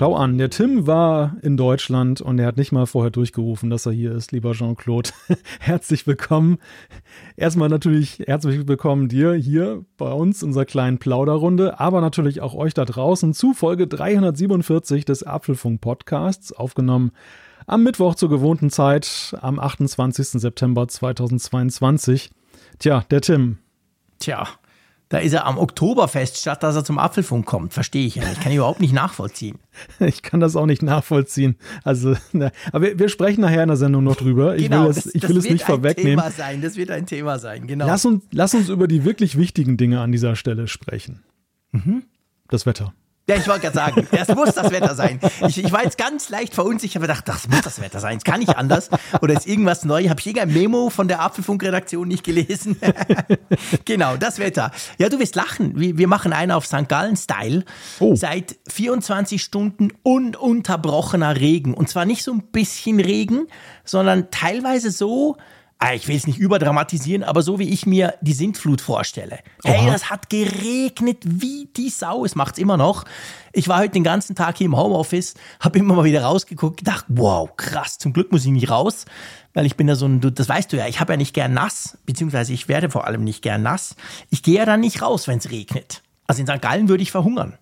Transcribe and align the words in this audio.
Schau 0.00 0.16
an, 0.16 0.38
der 0.38 0.48
Tim 0.48 0.86
war 0.86 1.36
in 1.42 1.58
Deutschland 1.58 2.22
und 2.22 2.38
er 2.38 2.46
hat 2.46 2.56
nicht 2.56 2.72
mal 2.72 2.86
vorher 2.86 3.10
durchgerufen, 3.10 3.68
dass 3.68 3.84
er 3.84 3.92
hier 3.92 4.12
ist, 4.12 4.32
lieber 4.32 4.52
Jean-Claude. 4.52 5.10
Herzlich 5.60 6.06
willkommen. 6.06 6.56
Erstmal 7.36 7.68
natürlich 7.68 8.20
herzlich 8.26 8.66
willkommen 8.66 9.08
dir 9.08 9.34
hier 9.34 9.84
bei 9.98 10.10
uns, 10.10 10.42
unserer 10.42 10.64
kleinen 10.64 10.96
Plauderrunde, 10.96 11.80
aber 11.80 12.00
natürlich 12.00 12.40
auch 12.40 12.54
euch 12.54 12.72
da 12.72 12.86
draußen 12.86 13.34
zu 13.34 13.52
Folge 13.52 13.86
347 13.86 15.04
des 15.04 15.22
Apfelfunk 15.22 15.82
Podcasts, 15.82 16.50
aufgenommen 16.54 17.12
am 17.66 17.82
Mittwoch 17.82 18.14
zur 18.14 18.30
gewohnten 18.30 18.70
Zeit, 18.70 19.36
am 19.42 19.58
28. 19.58 20.28
September 20.40 20.88
2022. 20.88 22.30
Tja, 22.78 23.04
der 23.10 23.20
Tim. 23.20 23.58
Tja, 24.18 24.48
da 25.10 25.18
ist 25.18 25.32
er 25.32 25.44
am 25.44 25.58
Oktoberfest, 25.58 26.38
statt 26.38 26.62
dass 26.62 26.76
er 26.76 26.84
zum 26.84 26.98
Apfelfunk 26.98 27.44
kommt. 27.44 27.74
Verstehe 27.74 28.06
ich 28.06 28.14
ja 28.14 28.26
nicht. 28.26 28.40
Kann 28.40 28.52
ich 28.52 28.58
überhaupt 28.58 28.80
nicht 28.80 28.94
nachvollziehen. 28.94 29.58
Ich 30.00 30.22
kann 30.22 30.40
das 30.40 30.56
auch 30.56 30.66
nicht 30.66 30.82
nachvollziehen. 30.82 31.56
Also, 31.84 32.16
na, 32.32 32.50
aber 32.72 32.86
wir, 32.86 32.98
wir, 32.98 33.08
sprechen 33.08 33.40
nachher 33.40 33.62
in 33.62 33.68
der 33.68 33.76
Sendung 33.76 34.04
noch 34.04 34.16
drüber. 34.16 34.56
Ich 34.56 34.64
genau, 34.64 34.84
will 34.84 34.90
es, 34.90 35.12
ich 35.14 35.28
will 35.28 35.36
es 35.36 35.48
nicht 35.48 35.64
vorwegnehmen. 35.64 36.16
Das 36.16 36.36
wird 36.36 36.40
ein 36.40 36.46
Thema 36.46 36.50
sein. 36.50 36.62
Das 36.62 36.76
wird 36.76 36.90
ein 36.90 37.06
Thema 37.06 37.38
sein, 37.38 37.66
genau. 37.66 37.86
Lass 37.86 38.04
uns, 38.04 38.24
lass 38.30 38.54
uns 38.54 38.68
über 38.68 38.86
die 38.86 39.04
wirklich 39.04 39.36
wichtigen 39.36 39.76
Dinge 39.76 40.00
an 40.00 40.12
dieser 40.12 40.36
Stelle 40.36 40.68
sprechen. 40.68 41.22
Mhm. 41.72 42.04
Das 42.48 42.66
Wetter. 42.66 42.92
Ja, 43.30 43.36
ich 43.36 43.46
wollte 43.46 43.60
gerade 43.60 43.76
sagen, 43.76 44.08
das 44.10 44.26
muss 44.34 44.54
das 44.54 44.72
Wetter 44.72 44.96
sein. 44.96 45.20
Ich, 45.46 45.62
ich 45.62 45.70
war 45.70 45.84
jetzt 45.84 45.96
ganz 45.96 46.30
leicht 46.30 46.52
verunsichert, 46.52 47.00
aber 47.00 47.12
dachte, 47.12 47.30
das 47.30 47.46
muss 47.46 47.60
das 47.60 47.80
Wetter 47.80 48.00
sein. 48.00 48.16
Es 48.16 48.24
kann 48.24 48.40
nicht 48.40 48.56
anders. 48.56 48.90
Oder 49.22 49.34
ist 49.34 49.46
irgendwas 49.46 49.84
neu? 49.84 50.08
Habe 50.08 50.18
ich 50.18 50.26
irgendein 50.26 50.52
Memo 50.52 50.90
von 50.90 51.06
der 51.06 51.20
Apfelfunk-Redaktion 51.20 52.08
nicht 52.08 52.24
gelesen? 52.24 52.76
genau, 53.84 54.16
das 54.16 54.40
Wetter. 54.40 54.72
Ja, 54.98 55.08
du 55.08 55.20
wirst 55.20 55.36
lachen. 55.36 55.78
Wir, 55.78 55.96
wir 55.96 56.08
machen 56.08 56.32
einen 56.32 56.50
auf 56.50 56.66
St. 56.66 56.88
Gallen-Style. 56.88 57.64
Oh. 58.00 58.16
Seit 58.16 58.56
24 58.68 59.40
Stunden 59.40 59.92
ununterbrochener 60.02 61.36
Regen. 61.36 61.72
Und 61.72 61.88
zwar 61.88 62.06
nicht 62.06 62.24
so 62.24 62.32
ein 62.32 62.42
bisschen 62.50 62.98
Regen, 62.98 63.46
sondern 63.84 64.32
teilweise 64.32 64.90
so, 64.90 65.36
ich 65.94 66.08
will 66.08 66.16
es 66.16 66.26
nicht 66.26 66.38
überdramatisieren, 66.38 67.24
aber 67.24 67.40
so 67.40 67.58
wie 67.58 67.70
ich 67.70 67.86
mir 67.86 68.14
die 68.20 68.34
Sintflut 68.34 68.82
vorstelle. 68.82 69.38
Hey, 69.64 69.86
Oha. 69.86 69.92
das 69.92 70.10
hat 70.10 70.28
geregnet 70.28 71.22
wie 71.24 71.70
die 71.74 71.88
Sau. 71.88 72.24
Es 72.24 72.34
macht's 72.34 72.58
immer 72.58 72.76
noch. 72.76 73.04
Ich 73.52 73.66
war 73.66 73.78
heute 73.78 73.92
den 73.92 74.04
ganzen 74.04 74.36
Tag 74.36 74.58
hier 74.58 74.66
im 74.66 74.76
Homeoffice, 74.76 75.34
habe 75.58 75.78
immer 75.78 75.94
mal 75.94 76.04
wieder 76.04 76.22
rausgeguckt, 76.22 76.76
gedacht, 76.76 77.06
wow, 77.08 77.48
krass. 77.56 77.96
Zum 77.96 78.12
Glück 78.12 78.30
muss 78.30 78.44
ich 78.44 78.50
nicht 78.50 78.70
raus, 78.70 79.06
weil 79.54 79.64
ich 79.64 79.76
bin 79.76 79.88
ja 79.88 79.94
so 79.94 80.06
ein, 80.06 80.20
das 80.20 80.48
weißt 80.48 80.70
du 80.72 80.76
ja, 80.76 80.86
ich 80.86 81.00
habe 81.00 81.14
ja 81.14 81.16
nicht 81.16 81.34
gern 81.34 81.54
nass, 81.54 81.96
beziehungsweise 82.04 82.52
ich 82.52 82.68
werde 82.68 82.90
vor 82.90 83.06
allem 83.06 83.24
nicht 83.24 83.42
gern 83.42 83.62
nass. 83.62 83.96
Ich 84.28 84.42
gehe 84.42 84.58
ja 84.58 84.66
dann 84.66 84.80
nicht 84.80 85.00
raus, 85.00 85.28
wenn 85.28 85.38
es 85.38 85.50
regnet. 85.50 86.02
Also 86.26 86.42
in 86.42 86.46
St. 86.46 86.60
Gallen 86.60 86.88
würde 86.88 87.02
ich 87.02 87.10
verhungern. 87.10 87.58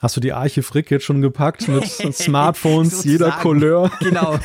Hast 0.00 0.16
du 0.16 0.20
die 0.22 0.32
Arche 0.32 0.62
Frick 0.62 0.90
jetzt 0.90 1.04
schon 1.04 1.20
gepackt 1.20 1.68
mit 1.68 1.84
Smartphones 2.14 3.04
jeder. 3.04 3.32
Couleur? 3.32 3.90
Genau. 4.00 4.38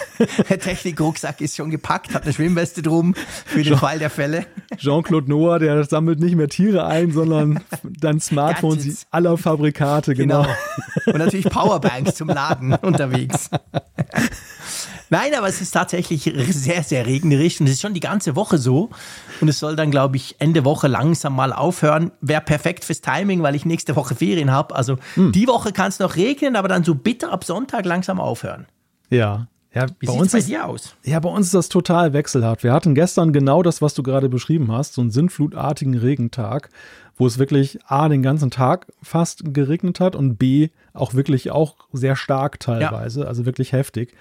Der 0.49 0.59
Technikrucksack 0.59 1.39
ist 1.39 1.55
schon 1.55 1.69
gepackt, 1.71 2.13
hat 2.13 2.23
eine 2.23 2.33
Schwimmweste 2.33 2.81
drum 2.81 3.15
für 3.45 3.63
den 3.63 3.77
Fall 3.77 3.99
der 3.99 4.09
Fälle. 4.09 4.45
Jean-Claude 4.75 5.29
Noah, 5.29 5.59
der 5.59 5.85
sammelt 5.85 6.19
nicht 6.19 6.35
mehr 6.35 6.49
Tiere 6.49 6.85
ein, 6.85 7.11
sondern 7.11 7.61
dann 7.83 8.19
Smartphones 8.19 9.07
aller 9.11 9.37
Fabrikate, 9.37 10.13
genau. 10.13 10.43
Genau. 10.43 10.55
Und 11.05 11.17
natürlich 11.19 11.49
Powerbanks 11.49 12.15
zum 12.15 12.27
Laden 12.27 12.73
unterwegs. 12.73 13.49
Nein, 15.09 15.33
aber 15.37 15.47
es 15.47 15.61
ist 15.61 15.71
tatsächlich 15.71 16.23
sehr, 16.49 16.83
sehr 16.83 17.05
regnerisch 17.05 17.59
und 17.59 17.67
es 17.67 17.73
ist 17.73 17.81
schon 17.81 17.93
die 17.93 17.99
ganze 17.99 18.35
Woche 18.35 18.57
so. 18.57 18.89
Und 19.41 19.47
es 19.47 19.59
soll 19.59 19.75
dann, 19.75 19.91
glaube 19.91 20.15
ich, 20.17 20.35
Ende 20.39 20.65
Woche 20.65 20.87
langsam 20.87 21.35
mal 21.35 21.53
aufhören. 21.53 22.11
Wäre 22.21 22.41
perfekt 22.41 22.85
fürs 22.85 23.01
Timing, 23.01 23.43
weil 23.43 23.55
ich 23.55 23.65
nächste 23.65 23.95
Woche 23.95 24.15
Ferien 24.15 24.51
habe. 24.51 24.75
Also 24.75 24.97
Hm. 25.15 25.31
die 25.31 25.47
Woche 25.47 25.71
kann 25.71 25.89
es 25.89 25.99
noch 25.99 26.15
regnen, 26.15 26.55
aber 26.55 26.67
dann 26.67 26.83
so 26.83 26.95
bitter 26.95 27.31
ab 27.31 27.43
Sonntag 27.43 27.85
langsam 27.85 28.19
aufhören. 28.19 28.65
Ja. 29.09 29.47
Ja, 29.73 29.87
Wie 29.99 30.05
bei 30.05 30.13
sieht 30.13 30.21
uns 30.21 30.31
bei 30.31 30.37
ist, 30.37 30.47
dir 30.47 30.65
aus? 30.65 30.95
ja, 31.03 31.19
bei 31.19 31.27
uns 31.27 31.47
ist 31.47 31.53
das 31.53 31.67
total 31.67 32.13
wechselhaft. 32.13 32.63
Wir 32.63 32.71
hatten 32.71 32.95
gestern 32.95 33.33
genau 33.33 33.61
das, 33.61 33.81
was 33.81 33.93
du 33.93 34.03
gerade 34.03 34.29
beschrieben 34.29 34.71
hast, 34.71 34.93
so 34.93 35.01
einen 35.01 35.11
sinnflutartigen 35.11 35.97
Regentag, 35.97 36.69
wo 37.17 37.27
es 37.27 37.39
wirklich 37.39 37.79
A, 37.85 38.07
den 38.07 38.23
ganzen 38.23 38.51
Tag 38.51 38.87
fast 39.03 39.53
geregnet 39.53 39.99
hat 39.99 40.15
und 40.15 40.37
B, 40.37 40.69
auch 40.93 41.13
wirklich 41.13 41.51
auch 41.51 41.75
sehr 41.91 42.15
stark 42.15 42.61
teilweise, 42.61 43.27
also 43.27 43.45
wirklich 43.45 43.73
heftig. 43.73 44.13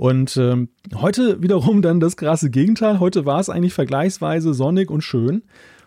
Und 0.00 0.34
ähm, 0.38 0.70
heute 0.94 1.42
wiederum 1.42 1.82
dann 1.82 2.00
das 2.00 2.16
krasse 2.16 2.48
Gegenteil. 2.48 3.00
Heute 3.00 3.26
war 3.26 3.38
es 3.38 3.50
eigentlich 3.50 3.74
vergleichsweise 3.74 4.54
sonnig 4.54 4.90
und 4.90 5.02
schön. 5.02 5.42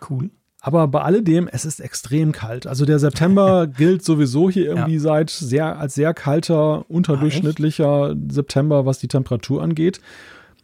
Cool. 0.08 0.30
Aber 0.60 0.86
bei 0.86 1.02
alledem, 1.02 1.48
es 1.50 1.64
ist 1.64 1.80
extrem 1.80 2.30
kalt. 2.30 2.68
Also 2.68 2.84
der 2.86 3.00
September 3.00 3.66
gilt 3.76 4.04
sowieso 4.04 4.48
hier 4.48 4.66
irgendwie 4.66 4.94
Ja. 4.94 5.00
seit 5.00 5.30
sehr, 5.30 5.80
als 5.80 5.94
sehr 5.96 6.14
kalter, 6.14 6.88
unterdurchschnittlicher 6.88 8.14
September, 8.30 8.86
was 8.86 9.00
die 9.00 9.08
Temperatur 9.08 9.60
angeht. 9.64 10.00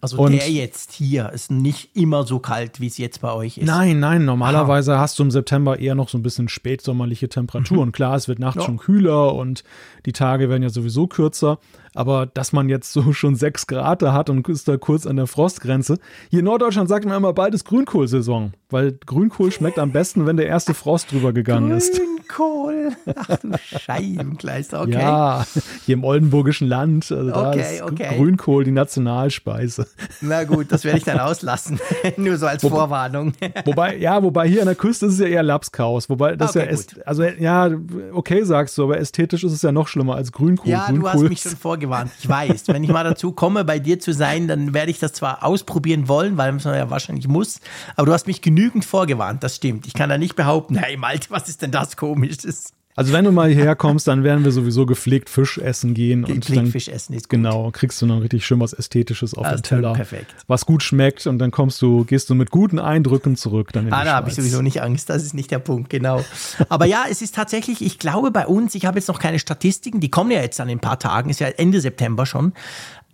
Also 0.02 0.16
Und- 0.18 0.32
der 0.32 0.48
jetzt 0.50 0.92
hier 0.92 1.30
ist 1.30 1.50
nicht 1.50 1.94
immer 1.94 2.24
so 2.24 2.38
kalt, 2.38 2.80
wie 2.80 2.86
es 2.86 2.96
jetzt 2.96 3.20
bei 3.20 3.32
euch 3.34 3.58
ist. 3.58 3.66
Nein, 3.66 4.00
nein, 4.00 4.24
normalerweise 4.24 4.96
hast 4.98 5.18
du 5.18 5.24
im 5.24 5.30
September 5.30 5.78
eher 5.78 5.94
noch 5.94 6.08
so 6.08 6.16
ein 6.16 6.22
bisschen 6.22 6.48
spätsommerliche 6.48 7.28
Temperaturen. 7.28 7.92
Klar, 7.92 8.14
es 8.16 8.26
wird 8.26 8.38
nachts 8.38 8.56
Mhm. 8.56 8.60
Ja. 8.62 8.66
schon 8.66 8.76
kühler 8.78 9.34
und 9.34 9.62
die 10.06 10.12
Tage 10.12 10.48
werden 10.48 10.62
ja 10.62 10.70
sowieso 10.70 11.06
kürzer. 11.06 11.58
Aber 11.94 12.26
dass 12.26 12.52
man 12.52 12.68
jetzt 12.68 12.92
so 12.92 13.12
schon 13.12 13.34
sechs 13.34 13.66
Grad 13.66 14.02
da 14.02 14.12
hat 14.12 14.30
und 14.30 14.48
ist 14.48 14.68
da 14.68 14.76
kurz 14.76 15.06
an 15.06 15.16
der 15.16 15.26
Frostgrenze. 15.26 15.98
Hier 16.30 16.40
in 16.40 16.44
Norddeutschland 16.44 16.88
sagt 16.88 17.04
man 17.04 17.16
immer, 17.16 17.32
bald 17.32 17.54
ist 17.54 17.64
Grünkohlsaison. 17.64 18.52
Weil 18.68 18.92
Grünkohl 19.04 19.50
schmeckt 19.50 19.78
am 19.80 19.90
besten, 19.90 20.26
wenn 20.26 20.36
der 20.36 20.46
erste 20.46 20.74
Frost 20.74 21.10
drüber 21.10 21.32
gegangen 21.32 21.72
ist. 21.72 21.96
Grünkohl. 21.96 22.90
Ach 23.16 23.36
du 23.42 23.50
Scheibenkleister, 23.58 24.80
okay. 24.82 24.92
Ja, 24.92 25.44
hier 25.84 25.94
im 25.94 26.04
oldenburgischen 26.04 26.68
Land, 26.68 27.10
also 27.10 27.30
da 27.30 27.50
Okay, 27.50 27.76
ist 27.76 27.82
okay. 27.82 28.16
Grünkohl 28.16 28.62
die 28.62 28.70
Nationalspeise. 28.70 29.88
Na 30.20 30.44
gut, 30.44 30.70
das 30.70 30.84
werde 30.84 30.98
ich 30.98 31.04
dann 31.04 31.18
auslassen. 31.20 31.80
Nur 32.16 32.36
so 32.36 32.46
als 32.46 32.62
Vorwarnung. 32.62 33.32
Wobei, 33.64 33.96
ja, 33.96 34.22
wobei 34.22 34.48
hier 34.48 34.60
an 34.60 34.66
der 34.66 34.76
Küste 34.76 35.06
ist 35.06 35.14
es 35.14 35.18
ja 35.18 35.26
eher 35.26 35.42
Lapskaus. 35.42 36.08
Wobei 36.08 36.36
das 36.36 36.50
Okay, 36.50 36.66
ja 36.66 36.70
ist, 36.70 37.04
also 37.04 37.24
ja, 37.24 37.70
okay 38.12 38.44
sagst 38.44 38.78
du, 38.78 38.84
aber 38.84 38.98
ästhetisch 38.98 39.42
ist 39.42 39.52
es 39.52 39.62
ja 39.62 39.72
noch 39.72 39.88
schlimmer 39.90 40.14
als 40.14 40.32
Grünkohl. 40.32 40.70
Ja, 40.70 40.86
du 40.86 40.92
Grünkohl 40.92 41.12
hast 41.12 41.22
mich 41.28 41.40
schon 41.40 41.56
vorgewarnt. 41.56 42.10
Ich 42.20 42.28
weiß, 42.28 42.68
wenn 42.68 42.84
ich 42.84 42.90
mal 42.90 43.04
dazu 43.04 43.32
komme, 43.32 43.64
bei 43.64 43.78
dir 43.78 44.00
zu 44.00 44.12
sein, 44.12 44.48
dann 44.48 44.72
werde 44.72 44.90
ich 44.90 44.98
das 44.98 45.12
zwar 45.12 45.44
ausprobieren 45.44 46.08
wollen, 46.08 46.36
weil 46.36 46.52
man 46.52 46.60
ja 46.62 46.90
wahrscheinlich 46.90 47.28
muss, 47.28 47.60
aber 47.96 48.06
du 48.06 48.12
hast 48.12 48.26
mich 48.26 48.40
genügend 48.40 48.84
vorgewarnt, 48.84 49.42
das 49.42 49.56
stimmt. 49.56 49.86
Ich 49.86 49.94
kann 49.94 50.08
da 50.08 50.18
nicht 50.18 50.36
behaupten, 50.36 50.76
hey 50.76 50.96
Malte, 50.96 51.30
was 51.30 51.48
ist 51.48 51.62
denn 51.62 51.70
das 51.70 51.96
Komisches? 51.96 52.72
Also 53.00 53.14
wenn 53.14 53.24
du 53.24 53.32
mal 53.32 53.48
hierher 53.48 53.76
kommst, 53.76 54.06
dann 54.08 54.24
werden 54.24 54.44
wir 54.44 54.52
sowieso 54.52 54.84
gepflegt 54.84 55.30
Fisch 55.30 55.56
essen 55.56 55.94
gehen. 55.94 56.22
und 56.22 56.34
Gepflegt 56.34 56.58
dann, 56.58 56.66
Fisch 56.66 56.88
essen 56.88 57.14
ist 57.14 57.30
gut. 57.30 57.38
Genau, 57.38 57.70
kriegst 57.70 58.02
du 58.02 58.04
noch 58.04 58.20
richtig 58.20 58.44
schön 58.44 58.60
was 58.60 58.74
Ästhetisches 58.74 59.32
auf 59.32 59.44
Das 59.44 59.62
den 59.62 59.62
Teller. 59.62 59.94
perfekt. 59.94 60.34
Was 60.48 60.66
gut 60.66 60.82
schmeckt 60.82 61.26
und 61.26 61.38
dann 61.38 61.50
kommst 61.50 61.80
du, 61.80 62.04
gehst 62.04 62.28
du 62.28 62.34
mit 62.34 62.50
guten 62.50 62.78
Eindrücken 62.78 63.36
zurück. 63.36 63.72
Dann 63.72 63.90
Ah, 63.90 64.04
da 64.04 64.16
habe 64.16 64.28
ich 64.28 64.34
sowieso 64.34 64.60
nicht 64.60 64.82
Angst, 64.82 65.08
das 65.08 65.24
ist 65.24 65.32
nicht 65.32 65.50
der 65.50 65.60
Punkt, 65.60 65.88
genau. 65.88 66.22
Aber 66.68 66.84
ja, 66.84 67.04
es 67.10 67.22
ist 67.22 67.34
tatsächlich, 67.34 67.80
ich 67.82 67.98
glaube 67.98 68.30
bei 68.32 68.46
uns, 68.46 68.74
ich 68.74 68.84
habe 68.84 68.98
jetzt 68.98 69.08
noch 69.08 69.18
keine 69.18 69.38
Statistiken, 69.38 70.00
die 70.00 70.10
kommen 70.10 70.30
ja 70.30 70.42
jetzt 70.42 70.58
dann 70.60 70.68
in 70.68 70.76
ein 70.76 70.80
paar 70.82 70.98
Tagen, 70.98 71.30
ist 71.30 71.40
ja 71.40 71.46
Ende 71.48 71.80
September 71.80 72.26
schon. 72.26 72.52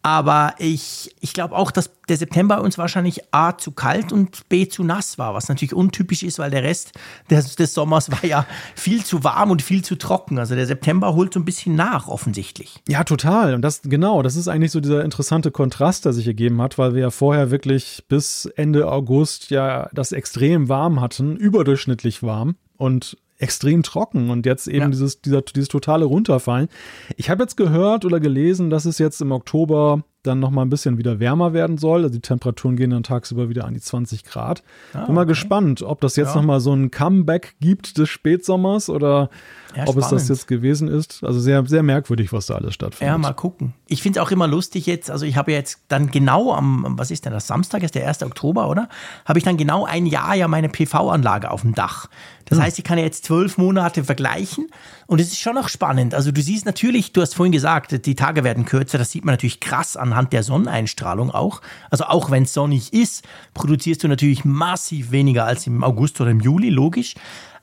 Aber 0.07 0.55
ich, 0.59 1.17
ich 1.19 1.33
glaube 1.33 1.57
auch, 1.57 1.73
dass 1.73 1.91
der 2.09 2.17
September 2.17 2.61
uns 2.63 2.79
wahrscheinlich 2.79 3.23
A 3.33 3.59
zu 3.59 3.73
kalt 3.73 4.13
und 4.13 4.49
B 4.49 4.69
zu 4.69 4.85
nass 4.85 5.19
war, 5.19 5.35
was 5.35 5.49
natürlich 5.49 5.75
untypisch 5.75 6.23
ist, 6.23 6.39
weil 6.39 6.53
der 6.53 6.63
Rest 6.63 6.93
des, 7.29 7.57
des 7.57 7.75
Sommers 7.75 8.13
war 8.13 8.25
ja 8.25 8.47
viel 8.77 9.05
zu 9.05 9.25
warm 9.25 9.51
und 9.51 9.63
viel 9.63 9.83
zu 9.83 9.97
trocken. 9.97 10.39
Also 10.39 10.55
der 10.55 10.67
September 10.67 11.17
holt 11.17 11.35
so 11.35 11.41
ein 11.41 11.45
bisschen 11.45 11.75
nach, 11.75 12.07
offensichtlich. 12.07 12.77
Ja, 12.87 13.03
total. 13.03 13.55
Und 13.55 13.63
das, 13.63 13.83
genau, 13.83 14.23
das 14.23 14.37
ist 14.37 14.47
eigentlich 14.47 14.71
so 14.71 14.79
dieser 14.79 15.05
interessante 15.05 15.51
Kontrast, 15.51 16.05
der 16.05 16.13
sich 16.13 16.29
ergeben 16.29 16.63
hat, 16.63 16.79
weil 16.79 16.95
wir 16.95 17.01
ja 17.01 17.11
vorher 17.11 17.51
wirklich 17.51 18.05
bis 18.09 18.45
Ende 18.45 18.89
August 18.89 19.51
ja 19.51 19.89
das 19.93 20.13
extrem 20.13 20.69
warm 20.69 21.01
hatten, 21.01 21.35
überdurchschnittlich 21.35 22.23
warm 22.23 22.55
und 22.77 23.17
extrem 23.39 23.83
trocken 23.83 24.31
und 24.31 24.47
jetzt 24.47 24.67
eben 24.67 24.79
Ja. 24.81 24.89
dieses, 24.89 25.21
dieser, 25.21 25.43
dieses 25.43 25.69
totale 25.69 26.05
Runterfallen. 26.05 26.69
Ich 27.17 27.31
habe 27.31 27.43
jetzt 27.43 27.57
gehört 27.57 28.05
oder 28.05 28.21
gelesen, 28.21 28.71
dass 28.71 28.85
es 28.85 28.99
jetzt 28.99 29.21
im 29.21 29.33
Oktober 29.33 30.05
dann 30.27 30.41
nochmal 30.41 30.67
ein 30.67 30.71
bisschen 30.71 30.99
wieder 30.99 31.21
wärmer 31.21 31.53
werden 31.53 31.79
soll. 31.79 32.03
Also 32.03 32.15
die 32.15 32.21
Temperaturen 32.21 32.77
gehen 32.77 32.91
dann 32.91 33.03
tagsüber 33.03 33.49
wieder 33.49 33.65
an 33.65 33.75
die 33.75 33.81
20 33.81 34.25
Grad. 34.25 34.63
Ah, 34.93 35.07
Bin 35.07 35.15
mal 35.15 35.23
okay. 35.23 35.31
gespannt, 35.31 35.83
ob 35.83 36.01
das 36.01 36.17
jetzt 36.17 36.31
ja. 36.31 36.37
nochmal 36.37 36.61
so 36.61 36.73
ein 36.73 36.91
Comeback 36.91 37.55
gibt 37.61 37.99
des 37.99 38.09
Spätsommers 38.09 38.91
oder 38.91 39.31
ja, 39.77 39.85
ob 39.87 39.97
es 39.99 40.09
das 40.09 40.29
jetzt 40.29 40.49
gewesen 40.49 40.89
ist. 40.89 41.23
Also 41.23 41.39
sehr, 41.39 41.65
sehr 41.67 41.83
merkwürdig, 41.83 42.33
was 42.33 42.47
da 42.47 42.55
alles 42.55 42.75
stattfindet. 42.75 43.13
Ja, 43.13 43.19
mal 43.19 43.33
gucken. 43.33 43.75
Ich 43.89 44.03
finde 44.03 44.19
es 44.19 44.27
auch 44.27 44.31
immer 44.31 44.47
lustig 44.47 44.87
jetzt, 44.87 45.11
also 45.11 45.27
ich 45.27 45.37
habe 45.37 45.53
jetzt 45.53 45.81
dann 45.89 46.11
genau 46.11 46.55
am, 46.55 46.95
was 46.99 47.11
ist 47.11 47.25
denn 47.25 47.33
das, 47.33 47.47
Samstag 47.47 47.83
ist 47.83 47.95
der 47.95 48.09
1. 48.09 48.23
Oktober, 48.23 48.69
oder? 48.69 48.89
Habe 49.25 49.39
ich 49.39 49.45
dann 49.45 49.57
genau 49.57 49.85
ein 49.85 50.07
Jahr 50.07 50.35
ja 50.35 50.49
meine 50.49 50.69
PV-Anlage 50.69 51.51
auf 51.51 51.63
dem 51.63 51.75
Dach. 51.75 52.09
Das 52.47 52.59
hm. 52.59 52.65
heißt, 52.65 52.79
ich 52.79 52.85
kann 52.85 52.99
jetzt 52.99 53.25
zwölf 53.25 53.59
Monate 53.59 54.05
vergleichen 54.05 54.69
und 55.07 55.21
es 55.21 55.29
ist 55.29 55.41
schon 55.41 55.55
noch 55.55 55.69
spannend. 55.69 56.15
Also 56.15 56.33
du 56.33 56.41
siehst 56.41 56.65
natürlich, 56.65 57.13
du 57.13 57.21
hast 57.21 57.35
vorhin 57.35 57.53
gesagt, 57.53 58.07
die 58.07 58.15
Tage 58.15 58.45
werden 58.45 58.65
kürzer, 58.65 58.99
das 58.99 59.11
sieht 59.11 59.25
man 59.25 59.35
natürlich 59.35 59.61
krass 59.61 59.97
anhand 60.17 60.33
der 60.33 60.43
Sonneneinstrahlung 60.43 61.31
auch. 61.31 61.61
Also 61.91 62.05
auch 62.05 62.31
wenn 62.31 62.45
es 62.45 62.55
sonnig 62.55 62.93
ist, 62.93 63.25
produzierst 63.53 64.03
du 64.03 64.09
natürlich 64.09 64.45
massiv 64.45 65.11
weniger 65.11 65.45
als 65.45 65.67
im 65.67 65.85
August 65.85 66.21
oder 66.21 66.31
im 66.31 66.41
Juli, 66.41 66.71
logisch. 66.71 67.15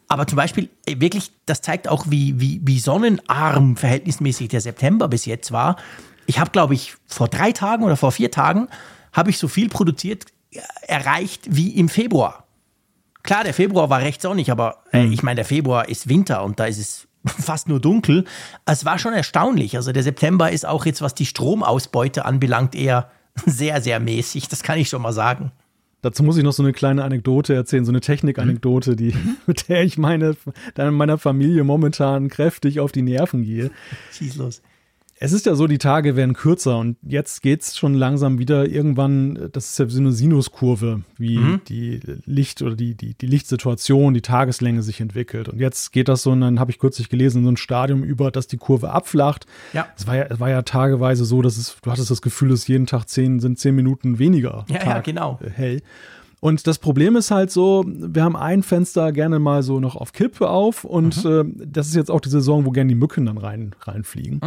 Aber 0.07 0.27
zum 0.27 0.35
Beispiel, 0.35 0.69
äh, 0.85 0.99
wirklich, 0.99 1.31
das 1.47 1.61
zeigt 1.61 1.87
auch, 1.87 2.05
wie, 2.09 2.39
wie, 2.39 2.61
wie 2.63 2.79
sonnenarm 2.79 3.75
verhältnismäßig 3.75 4.49
der 4.49 4.61
September 4.61 5.07
bis 5.07 5.25
jetzt 5.25 5.51
war. 5.51 5.77
Ich 6.27 6.39
habe, 6.39 6.51
glaube 6.51 6.75
ich, 6.75 6.93
vor 7.07 7.27
drei 7.27 7.51
Tagen 7.51 7.83
oder 7.83 7.97
vor 7.97 8.11
vier 8.11 8.29
Tagen 8.29 8.67
habe 9.11 9.31
ich 9.31 9.39
so 9.39 9.47
viel 9.47 9.69
produziert, 9.69 10.25
äh, 10.51 10.59
erreicht 10.87 11.41
wie 11.49 11.69
im 11.71 11.89
Februar. 11.89 12.43
Klar, 13.23 13.43
der 13.43 13.53
Februar 13.53 13.89
war 13.89 14.01
recht 14.01 14.21
sonnig, 14.21 14.51
aber 14.51 14.83
äh, 14.91 15.05
mhm. 15.05 15.13
ich 15.13 15.23
meine, 15.23 15.37
der 15.37 15.45
Februar 15.45 15.89
ist 15.89 16.07
Winter 16.07 16.43
und 16.43 16.59
da 16.59 16.65
ist 16.65 16.77
es 16.77 17.07
fast 17.25 17.67
nur 17.69 17.79
dunkel. 17.79 18.25
Es 18.65 18.85
war 18.85 18.99
schon 18.99 19.13
erstaunlich. 19.13 19.75
Also 19.75 19.91
der 19.91 20.03
September 20.03 20.51
ist 20.51 20.65
auch 20.65 20.85
jetzt, 20.85 21.01
was 21.01 21.15
die 21.15 21.25
Stromausbeute 21.25 22.25
anbelangt, 22.25 22.75
eher 22.75 23.09
sehr, 23.45 23.81
sehr 23.81 23.99
mäßig. 23.99 24.47
Das 24.47 24.63
kann 24.63 24.77
ich 24.77 24.89
schon 24.89 25.01
mal 25.01 25.13
sagen. 25.13 25.51
Dazu 26.01 26.21
muss 26.21 26.35
ich 26.35 26.43
noch 26.43 26.51
so 26.51 26.61
eine 26.63 26.73
kleine 26.73 27.05
Anekdote 27.05 27.53
erzählen, 27.53 27.85
so 27.85 27.91
eine 27.91 28.01
Technikanekdote, 28.01 28.97
die, 28.97 29.15
mit 29.47 29.69
der 29.69 29.83
ich 29.83 29.97
meine, 29.97 30.35
meiner 30.75 31.17
Familie 31.17 31.63
momentan 31.63 32.27
kräftig 32.27 32.81
auf 32.81 32.91
die 32.91 33.01
Nerven 33.01 33.43
gehe. 33.43 33.71
Schieß 34.11 34.35
los. 34.35 34.61
Es 35.23 35.31
ist 35.31 35.45
ja 35.45 35.55
so, 35.55 35.67
die 35.67 35.77
Tage 35.77 36.17
werden 36.17 36.33
kürzer 36.33 36.77
und 36.77 36.97
jetzt 37.01 37.41
geht 37.41 37.61
es 37.61 37.77
schon 37.77 37.93
langsam 37.93 38.39
wieder 38.39 38.67
irgendwann, 38.67 39.49
das 39.53 39.69
ist 39.69 39.79
ja 39.79 39.87
so 39.87 40.01
eine 40.01 40.11
Sinuskurve, 40.11 41.03
wie 41.17 41.37
mhm. 41.37 41.61
die 41.69 42.01
Licht 42.25 42.61
oder 42.61 42.75
die, 42.75 42.93
die, 42.93 43.13
die 43.13 43.27
Lichtsituation, 43.27 44.13
die 44.13 44.21
Tageslänge 44.21 44.83
sich 44.83 44.99
entwickelt. 44.99 45.47
Und 45.47 45.59
jetzt 45.61 45.93
geht 45.93 46.09
das 46.09 46.23
so, 46.23 46.31
und 46.31 46.41
dann 46.41 46.59
habe 46.59 46.71
ich 46.71 46.77
kürzlich 46.77 47.07
gelesen, 47.07 47.37
in 47.37 47.43
so 47.45 47.51
ein 47.51 47.57
Stadium 47.57 48.03
über, 48.03 48.31
dass 48.31 48.47
die 48.47 48.57
Kurve 48.57 48.89
abflacht. 48.89 49.45
Ja. 49.71 49.87
Es 49.97 50.07
war 50.07 50.17
ja, 50.17 50.25
es 50.29 50.41
war 50.41 50.49
ja 50.49 50.61
tageweise 50.61 51.23
so, 51.23 51.41
dass 51.41 51.55
es, 51.55 51.77
du 51.81 51.89
hattest 51.89 52.11
das 52.11 52.21
Gefühl, 52.21 52.49
dass 52.49 52.67
jeden 52.67 52.85
Tag 52.85 53.07
zehn, 53.07 53.39
sind 53.39 53.57
zehn 53.57 53.75
Minuten 53.75 54.19
weniger 54.19 54.65
ja, 54.67 54.79
Tag 54.79 54.87
ja, 54.87 54.99
genau. 54.99 55.39
hell. 55.55 55.81
Und 56.43 56.67
das 56.67 56.77
Problem 56.77 57.15
ist 57.15 57.31
halt 57.31 57.51
so, 57.51 57.85
wir 57.87 58.21
haben 58.21 58.35
ein 58.35 58.63
Fenster 58.63 59.13
gerne 59.13 59.39
mal 59.39 59.63
so 59.63 59.79
noch 59.79 59.95
auf 59.95 60.11
Kippe 60.11 60.49
auf 60.49 60.83
und 60.83 61.23
mhm. 61.23 61.55
äh, 61.61 61.65
das 61.65 61.87
ist 61.87 61.95
jetzt 61.95 62.11
auch 62.11 62.19
die 62.19 62.27
Saison, 62.27 62.65
wo 62.65 62.71
gerne 62.71 62.89
die 62.89 62.95
Mücken 62.95 63.27
dann 63.27 63.37
rein, 63.37 63.73
reinfliegen. 63.79 64.41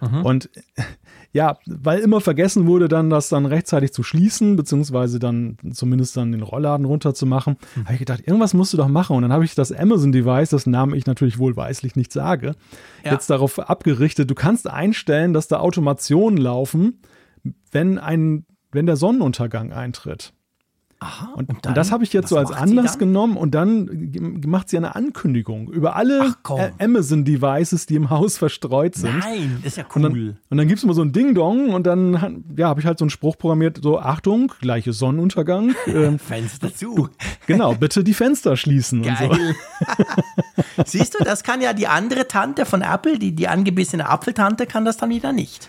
Mhm. 0.00 0.24
Und 0.24 0.48
ja, 1.32 1.58
weil 1.66 1.98
immer 1.98 2.22
vergessen 2.22 2.66
wurde, 2.66 2.88
dann 2.88 3.10
das 3.10 3.28
dann 3.28 3.44
rechtzeitig 3.44 3.92
zu 3.92 4.02
schließen, 4.02 4.56
beziehungsweise 4.56 5.18
dann 5.18 5.58
zumindest 5.72 6.16
dann 6.16 6.32
den 6.32 6.40
Rollladen 6.40 6.86
runterzumachen, 6.86 7.58
mhm. 7.76 7.84
habe 7.84 7.92
ich 7.92 7.98
gedacht, 7.98 8.22
irgendwas 8.26 8.54
musst 8.54 8.72
du 8.72 8.78
doch 8.78 8.88
machen. 8.88 9.14
Und 9.14 9.20
dann 9.20 9.32
habe 9.34 9.44
ich 9.44 9.54
das 9.54 9.72
Amazon-Device, 9.72 10.48
das 10.48 10.64
Namen 10.64 10.94
ich 10.94 11.04
natürlich 11.04 11.38
wohlweislich 11.38 11.96
nicht 11.96 12.14
sage, 12.14 12.54
ja. 13.04 13.12
jetzt 13.12 13.28
darauf 13.28 13.58
abgerichtet, 13.58 14.30
du 14.30 14.34
kannst 14.34 14.70
einstellen, 14.70 15.34
dass 15.34 15.48
da 15.48 15.58
Automationen 15.58 16.38
laufen, 16.38 17.02
wenn 17.70 17.98
ein, 17.98 18.46
wenn 18.70 18.86
der 18.86 18.96
Sonnenuntergang 18.96 19.74
eintritt. 19.74 20.32
Aha, 21.02 21.32
und, 21.34 21.48
und, 21.48 21.66
dann, 21.66 21.74
das 21.74 21.90
habe 21.90 22.04
ich 22.04 22.12
jetzt 22.12 22.28
so 22.28 22.36
als 22.36 22.52
Anlass 22.52 22.96
genommen 22.96 23.36
und 23.36 23.56
dann 23.56 24.12
macht 24.46 24.68
sie 24.68 24.76
eine 24.76 24.94
Ankündigung 24.94 25.68
über 25.68 25.96
alle 25.96 26.34
Amazon-Devices, 26.78 27.86
die 27.86 27.96
im 27.96 28.08
Haus 28.08 28.38
verstreut 28.38 28.94
sind. 28.94 29.18
Nein, 29.18 29.60
ist 29.64 29.76
ja 29.76 29.84
cool. 29.84 29.90
Und 29.96 30.02
dann, 30.02 30.38
und 30.50 30.56
dann 30.58 30.68
gibt 30.68 30.78
es 30.78 30.84
immer 30.84 30.94
so 30.94 31.02
ein 31.02 31.10
Ding-Dong 31.10 31.70
und 31.70 31.88
dann 31.88 32.44
ja, 32.56 32.68
habe 32.68 32.78
ich 32.78 32.86
halt 32.86 33.00
so 33.00 33.04
einen 33.04 33.10
Spruch 33.10 33.36
programmiert, 33.36 33.80
so 33.82 33.98
Achtung, 33.98 34.52
gleiche 34.60 34.92
Sonnenuntergang. 34.92 35.74
Ähm, 35.92 36.18
Fenster 36.18 36.72
zu. 36.74 37.08
Genau, 37.46 37.74
bitte 37.74 38.02
die 38.02 38.14
Fenster 38.14 38.56
schließen 38.56 39.02
Geil. 39.02 39.28
und 39.28 39.36
so. 39.36 40.84
Siehst 40.86 41.18
du, 41.18 41.24
das 41.24 41.42
kann 41.42 41.60
ja 41.60 41.72
die 41.72 41.86
andere 41.86 42.28
Tante 42.28 42.64
von 42.64 42.82
Apple, 42.82 43.18
die, 43.18 43.32
die 43.32 43.48
angebissene 43.48 44.08
Apfeltante, 44.08 44.66
kann 44.66 44.84
das 44.84 44.96
dann 44.96 45.10
wieder 45.10 45.32
nicht. 45.32 45.68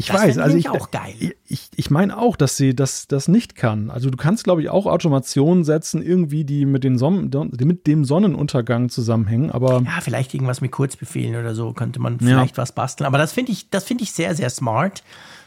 Ich 0.00 0.06
das 0.06 0.16
weiß, 0.16 0.38
also 0.38 0.56
ich, 0.56 0.68
auch 0.70 0.92
geil. 0.92 1.34
ich, 1.48 1.70
ich 1.74 1.90
meine 1.90 2.16
auch, 2.16 2.36
dass 2.36 2.56
sie 2.56 2.72
das, 2.72 3.08
das 3.08 3.26
nicht 3.26 3.56
kann. 3.56 3.90
Also 3.90 4.10
du 4.10 4.16
kannst, 4.16 4.44
glaube 4.44 4.62
ich, 4.62 4.68
auch 4.68 4.86
Automationen 4.86 5.64
setzen, 5.64 6.02
irgendwie, 6.02 6.44
die 6.44 6.66
mit, 6.66 6.84
den 6.84 6.98
Son 6.98 7.28
mit 7.58 7.88
dem 7.88 8.04
Sonnenuntergang 8.04 8.90
zusammenhängen, 8.90 9.50
aber. 9.50 9.82
Ja, 9.84 10.00
vielleicht 10.00 10.34
irgendwas 10.34 10.60
mit 10.60 10.70
Kurzbefehlen 10.70 11.34
oder 11.34 11.56
so 11.56 11.72
könnte 11.72 11.98
man 11.98 12.20
vielleicht 12.20 12.56
ja. 12.56 12.62
was 12.62 12.70
basteln. 12.70 13.08
Aber 13.08 13.18
das 13.18 13.32
finde 13.32 13.50
ich, 13.50 13.70
das 13.70 13.82
finde 13.82 14.04
ich 14.04 14.12
sehr, 14.12 14.36
sehr 14.36 14.50
smart. 14.50 15.02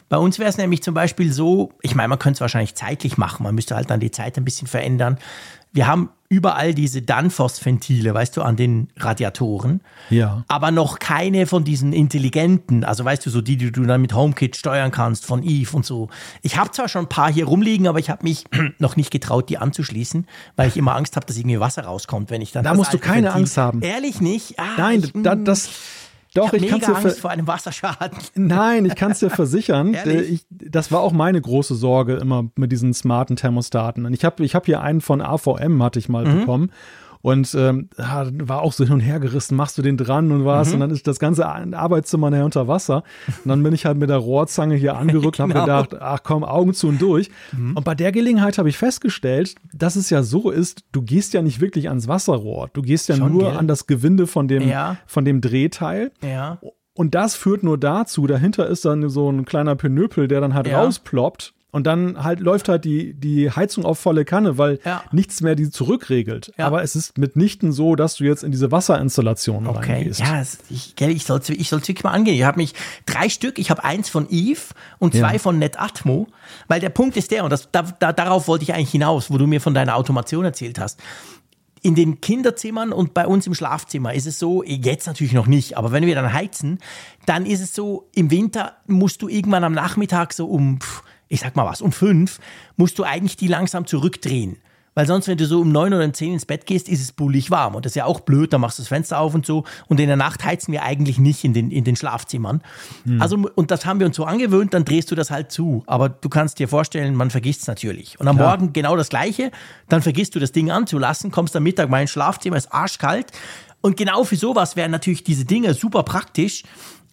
Bei 0.09 0.17
uns 0.17 0.37
wäre 0.37 0.49
es 0.49 0.57
nämlich 0.57 0.83
zum 0.83 0.95
Beispiel 0.95 1.31
so, 1.31 1.71
ich 1.81 1.95
meine, 1.95 2.09
man 2.09 2.19
könnte 2.19 2.35
es 2.35 2.41
wahrscheinlich 2.41 2.75
zeitlich 2.75 3.17
machen, 3.17 3.43
man 3.43 3.55
müsste 3.55 3.77
halt 3.77 3.89
dann 3.89 4.01
die 4.01 4.11
Zeit 4.11 4.37
ein 4.37 4.43
bisschen 4.43 4.67
verändern. 4.67 5.17
Wir 5.71 5.87
haben 5.87 6.09
überall 6.31 6.73
diese 6.73 7.01
Danfoss-Ventile, 7.01 8.13
weißt 8.13 8.37
du, 8.37 8.41
an 8.41 8.55
den 8.55 8.87
Radiatoren. 8.95 9.81
Ja. 10.09 10.45
Aber 10.47 10.71
noch 10.71 10.99
keine 10.99 11.45
von 11.45 11.65
diesen 11.65 11.91
intelligenten, 11.91 12.85
also 12.85 13.03
weißt 13.03 13.25
du, 13.25 13.29
so 13.29 13.41
die, 13.41 13.57
die 13.57 13.69
du 13.69 13.83
dann 13.83 13.99
mit 13.99 14.13
HomeKit 14.13 14.55
steuern 14.55 14.91
kannst, 14.91 15.25
von 15.25 15.43
Eve 15.43 15.75
und 15.75 15.85
so. 15.85 16.07
Ich 16.41 16.55
habe 16.55 16.71
zwar 16.71 16.87
schon 16.87 17.03
ein 17.03 17.09
paar 17.09 17.29
hier 17.29 17.45
rumliegen, 17.45 17.85
aber 17.85 17.99
ich 17.99 18.09
habe 18.09 18.23
mich 18.23 18.45
noch 18.79 18.95
nicht 18.95 19.11
getraut, 19.11 19.49
die 19.49 19.57
anzuschließen, 19.57 20.25
weil 20.55 20.69
ich 20.69 20.77
immer 20.77 20.95
Angst 20.95 21.17
habe, 21.17 21.25
dass 21.25 21.35
irgendwie 21.35 21.59
Wasser 21.59 21.83
rauskommt, 21.83 22.29
wenn 22.29 22.41
ich 22.41 22.53
dann. 22.53 22.63
Da 22.63 22.73
musst 22.73 22.93
du 22.93 22.97
keine 22.97 23.27
Ventil 23.27 23.41
Angst 23.41 23.57
haben. 23.57 23.81
Ehrlich 23.81 24.21
nicht? 24.21 24.57
Ah, 24.57 24.63
Nein, 24.77 25.03
ich, 25.03 25.11
da, 25.21 25.35
das 25.35 25.69
doch, 26.33 26.53
ich, 26.53 26.63
ich 26.63 26.69
kann 26.69 26.79
dir 26.79 26.95
Angst 26.95 27.19
vor 27.19 27.29
einem 27.29 27.47
Wasserschaden. 27.47 28.17
Nein, 28.35 28.85
ich 28.85 28.95
kann 28.95 29.11
es 29.11 29.19
dir 29.19 29.29
versichern. 29.29 29.95
ich, 30.05 30.45
das 30.49 30.91
war 30.91 31.01
auch 31.01 31.11
meine 31.11 31.41
große 31.41 31.75
Sorge 31.75 32.15
immer 32.15 32.49
mit 32.55 32.71
diesen 32.71 32.93
smarten 32.93 33.35
Thermostaten. 33.35 34.05
Und 34.05 34.13
ich 34.13 34.23
habe 34.23 34.43
ich 34.43 34.55
hab 34.55 34.65
hier 34.65 34.81
einen 34.81 35.01
von 35.01 35.21
AVM, 35.21 35.83
hatte 35.83 35.99
ich 35.99 36.07
mal 36.07 36.25
mhm. 36.25 36.39
bekommen. 36.39 36.71
Und 37.21 37.53
ähm, 37.55 37.89
war 37.97 38.61
auch 38.61 38.73
so 38.73 38.83
hin 38.83 38.93
und 38.93 38.99
her 38.99 39.19
gerissen, 39.19 39.55
machst 39.55 39.77
du 39.77 39.81
den 39.81 39.97
dran 39.97 40.31
und 40.31 40.45
was? 40.45 40.69
Mhm. 40.69 40.73
Und 40.73 40.79
dann 40.81 40.91
ist 40.91 41.07
das 41.07 41.19
ganze 41.19 41.47
Arbeitszimmer 41.47 42.29
nachher 42.29 42.45
unter 42.45 42.67
Wasser. 42.67 43.03
Und 43.43 43.49
dann 43.49 43.61
bin 43.63 43.73
ich 43.73 43.85
halt 43.85 43.97
mit 43.97 44.09
der 44.09 44.17
Rohrzange 44.17 44.75
hier 44.75 44.97
angerückt 44.97 45.39
und 45.39 45.49
genau. 45.49 45.61
habe 45.67 45.87
gedacht, 45.87 46.01
ach 46.01 46.19
komm, 46.23 46.43
Augen 46.43 46.73
zu 46.73 46.87
und 46.87 47.01
durch. 47.01 47.29
Mhm. 47.51 47.77
Und 47.77 47.83
bei 47.83 47.95
der 47.95 48.11
Gelegenheit 48.11 48.57
habe 48.57 48.69
ich 48.69 48.77
festgestellt, 48.77 49.55
dass 49.73 49.95
es 49.95 50.09
ja 50.09 50.23
so 50.23 50.49
ist, 50.49 50.83
du 50.91 51.01
gehst 51.01 51.33
ja 51.33 51.41
nicht 51.41 51.61
wirklich 51.61 51.89
ans 51.89 52.07
Wasserrohr. 52.07 52.69
Du 52.73 52.81
gehst 52.81 53.09
ja 53.09 53.15
Schon, 53.15 53.33
nur 53.33 53.43
gell? 53.43 53.57
an 53.57 53.67
das 53.67 53.87
Gewinde 53.87 54.27
von 54.27 54.47
dem, 54.47 54.67
ja. 54.67 54.97
von 55.05 55.25
dem 55.25 55.41
Drehteil. 55.41 56.11
Ja. 56.23 56.59
Und 56.93 57.15
das 57.15 57.35
führt 57.35 57.63
nur 57.63 57.77
dazu, 57.77 58.27
dahinter 58.27 58.67
ist 58.67 58.83
dann 58.83 59.07
so 59.09 59.29
ein 59.29 59.45
kleiner 59.45 59.75
Penöpel, 59.75 60.27
der 60.27 60.41
dann 60.41 60.53
halt 60.53 60.67
ja. 60.67 60.81
rausploppt 60.81 61.53
und 61.71 61.87
dann 61.87 62.21
halt 62.21 62.41
läuft 62.41 62.67
halt 62.67 62.83
die, 62.83 63.13
die 63.13 63.49
Heizung 63.49 63.85
auf 63.85 63.97
volle 63.97 64.25
Kanne, 64.25 64.57
weil 64.57 64.79
ja. 64.83 65.03
nichts 65.11 65.41
mehr 65.41 65.55
die 65.55 65.69
zurückregelt. 65.69 66.51
Ja. 66.57 66.67
Aber 66.67 66.83
es 66.83 66.95
ist 66.95 67.17
mitnichten 67.17 67.71
so, 67.71 67.95
dass 67.95 68.15
du 68.15 68.25
jetzt 68.25 68.43
in 68.43 68.51
diese 68.51 68.71
Wasserinstallation 68.71 69.67
okay. 69.67 69.93
reingehst. 69.93 70.19
Ja, 70.19 70.41
ich, 70.69 70.93
ich 70.99 71.25
soll 71.25 71.41
ich 71.47 71.69
soll 71.69 71.79
wirklich 71.79 72.03
mal 72.03 72.11
angehen. 72.11 72.35
Ich 72.35 72.43
habe 72.43 72.57
mich 72.57 72.73
drei 73.05 73.29
Stück, 73.29 73.57
ich 73.57 73.71
habe 73.71 73.83
eins 73.83 74.09
von 74.09 74.27
Eve 74.29 74.61
und 74.99 75.13
zwei 75.13 75.33
ja. 75.33 75.39
von 75.39 75.59
NetAtmo, 75.59 76.27
weil 76.67 76.81
der 76.81 76.89
Punkt 76.89 77.15
ist 77.15 77.31
der, 77.31 77.45
und 77.45 77.49
das, 77.49 77.69
da, 77.71 77.83
da, 77.83 78.11
darauf 78.11 78.47
wollte 78.47 78.63
ich 78.63 78.73
eigentlich 78.73 78.91
hinaus, 78.91 79.31
wo 79.31 79.37
du 79.37 79.47
mir 79.47 79.61
von 79.61 79.73
deiner 79.73 79.95
Automation 79.95 80.43
erzählt 80.43 80.77
hast 80.77 80.99
in 81.83 81.95
den 81.95 82.21
Kinderzimmern 82.21 82.93
und 82.93 83.13
bei 83.13 83.25
uns 83.25 83.47
im 83.47 83.55
Schlafzimmer 83.55 84.13
ist 84.13 84.27
es 84.27 84.37
so, 84.37 84.63
jetzt 84.63 85.07
natürlich 85.07 85.33
noch 85.33 85.47
nicht, 85.47 85.77
aber 85.77 85.91
wenn 85.91 86.05
wir 86.05 86.13
dann 86.13 86.31
heizen, 86.31 86.77
dann 87.25 87.45
ist 87.45 87.59
es 87.59 87.73
so, 87.73 88.07
im 88.13 88.29
Winter 88.29 88.77
musst 88.85 89.21
du 89.21 89.27
irgendwann 89.27 89.63
am 89.63 89.73
Nachmittag 89.73 90.33
so 90.33 90.45
um 90.45 90.77
ich 91.31 91.39
sag 91.39 91.55
mal 91.55 91.65
was, 91.65 91.81
um 91.81 91.91
fünf, 91.91 92.39
musst 92.75 92.99
du 92.99 93.03
eigentlich 93.03 93.37
die 93.37 93.47
langsam 93.47 93.87
zurückdrehen. 93.87 94.57
Weil 94.93 95.07
sonst, 95.07 95.29
wenn 95.29 95.37
du 95.37 95.45
so 95.45 95.61
um 95.61 95.71
neun 95.71 95.93
oder 95.93 96.03
um 96.03 96.13
zehn 96.13 96.33
ins 96.33 96.45
Bett 96.45 96.65
gehst, 96.65 96.89
ist 96.89 97.01
es 97.01 97.13
bullig 97.13 97.49
warm. 97.49 97.75
Und 97.75 97.85
das 97.85 97.93
ist 97.93 97.95
ja 97.95 98.03
auch 98.03 98.19
blöd, 98.19 98.51
da 98.51 98.57
machst 98.57 98.77
du 98.77 98.81
das 98.81 98.89
Fenster 98.89 99.19
auf 99.19 99.33
und 99.33 99.45
so. 99.45 99.63
Und 99.87 100.01
in 100.01 100.07
der 100.07 100.17
Nacht 100.17 100.43
heizen 100.43 100.73
wir 100.73 100.83
eigentlich 100.83 101.17
nicht 101.17 101.45
in 101.45 101.53
den, 101.53 101.71
in 101.71 101.85
den 101.85 101.95
Schlafzimmern. 101.95 102.61
Hm. 103.05 103.21
Also, 103.21 103.37
und 103.55 103.71
das 103.71 103.85
haben 103.85 104.01
wir 104.01 104.07
uns 104.07 104.17
so 104.17 104.25
angewöhnt, 104.25 104.73
dann 104.73 104.83
drehst 104.83 105.09
du 105.09 105.15
das 105.15 105.31
halt 105.31 105.49
zu. 105.49 105.83
Aber 105.87 106.09
du 106.09 106.27
kannst 106.27 106.59
dir 106.59 106.67
vorstellen, 106.67 107.15
man 107.15 107.29
vergisst 107.29 107.61
es 107.61 107.67
natürlich. 107.67 108.19
Und 108.19 108.27
am 108.27 108.35
Klar. 108.35 108.49
Morgen 108.49 108.73
genau 108.73 108.97
das 108.97 109.07
Gleiche. 109.07 109.51
Dann 109.87 110.01
vergisst 110.01 110.35
du 110.35 110.39
das 110.39 110.51
Ding 110.51 110.69
anzulassen, 110.71 111.31
kommst 111.31 111.55
am 111.55 111.63
Mittag 111.63 111.89
mal 111.89 112.01
ins 112.01 112.11
Schlafzimmer, 112.11 112.57
ist 112.57 112.73
arschkalt. 112.73 113.31
Und 113.79 113.95
genau 113.95 114.25
für 114.25 114.35
sowas 114.35 114.75
wären 114.75 114.91
natürlich 114.91 115.23
diese 115.23 115.45
Dinge 115.45 115.73
super 115.73 116.03
praktisch. 116.03 116.63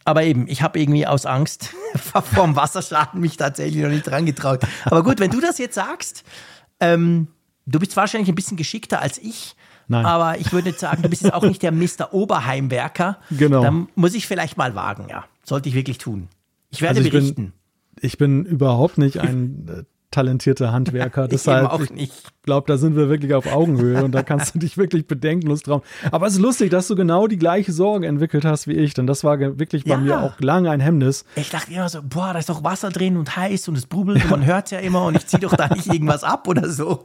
Aber 0.09 0.23
eben, 0.23 0.49
ich 0.49 0.63
habe 0.63 0.81
irgendwie 0.81 1.07
aus 1.07 1.27
Angst 1.27 1.75
vor 1.95 2.47
dem 2.47 2.57
Wasserschaden 2.57 3.21
mich 3.21 3.37
tatsächlich 3.37 3.83
noch 3.83 3.91
nicht 3.91 4.07
dran 4.07 4.25
getraut. 4.25 4.61
Aber 4.87 5.03
gut, 5.03 5.21
wenn 5.21 5.31
du 5.31 5.39
das 5.39 5.59
jetzt 5.59 5.75
sagst, 5.75 6.25
ähm, 6.81 7.29
du 7.67 7.79
bist 7.79 7.95
wahrscheinlich 7.95 8.31
ein 8.31 8.35
bisschen 8.35 8.57
geschickter 8.57 9.03
als 9.03 9.19
ich. 9.19 9.55
Nein. 9.87 10.07
Aber 10.07 10.39
ich 10.39 10.51
würde 10.51 10.71
jetzt 10.71 10.81
sagen, 10.81 11.03
du 11.03 11.11
bist 11.11 11.25
jetzt 11.25 11.35
auch 11.35 11.43
nicht 11.43 11.63
der 11.63 11.73
Mr. 11.73 12.15
Oberheimwerker. 12.15 13.19
Genau. 13.31 13.63
Dann 13.63 13.89
muss 13.97 14.15
ich 14.15 14.27
vielleicht 14.27 14.57
mal 14.57 14.75
wagen, 14.75 15.09
ja. 15.11 15.27
Sollte 15.45 15.69
ich 15.69 15.75
wirklich 15.75 15.99
tun. 15.99 16.29
Ich 16.71 16.81
werde 16.81 17.01
also 17.01 17.07
ich 17.07 17.13
berichten. 17.13 17.53
Bin, 17.53 17.53
Ich 18.01 18.17
bin 18.17 18.47
überhaupt 18.47 18.97
nicht 18.97 19.19
ein 19.19 19.85
talentierter 20.11 20.73
Handwerker. 20.73 21.29
Deshalb, 21.29 21.71
auch 21.71 21.79
nicht. 21.81 21.93
ich 21.97 22.11
glaube, 22.43 22.67
da 22.67 22.77
sind 22.79 22.97
wir 22.97 23.09
wirklich 23.09 23.35
auf 23.35 23.47
Augenhöhe 23.53 24.03
und 24.05 24.13
da 24.13 24.23
kannst 24.23 24.55
du 24.55 24.59
dich 24.61 24.79
wirklich 24.79 25.07
bedenkenlos 25.07 25.63
trauen. 25.63 25.83
Aber 26.11 26.27
es 26.27 26.35
ist 26.35 26.41
lustig, 26.41 26.71
dass 26.71 26.89
du 26.89 26.97
genau 26.97 27.27
die 27.27 27.39
gleiche 27.39 27.73
Sorge 27.73 28.07
entwickelt 28.07 28.45
hast 28.45 28.67
wie 28.69 28.73
ich, 28.73 28.95
denn 28.95 29.07
das 29.07 29.23
war 29.25 29.39
wirklich 29.39 29.85
bei 29.85 29.91
Ja. 29.91 29.97
mir 29.99 30.21
auch 30.23 30.41
lange 30.41 30.71
ein 30.71 30.81
Hemmnis. 30.81 31.25
Ich 31.37 31.51
dachte 31.51 31.73
immer 31.73 31.89
so, 31.89 32.01
boah, 32.03 32.33
da 32.33 32.39
ist 32.39 32.49
doch 32.49 32.65
Wasser 32.65 32.91
drin 32.91 33.17
und 33.17 33.37
heiß 33.37 33.69
und 33.69 33.77
es 33.77 33.87
brubelt 33.87 34.25
und 34.25 34.31
man 34.31 34.45
hört 34.47 34.71
ja 34.71 34.79
immer 34.79 35.05
und 35.05 35.17
ich 35.17 35.27
ziehe 35.27 35.41
doch 35.41 35.55
da 35.55 35.69
nicht 35.69 35.87
irgendwas 35.93 36.25
ab 36.25 36.49
oder 36.49 36.69
so. 36.71 37.03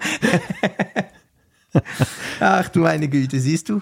Ach 2.39 2.70
du 2.70 2.82
meine 2.82 3.08
Güte, 3.08 3.39
siehst 3.39 3.70
du? 3.70 3.82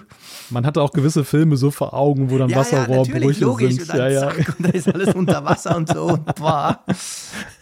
Man 0.50 0.64
hatte 0.66 0.80
auch 0.82 0.92
gewisse 0.92 1.24
Filme 1.24 1.56
so 1.56 1.70
vor 1.70 1.94
Augen, 1.94 2.30
wo 2.30 2.38
dann 2.38 2.48
Ja, 2.48 2.56
ja, 2.56 2.60
Wasserrohrbrüche 2.60 3.44
logisch. 3.44 3.74
sind. 3.74 3.82
Und 3.82 3.88
dann 3.98 4.12
Ja, 4.12 4.20
ja. 4.20 4.28
und 4.28 4.56
da 4.66 4.68
ist 4.70 4.88
alles 4.88 5.14
unter 5.14 5.44
Wasser 5.44 5.76
und 5.76 5.88
so. 5.88 6.04
Und, 6.04 6.34
boah. 6.36 6.80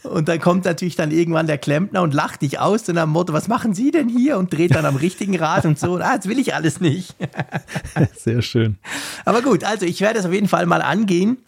und 0.05 0.29
dann 0.29 0.41
kommt 0.41 0.65
natürlich 0.65 0.97
dann 0.97 1.11
irgendwann 1.11 1.47
der 1.47 1.59
Klempner 1.59 2.03
und 2.03 2.15
lacht 2.15 2.43
dich 2.43 2.59
aus 2.59 2.89
und 2.89 2.99
am 2.99 3.11
Motto, 3.11 3.33
was 3.33 3.49
machen 3.49 3.75
Sie 3.75 3.91
denn 3.91 4.09
hier? 4.09 4.39
Und 4.39 4.53
dreht 4.53 4.75
dann 4.75 4.85
am 4.87 4.97
richtigen 4.97 5.37
Rad 5.37 5.65
und 5.67 5.79
so. 5.79 5.95
Und, 5.95 6.03
ah, 6.03 6.17
das 6.17 6.27
will 6.29 6.39
ich 6.39 6.55
alles 6.55 6.81
nicht. 6.81 7.15
Sehr 8.17 8.43
schön. 8.43 8.79
Aber 9.25 9.43
gut, 9.43 9.65
also 9.65 9.85
ich 9.87 10.01
werde 10.01 10.19
es 10.19 10.27
auf 10.27 10.33
jeden 10.33 10.49
Fall 10.49 10.67
mal 10.67 10.83
angehen 10.83 11.39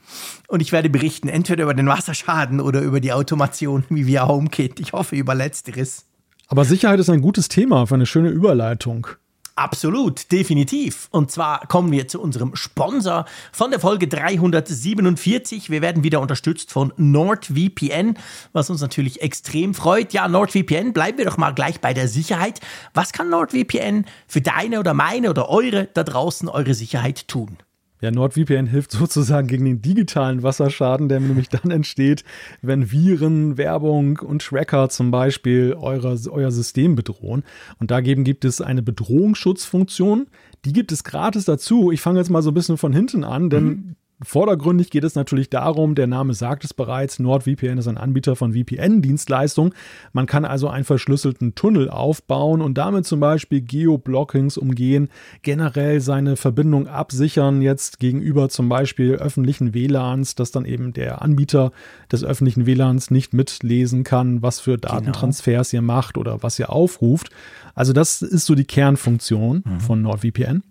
und 0.49 0.61
ich 0.61 0.73
werde 0.73 0.91
berichten, 0.91 1.29
entweder 1.29 1.65
über 1.65 1.75
den 1.75 1.87
Wasserschaden 1.87 2.61
oder 2.61 2.81
über 2.81 3.01
die 3.01 3.13
Automation 3.13 3.85
wie 3.89 4.07
via 4.07 4.27
HomeKit. 4.29 4.81
Ich 4.81 4.93
hoffe 4.93 5.17
über 5.17 5.35
Letzteres. 5.35 6.05
Aber 6.53 6.67
Sicherheit 6.67 7.01
ist 7.01 7.09
ein 7.09 7.23
gutes 7.23 7.49
Thema 7.49 7.87
für 7.87 7.95
eine 7.95 8.05
schöne 8.05 8.29
Überleitung. 8.29 9.07
Absolut, 9.55 10.31
definitiv. 10.31 11.09
Und 11.11 11.31
zwar 11.31 11.67
kommen 11.67 11.91
wir 11.91 12.09
zu 12.09 12.21
unserem 12.21 12.57
Sponsor 12.57 13.25
von 13.53 13.71
der 13.71 13.81
Folge 13.81 14.07
347. 14.07 15.71
Wir 15.71 15.81
werden 15.81 16.05
wieder 16.05 16.21
unterstützt 16.21 16.71
von 16.71 16.93
NordVPN, 16.99 18.19
was 18.53 18.69
uns 18.69 18.83
natürlich 18.83 19.23
extrem 19.23 19.73
freut. 19.73 20.13
Ja, 20.13 20.29
NordVPN, 20.29 20.93
bleiben 20.93 21.17
wir 21.17 21.25
doch 21.25 21.39
mal 21.39 21.53
gleich 21.53 21.81
bei 21.81 21.95
der 21.95 22.07
Sicherheit. 22.07 22.61
Was 22.93 23.15
kann 23.15 23.31
NordVPN 23.31 24.05
für 24.27 24.43
deine 24.43 24.79
oder 24.79 24.93
meine 24.93 25.31
oder 25.31 25.49
eure 25.49 25.89
da 25.95 26.05
draußen 26.05 26.51
eure 26.51 26.75
Sicherheit 26.75 27.29
tun? 27.29 27.57
Ja, 28.03 28.11
NordVPN 28.11 28.67
hilft 28.67 28.91
sozusagen 28.91 29.47
gegen 29.47 29.65
den 29.65 29.81
digitalen 29.81 30.43
Wasserschaden, 30.43 31.09
der 31.09 31.21
nämlich 31.21 31.49
dann 31.49 31.71
entsteht, 31.71 32.25
wenn 32.61 32.91
Viren, 32.91 33.57
Werbung 33.57 34.19
und 34.19 34.43
Tracker 34.43 34.91
zum 34.91 35.11
Beispiel 35.11 35.75
eure, 35.79 36.19
euer 36.31 36.51
System 36.51 36.97
bedrohen. 36.97 37.45
Und 37.79 37.91
dagegen 37.91 38.25
gibt 38.25 38.45
es 38.45 38.61
eine 38.61 38.83
Bedrohungsschutzfunktion. 38.83 40.27
Die 40.65 40.73
gibt 40.73 40.93
es 40.93 41.05
gratis 41.05 41.45
dazu. 41.45 41.91
Ich 41.93 42.01
fange 42.01 42.19
jetzt 42.19 42.29
mal 42.29 42.43
so 42.43 42.51
ein 42.51 42.55
bisschen 42.55 42.77
von 42.77 42.93
hinten 42.93 43.25
an, 43.25 43.49
denn 43.49 43.97
Vordergründig 44.25 44.91
geht 44.91 45.05
es 45.05 45.15
natürlich 45.15 45.51
darum, 45.51 45.95
der 45.95 46.07
Name 46.07 46.35
sagt 46.35 46.65
es 46.65 46.75
bereits, 46.75 47.19
NordVPN 47.19 47.79
ist 47.79 47.89
ein 47.89 47.99
Anbieter 47.99 48.37
von 48.37 48.53
VPN-Dienstleistungen. 48.53 49.75
Man 50.13 50.27
kann 50.27 50.45
also 50.45 50.69
einen 50.69 50.85
verschlüsselten 50.85 51.55
Tunnel 51.55 51.91
aufbauen 51.91 52.61
und 52.61 52.79
damit 52.79 53.07
zum 53.07 53.21
Beispiel 53.21 53.61
Geoblockings 53.63 54.57
umgehen, 54.57 55.09
generell 55.43 56.01
seine 56.01 56.37
Verbindung 56.37 56.87
absichern, 56.87 57.63
jetzt 57.63 57.99
gegenüber 57.99 58.49
zum 58.49 58.69
Beispiel 58.69 59.15
öffentlichen 59.15 59.75
WLANs, 59.75 60.35
dass 60.35 60.51
dann 60.51 60.65
eben 60.65 60.93
der 60.93 61.23
Anbieter 61.23 61.73
des 62.11 62.25
öffentlichen 62.25 62.67
WLANs 62.67 63.11
nicht 63.11 63.35
mitlesen 63.35 64.05
kann, 64.05 64.43
was 64.43 64.61
für 64.61 64.79
Datentransfers 64.79 65.73
ihr 65.73 65.83
macht 65.83 66.17
oder 66.17 66.43
was 66.43 66.59
ihr 66.59 66.71
aufruft. 66.71 67.31
Also 67.75 67.93
das 67.93 68.23
ist 68.23 68.47
so 68.47 68.55
die 68.55 68.65
Kernfunktion 68.65 69.65
von 69.79 70.03
NordVPN. 70.03 70.63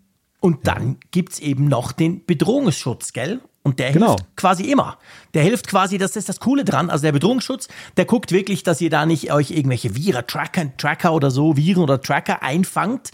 Und 0.42 0.68
dann 0.68 0.98
gibt's 1.12 1.40
eben 1.40 1.66
noch 1.70 1.94
den 1.94 2.26
Bedrohungsschutz, 2.26 3.14
gell? 3.14 3.40
Und 3.64 3.78
der 3.78 3.92
Genau. 3.92 4.16
hilft 4.16 4.36
quasi 4.36 4.64
immer. 4.64 4.98
Der 5.36 5.44
hilft 5.44 5.68
quasi, 5.68 6.00
das 6.00 6.16
ist 6.16 6.28
das 6.28 6.40
Coole 6.40 6.66
dran. 6.66 6.90
Also 6.90 7.04
der 7.04 7.12
Bedrohungsschutz, 7.12 7.68
der 7.96 8.06
guckt 8.06 8.32
wirklich, 8.32 8.64
dass 8.64 8.82
ihr 8.82 8.90
da 8.90 9.06
nicht 9.06 9.32
euch 9.32 9.52
irgendwelche 9.52 9.96
Viren, 9.96 10.26
Tracker, 10.26 10.76
Tracker 10.78 11.14
oder 11.14 11.30
so, 11.30 11.56
Viren 11.58 11.84
oder 11.84 12.02
Tracker 12.02 12.42
einfangt. 12.42 13.12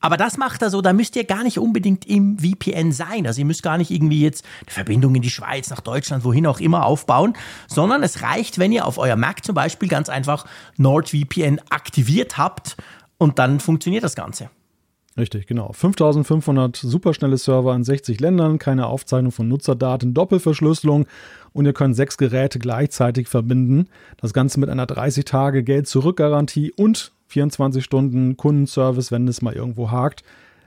Aber 0.00 0.16
das 0.16 0.36
macht 0.36 0.62
er 0.62 0.70
so, 0.70 0.80
da 0.80 0.92
müsst 0.92 1.16
ihr 1.16 1.24
gar 1.24 1.42
nicht 1.42 1.58
unbedingt 1.58 2.06
im 2.06 2.38
VPN 2.38 2.92
sein. 2.92 3.26
Also 3.26 3.40
ihr 3.40 3.44
müsst 3.44 3.64
gar 3.64 3.76
nicht 3.76 3.90
irgendwie 3.90 4.22
jetzt 4.22 4.44
eine 4.64 4.70
Verbindung 4.70 5.16
in 5.16 5.22
die 5.22 5.30
Schweiz, 5.30 5.70
nach 5.70 5.80
Deutschland, 5.80 6.22
wohin 6.22 6.46
auch 6.46 6.60
immer 6.60 6.86
aufbauen, 6.86 7.32
sondern 7.66 8.04
es 8.04 8.22
reicht, 8.22 8.60
wenn 8.60 8.70
ihr 8.70 8.86
auf 8.86 8.98
euer 8.98 9.16
Mac 9.16 9.44
zum 9.44 9.56
Beispiel 9.56 9.88
ganz 9.88 10.08
einfach 10.08 10.46
NordVPN 10.76 11.60
aktiviert 11.70 12.38
habt 12.38 12.76
und 13.18 13.40
dann 13.40 13.58
funktioniert 13.58 14.04
das 14.04 14.14
Ganze. 14.14 14.50
Richtig, 15.18 15.48
genau. 15.48 15.72
5500 15.72 16.76
superschnelle 16.76 17.36
Server 17.36 17.74
in 17.74 17.82
60 17.82 18.20
Ländern, 18.20 18.60
keine 18.60 18.86
Aufzeichnung 18.86 19.32
von 19.32 19.48
Nutzerdaten, 19.48 20.14
Doppelverschlüsselung 20.14 21.06
und 21.52 21.66
ihr 21.66 21.72
könnt 21.72 21.96
sechs 21.96 22.18
Geräte 22.18 22.60
gleichzeitig 22.60 23.26
verbinden. 23.26 23.88
Das 24.18 24.32
Ganze 24.32 24.60
mit 24.60 24.68
einer 24.68 24.86
30 24.86 25.24
Tage 25.24 25.64
Geld-Zurück-Garantie 25.64 26.70
und 26.70 27.12
24 27.26 27.82
Stunden 27.82 28.36
Kundenservice, 28.36 29.10
wenn 29.10 29.26
es 29.26 29.42
mal 29.42 29.54
irgendwo 29.54 29.90
hakt. 29.90 30.22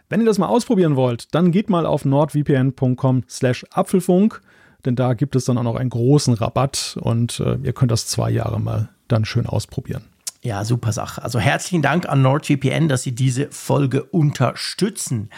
Wenn 0.09 0.19
ihr 0.19 0.25
das 0.25 0.37
mal 0.37 0.47
ausprobieren 0.47 0.97
wollt, 0.97 1.33
dann 1.33 1.51
geht 1.51 1.69
mal 1.69 1.85
auf 1.85 2.03
nordvpn.com 2.03 3.23
slash 3.29 3.65
Apfelfunk, 3.71 4.41
denn 4.83 4.97
da 4.97 5.13
gibt 5.13 5.37
es 5.37 5.45
dann 5.45 5.57
auch 5.57 5.63
noch 5.63 5.77
einen 5.77 5.89
großen 5.89 6.33
Rabatt 6.33 6.97
und 6.99 7.39
äh, 7.39 7.55
ihr 7.63 7.71
könnt 7.71 7.91
das 7.91 8.07
zwei 8.07 8.29
Jahre 8.29 8.59
mal 8.59 8.89
dann 9.07 9.23
schön 9.23 9.45
ausprobieren. 9.45 10.03
Ja, 10.43 10.65
super 10.65 10.91
Sache. 10.91 11.21
Also 11.21 11.39
herzlichen 11.39 11.83
Dank 11.83 12.09
an 12.09 12.23
NordVPN, 12.23 12.87
dass 12.87 13.03
Sie 13.03 13.13
diese 13.13 13.51
Folge 13.51 14.03
unterstützen. 14.03 15.29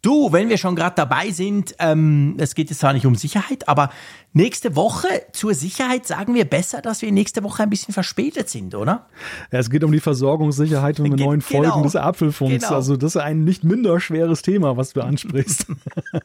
Du, 0.00 0.32
wenn 0.32 0.48
wir 0.48 0.58
schon 0.58 0.76
gerade 0.76 0.94
dabei 0.94 1.30
sind, 1.30 1.74
ähm, 1.80 2.36
es 2.38 2.54
geht 2.54 2.70
jetzt 2.70 2.78
zwar 2.78 2.92
nicht 2.92 3.06
um 3.06 3.16
Sicherheit, 3.16 3.68
aber 3.68 3.90
nächste 4.34 4.76
Woche 4.76 5.08
zur 5.32 5.54
Sicherheit 5.54 6.06
sagen 6.06 6.34
wir 6.34 6.44
besser, 6.44 6.82
dass 6.82 7.00
wir 7.02 7.10
nächste 7.10 7.42
Woche 7.42 7.62
ein 7.62 7.70
bisschen 7.70 7.94
verspätet 7.94 8.50
sind, 8.50 8.74
oder? 8.74 9.06
Ja, 9.50 9.58
es 9.60 9.70
geht 9.70 9.82
um 9.84 9.92
die 9.92 10.00
Versorgungssicherheit 10.00 11.00
und 11.00 11.08
mit 11.08 11.16
Ge- 11.16 11.26
neuen 11.26 11.40
genau. 11.40 11.62
Folgen 11.62 11.82
des 11.84 11.96
Apfelfunks. 11.96 12.64
Genau. 12.64 12.74
Also 12.74 12.96
das 12.96 13.14
ist 13.14 13.22
ein 13.22 13.44
nicht 13.44 13.64
minder 13.64 13.98
schweres 14.00 14.42
Thema, 14.42 14.76
was 14.76 14.92
du 14.92 15.00
ansprichst. 15.00 15.66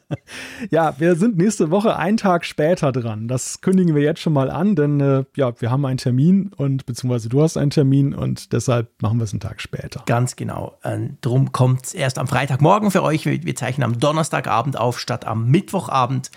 ja, 0.70 0.94
wir 0.98 1.16
sind 1.16 1.38
nächste 1.38 1.70
Woche 1.70 1.96
einen 1.96 2.16
Tag 2.16 2.44
später 2.44 2.92
dran. 2.92 3.28
Das 3.28 3.60
kündigen 3.60 3.94
wir 3.94 4.02
jetzt 4.02 4.20
schon 4.20 4.32
mal 4.32 4.50
an, 4.50 4.74
denn 4.74 5.00
äh, 5.00 5.24
ja, 5.36 5.52
wir 5.60 5.70
haben 5.70 5.84
einen 5.86 5.98
Termin 5.98 6.52
und 6.56 6.86
beziehungsweise 6.86 7.28
du 7.28 7.42
hast 7.42 7.56
einen 7.56 7.70
Termin 7.70 8.14
und 8.14 8.52
deshalb 8.52 8.90
machen 9.00 9.18
wir 9.18 9.24
es 9.24 9.32
einen 9.32 9.40
Tag 9.40 9.60
später. 9.60 10.02
Ganz 10.06 10.36
genau. 10.36 10.76
Ähm, 10.84 11.16
drum 11.20 11.52
kommt 11.52 11.86
es 11.86 11.94
erst 11.94 12.18
am 12.18 12.26
Freitagmorgen 12.26 12.90
für 12.90 13.02
euch. 13.02 13.24
Wir, 13.24 13.44
wir 13.44 13.54
zeichnen 13.54 13.84
am 13.84 13.98
Donnerstagabend 13.98 14.78
auf 14.78 14.98
statt 14.98 15.26
am 15.26 15.48
Mittwochabend. 15.50 16.30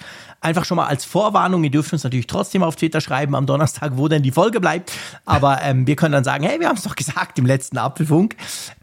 Einfach 0.44 0.66
schon 0.66 0.76
mal 0.76 0.88
als 0.88 1.06
Vorwarnung. 1.06 1.64
Ihr 1.64 1.72
dürft 1.72 1.94
uns 1.94 2.04
natürlich 2.04 2.28
trotzdem 2.28 2.64
auf 2.64 2.76
Twitter 2.76 3.00
schreiben 3.02 3.34
am 3.34 3.46
Donnerstag, 3.46 3.94
wo 3.96 4.08
denn 4.10 4.24
die 4.24 4.32
Folge 4.32 4.60
bleibt. 4.60 4.92
Aber 5.26 5.62
ähm, 5.64 5.88
wir 5.88 5.96
können 5.96 6.12
dann 6.12 6.24
sagen, 6.26 6.44
hey, 6.44 6.60
wir 6.60 6.68
haben 6.68 6.76
es 6.76 6.84
doch 6.84 6.96
gesagt 6.96 7.40
im 7.40 7.46
letzten 7.46 7.78
Apfelfunk, 7.78 8.36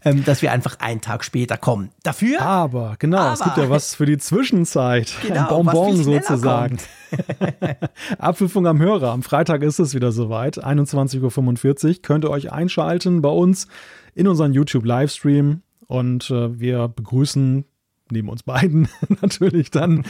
ähm, 0.03 0.25
dass 0.25 0.41
wir 0.41 0.51
einfach 0.51 0.79
einen 0.79 1.01
Tag 1.01 1.23
später 1.23 1.57
kommen. 1.57 1.91
Dafür 2.03 2.41
Aber 2.41 2.95
genau, 2.97 3.31
es 3.31 3.41
Aber- 3.41 3.53
gibt 3.53 3.65
ja 3.65 3.69
was 3.69 3.95
für 3.95 4.05
die 4.05 4.17
Zwischenzeit. 4.17 5.13
Genau, 5.21 5.59
ein 5.59 5.65
Bonbon 5.65 6.03
sozusagen. 6.03 6.77
Apfelfunk 8.17 8.67
am 8.67 8.79
Hörer. 8.79 9.11
Am 9.11 9.23
Freitag 9.23 9.61
ist 9.61 9.79
es 9.79 9.93
wieder 9.93 10.11
soweit. 10.11 10.63
21.45 10.63 11.87
Uhr. 11.87 12.01
Könnt 12.01 12.25
ihr 12.25 12.29
euch 12.31 12.51
einschalten 12.51 13.21
bei 13.21 13.29
uns 13.29 13.67
in 14.15 14.27
unseren 14.27 14.53
YouTube-Livestream. 14.53 15.61
Und 15.87 16.29
äh, 16.31 16.59
wir 16.59 16.87
begrüßen 16.87 17.65
neben 18.11 18.29
uns 18.29 18.43
beiden 18.43 18.87
natürlich 19.21 19.71
dann 19.71 20.05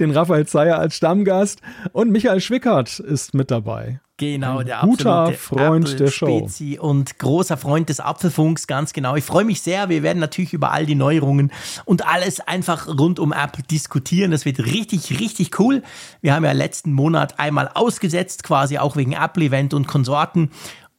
den 0.00 0.10
Raphael 0.10 0.46
Zeyer 0.46 0.78
als 0.78 0.96
Stammgast. 0.96 1.60
Und 1.92 2.10
Michael 2.10 2.40
Schwickert 2.40 2.98
ist 2.98 3.34
mit 3.34 3.50
dabei. 3.50 4.00
Genau, 4.16 4.58
Ein 4.58 4.66
der 4.66 4.78
guter 4.82 5.12
absolute 5.12 5.38
Freund 5.40 6.00
der 6.00 6.06
Show. 6.06 6.26
Apfelspezi 6.26 6.78
Und 6.78 7.18
großer 7.18 7.56
Freund 7.56 7.88
des 7.88 7.98
Apfelfunks, 7.98 8.68
ganz 8.68 8.92
genau. 8.92 9.16
Ich 9.16 9.24
freue 9.24 9.44
mich 9.44 9.60
sehr. 9.60 9.88
Wir 9.88 10.04
werden 10.04 10.20
natürlich 10.20 10.52
über 10.52 10.70
all 10.70 10.86
die 10.86 10.94
Neuerungen 10.94 11.50
und 11.84 12.06
alles 12.06 12.38
einfach 12.38 12.86
rund 12.86 13.18
um 13.18 13.32
Apple 13.32 13.64
diskutieren. 13.64 14.30
Das 14.30 14.44
wird 14.44 14.60
richtig, 14.60 15.18
richtig 15.18 15.58
cool. 15.58 15.82
Wir 16.20 16.32
haben 16.32 16.44
ja 16.44 16.52
letzten 16.52 16.92
Monat 16.92 17.40
einmal 17.40 17.68
ausgesetzt, 17.74 18.44
quasi 18.44 18.78
auch 18.78 18.94
wegen 18.94 19.14
Apple-Event 19.14 19.74
und 19.74 19.88
Konsorten. 19.88 20.50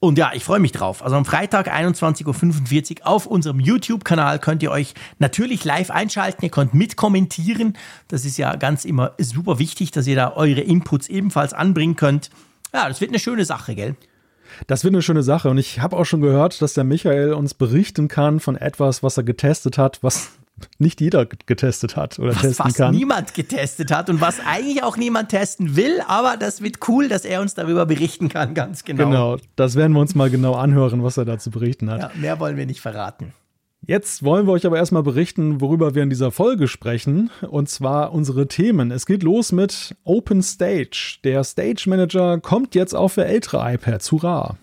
Und 0.05 0.19
ja, 0.19 0.33
ich 0.35 0.43
freue 0.43 0.59
mich 0.59 0.71
drauf. 0.71 1.01
Also 1.03 1.15
am 1.15 1.25
Freitag 1.25 1.67
21.45 1.67 2.99
Uhr 2.99 3.07
auf 3.07 3.25
unserem 3.25 3.59
YouTube-Kanal 3.59 4.37
könnt 4.37 4.61
ihr 4.61 4.69
euch 4.69 4.93
natürlich 5.17 5.65
live 5.65 5.89
einschalten. 5.89 6.45
Ihr 6.45 6.51
könnt 6.51 6.75
mitkommentieren. 6.75 7.75
Das 8.07 8.23
ist 8.23 8.37
ja 8.37 8.55
ganz 8.55 8.85
immer 8.85 9.13
super 9.17 9.57
wichtig, 9.57 9.89
dass 9.89 10.05
ihr 10.05 10.15
da 10.15 10.33
eure 10.33 10.61
Inputs 10.61 11.07
ebenfalls 11.07 11.53
anbringen 11.53 11.95
könnt. 11.95 12.29
Ja, 12.71 12.87
das 12.87 13.01
wird 13.01 13.09
eine 13.09 13.17
schöne 13.17 13.45
Sache, 13.45 13.73
gell? 13.73 13.95
Das 14.67 14.83
wird 14.83 14.93
eine 14.93 15.01
schöne 15.01 15.23
Sache. 15.23 15.49
Und 15.49 15.57
ich 15.57 15.79
habe 15.79 15.97
auch 15.97 16.05
schon 16.05 16.21
gehört, 16.21 16.61
dass 16.61 16.75
der 16.75 16.83
Michael 16.83 17.33
uns 17.33 17.55
berichten 17.55 18.07
kann 18.07 18.39
von 18.39 18.55
etwas, 18.55 19.01
was 19.01 19.17
er 19.17 19.23
getestet 19.23 19.79
hat, 19.79 20.03
was 20.03 20.33
nicht 20.77 21.01
jeder 21.01 21.25
getestet 21.25 21.95
hat 21.95 22.17
oder 22.19 22.29
Was 22.29 22.41
testen 22.41 22.53
fast 22.53 22.77
kann. 22.77 22.95
niemand 22.95 23.33
getestet 23.33 23.91
hat 23.91 24.09
und 24.09 24.21
was 24.21 24.39
eigentlich 24.39 24.83
auch 24.83 24.97
niemand 24.97 25.29
testen 25.29 25.75
will, 25.75 26.01
aber 26.07 26.37
das 26.37 26.61
wird 26.61 26.87
cool, 26.87 27.07
dass 27.07 27.25
er 27.25 27.41
uns 27.41 27.53
darüber 27.53 27.85
berichten 27.85 28.29
kann, 28.29 28.53
ganz 28.53 28.83
genau. 28.83 29.05
Genau, 29.05 29.37
das 29.55 29.75
werden 29.75 29.93
wir 29.93 29.99
uns 29.99 30.15
mal 30.15 30.29
genau 30.29 30.53
anhören, 30.55 31.03
was 31.03 31.17
er 31.17 31.25
dazu 31.25 31.51
berichten 31.51 31.89
hat. 31.89 32.01
Ja, 32.01 32.11
mehr 32.15 32.39
wollen 32.39 32.57
wir 32.57 32.65
nicht 32.65 32.81
verraten. 32.81 33.33
Jetzt 33.87 34.23
wollen 34.23 34.47
wir 34.47 34.53
euch 34.53 34.65
aber 34.65 34.77
erstmal 34.77 35.03
berichten, 35.03 35.61
worüber 35.61 35.93
wir 35.93 36.01
in 36.01 36.09
dieser 36.09 36.31
Folge 36.31 36.67
sprechen, 36.67 37.29
und 37.47 37.69
zwar 37.69 38.13
unsere 38.13 38.47
Themen. 38.47 38.89
Es 38.89 39.05
geht 39.05 39.21
los 39.21 39.51
mit 39.51 39.95
Open 40.03 40.41
Stage. 40.41 41.19
Der 41.23 41.43
Stage 41.43 41.83
Manager 41.85 42.39
kommt 42.39 42.73
jetzt 42.73 42.95
auch 42.95 43.09
für 43.09 43.25
ältere 43.25 43.73
iPads. 43.73 44.11
Hurra! 44.11 44.57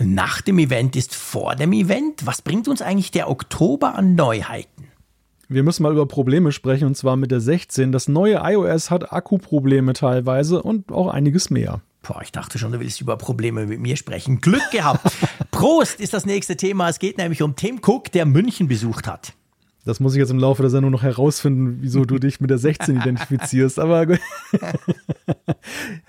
Nach 0.00 0.40
dem 0.40 0.58
Event 0.58 0.96
ist 0.96 1.14
vor 1.14 1.54
dem 1.54 1.72
Event. 1.72 2.26
Was 2.26 2.42
bringt 2.42 2.66
uns 2.66 2.82
eigentlich 2.82 3.12
der 3.12 3.30
Oktober 3.30 3.94
an 3.94 4.16
Neuheiten? 4.16 4.88
Wir 5.48 5.62
müssen 5.62 5.82
mal 5.82 5.92
über 5.92 6.06
Probleme 6.06 6.52
sprechen, 6.52 6.86
und 6.86 6.96
zwar 6.96 7.16
mit 7.16 7.30
der 7.30 7.40
16. 7.40 7.92
Das 7.92 8.08
neue 8.08 8.40
iOS 8.42 8.90
hat 8.90 9.12
Akkuprobleme 9.12 9.92
teilweise 9.92 10.62
und 10.62 10.90
auch 10.90 11.08
einiges 11.08 11.50
mehr. 11.50 11.82
Boah, 12.02 12.20
ich 12.22 12.32
dachte 12.32 12.58
schon, 12.58 12.72
du 12.72 12.80
willst 12.80 13.00
über 13.00 13.16
Probleme 13.16 13.66
mit 13.66 13.80
mir 13.80 13.96
sprechen. 13.96 14.40
Glück 14.40 14.70
gehabt. 14.70 15.06
Prost 15.50 16.00
ist 16.00 16.12
das 16.12 16.26
nächste 16.26 16.56
Thema. 16.56 16.88
Es 16.88 16.98
geht 16.98 17.18
nämlich 17.18 17.42
um 17.42 17.56
Tim 17.56 17.80
Cook, 17.84 18.12
der 18.12 18.26
München 18.26 18.68
besucht 18.68 19.06
hat. 19.06 19.32
Das 19.86 20.00
muss 20.00 20.14
ich 20.14 20.18
jetzt 20.18 20.30
im 20.30 20.38
Laufe 20.38 20.62
der 20.62 20.70
Sendung 20.70 20.92
noch 20.92 21.02
herausfinden, 21.02 21.78
wieso 21.80 22.06
du 22.06 22.18
dich 22.18 22.40
mit 22.40 22.50
der 22.50 22.58
16 22.58 22.96
identifizierst. 23.00 23.78
Aber 23.78 24.06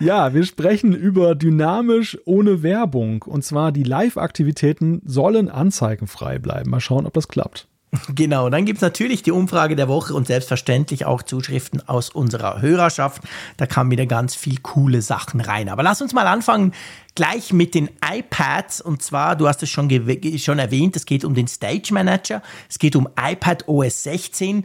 ja, 0.00 0.32
wir 0.32 0.44
sprechen 0.44 0.94
über 0.94 1.34
dynamisch 1.34 2.18
ohne 2.24 2.62
Werbung. 2.62 3.22
Und 3.22 3.44
zwar 3.44 3.72
die 3.72 3.82
Live-Aktivitäten 3.82 5.02
sollen 5.04 5.50
anzeigenfrei 5.50 6.38
bleiben. 6.38 6.70
Mal 6.70 6.80
schauen, 6.80 7.06
ob 7.06 7.14
das 7.14 7.28
klappt. 7.28 7.68
Genau, 8.14 8.48
dann 8.50 8.64
gibt 8.64 8.78
es 8.78 8.82
natürlich 8.82 9.22
die 9.22 9.32
Umfrage 9.32 9.76
der 9.76 9.88
Woche 9.88 10.14
und 10.14 10.26
selbstverständlich 10.26 11.04
auch 11.04 11.22
Zuschriften 11.22 11.86
aus 11.88 12.10
unserer 12.10 12.60
Hörerschaft. 12.60 13.22
Da 13.56 13.66
kamen 13.66 13.90
wieder 13.90 14.06
ganz 14.06 14.34
viel 14.34 14.58
coole 14.60 15.02
Sachen 15.02 15.40
rein. 15.40 15.68
Aber 15.68 15.82
lass 15.82 16.02
uns 16.02 16.12
mal 16.12 16.26
anfangen 16.26 16.72
gleich 17.14 17.52
mit 17.52 17.74
den 17.74 17.88
iPads. 18.04 18.80
Und 18.80 19.02
zwar, 19.02 19.36
du 19.36 19.48
hast 19.48 19.62
es 19.62 19.70
schon, 19.70 19.90
schon 20.38 20.58
erwähnt, 20.58 20.96
es 20.96 21.06
geht 21.06 21.24
um 21.24 21.34
den 21.34 21.48
Stage 21.48 21.92
Manager, 21.92 22.42
es 22.68 22.78
geht 22.78 22.96
um 22.96 23.08
iPad 23.18 23.68
OS 23.68 24.02
16 24.04 24.64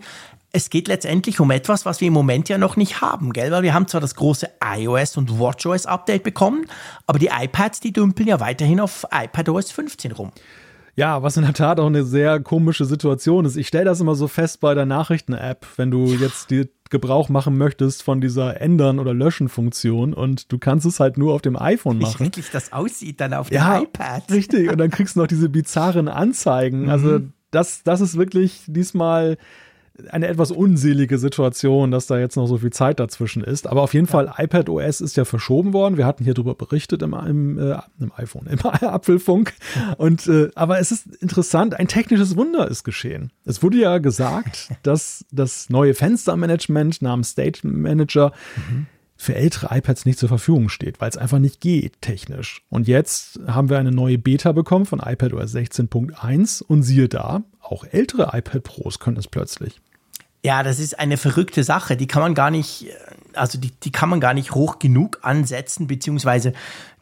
es 0.53 0.69
geht 0.69 0.88
letztendlich 0.88 1.39
um 1.39 1.50
etwas, 1.50 1.85
was 1.85 2.01
wir 2.01 2.09
im 2.09 2.13
Moment 2.13 2.50
ja 2.50 2.57
noch 2.57 2.75
nicht 2.75 3.00
haben, 3.00 3.31
gell? 3.31 3.51
Weil 3.51 3.63
wir 3.63 3.73
haben 3.73 3.88
zwar 3.88 4.01
das 4.01 4.15
große 4.15 4.50
iOS 4.61 5.15
und 5.15 5.39
WatchOS 5.39 5.85
Update 5.85 6.23
bekommen, 6.23 6.65
aber 7.07 7.19
die 7.19 7.29
iPads, 7.29 7.79
die 7.79 7.93
dümpeln 7.93 8.27
ja 8.27 8.39
weiterhin 8.39 8.81
auf 8.81 9.07
iPadOS 9.11 9.71
15 9.71 10.11
rum. 10.11 10.31
Ja, 10.95 11.24
was 11.24 11.38
in 11.38 11.43
der 11.43 11.53
Tat 11.53 11.79
auch 11.79 11.88
eine 11.88 12.03
sehr 12.03 12.39
komische 12.39 12.86
Situation 12.86 13.45
ist. 13.45 13.55
Ich 13.55 13.67
stelle 13.67 13.86
das 13.86 14.01
immer 14.01 14.15
so 14.15 14.27
fest 14.27 14.60
bei 14.60 14.74
der 14.74 14.86
Nachrichten-App, 14.86 15.65
wenn 15.77 15.91
du 15.91 16.13
jetzt 16.13 16.51
die 16.51 16.69
Gebrauch 16.89 17.29
machen 17.29 17.57
möchtest 17.57 18.03
von 18.03 18.19
dieser 18.19 18.60
Ändern- 18.60 19.00
oder 19.00 19.13
Löschen-Funktion 19.13 20.13
und 20.13 20.51
du 20.51 20.60
kannst 20.60 20.86
es 20.86 21.00
halt 21.00 21.17
nur 21.17 21.33
auf 21.33 21.41
dem 21.41 21.55
iPhone 21.55 22.00
machen. 22.00 22.13
Wie 22.19 22.24
schrecklich 22.25 22.50
das 22.51 22.74
aussieht 22.74 23.21
dann 23.21 23.33
auf 23.33 23.50
dem 23.50 23.55
ja, 23.55 23.81
iPad. 23.81 24.29
Richtig, 24.29 24.69
und 24.69 24.77
dann 24.77 24.91
kriegst 24.91 25.15
du 25.15 25.21
noch 25.21 25.27
diese 25.27 25.48
bizarren 25.48 26.07
Anzeigen. 26.10 26.89
Also 26.89 27.07
mhm. 27.07 27.13
Also 27.13 27.27
das, 27.51 27.83
das 27.83 28.01
ist 28.01 28.17
wirklich 28.17 28.63
diesmal 28.67 29.38
eine 30.10 30.27
etwas 30.27 30.51
unselige 30.51 31.17
Situation, 31.17 31.91
dass 31.91 32.07
da 32.07 32.17
jetzt 32.17 32.36
noch 32.36 32.48
so 32.48 32.57
viel 32.57 32.71
Zeit 32.71 33.00
dazwischen 33.00 33.43
ist. 33.43 33.67
Aber 33.67 33.81
auf 33.81 33.93
jeden 33.93 34.07
ja. 34.07 34.12
Fall, 34.12 34.33
iPad 34.38 34.69
OS 34.69 35.01
ist 35.01 35.17
ja 35.17 35.25
verschoben 35.25 35.74
worden. 35.74 35.98
Wir 35.98 36.05
hatten 36.05 36.24
hier 36.24 36.33
drüber 36.33 36.55
berichtet 36.55 37.01
im, 37.01 37.13
im, 37.13 37.57
äh, 37.57 37.77
im 38.00 38.12
iPhone, 38.15 38.48
im 38.48 38.60
Apfelfunk. 38.65 39.53
Und, 39.98 40.27
äh, 40.27 40.50
aber 40.55 40.79
es 40.79 40.91
ist 40.91 41.15
interessant, 41.17 41.79
ein 41.79 41.88
technisches 41.88 42.36
Wunder 42.36 42.67
ist 42.67 42.83
geschehen. 42.83 43.31
Es 43.45 43.62
wurde 43.62 43.77
ja 43.77 43.98
gesagt, 43.98 44.69
dass 44.83 45.25
das 45.31 45.69
neue 45.69 45.93
Fenstermanagement 45.93 47.01
namens 47.01 47.31
State 47.31 47.67
Manager 47.67 48.31
mhm. 48.69 48.88
Für 49.21 49.35
ältere 49.35 49.67
iPads 49.77 50.07
nicht 50.07 50.17
zur 50.17 50.29
Verfügung 50.29 50.67
steht, 50.69 50.99
weil 50.99 51.07
es 51.07 51.15
einfach 51.15 51.37
nicht 51.37 51.61
geht 51.61 52.01
technisch. 52.01 52.63
Und 52.69 52.87
jetzt 52.87 53.39
haben 53.45 53.69
wir 53.69 53.77
eine 53.77 53.91
neue 53.91 54.17
Beta 54.17 54.51
bekommen 54.51 54.87
von 54.87 54.99
iPadOS 54.99 55.53
16.1 55.53 56.63
und 56.63 56.81
siehe 56.81 57.07
da, 57.07 57.43
auch 57.61 57.85
ältere 57.85 58.31
iPad 58.33 58.63
Pros 58.63 58.97
können 58.97 59.17
es 59.17 59.27
plötzlich. 59.27 59.79
Ja, 60.43 60.63
das 60.63 60.79
ist 60.79 60.97
eine 60.97 61.17
verrückte 61.17 61.63
Sache. 61.63 61.95
Die 61.97 62.07
kann 62.07 62.23
man 62.23 62.33
gar 62.33 62.49
nicht, 62.49 62.87
also 63.33 63.59
die, 63.59 63.69
die 63.83 63.91
kann 63.91 64.09
man 64.09 64.19
gar 64.19 64.33
nicht 64.33 64.55
hoch 64.55 64.79
genug 64.79 65.19
ansetzen, 65.21 65.85
beziehungsweise 65.85 66.53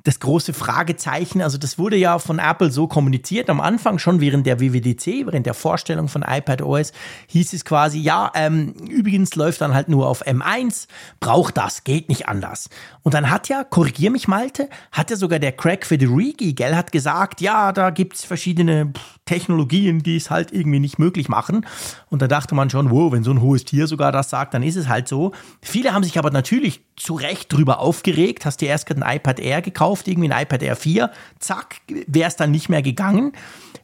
das 0.03 0.19
große 0.19 0.53
Fragezeichen. 0.53 1.41
Also 1.41 1.57
das 1.57 1.77
wurde 1.77 1.97
ja 1.97 2.19
von 2.19 2.39
Apple 2.39 2.71
so 2.71 2.87
kommuniziert. 2.87 3.49
Am 3.49 3.59
Anfang 3.59 3.99
schon 3.99 4.21
während 4.21 4.45
der 4.45 4.59
WWDC, 4.59 5.25
während 5.27 5.45
der 5.45 5.53
Vorstellung 5.53 6.07
von 6.07 6.23
iPad 6.23 6.61
OS, 6.61 6.93
hieß 7.27 7.53
es 7.53 7.65
quasi, 7.65 7.99
ja, 7.99 8.31
ähm, 8.35 8.73
übrigens 8.89 9.35
läuft 9.35 9.61
dann 9.61 9.73
halt 9.73 9.89
nur 9.89 10.07
auf 10.07 10.25
M1, 10.25 10.87
braucht 11.19 11.57
das, 11.57 11.83
geht 11.83 12.07
nicht 12.09 12.27
anders. 12.27 12.69
Und 13.01 13.13
dann 13.13 13.29
hat 13.29 13.49
ja, 13.49 13.63
korrigier 13.63 14.11
mich 14.11 14.27
Malte, 14.27 14.69
hat 14.91 15.09
ja 15.09 15.17
sogar 15.17 15.39
der 15.39 15.51
Craig 15.51 15.85
Federighi, 15.85 16.53
gell, 16.53 16.75
hat 16.75 16.91
gesagt, 16.91 17.41
ja, 17.41 17.71
da 17.71 17.89
gibt's 17.89 18.23
verschiedene 18.23 18.93
Technologien, 19.25 20.01
die 20.01 20.15
es 20.15 20.29
halt 20.29 20.51
irgendwie 20.53 20.79
nicht 20.79 20.97
möglich 20.97 21.29
machen. 21.29 21.65
Und 22.09 22.21
da 22.21 22.27
dachte 22.27 22.55
man 22.55 22.69
schon, 22.69 22.89
wow, 22.89 23.11
wenn 23.11 23.23
so 23.23 23.31
ein 23.31 23.41
hohes 23.41 23.65
Tier 23.65 23.87
sogar 23.87 24.11
das 24.11 24.29
sagt, 24.29 24.53
dann 24.53 24.63
ist 24.63 24.75
es 24.75 24.87
halt 24.87 25.07
so. 25.07 25.33
Viele 25.61 25.93
haben 25.93 26.03
sich 26.03 26.17
aber 26.17 26.31
natürlich 26.31 26.81
zu 26.99 27.15
Recht 27.15 27.51
drüber 27.51 27.79
aufgeregt. 27.79 28.45
Hast 28.45 28.61
du 28.61 28.65
erst 28.65 28.85
gerade 28.85 29.03
ein 29.03 29.17
iPad 29.17 29.39
Air 29.39 29.61
gekauft, 29.61 30.07
irgendwie 30.07 30.31
ein 30.31 30.43
iPad 30.43 30.61
Air 30.61 30.75
4, 30.75 31.11
zack, 31.39 31.81
wäre 32.07 32.27
es 32.27 32.35
dann 32.35 32.51
nicht 32.51 32.69
mehr 32.69 32.81
gegangen. 32.81 33.33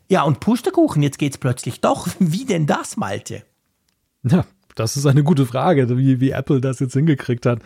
Ja, 0.08 0.24
und 0.24 0.40
Pustekuchen, 0.40 1.02
jetzt 1.02 1.18
geht's 1.18 1.38
plötzlich 1.38 1.82
doch. 1.82 2.08
Wie 2.20 2.46
denn 2.46 2.68
das, 2.68 2.98
Malte? 2.98 3.44
Ja, 4.24 4.46
das 4.76 4.98
ist 4.98 5.06
eine 5.06 5.24
gute 5.24 5.46
Frage, 5.46 5.98
wie, 5.98 6.20
wie 6.20 6.32
Apple 6.32 6.62
das 6.62 6.80
jetzt 6.80 6.94
hingekriegt 6.94 7.46
hat, 7.46 7.60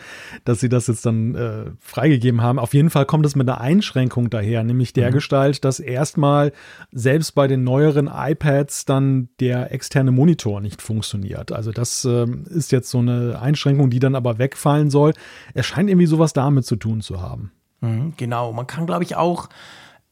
dass 0.45 0.59
sie 0.59 0.69
das 0.69 0.87
jetzt 0.87 1.05
dann 1.05 1.35
äh, 1.35 1.65
freigegeben 1.79 2.41
haben. 2.41 2.59
Auf 2.59 2.73
jeden 2.73 2.89
Fall 2.89 3.05
kommt 3.05 3.25
es 3.25 3.35
mit 3.35 3.49
einer 3.49 3.59
Einschränkung 3.59 4.29
daher, 4.29 4.63
nämlich 4.63 4.93
der 4.93 5.09
mhm. 5.09 5.15
Gestalt, 5.15 5.65
dass 5.65 5.79
erstmal 5.79 6.53
selbst 6.91 7.33
bei 7.33 7.47
den 7.47 7.63
neueren 7.63 8.09
iPads 8.13 8.85
dann 8.85 9.29
der 9.39 9.73
externe 9.73 10.11
Monitor 10.11 10.61
nicht 10.61 10.81
funktioniert. 10.81 11.51
Also 11.51 11.71
das 11.71 12.05
äh, 12.05 12.25
ist 12.49 12.71
jetzt 12.71 12.89
so 12.89 12.99
eine 12.99 13.39
Einschränkung, 13.41 13.89
die 13.89 13.99
dann 13.99 14.15
aber 14.15 14.37
wegfallen 14.37 14.89
soll. 14.89 15.13
Es 15.53 15.65
scheint 15.65 15.89
irgendwie 15.89 16.07
sowas 16.07 16.33
damit 16.33 16.65
zu 16.65 16.75
tun 16.75 17.01
zu 17.01 17.21
haben. 17.21 17.51
Mhm, 17.81 18.13
genau, 18.17 18.53
man 18.53 18.67
kann 18.67 18.85
glaube 18.85 19.03
ich 19.03 19.15
auch 19.15 19.49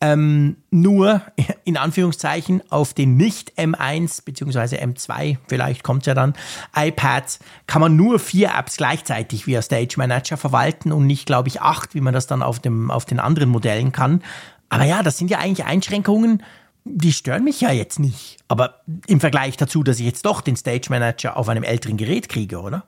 ähm, 0.01 0.57
nur 0.69 1.21
in 1.63 1.77
Anführungszeichen 1.77 2.61
auf 2.69 2.93
den 2.93 3.17
nicht 3.17 3.57
M1 3.57 4.23
bzw. 4.23 4.77
M2, 4.83 5.37
vielleicht 5.47 5.83
kommt 5.83 6.05
ja 6.05 6.13
dann, 6.13 6.33
iPads, 6.75 7.39
kann 7.65 7.81
man 7.81 7.95
nur 7.95 8.19
vier 8.19 8.51
Apps 8.57 8.77
gleichzeitig 8.77 9.47
via 9.47 9.61
Stage 9.61 9.95
Manager 9.97 10.37
verwalten 10.37 10.91
und 10.91 11.07
nicht, 11.07 11.25
glaube 11.25 11.47
ich, 11.47 11.61
acht, 11.61 11.95
wie 11.95 12.01
man 12.01 12.13
das 12.13 12.27
dann 12.27 12.43
auf, 12.43 12.59
dem, 12.59 12.91
auf 12.91 13.05
den 13.05 13.19
anderen 13.19 13.49
Modellen 13.49 13.91
kann. 13.91 14.23
Aber 14.69 14.83
ja, 14.83 15.01
das 15.01 15.17
sind 15.17 15.31
ja 15.31 15.39
eigentlich 15.39 15.65
Einschränkungen, 15.65 16.43
die 16.83 17.11
stören 17.11 17.43
mich 17.43 17.61
ja 17.61 17.71
jetzt 17.71 17.99
nicht. 17.99 18.37
Aber 18.47 18.81
im 19.07 19.19
Vergleich 19.19 19.57
dazu, 19.57 19.83
dass 19.83 19.99
ich 19.99 20.05
jetzt 20.05 20.25
doch 20.25 20.41
den 20.41 20.55
Stage 20.55 20.87
Manager 20.89 21.37
auf 21.37 21.49
einem 21.49 21.63
älteren 21.63 21.97
Gerät 21.97 22.29
kriege, 22.29 22.61
oder? 22.61 22.85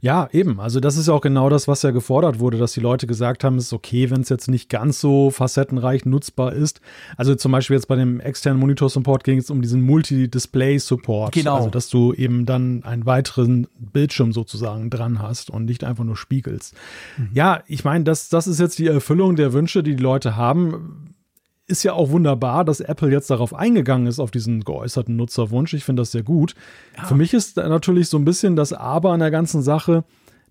Ja, 0.00 0.28
eben. 0.32 0.60
Also 0.60 0.80
das 0.80 0.96
ist 0.96 1.08
auch 1.08 1.20
genau 1.20 1.48
das, 1.48 1.68
was 1.68 1.82
ja 1.82 1.90
gefordert 1.90 2.38
wurde, 2.38 2.58
dass 2.58 2.72
die 2.72 2.80
Leute 2.80 3.06
gesagt 3.06 3.44
haben, 3.44 3.56
es 3.56 3.66
ist 3.66 3.72
okay, 3.72 4.10
wenn 4.10 4.22
es 4.22 4.28
jetzt 4.28 4.48
nicht 4.48 4.68
ganz 4.68 5.00
so 5.00 5.30
facettenreich 5.30 6.04
nutzbar 6.04 6.52
ist. 6.52 6.80
Also 7.16 7.34
zum 7.34 7.52
Beispiel 7.52 7.76
jetzt 7.76 7.86
bei 7.86 7.96
dem 7.96 8.20
externen 8.20 8.60
Monitor-Support 8.60 9.24
ging 9.24 9.38
es 9.38 9.50
um 9.50 9.62
diesen 9.62 9.82
Multi-Display-Support. 9.82 11.32
Genau. 11.32 11.56
Also 11.56 11.70
dass 11.70 11.88
du 11.88 12.12
eben 12.12 12.46
dann 12.46 12.82
einen 12.84 13.06
weiteren 13.06 13.66
Bildschirm 13.78 14.32
sozusagen 14.32 14.90
dran 14.90 15.20
hast 15.20 15.50
und 15.50 15.64
nicht 15.64 15.84
einfach 15.84 16.04
nur 16.04 16.16
spiegelst. 16.16 16.74
Mhm. 17.16 17.30
Ja, 17.34 17.62
ich 17.66 17.84
meine, 17.84 18.04
das, 18.04 18.28
das 18.28 18.46
ist 18.46 18.60
jetzt 18.60 18.78
die 18.78 18.86
Erfüllung 18.86 19.36
der 19.36 19.52
Wünsche, 19.52 19.82
die 19.82 19.96
die 19.96 20.02
Leute 20.02 20.36
haben 20.36 21.14
ist 21.72 21.82
ja 21.82 21.94
auch 21.94 22.10
wunderbar, 22.10 22.64
dass 22.64 22.80
Apple 22.80 23.10
jetzt 23.10 23.30
darauf 23.30 23.54
eingegangen 23.54 24.06
ist, 24.06 24.20
auf 24.20 24.30
diesen 24.30 24.60
geäußerten 24.60 25.16
Nutzerwunsch. 25.16 25.72
Ich 25.72 25.84
finde 25.84 26.02
das 26.02 26.12
sehr 26.12 26.22
gut. 26.22 26.54
Ja. 26.96 27.04
Für 27.04 27.14
mich 27.14 27.32
ist 27.32 27.56
natürlich 27.56 28.08
so 28.08 28.18
ein 28.18 28.24
bisschen 28.24 28.54
das 28.54 28.72
Aber 28.72 29.12
an 29.12 29.20
der 29.20 29.30
ganzen 29.30 29.62
Sache, 29.62 30.04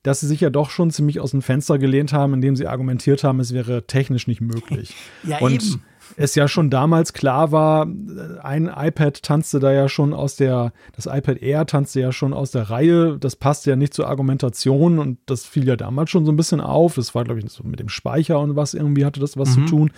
dass 0.04 0.20
sie 0.20 0.28
sich 0.28 0.42
ja 0.42 0.50
doch 0.50 0.72
schon 0.72 0.90
ziemlich 0.90 1.20
aus 1.20 1.32
dem 1.32 1.44
Fenster 1.44 1.78
gelehnt 1.78 2.12
haben, 2.12 2.34
indem 2.34 2.56
sie 2.56 2.68
argumentiert 2.68 3.24
haben, 3.24 3.40
es 3.40 3.54
wäre 3.54 3.86
technisch 3.86 4.28
nicht 4.28 4.42
möglich. 4.42 4.96
ja, 5.24 5.38
Und 5.38 5.64
eben. 5.64 5.84
es 6.18 6.34
ja 6.34 6.48
schon 6.48 6.72
damals 6.72 7.14
klar 7.14 7.52
war, 7.52 7.88
ein 8.42 8.66
iPad 8.76 9.22
tanzte 9.22 9.60
da 9.60 9.72
ja 9.72 9.88
schon 9.88 10.14
aus 10.14 10.36
der, 10.36 10.74
das 10.96 11.06
iPad 11.06 11.44
Air 11.44 11.68
tanzte 11.68 12.00
ja 12.00 12.12
schon 12.12 12.34
aus 12.34 12.50
der 12.50 12.72
Reihe. 12.72 13.18
Das 13.20 13.36
passte 13.36 13.70
ja 13.70 13.76
nicht 13.76 13.94
zur 13.94 14.08
Argumentation 14.08 14.98
und 14.98 15.20
das 15.28 15.46
fiel 15.46 15.68
ja 15.68 15.76
damals 15.76 16.10
schon 16.10 16.26
so 16.26 16.32
ein 16.32 16.38
bisschen 16.38 16.62
auf. 16.62 16.96
Das 16.96 17.14
war, 17.14 17.24
glaube 17.24 17.40
ich, 17.40 17.50
so 17.52 17.64
mit 17.64 17.80
dem 17.80 17.90
Speicher 17.90 18.40
und 18.40 18.56
was 18.56 18.74
irgendwie 18.74 19.06
hatte 19.06 19.20
das 19.20 19.38
was 19.38 19.56
mhm. 19.56 19.68
zu 19.68 19.76
tun. 19.76 19.92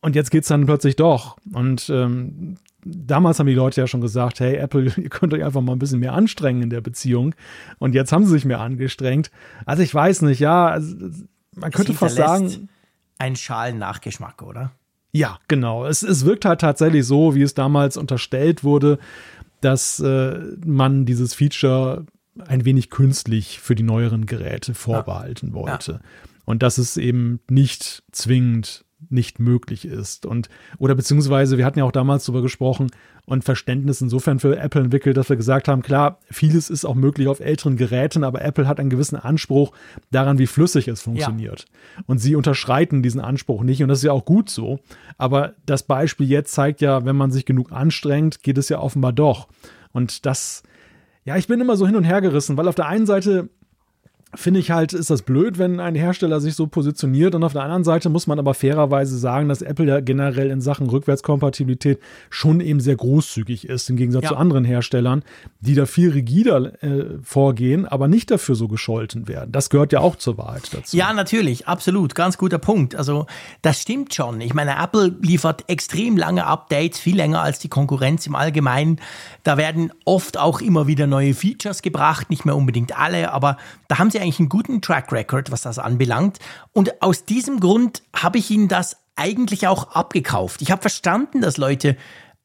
Und 0.00 0.16
jetzt 0.16 0.30
geht 0.30 0.42
es 0.42 0.48
dann 0.48 0.66
plötzlich 0.66 0.96
doch. 0.96 1.36
Und 1.52 1.90
ähm, 1.90 2.56
damals 2.84 3.38
haben 3.38 3.46
die 3.46 3.54
Leute 3.54 3.80
ja 3.80 3.86
schon 3.86 4.00
gesagt, 4.00 4.40
hey 4.40 4.56
Apple, 4.56 4.84
ihr 4.96 5.10
könnt 5.10 5.34
euch 5.34 5.44
einfach 5.44 5.60
mal 5.60 5.72
ein 5.72 5.78
bisschen 5.78 6.00
mehr 6.00 6.14
anstrengen 6.14 6.62
in 6.62 6.70
der 6.70 6.80
Beziehung. 6.80 7.34
Und 7.78 7.94
jetzt 7.94 8.12
haben 8.12 8.24
sie 8.24 8.32
sich 8.32 8.44
mehr 8.44 8.60
angestrengt. 8.60 9.30
Also 9.66 9.82
ich 9.82 9.94
weiß 9.94 10.22
nicht, 10.22 10.40
ja, 10.40 10.68
also, 10.68 10.96
man 11.54 11.70
könnte 11.70 11.94
fast 11.94 12.16
sagen. 12.16 12.68
Ein 13.18 13.36
Schalen-Nachgeschmack, 13.36 14.42
oder? 14.42 14.72
Ja, 15.12 15.38
genau. 15.48 15.84
Es, 15.84 16.02
es 16.02 16.24
wirkt 16.24 16.46
halt 16.46 16.60
tatsächlich 16.62 17.04
so, 17.04 17.34
wie 17.34 17.42
es 17.42 17.52
damals 17.52 17.98
unterstellt 17.98 18.64
wurde, 18.64 18.98
dass 19.60 20.00
äh, 20.00 20.38
man 20.64 21.04
dieses 21.04 21.34
Feature 21.34 22.06
ein 22.46 22.64
wenig 22.64 22.88
künstlich 22.88 23.60
für 23.60 23.74
die 23.74 23.82
neueren 23.82 24.24
Geräte 24.24 24.72
vorbehalten 24.72 25.48
ja. 25.48 25.54
wollte. 25.54 25.92
Ja. 25.92 26.00
Und 26.46 26.62
dass 26.62 26.78
es 26.78 26.96
eben 26.96 27.40
nicht 27.48 28.02
zwingend 28.12 28.84
nicht 29.08 29.40
möglich 29.40 29.84
ist. 29.84 30.26
Und, 30.26 30.48
oder 30.78 30.94
beziehungsweise, 30.94 31.58
wir 31.58 31.64
hatten 31.64 31.78
ja 31.78 31.84
auch 31.84 31.92
damals 31.92 32.24
darüber 32.24 32.42
gesprochen 32.42 32.90
und 33.26 33.44
Verständnis 33.44 34.00
insofern 34.00 34.40
für 34.40 34.58
Apple 34.58 34.82
entwickelt, 34.82 35.16
dass 35.16 35.28
wir 35.28 35.36
gesagt 35.36 35.68
haben, 35.68 35.82
klar, 35.82 36.18
vieles 36.30 36.68
ist 36.70 36.84
auch 36.84 36.94
möglich 36.94 37.28
auf 37.28 37.40
älteren 37.40 37.76
Geräten, 37.76 38.24
aber 38.24 38.42
Apple 38.42 38.66
hat 38.66 38.78
einen 38.78 38.90
gewissen 38.90 39.16
Anspruch 39.16 39.72
daran, 40.10 40.38
wie 40.38 40.46
flüssig 40.46 40.88
es 40.88 41.02
funktioniert. 41.02 41.66
Ja. 41.96 42.04
Und 42.06 42.18
sie 42.18 42.36
unterschreiten 42.36 43.02
diesen 43.02 43.20
Anspruch 43.20 43.62
nicht 43.62 43.82
und 43.82 43.88
das 43.88 43.98
ist 43.98 44.04
ja 44.04 44.12
auch 44.12 44.24
gut 44.24 44.50
so. 44.50 44.80
Aber 45.16 45.54
das 45.66 45.82
Beispiel 45.82 46.28
jetzt 46.28 46.52
zeigt 46.52 46.80
ja, 46.80 47.04
wenn 47.04 47.16
man 47.16 47.30
sich 47.30 47.46
genug 47.46 47.72
anstrengt, 47.72 48.42
geht 48.42 48.58
es 48.58 48.68
ja 48.68 48.78
offenbar 48.78 49.12
doch. 49.12 49.48
Und 49.92 50.26
das, 50.26 50.62
ja, 51.24 51.36
ich 51.36 51.46
bin 51.46 51.60
immer 51.60 51.76
so 51.76 51.86
hin 51.86 51.96
und 51.96 52.04
her 52.04 52.20
gerissen, 52.20 52.56
weil 52.56 52.68
auf 52.68 52.74
der 52.74 52.86
einen 52.86 53.06
Seite 53.06 53.48
finde 54.34 54.60
ich 54.60 54.70
halt, 54.70 54.92
ist 54.92 55.10
das 55.10 55.22
blöd, 55.22 55.58
wenn 55.58 55.80
ein 55.80 55.96
Hersteller 55.96 56.40
sich 56.40 56.54
so 56.54 56.68
positioniert. 56.68 57.34
Und 57.34 57.42
auf 57.42 57.52
der 57.52 57.62
anderen 57.62 57.82
Seite 57.82 58.08
muss 58.08 58.28
man 58.28 58.38
aber 58.38 58.54
fairerweise 58.54 59.18
sagen, 59.18 59.48
dass 59.48 59.60
Apple 59.60 59.86
ja 59.86 60.00
generell 60.00 60.50
in 60.50 60.60
Sachen 60.60 60.88
Rückwärtskompatibilität 60.88 61.98
schon 62.28 62.60
eben 62.60 62.78
sehr 62.78 62.94
großzügig 62.94 63.68
ist, 63.68 63.90
im 63.90 63.96
Gegensatz 63.96 64.24
ja. 64.24 64.28
zu 64.30 64.36
anderen 64.36 64.64
Herstellern, 64.64 65.24
die 65.60 65.74
da 65.74 65.84
viel 65.84 66.10
rigider 66.10 66.82
äh, 66.82 67.18
vorgehen, 67.22 67.86
aber 67.86 68.06
nicht 68.06 68.30
dafür 68.30 68.54
so 68.54 68.68
gescholten 68.68 69.26
werden. 69.26 69.50
Das 69.50 69.68
gehört 69.68 69.92
ja 69.92 69.98
auch 70.00 70.14
zur 70.14 70.38
Wahrheit 70.38 70.72
dazu. 70.72 70.96
Ja, 70.96 71.12
natürlich, 71.12 71.66
absolut. 71.66 72.14
Ganz 72.14 72.38
guter 72.38 72.58
Punkt. 72.58 72.94
Also, 72.94 73.26
das 73.62 73.80
stimmt 73.80 74.14
schon. 74.14 74.40
Ich 74.40 74.54
meine, 74.54 74.76
Apple 74.80 75.16
liefert 75.20 75.64
extrem 75.68 76.16
lange 76.16 76.46
Updates, 76.46 77.00
viel 77.00 77.16
länger 77.16 77.42
als 77.42 77.58
die 77.58 77.68
Konkurrenz 77.68 78.28
im 78.28 78.36
Allgemeinen. 78.36 79.00
Da 79.42 79.56
werden 79.56 79.92
oft 80.04 80.38
auch 80.38 80.60
immer 80.60 80.86
wieder 80.86 81.08
neue 81.08 81.34
Features 81.34 81.82
gebracht, 81.82 82.30
nicht 82.30 82.44
mehr 82.44 82.54
unbedingt 82.54 82.96
alle, 82.96 83.32
aber 83.32 83.56
da 83.88 83.98
haben 83.98 84.10
sie 84.10 84.19
eigentlich 84.20 84.38
einen 84.38 84.48
guten 84.48 84.80
Track 84.82 85.12
Record, 85.12 85.50
was 85.50 85.62
das 85.62 85.78
anbelangt. 85.78 86.38
Und 86.72 87.02
aus 87.02 87.24
diesem 87.24 87.60
Grund 87.60 88.02
habe 88.14 88.38
ich 88.38 88.50
ihnen 88.50 88.68
das 88.68 88.96
eigentlich 89.16 89.66
auch 89.66 89.92
abgekauft. 89.92 90.62
Ich 90.62 90.70
habe 90.70 90.80
verstanden, 90.80 91.40
dass 91.40 91.56
Leute 91.56 91.96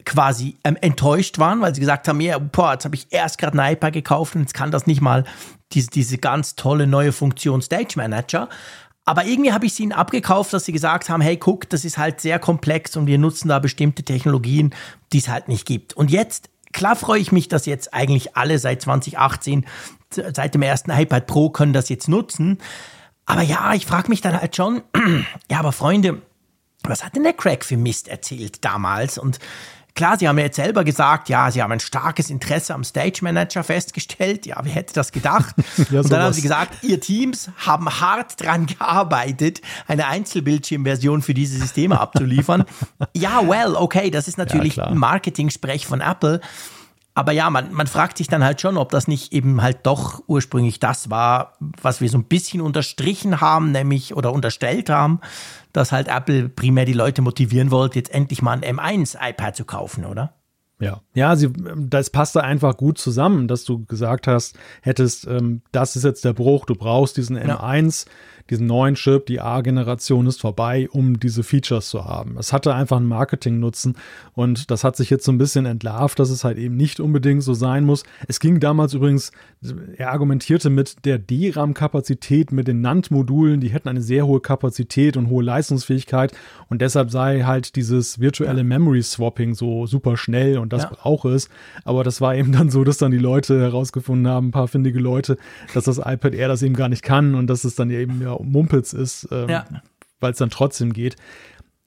quasi 0.05 0.55
ähm, 0.63 0.77
enttäuscht 0.81 1.39
waren, 1.39 1.61
weil 1.61 1.73
sie 1.73 1.81
gesagt 1.81 2.07
haben, 2.07 2.21
ja, 2.21 2.37
boah, 2.37 2.73
jetzt 2.73 2.85
habe 2.85 2.95
ich 2.95 3.07
erst 3.09 3.37
gerade 3.37 3.59
ein 3.59 3.73
iPad 3.73 3.93
gekauft 3.93 4.35
und 4.35 4.41
jetzt 4.41 4.53
kann 4.53 4.71
das 4.71 4.87
nicht 4.87 5.01
mal 5.01 5.23
diese, 5.73 5.89
diese 5.89 6.17
ganz 6.17 6.55
tolle 6.55 6.85
neue 6.85 7.11
Funktion 7.11 7.61
Stage 7.61 7.95
Manager. 7.95 8.49
Aber 9.05 9.25
irgendwie 9.25 9.53
habe 9.53 9.65
ich 9.67 9.73
sie 9.73 9.83
ihnen 9.83 9.91
abgekauft, 9.91 10.53
dass 10.53 10.65
sie 10.65 10.71
gesagt 10.71 11.09
haben, 11.09 11.21
hey, 11.21 11.37
guck, 11.37 11.69
das 11.69 11.85
ist 11.85 11.97
halt 11.97 12.21
sehr 12.21 12.39
komplex 12.39 12.95
und 12.97 13.05
wir 13.05 13.19
nutzen 13.19 13.49
da 13.49 13.59
bestimmte 13.59 14.03
Technologien, 14.03 14.73
die 15.13 15.19
es 15.19 15.29
halt 15.29 15.47
nicht 15.47 15.65
gibt. 15.65 15.93
Und 15.93 16.09
jetzt, 16.09 16.49
klar 16.73 16.95
freue 16.95 17.19
ich 17.19 17.31
mich, 17.31 17.47
dass 17.47 17.67
jetzt 17.67 17.93
eigentlich 17.93 18.35
alle 18.35 18.57
seit 18.57 18.81
2018 18.81 19.65
seit 20.09 20.53
dem 20.53 20.61
ersten 20.61 20.91
iPad 20.91 21.27
Pro 21.27 21.49
können 21.49 21.73
das 21.73 21.89
jetzt 21.89 22.07
nutzen. 22.07 22.59
Aber 23.25 23.41
ja, 23.41 23.73
ich 23.73 23.85
frage 23.85 24.09
mich 24.09 24.21
dann 24.21 24.39
halt 24.39 24.55
schon, 24.55 24.81
ja, 25.49 25.59
aber 25.59 25.71
Freunde, 25.71 26.21
was 26.83 27.03
hat 27.03 27.15
denn 27.15 27.23
der 27.23 27.33
Craig 27.33 27.65
für 27.65 27.77
Mist 27.77 28.07
erzählt 28.07 28.63
damals? 28.63 29.17
Und 29.17 29.39
klar, 29.95 30.17
Sie 30.19 30.27
haben 30.27 30.37
ja 30.37 30.45
jetzt 30.45 30.57
selber 30.57 30.83
gesagt, 30.83 31.29
ja, 31.29 31.49
Sie 31.49 31.63
haben 31.63 31.71
ein 31.71 31.79
starkes 31.79 32.29
Interesse 32.29 32.75
am 32.75 32.83
Stage 32.83 33.19
Manager 33.21 33.63
festgestellt. 33.63 34.45
Ja, 34.45 34.57
wer 34.61 34.71
hätte 34.71 34.93
das 34.93 35.11
gedacht? 35.11 35.55
ja, 35.89 36.01
und 36.01 36.11
dann 36.11 36.21
haben 36.21 36.33
Sie 36.33 36.43
gesagt, 36.43 36.83
Ihr 36.83 36.99
Teams 36.99 37.49
haben 37.57 37.89
hart 37.89 38.41
dran 38.41 38.67
gearbeitet, 38.67 39.61
eine 39.87 40.07
Einzelbildschirmversion 40.07 41.23
für 41.23 41.33
diese 41.33 41.57
Systeme 41.57 41.99
abzuliefern. 41.99 42.65
ja, 43.15 43.47
well, 43.47 43.75
okay, 43.75 44.11
das 44.11 44.27
ist 44.27 44.37
natürlich 44.37 44.75
ja, 44.75 44.85
ein 44.85 44.97
Marketing-Sprech 44.97 45.87
von 45.87 46.01
Apple. 46.01 46.41
Aber 47.15 47.31
ja, 47.31 47.49
man, 47.49 47.73
man 47.73 47.87
fragt 47.87 48.17
sich 48.17 48.27
dann 48.27 48.43
halt 48.43 48.59
schon, 48.59 48.77
ob 48.77 48.91
das 48.91 49.07
nicht 49.07 49.31
eben 49.31 49.61
halt 49.61 49.79
doch 49.83 50.21
ursprünglich 50.27 50.81
das 50.81 51.09
war, 51.09 51.53
was 51.81 52.01
wir 52.01 52.09
so 52.09 52.17
ein 52.17 52.25
bisschen 52.25 52.59
unterstrichen 52.59 53.39
haben, 53.39 53.71
nämlich 53.71 54.15
oder 54.15 54.33
unterstellt 54.33 54.89
haben, 54.89 55.21
dass 55.71 55.93
halt 55.93 56.09
Apple 56.09 56.49
primär 56.49 56.83
die 56.83 56.93
Leute 56.93 57.21
motivieren 57.21 57.71
wollte, 57.71 57.97
jetzt 57.97 58.13
endlich 58.13 58.41
mal 58.41 58.51
ein 58.61 58.77
M1 58.77 59.15
iPad 59.17 59.55
zu 59.55 59.63
kaufen, 59.63 60.05
oder? 60.05 60.33
Ja, 60.77 61.01
ja, 61.13 61.37
sie, 61.37 61.53
das 61.77 62.09
passte 62.09 62.43
einfach 62.43 62.75
gut 62.75 62.97
zusammen, 62.97 63.47
dass 63.47 63.63
du 63.63 63.85
gesagt 63.85 64.27
hast, 64.27 64.59
hättest, 64.81 65.25
ähm, 65.25 65.61
das 65.71 65.95
ist 65.95 66.03
jetzt 66.03 66.25
der 66.25 66.33
Bruch, 66.33 66.65
du 66.65 66.75
brauchst 66.75 67.15
diesen 67.15 67.37
M1. 67.39 68.07
Ja 68.07 68.11
diesen 68.49 68.67
neuen 68.67 68.95
Chip, 68.95 69.25
die 69.25 69.41
A-Generation 69.41 70.27
ist 70.27 70.39
vorbei, 70.39 70.87
um 70.91 71.19
diese 71.19 71.43
Features 71.43 71.89
zu 71.89 72.05
haben. 72.05 72.37
Es 72.37 72.53
hatte 72.53 72.75
einfach 72.75 72.97
einen 72.97 73.07
Marketing-Nutzen 73.07 73.95
und 74.33 74.69
das 74.69 74.83
hat 74.83 74.95
sich 74.95 75.09
jetzt 75.09 75.25
so 75.25 75.31
ein 75.31 75.39
bisschen 75.39 75.65
entlarvt, 75.65 76.19
dass 76.19 76.29
es 76.29 76.43
halt 76.43 76.57
eben 76.57 76.75
nicht 76.77 76.99
unbedingt 76.99 77.41
so 77.41 77.55
sein 77.55 77.85
muss. 77.85 78.03
Es 78.27 78.39
ging 78.39 78.59
damals 78.59 78.93
übrigens, 78.93 79.31
er 79.97 80.11
argumentierte 80.11 80.69
mit 80.69 81.05
der 81.05 81.17
DRAM-Kapazität, 81.17 82.51
mit 82.51 82.67
den 82.67 82.81
NAND-Modulen, 82.81 83.61
die 83.61 83.69
hätten 83.69 83.89
eine 83.89 84.01
sehr 84.01 84.27
hohe 84.27 84.41
Kapazität 84.41 85.17
und 85.17 85.29
hohe 85.29 85.43
Leistungsfähigkeit 85.43 86.31
und 86.69 86.81
deshalb 86.81 87.09
sei 87.09 87.41
halt 87.41 87.75
dieses 87.75 88.19
virtuelle 88.19 88.63
Memory 88.63 89.01
Swapping 89.01 89.55
so 89.55 89.87
super 89.87 90.17
schnell 90.17 90.59
und 90.59 90.71
das 90.71 90.83
ja. 90.83 90.91
brauche 90.93 91.29
es. 91.29 91.49
Aber 91.83 92.03
das 92.03 92.21
war 92.21 92.35
eben 92.35 92.51
dann 92.51 92.69
so, 92.69 92.83
dass 92.83 92.97
dann 92.97 93.11
die 93.11 93.17
Leute 93.17 93.59
herausgefunden 93.59 94.27
haben, 94.27 94.47
ein 94.49 94.51
paar 94.51 94.67
findige 94.67 94.99
Leute, 94.99 95.37
dass 95.73 95.85
das 95.85 95.97
iPad 95.97 96.35
Air 96.35 96.49
das 96.49 96.61
eben 96.61 96.75
gar 96.75 96.89
nicht 96.89 97.01
kann 97.01 97.33
und 97.33 97.47
dass 97.47 97.63
es 97.63 97.73
dann 97.73 97.89
eben 97.89 98.21
ja 98.21 98.34
Mumpels 98.43 98.93
ist, 98.93 99.27
ähm, 99.31 99.49
ja. 99.49 99.65
weil 100.19 100.31
es 100.31 100.37
dann 100.37 100.49
trotzdem 100.49 100.93
geht. 100.93 101.15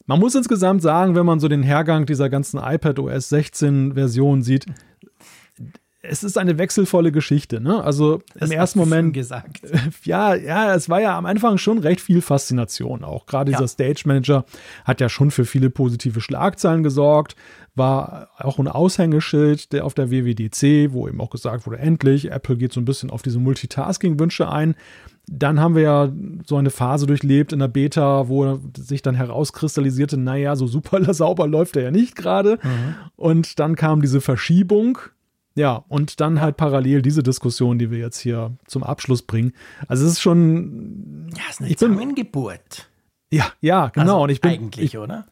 Man 0.07 0.21
muss 0.21 0.35
insgesamt 0.35 0.81
sagen, 0.81 1.15
wenn 1.15 1.27
man 1.27 1.39
so 1.39 1.49
den 1.49 1.63
Hergang 1.63 2.07
dieser 2.07 2.31
ganzen 2.31 2.59
iPad 2.59 2.99
OS 2.99 3.29
16 3.29 3.95
Version 3.95 4.43
sieht, 4.43 4.65
es 6.01 6.23
ist 6.23 6.39
eine 6.39 6.59
wechselvolle 6.59 7.13
Geschichte, 7.13 7.61
ne? 7.61 7.83
Also 7.83 8.23
das 8.35 8.51
im 8.51 8.57
ersten 8.57 8.79
Moment 8.79 9.13
gesagt. 9.13 9.61
Ja, 10.05 10.35
ja, 10.35 10.75
es 10.75 10.89
war 10.89 11.01
ja 11.01 11.19
am 11.19 11.27
Anfang 11.27 11.59
schon 11.59 11.79
recht 11.79 12.01
viel 12.01 12.23
Faszination 12.23 13.05
auch. 13.05 13.27
Gerade 13.27 13.51
ja. 13.51 13.59
dieser 13.59 13.69
Stage 13.69 14.03
Manager 14.07 14.45
hat 14.85 15.01
ja 15.01 15.09
schon 15.09 15.31
für 15.31 15.45
viele 15.45 15.71
positive 15.71 16.21
Schlagzeilen 16.21 16.83
gesorgt, 16.83 17.37
war 17.79 18.29
auch 18.37 18.59
ein 18.59 18.69
Aushängeschild 18.69 19.73
der 19.73 19.85
auf 19.85 19.95
der 19.95 20.11
WWDC, 20.11 20.93
wo 20.93 21.09
eben 21.09 21.21
auch 21.21 21.31
gesagt 21.31 21.67
wurde, 21.67 21.79
endlich 21.79 22.31
Apple 22.31 22.57
geht 22.57 22.73
so 22.73 22.81
ein 22.81 22.85
bisschen 22.85 23.11
auf 23.11 23.23
diese 23.23 23.39
Multitasking 23.39 24.19
Wünsche 24.19 24.49
ein. 24.49 24.75
Dann 25.31 25.61
haben 25.61 25.75
wir 25.75 25.83
ja 25.83 26.13
so 26.47 26.57
eine 26.57 26.71
Phase 26.71 27.07
durchlebt 27.07 27.53
in 27.53 27.59
der 27.59 27.69
Beta, 27.69 28.29
wo 28.29 28.59
sich 28.77 29.03
dann 29.03 29.15
herauskristallisierte, 29.15 30.17
naja, 30.17 30.57
so 30.57 30.67
super 30.67 31.03
sauber 31.15 31.47
läuft 31.47 31.77
er 31.77 31.83
ja 31.85 31.91
nicht 31.91 32.17
gerade. 32.17 32.59
Mhm. 32.63 32.95
Und 33.17 33.59
dann 33.59 33.77
kam 33.77 34.01
diese 34.01 34.21
Verschiebung. 34.21 34.99
Ja, 35.55 35.85
und 35.89 36.21
dann 36.21 36.41
halt 36.41 36.57
parallel 36.57 37.03
diese 37.03 37.23
Diskussion, 37.23 37.79
die 37.79 37.91
wir 37.91 37.99
jetzt 37.99 38.21
hier 38.21 38.57
zum 38.67 38.85
Abschluss 38.85 39.23
bringen. 39.23 39.53
Also 39.89 40.07
es 40.07 40.13
ist 40.13 40.21
schon. 40.21 41.31
Ja, 41.37 41.43
es 41.49 41.55
ist 41.57 41.61
eine 41.61 41.71
ich 41.71 41.79
Zusammengeburt. 41.79 42.89
Ja, 43.31 43.53
ja, 43.61 43.89
genau. 43.89 44.13
Also 44.13 44.23
und 44.23 44.31
ich 44.31 44.41
bin, 44.41 44.51
eigentlich, 44.53 44.95
ich, 44.95 44.99
oder? 44.99 45.27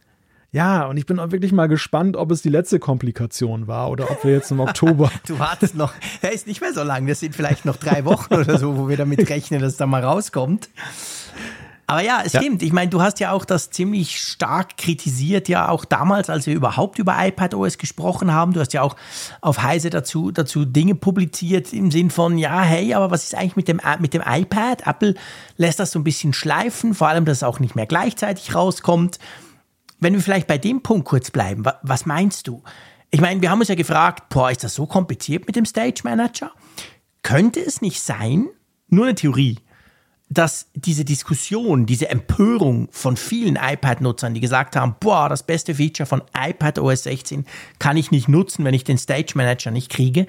Ja, 0.56 0.86
und 0.86 0.96
ich 0.96 1.04
bin 1.04 1.18
auch 1.18 1.32
wirklich 1.32 1.52
mal 1.52 1.66
gespannt, 1.66 2.16
ob 2.16 2.30
es 2.30 2.40
die 2.40 2.48
letzte 2.48 2.78
Komplikation 2.78 3.66
war 3.66 3.90
oder 3.90 4.10
ob 4.10 4.24
wir 4.24 4.32
jetzt 4.32 4.50
im 4.50 4.60
Oktober. 4.60 5.12
du 5.26 5.38
wartest 5.38 5.74
noch, 5.74 5.92
er 6.22 6.32
ist 6.32 6.46
nicht 6.46 6.62
mehr 6.62 6.72
so 6.72 6.82
lang, 6.82 7.06
das 7.06 7.20
sind 7.20 7.34
vielleicht 7.34 7.66
noch 7.66 7.76
drei 7.76 8.06
Wochen 8.06 8.32
oder 8.32 8.58
so, 8.58 8.78
wo 8.78 8.88
wir 8.88 8.96
damit 8.96 9.28
rechnen, 9.28 9.60
dass 9.60 9.72
es 9.72 9.76
da 9.76 9.84
mal 9.84 10.02
rauskommt. 10.02 10.70
Aber 11.86 12.00
ja, 12.00 12.22
es 12.24 12.32
ja. 12.32 12.40
stimmt. 12.40 12.62
Ich 12.62 12.72
meine, 12.72 12.90
du 12.90 13.02
hast 13.02 13.20
ja 13.20 13.32
auch 13.32 13.44
das 13.44 13.68
ziemlich 13.68 14.18
stark 14.18 14.78
kritisiert, 14.78 15.46
ja 15.50 15.68
auch 15.68 15.84
damals, 15.84 16.30
als 16.30 16.46
wir 16.46 16.54
überhaupt 16.54 16.98
über 16.98 17.14
iPadOS 17.18 17.76
gesprochen 17.76 18.32
haben. 18.32 18.54
Du 18.54 18.60
hast 18.60 18.72
ja 18.72 18.80
auch 18.80 18.96
auf 19.42 19.62
Heise 19.62 19.90
dazu, 19.90 20.30
dazu 20.30 20.64
Dinge 20.64 20.94
publiziert 20.94 21.74
im 21.74 21.90
Sinn 21.90 22.08
von, 22.08 22.38
ja, 22.38 22.62
hey, 22.62 22.94
aber 22.94 23.10
was 23.10 23.24
ist 23.24 23.34
eigentlich 23.34 23.56
mit 23.56 23.68
dem, 23.68 23.82
mit 23.98 24.14
dem 24.14 24.22
iPad? 24.26 24.86
Apple 24.86 25.16
lässt 25.58 25.80
das 25.80 25.92
so 25.92 25.98
ein 25.98 26.04
bisschen 26.04 26.32
schleifen, 26.32 26.94
vor 26.94 27.08
allem, 27.08 27.26
dass 27.26 27.36
es 27.38 27.42
auch 27.42 27.60
nicht 27.60 27.76
mehr 27.76 27.86
gleichzeitig 27.86 28.54
rauskommt. 28.54 29.18
Wenn 29.98 30.14
wir 30.14 30.20
vielleicht 30.20 30.46
bei 30.46 30.58
dem 30.58 30.82
Punkt 30.82 31.06
kurz 31.06 31.30
bleiben, 31.30 31.64
was 31.82 32.06
meinst 32.06 32.46
du? 32.48 32.62
Ich 33.10 33.20
meine, 33.20 33.40
wir 33.40 33.50
haben 33.50 33.60
uns 33.60 33.68
ja 33.68 33.74
gefragt, 33.74 34.28
boah, 34.28 34.50
ist 34.50 34.64
das 34.64 34.74
so 34.74 34.86
kompliziert 34.86 35.46
mit 35.46 35.56
dem 35.56 35.64
Stage 35.64 36.02
Manager? 36.04 36.50
Könnte 37.22 37.60
es 37.60 37.80
nicht 37.80 38.02
sein, 38.02 38.48
nur 38.88 39.06
eine 39.06 39.14
Theorie, 39.14 39.58
dass 40.28 40.66
diese 40.74 41.04
Diskussion, 41.04 41.86
diese 41.86 42.08
Empörung 42.08 42.88
von 42.90 43.16
vielen 43.16 43.56
iPad-Nutzern, 43.56 44.34
die 44.34 44.40
gesagt 44.40 44.76
haben, 44.76 44.96
boah, 44.98 45.28
das 45.28 45.44
beste 45.44 45.74
Feature 45.76 46.06
von 46.06 46.22
iPad 46.36 46.78
OS 46.80 47.04
16 47.04 47.46
kann 47.78 47.96
ich 47.96 48.10
nicht 48.10 48.28
nutzen, 48.28 48.64
wenn 48.64 48.74
ich 48.74 48.84
den 48.84 48.98
Stage 48.98 49.32
Manager 49.34 49.70
nicht 49.70 49.90
kriege. 49.90 50.26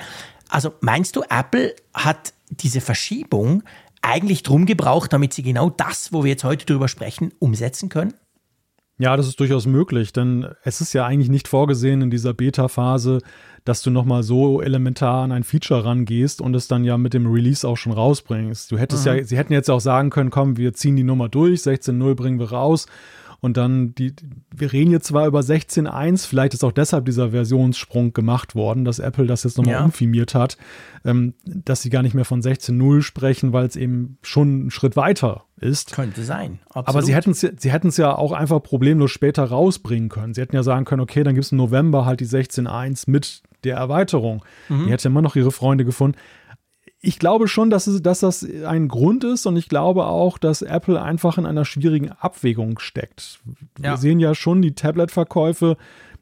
Also 0.50 0.74
meinst 0.82 1.16
du, 1.16 1.24
Apple 1.30 1.76
hat 1.94 2.34
diese 2.50 2.80
Verschiebung 2.80 3.64
eigentlich 4.02 4.44
drum 4.44 4.66
gebraucht, 4.66 5.12
damit 5.12 5.34
sie 5.34 5.44
genau 5.44 5.70
das, 5.70 6.14
wo 6.14 6.24
wir 6.24 6.32
jetzt 6.32 6.44
heute 6.44 6.66
drüber 6.66 6.88
sprechen, 6.88 7.34
umsetzen 7.40 7.90
können? 7.90 8.14
Ja, 9.00 9.16
das 9.16 9.28
ist 9.28 9.40
durchaus 9.40 9.68
möglich, 9.68 10.12
denn 10.12 10.48
es 10.64 10.82
ist 10.82 10.94
ja 10.94 11.06
eigentlich 11.06 11.30
nicht 11.30 11.48
vorgesehen 11.48 12.02
in 12.02 12.10
dieser 12.10 12.34
Beta-Phase, 12.34 13.20
dass 13.64 13.84
du 13.84 13.92
nochmal 13.92 14.24
so 14.24 14.62
elementar 14.62 15.24
an 15.24 15.32
ein 15.32 15.44
Feature 15.44 15.86
rangehst 15.86 16.42
und 16.42 16.56
es 16.56 16.68
dann 16.68 16.84
ja 16.84 16.98
mit 16.98 17.14
dem 17.14 17.28
Release 17.28 17.68
auch 17.68 17.78
schon 17.78 17.92
rausbringst. 17.92 18.72
Du 18.72 18.78
hättest 18.78 19.06
mhm. 19.06 19.18
ja, 19.18 19.24
sie 19.24 19.38
hätten 19.38 19.54
jetzt 19.54 19.70
auch 19.70 19.82
sagen 19.82 20.10
können, 20.10 20.32
komm, 20.32 20.58
wir 20.58 20.74
ziehen 20.74 20.96
die 20.96 21.04
Nummer 21.04 21.30
durch, 21.30 21.60
16.0 21.60 22.16
bringen 22.16 22.40
wir 22.40 22.52
raus 22.52 22.88
Und 23.40 23.58
dann, 23.58 23.94
die, 23.96 24.14
wir 24.56 24.74
reden 24.74 24.92
jetzt 24.92 25.08
zwar 25.08 25.28
über 25.28 25.42
16.1, 25.42 26.28
vielleicht 26.28 26.54
ist 26.54 26.64
auch 26.64 26.72
deshalb 26.72 27.06
dieser 27.06 27.32
Versionssprung 27.32 28.14
gemacht 28.14 28.56
worden, 28.56 28.84
dass 28.84 29.00
Apple 29.00 29.28
das 29.28 29.44
jetzt 29.44 29.58
nochmal 29.58 29.76
ja. 29.76 29.86
umfirmiert 29.86 30.34
hat, 30.34 30.58
ähm, 31.06 31.34
dass 31.46 31.82
sie 31.82 31.90
gar 31.90 32.02
nicht 32.02 32.16
mehr 32.16 32.26
von 32.26 32.42
16.0 32.42 33.02
sprechen, 33.02 33.54
weil 33.54 33.66
es 33.66 33.76
eben 33.76 34.18
schon 34.24 34.48
einen 34.48 34.72
Schritt 34.72 34.96
weiter 34.96 35.44
ist. 35.60 35.94
Könnte 35.94 36.24
sein. 36.24 36.60
Absolut. 36.70 36.88
Aber 36.88 37.02
sie 37.04 37.14
hätten 37.14 37.32
es 37.32 37.42
sie 37.42 37.72
hätten's 37.72 37.98
ja 37.98 38.16
auch 38.16 38.32
einfach 38.32 38.62
problemlos 38.62 39.12
später 39.12 39.44
rausbringen 39.44 40.10
können. 40.10 40.34
Sie 40.34 40.42
hätten 40.42 40.56
ja 40.56 40.64
sagen 40.64 40.86
können, 40.86 41.02
okay, 41.02 41.24
dann 41.24 41.36
gibt 41.36 41.46
es 41.46 41.52
im 41.52 41.58
November 41.58 42.06
halt 42.06 42.20
die 42.20 42.28
16.1 42.28 43.04
mit 43.08 43.44
der 43.64 43.78
Erweiterung. 43.78 44.44
Mhm. 44.70 44.86
Die 44.86 44.92
hätte 44.92 45.08
immer 45.08 45.22
noch 45.22 45.36
ihre 45.36 45.52
Freunde 45.52 45.86
gefunden 45.86 46.18
ich 47.08 47.20
glaube 47.20 47.48
schon, 47.48 47.70
dass, 47.70 47.88
es, 47.88 48.02
dass 48.02 48.20
das 48.20 48.46
ein 48.66 48.90
Grund 48.90 49.24
ist 49.24 49.46
und 49.46 49.56
ich 49.56 49.70
glaube 49.70 50.08
auch, 50.08 50.38
dass 50.38 50.62
Apple 50.62 51.02
einfach 51.02 51.38
in 51.38 51.46
einer 51.46 51.64
schwierigen 51.64 52.12
Abwägung 52.12 52.80
steckt. 52.80 53.40
Ja. 53.82 53.92
Wir 53.92 53.98
sehen 53.98 54.20
ja 54.20 54.36
schon, 54.36 54.62
die 54.62 54.76
Tablet-Verkäufe 54.76 55.78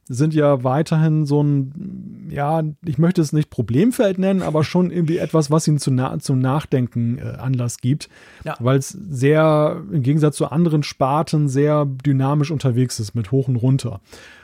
sind 0.08 0.36
ja 0.36 0.64
weiterhin 0.64 1.26
so 1.26 1.42
ein, 1.42 2.28
ja, 2.30 2.62
ich 2.86 3.00
möchte 3.00 3.20
es 3.22 3.34
nicht 3.34 3.50
Problemfeld 3.50 4.20
nennen, 4.20 4.44
aber 4.44 4.64
schon 4.64 4.92
irgendwie 4.92 5.18
etwas, 5.18 5.50
was 5.50 5.68
ihnen 5.68 5.80
zu 5.80 5.90
na 5.90 6.20
zum 6.20 6.38
Nachdenken 6.38 7.18
äh, 7.18 7.38
Anlass 7.40 7.80
gibt, 7.80 8.08
ja. 8.44 8.56
weil 8.60 8.78
es 8.78 8.90
sehr, 8.90 9.82
im 9.92 10.04
Gegensatz 10.04 10.36
zu 10.36 10.52
anderen 10.52 10.84
Sparten, 10.84 11.50
sehr 11.50 11.86
dynamisch 11.88 12.52
unterwegs 12.52 13.00
ist 13.00 13.16
mit 13.16 13.32
hoch 13.32 13.48
und 13.48 13.56
runter. 13.56 14.02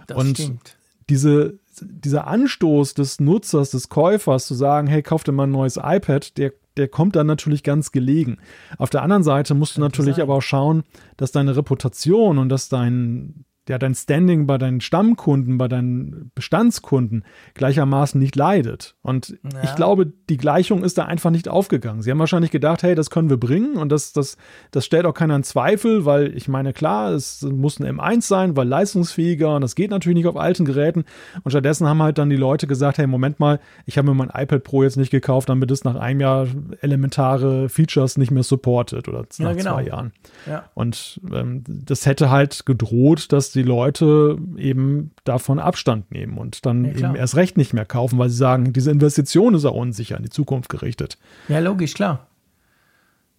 Das 0.08 0.18
und 0.18 0.40
stimmt. 0.40 0.76
diese 1.08 1.60
dieser 1.82 2.28
Anstoß 2.28 2.94
des 2.94 3.20
Nutzers, 3.20 3.72
des 3.72 3.90
Käufers 3.90 4.48
zu 4.48 4.54
sagen, 4.54 4.88
hey, 4.88 5.02
kauf 5.02 5.24
dir 5.24 5.32
mal 5.32 5.44
ein 5.44 5.52
neues 5.52 5.78
iPad, 5.78 6.38
der, 6.38 6.54
der 6.78 6.88
kommt 6.88 7.16
dann 7.16 7.28
natürlich 7.28 7.64
ganz 7.64 7.92
gelegen. 7.92 8.38
Auf 8.78 8.90
der 8.90 9.04
anderen 9.04 9.24
Seite 9.24 9.54
musst 9.54 9.78
du 9.78 9.82
natürlich 9.82 10.22
aber 10.22 10.36
auch 10.36 10.42
schauen, 10.42 10.84
dass 11.18 11.32
deine 11.32 11.56
Reputation 11.56 12.38
und 12.38 12.50
dass 12.50 12.70
dein, 12.70 13.46
ja, 13.70 13.78
dein 13.78 13.94
Standing 13.94 14.48
bei 14.48 14.58
deinen 14.58 14.82
Stammkunden, 14.82 15.58
bei 15.58 15.68
deinen 15.68 16.32
Bestandskunden 16.34 17.24
gleichermaßen 17.54 18.20
nicht 18.20 18.36
leidet. 18.36 18.96
Und 19.04 19.38
ja. 19.44 19.64
ich 19.64 19.76
glaube, 19.76 20.12
die 20.30 20.38
Gleichung 20.38 20.84
ist 20.84 20.98
da 20.98 21.06
einfach 21.06 21.30
nicht 21.30 21.48
aufgegangen. 21.48 22.02
Sie 22.02 22.10
haben 22.10 22.18
wahrscheinlich 22.18 22.50
gedacht, 22.50 22.82
hey, 22.82 22.96
das 22.96 23.12
können 23.12 23.30
wir 23.30 23.38
bringen 23.38 23.78
und 23.78 23.92
das, 23.92 24.14
das, 24.14 24.38
das 24.72 24.86
stellt 24.86 25.06
auch 25.06 25.14
keiner 25.14 25.36
in 25.36 25.44
Zweifel, 25.44 26.06
weil 26.06 26.36
ich 26.36 26.48
meine, 26.48 26.74
klar, 26.74 27.12
es 27.12 27.44
muss 27.44 27.80
ein 27.80 28.00
M1 28.00 28.24
sein, 28.24 28.58
weil 28.58 28.68
leistungsfähiger 28.68 29.56
und 29.56 29.62
das 29.62 29.76
geht 29.76 29.92
natürlich 29.92 30.18
nicht 30.18 30.28
auf 30.28 30.38
alten 30.38 30.66
Geräten. 30.66 31.06
Und 31.44 31.52
stattdessen 31.52 31.88
haben 31.88 32.02
halt 32.02 32.18
dann 32.18 32.32
die 32.32 32.38
Leute 32.38 32.66
gesagt, 32.66 32.98
hey, 32.98 33.06
Moment 33.06 33.40
mal, 33.40 33.60
ich 33.86 33.98
habe 33.98 34.08
mir 34.08 34.16
mein 34.16 34.32
iPad 34.34 34.64
Pro 34.64 34.82
jetzt 34.82 34.98
nicht 34.98 35.12
gekauft, 35.12 35.50
damit 35.50 35.70
es 35.70 35.84
nach 35.84 35.96
einem 35.96 36.20
Jahr 36.20 36.48
elementare 36.82 37.70
Features 37.70 38.18
nicht 38.18 38.32
mehr 38.32 38.44
supportet 38.44 39.08
oder 39.08 39.26
nach 39.38 39.50
ja, 39.50 39.54
genau. 39.54 39.74
zwei 39.76 39.84
Jahren. 39.84 40.14
Ja. 40.48 40.66
Und 40.74 41.22
ähm, 41.32 41.64
das 41.68 42.08
hätte 42.08 42.32
halt 42.32 42.66
gedroht, 42.66 43.32
dass 43.32 43.51
die 43.52 43.64
Leute 43.64 44.38
eben 44.58 45.12
davon 45.24 45.60
Abstand 45.60 46.12
nehmen 46.12 46.38
und 46.38 46.66
dann 46.66 46.86
ja, 46.86 46.92
eben 46.92 47.16
erst 47.16 47.36
recht 47.36 47.58
nicht 47.58 47.74
mehr 47.74 47.86
kaufen, 47.86 48.18
weil 48.20 48.30
sie 48.30 48.38
sagen, 48.38 48.74
diese 48.74 48.92
Investition 48.92 49.54
ist 49.54 49.66
auch 49.66 49.76
unsicher 49.76 50.18
in 50.18 50.24
die 50.24 50.30
Zukunft 50.30 50.70
gerichtet. 50.70 51.18
Ja, 51.48 51.60
logisch, 51.60 51.94
klar. 51.94 52.28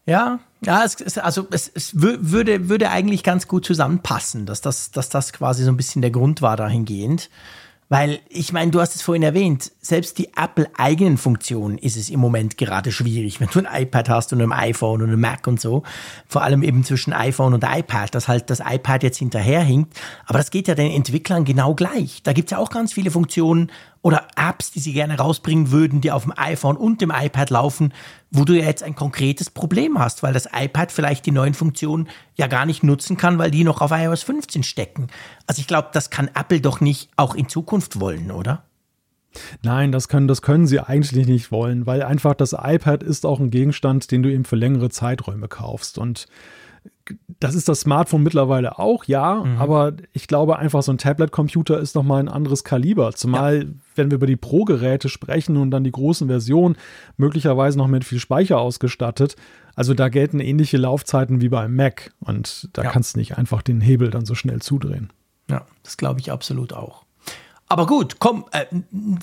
Ja, 0.04 0.40
ja, 0.64 0.84
es, 0.84 1.00
es, 1.00 1.18
also 1.18 1.46
es, 1.50 1.70
es 1.72 2.00
würde, 2.00 2.68
würde 2.68 2.90
eigentlich 2.90 3.22
ganz 3.22 3.46
gut 3.46 3.64
zusammenpassen, 3.64 4.46
dass 4.46 4.60
das, 4.60 4.90
dass 4.90 5.08
das 5.08 5.32
quasi 5.32 5.62
so 5.64 5.70
ein 5.70 5.76
bisschen 5.76 6.02
der 6.02 6.10
Grund 6.10 6.42
war 6.42 6.56
dahingehend. 6.56 7.30
Weil 7.92 8.20
ich 8.30 8.54
meine, 8.54 8.70
du 8.70 8.80
hast 8.80 8.94
es 8.94 9.02
vorhin 9.02 9.22
erwähnt, 9.22 9.70
selbst 9.82 10.16
die 10.16 10.30
Apple-eigenen 10.34 11.18
Funktionen 11.18 11.76
ist 11.76 11.98
es 11.98 12.08
im 12.08 12.20
Moment 12.20 12.56
gerade 12.56 12.90
schwierig, 12.90 13.38
wenn 13.38 13.50
du 13.52 13.58
ein 13.58 13.82
iPad 13.82 14.08
hast 14.08 14.32
und 14.32 14.40
ein 14.40 14.50
iPhone 14.50 15.02
und 15.02 15.10
ein 15.10 15.20
Mac 15.20 15.46
und 15.46 15.60
so. 15.60 15.82
Vor 16.26 16.42
allem 16.42 16.62
eben 16.62 16.84
zwischen 16.84 17.12
iPhone 17.12 17.52
und 17.52 17.66
iPad, 17.68 18.14
dass 18.14 18.28
halt 18.28 18.48
das 18.48 18.60
iPad 18.60 19.02
jetzt 19.02 19.18
hinterherhinkt. 19.18 20.00
Aber 20.24 20.38
das 20.38 20.50
geht 20.50 20.68
ja 20.68 20.74
den 20.74 20.90
Entwicklern 20.90 21.44
genau 21.44 21.74
gleich. 21.74 22.22
Da 22.22 22.32
gibt's 22.32 22.52
ja 22.52 22.56
auch 22.56 22.70
ganz 22.70 22.94
viele 22.94 23.10
Funktionen, 23.10 23.70
oder 24.02 24.26
Apps, 24.36 24.72
die 24.72 24.80
sie 24.80 24.92
gerne 24.92 25.16
rausbringen 25.16 25.70
würden, 25.70 26.00
die 26.00 26.10
auf 26.10 26.24
dem 26.24 26.34
iPhone 26.36 26.76
und 26.76 27.00
dem 27.00 27.12
iPad 27.14 27.50
laufen, 27.50 27.94
wo 28.30 28.44
du 28.44 28.52
ja 28.52 28.64
jetzt 28.64 28.82
ein 28.82 28.96
konkretes 28.96 29.48
Problem 29.48 29.98
hast, 29.98 30.22
weil 30.22 30.32
das 30.32 30.48
iPad 30.52 30.90
vielleicht 30.90 31.24
die 31.24 31.30
neuen 31.30 31.54
Funktionen 31.54 32.08
ja 32.34 32.48
gar 32.48 32.66
nicht 32.66 32.82
nutzen 32.82 33.16
kann, 33.16 33.38
weil 33.38 33.52
die 33.52 33.64
noch 33.64 33.80
auf 33.80 33.92
iOS 33.92 34.24
15 34.24 34.64
stecken. 34.64 35.06
Also 35.46 35.60
ich 35.60 35.68
glaube, 35.68 35.88
das 35.92 36.10
kann 36.10 36.28
Apple 36.34 36.60
doch 36.60 36.80
nicht 36.80 37.10
auch 37.16 37.34
in 37.34 37.48
Zukunft 37.48 38.00
wollen, 38.00 38.32
oder? 38.32 38.64
Nein, 39.62 39.92
das 39.92 40.08
können, 40.08 40.28
das 40.28 40.42
können 40.42 40.66
sie 40.66 40.80
eigentlich 40.80 41.26
nicht 41.26 41.52
wollen, 41.52 41.86
weil 41.86 42.02
einfach 42.02 42.34
das 42.34 42.52
iPad 42.52 43.02
ist 43.02 43.24
auch 43.24 43.40
ein 43.40 43.50
Gegenstand, 43.50 44.10
den 44.10 44.22
du 44.22 44.30
eben 44.30 44.44
für 44.44 44.56
längere 44.56 44.90
Zeiträume 44.90 45.48
kaufst. 45.48 45.96
Und 45.96 46.26
das 47.40 47.54
ist 47.54 47.68
das 47.68 47.80
Smartphone 47.80 48.22
mittlerweile 48.22 48.78
auch, 48.78 49.04
ja, 49.04 49.42
mhm. 49.44 49.58
aber 49.58 49.94
ich 50.12 50.26
glaube 50.26 50.58
einfach, 50.58 50.82
so 50.82 50.92
ein 50.92 50.98
Tablet-Computer 50.98 51.78
ist 51.78 51.94
nochmal 51.94 52.20
ein 52.20 52.28
anderes 52.28 52.64
Kaliber. 52.64 53.12
Zumal, 53.12 53.64
ja. 53.64 53.68
wenn 53.94 54.10
wir 54.10 54.16
über 54.16 54.26
die 54.26 54.36
Pro-Geräte 54.36 55.08
sprechen 55.08 55.56
und 55.56 55.70
dann 55.70 55.84
die 55.84 55.92
großen 55.92 56.28
Versionen, 56.28 56.76
möglicherweise 57.16 57.78
noch 57.78 57.88
mit 57.88 58.04
viel 58.04 58.18
Speicher 58.18 58.58
ausgestattet. 58.58 59.36
Also 59.74 59.94
da 59.94 60.08
gelten 60.08 60.40
ähnliche 60.40 60.76
Laufzeiten 60.76 61.40
wie 61.40 61.48
beim 61.48 61.74
Mac 61.74 62.12
und 62.20 62.68
da 62.74 62.82
ja. 62.82 62.90
kannst 62.90 63.14
du 63.14 63.18
nicht 63.18 63.38
einfach 63.38 63.62
den 63.62 63.80
Hebel 63.80 64.10
dann 64.10 64.26
so 64.26 64.34
schnell 64.34 64.60
zudrehen. 64.60 65.12
Ja, 65.50 65.66
das 65.82 65.96
glaube 65.96 66.20
ich 66.20 66.30
absolut 66.30 66.72
auch. 66.72 67.04
Aber 67.68 67.86
gut, 67.86 68.16
komm, 68.18 68.44
äh, 68.52 68.66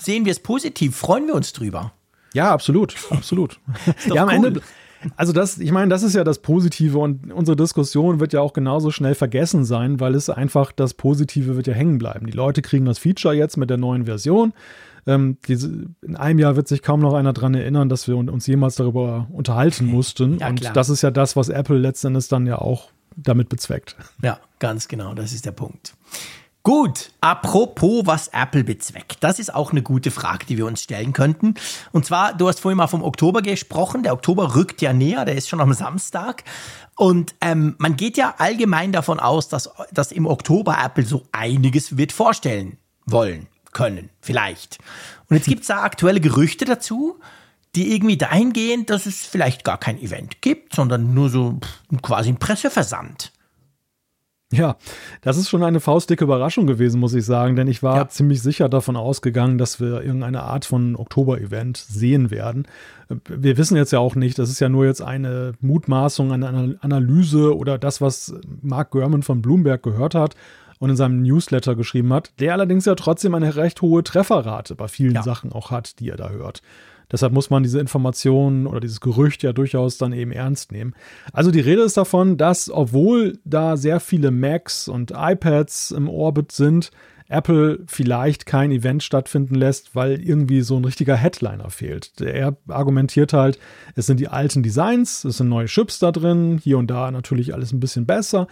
sehen 0.00 0.24
wir 0.24 0.32
es 0.32 0.40
positiv, 0.40 0.96
freuen 0.96 1.26
wir 1.26 1.34
uns 1.34 1.52
drüber. 1.52 1.92
Ja, 2.34 2.50
absolut, 2.52 2.96
absolut. 3.10 3.60
ja, 4.06 4.22
am 4.22 4.28
cool. 4.28 4.34
Ende 4.34 4.62
also 5.16 5.32
das, 5.32 5.58
ich 5.58 5.72
meine, 5.72 5.88
das 5.88 6.02
ist 6.02 6.14
ja 6.14 6.24
das 6.24 6.40
Positive 6.40 6.98
und 6.98 7.32
unsere 7.32 7.56
Diskussion 7.56 8.20
wird 8.20 8.32
ja 8.32 8.40
auch 8.40 8.52
genauso 8.52 8.90
schnell 8.90 9.14
vergessen 9.14 9.64
sein, 9.64 10.00
weil 10.00 10.14
es 10.14 10.28
einfach 10.30 10.72
das 10.72 10.94
Positive 10.94 11.56
wird 11.56 11.66
ja 11.66 11.74
hängen 11.74 11.98
bleiben. 11.98 12.26
Die 12.26 12.32
Leute 12.32 12.62
kriegen 12.62 12.84
das 12.84 12.98
Feature 12.98 13.34
jetzt 13.34 13.56
mit 13.56 13.70
der 13.70 13.78
neuen 13.78 14.04
Version. 14.04 14.52
Ähm, 15.06 15.38
diese, 15.48 15.86
in 16.02 16.16
einem 16.16 16.38
Jahr 16.38 16.56
wird 16.56 16.68
sich 16.68 16.82
kaum 16.82 17.00
noch 17.00 17.14
einer 17.14 17.32
daran 17.32 17.54
erinnern, 17.54 17.88
dass 17.88 18.06
wir 18.06 18.16
uns 18.16 18.46
jemals 18.46 18.76
darüber 18.76 19.26
unterhalten 19.32 19.86
mussten. 19.86 20.38
Ja, 20.38 20.48
und 20.48 20.76
das 20.76 20.90
ist 20.90 21.02
ja 21.02 21.10
das, 21.10 21.36
was 21.36 21.48
Apple 21.48 21.78
letztendlich 21.78 22.28
dann 22.28 22.46
ja 22.46 22.58
auch 22.58 22.90
damit 23.16 23.48
bezweckt. 23.48 23.96
Ja, 24.22 24.38
ganz 24.58 24.88
genau, 24.88 25.14
das 25.14 25.32
ist 25.32 25.46
der 25.46 25.52
Punkt. 25.52 25.94
Gut, 26.62 27.12
apropos, 27.22 28.02
was 28.04 28.28
Apple 28.28 28.64
bezweckt. 28.64 29.16
Das 29.20 29.38
ist 29.38 29.54
auch 29.54 29.70
eine 29.70 29.82
gute 29.82 30.10
Frage, 30.10 30.44
die 30.44 30.58
wir 30.58 30.66
uns 30.66 30.82
stellen 30.82 31.14
könnten. 31.14 31.54
Und 31.90 32.04
zwar, 32.04 32.34
du 32.34 32.48
hast 32.48 32.60
vorhin 32.60 32.76
mal 32.76 32.86
vom 32.86 33.02
Oktober 33.02 33.40
gesprochen. 33.40 34.02
Der 34.02 34.12
Oktober 34.12 34.54
rückt 34.54 34.82
ja 34.82 34.92
näher, 34.92 35.24
der 35.24 35.36
ist 35.36 35.48
schon 35.48 35.62
am 35.62 35.72
Samstag. 35.72 36.44
Und 36.96 37.34
ähm, 37.40 37.76
man 37.78 37.96
geht 37.96 38.18
ja 38.18 38.34
allgemein 38.36 38.92
davon 38.92 39.20
aus, 39.20 39.48
dass, 39.48 39.70
dass 39.90 40.12
im 40.12 40.26
Oktober 40.26 40.76
Apple 40.84 41.06
so 41.06 41.22
einiges 41.32 41.96
wird 41.96 42.12
vorstellen 42.12 42.76
wollen, 43.06 43.46
können, 43.72 44.10
vielleicht. 44.20 44.78
Und 45.30 45.36
jetzt 45.36 45.48
gibt 45.48 45.62
es 45.62 45.68
da 45.68 45.82
aktuelle 45.82 46.20
Gerüchte 46.20 46.66
dazu, 46.66 47.18
die 47.74 47.94
irgendwie 47.94 48.18
dahin 48.18 48.52
gehen, 48.52 48.84
dass 48.84 49.06
es 49.06 49.24
vielleicht 49.24 49.64
gar 49.64 49.78
kein 49.78 49.98
Event 49.98 50.42
gibt, 50.42 50.74
sondern 50.74 51.14
nur 51.14 51.30
so 51.30 51.58
quasi 52.02 52.28
ein 52.28 52.38
Presseversand. 52.38 53.32
Ja, 54.52 54.76
das 55.20 55.36
ist 55.36 55.48
schon 55.48 55.62
eine 55.62 55.78
faustdicke 55.78 56.24
Überraschung 56.24 56.66
gewesen, 56.66 56.98
muss 56.98 57.14
ich 57.14 57.24
sagen, 57.24 57.54
denn 57.54 57.68
ich 57.68 57.84
war 57.84 57.96
ja. 57.96 58.08
ziemlich 58.08 58.42
sicher 58.42 58.68
davon 58.68 58.96
ausgegangen, 58.96 59.58
dass 59.58 59.78
wir 59.78 60.02
irgendeine 60.02 60.42
Art 60.42 60.64
von 60.64 60.96
Oktober-Event 60.96 61.76
sehen 61.76 62.32
werden. 62.32 62.66
Wir 63.28 63.56
wissen 63.58 63.76
jetzt 63.76 63.92
ja 63.92 64.00
auch 64.00 64.16
nicht, 64.16 64.40
das 64.40 64.50
ist 64.50 64.58
ja 64.58 64.68
nur 64.68 64.86
jetzt 64.86 65.02
eine 65.02 65.52
Mutmaßung, 65.60 66.32
eine 66.32 66.76
Analyse 66.80 67.56
oder 67.56 67.78
das, 67.78 68.00
was 68.00 68.34
Mark 68.60 68.90
Gurman 68.90 69.22
von 69.22 69.40
Bloomberg 69.40 69.84
gehört 69.84 70.16
hat 70.16 70.34
und 70.80 70.90
in 70.90 70.96
seinem 70.96 71.22
Newsletter 71.22 71.76
geschrieben 71.76 72.12
hat, 72.12 72.32
der 72.40 72.54
allerdings 72.54 72.86
ja 72.86 72.96
trotzdem 72.96 73.36
eine 73.36 73.54
recht 73.54 73.80
hohe 73.82 74.02
Trefferrate 74.02 74.74
bei 74.74 74.88
vielen 74.88 75.14
ja. 75.14 75.22
Sachen 75.22 75.52
auch 75.52 75.70
hat, 75.70 76.00
die 76.00 76.08
er 76.08 76.16
da 76.16 76.30
hört. 76.30 76.60
Deshalb 77.10 77.32
muss 77.32 77.50
man 77.50 77.62
diese 77.62 77.80
Informationen 77.80 78.66
oder 78.66 78.80
dieses 78.80 79.00
Gerücht 79.00 79.42
ja 79.42 79.52
durchaus 79.52 79.98
dann 79.98 80.12
eben 80.12 80.32
ernst 80.32 80.72
nehmen. 80.72 80.94
Also 81.32 81.50
die 81.50 81.60
Rede 81.60 81.82
ist 81.82 81.96
davon, 81.96 82.36
dass 82.36 82.70
obwohl 82.70 83.38
da 83.44 83.76
sehr 83.76 84.00
viele 84.00 84.30
Macs 84.30 84.88
und 84.88 85.12
iPads 85.14 85.90
im 85.90 86.08
Orbit 86.08 86.52
sind, 86.52 86.90
Apple 87.30 87.78
vielleicht 87.86 88.44
kein 88.44 88.72
Event 88.72 89.04
stattfinden 89.04 89.54
lässt, 89.54 89.94
weil 89.94 90.20
irgendwie 90.20 90.62
so 90.62 90.76
ein 90.76 90.84
richtiger 90.84 91.16
Headliner 91.16 91.70
fehlt. 91.70 92.20
Er 92.20 92.56
argumentiert 92.66 93.32
halt, 93.32 93.58
es 93.94 94.06
sind 94.06 94.18
die 94.18 94.28
alten 94.28 94.64
Designs, 94.64 95.24
es 95.24 95.36
sind 95.36 95.48
neue 95.48 95.66
Chips 95.66 96.00
da 96.00 96.10
drin, 96.10 96.60
hier 96.62 96.76
und 96.76 96.90
da 96.90 97.10
natürlich 97.12 97.54
alles 97.54 97.72
ein 97.72 97.78
bisschen 97.78 98.04
besser, 98.04 98.48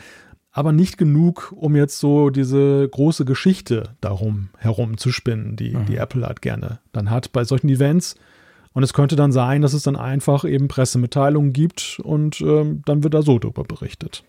aber 0.52 0.72
nicht 0.72 0.96
genug, 0.96 1.52
um 1.56 1.74
jetzt 1.74 1.98
so 1.98 2.30
diese 2.30 2.88
große 2.88 3.24
Geschichte 3.24 3.96
darum 4.00 4.50
herum 4.58 4.96
zu 4.96 5.10
spinnen, 5.10 5.56
die, 5.56 5.74
mhm. 5.74 5.86
die 5.86 5.96
Apple 5.96 6.24
halt 6.24 6.40
gerne 6.40 6.78
dann 6.92 7.10
hat 7.10 7.32
bei 7.32 7.44
solchen 7.44 7.68
Events. 7.68 8.14
Und 8.78 8.84
es 8.84 8.92
könnte 8.92 9.16
dann 9.16 9.32
sein, 9.32 9.60
dass 9.60 9.72
es 9.72 9.82
dann 9.82 9.96
einfach 9.96 10.44
eben 10.44 10.68
Pressemitteilungen 10.68 11.52
gibt 11.52 12.00
und 12.04 12.40
ähm, 12.40 12.82
dann 12.84 13.02
wird 13.02 13.12
da 13.12 13.22
so 13.22 13.40
drüber 13.40 13.64
berichtet. 13.64 14.22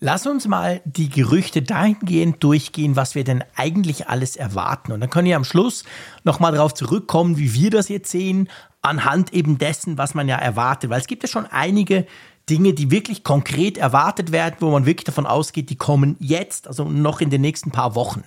Lass 0.00 0.26
uns 0.26 0.48
mal 0.48 0.80
die 0.84 1.08
Gerüchte 1.08 1.62
dahingehend 1.62 2.42
durchgehen, 2.42 2.96
was 2.96 3.14
wir 3.14 3.22
denn 3.22 3.44
eigentlich 3.54 4.08
alles 4.08 4.34
erwarten. 4.34 4.90
Und 4.90 5.00
dann 5.00 5.10
können 5.10 5.28
wir 5.28 5.36
am 5.36 5.44
Schluss 5.44 5.84
nochmal 6.24 6.50
darauf 6.50 6.74
zurückkommen, 6.74 7.38
wie 7.38 7.54
wir 7.54 7.70
das 7.70 7.88
jetzt 7.88 8.10
sehen, 8.10 8.48
anhand 8.82 9.32
eben 9.32 9.58
dessen, 9.58 9.96
was 9.96 10.14
man 10.14 10.26
ja 10.26 10.38
erwartet. 10.38 10.90
Weil 10.90 11.00
es 11.00 11.06
gibt 11.06 11.22
ja 11.22 11.28
schon 11.28 11.46
einige 11.46 12.04
Dinge, 12.50 12.72
die 12.72 12.90
wirklich 12.90 13.22
konkret 13.22 13.78
erwartet 13.78 14.32
werden, 14.32 14.56
wo 14.58 14.72
man 14.72 14.86
wirklich 14.86 15.04
davon 15.04 15.24
ausgeht, 15.24 15.70
die 15.70 15.76
kommen 15.76 16.16
jetzt, 16.18 16.66
also 16.66 16.82
noch 16.82 17.20
in 17.20 17.30
den 17.30 17.42
nächsten 17.42 17.70
paar 17.70 17.94
Wochen. 17.94 18.24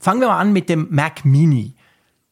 Fangen 0.00 0.20
wir 0.20 0.26
mal 0.26 0.40
an 0.40 0.52
mit 0.52 0.68
dem 0.68 0.88
Mac 0.90 1.24
Mini. 1.24 1.73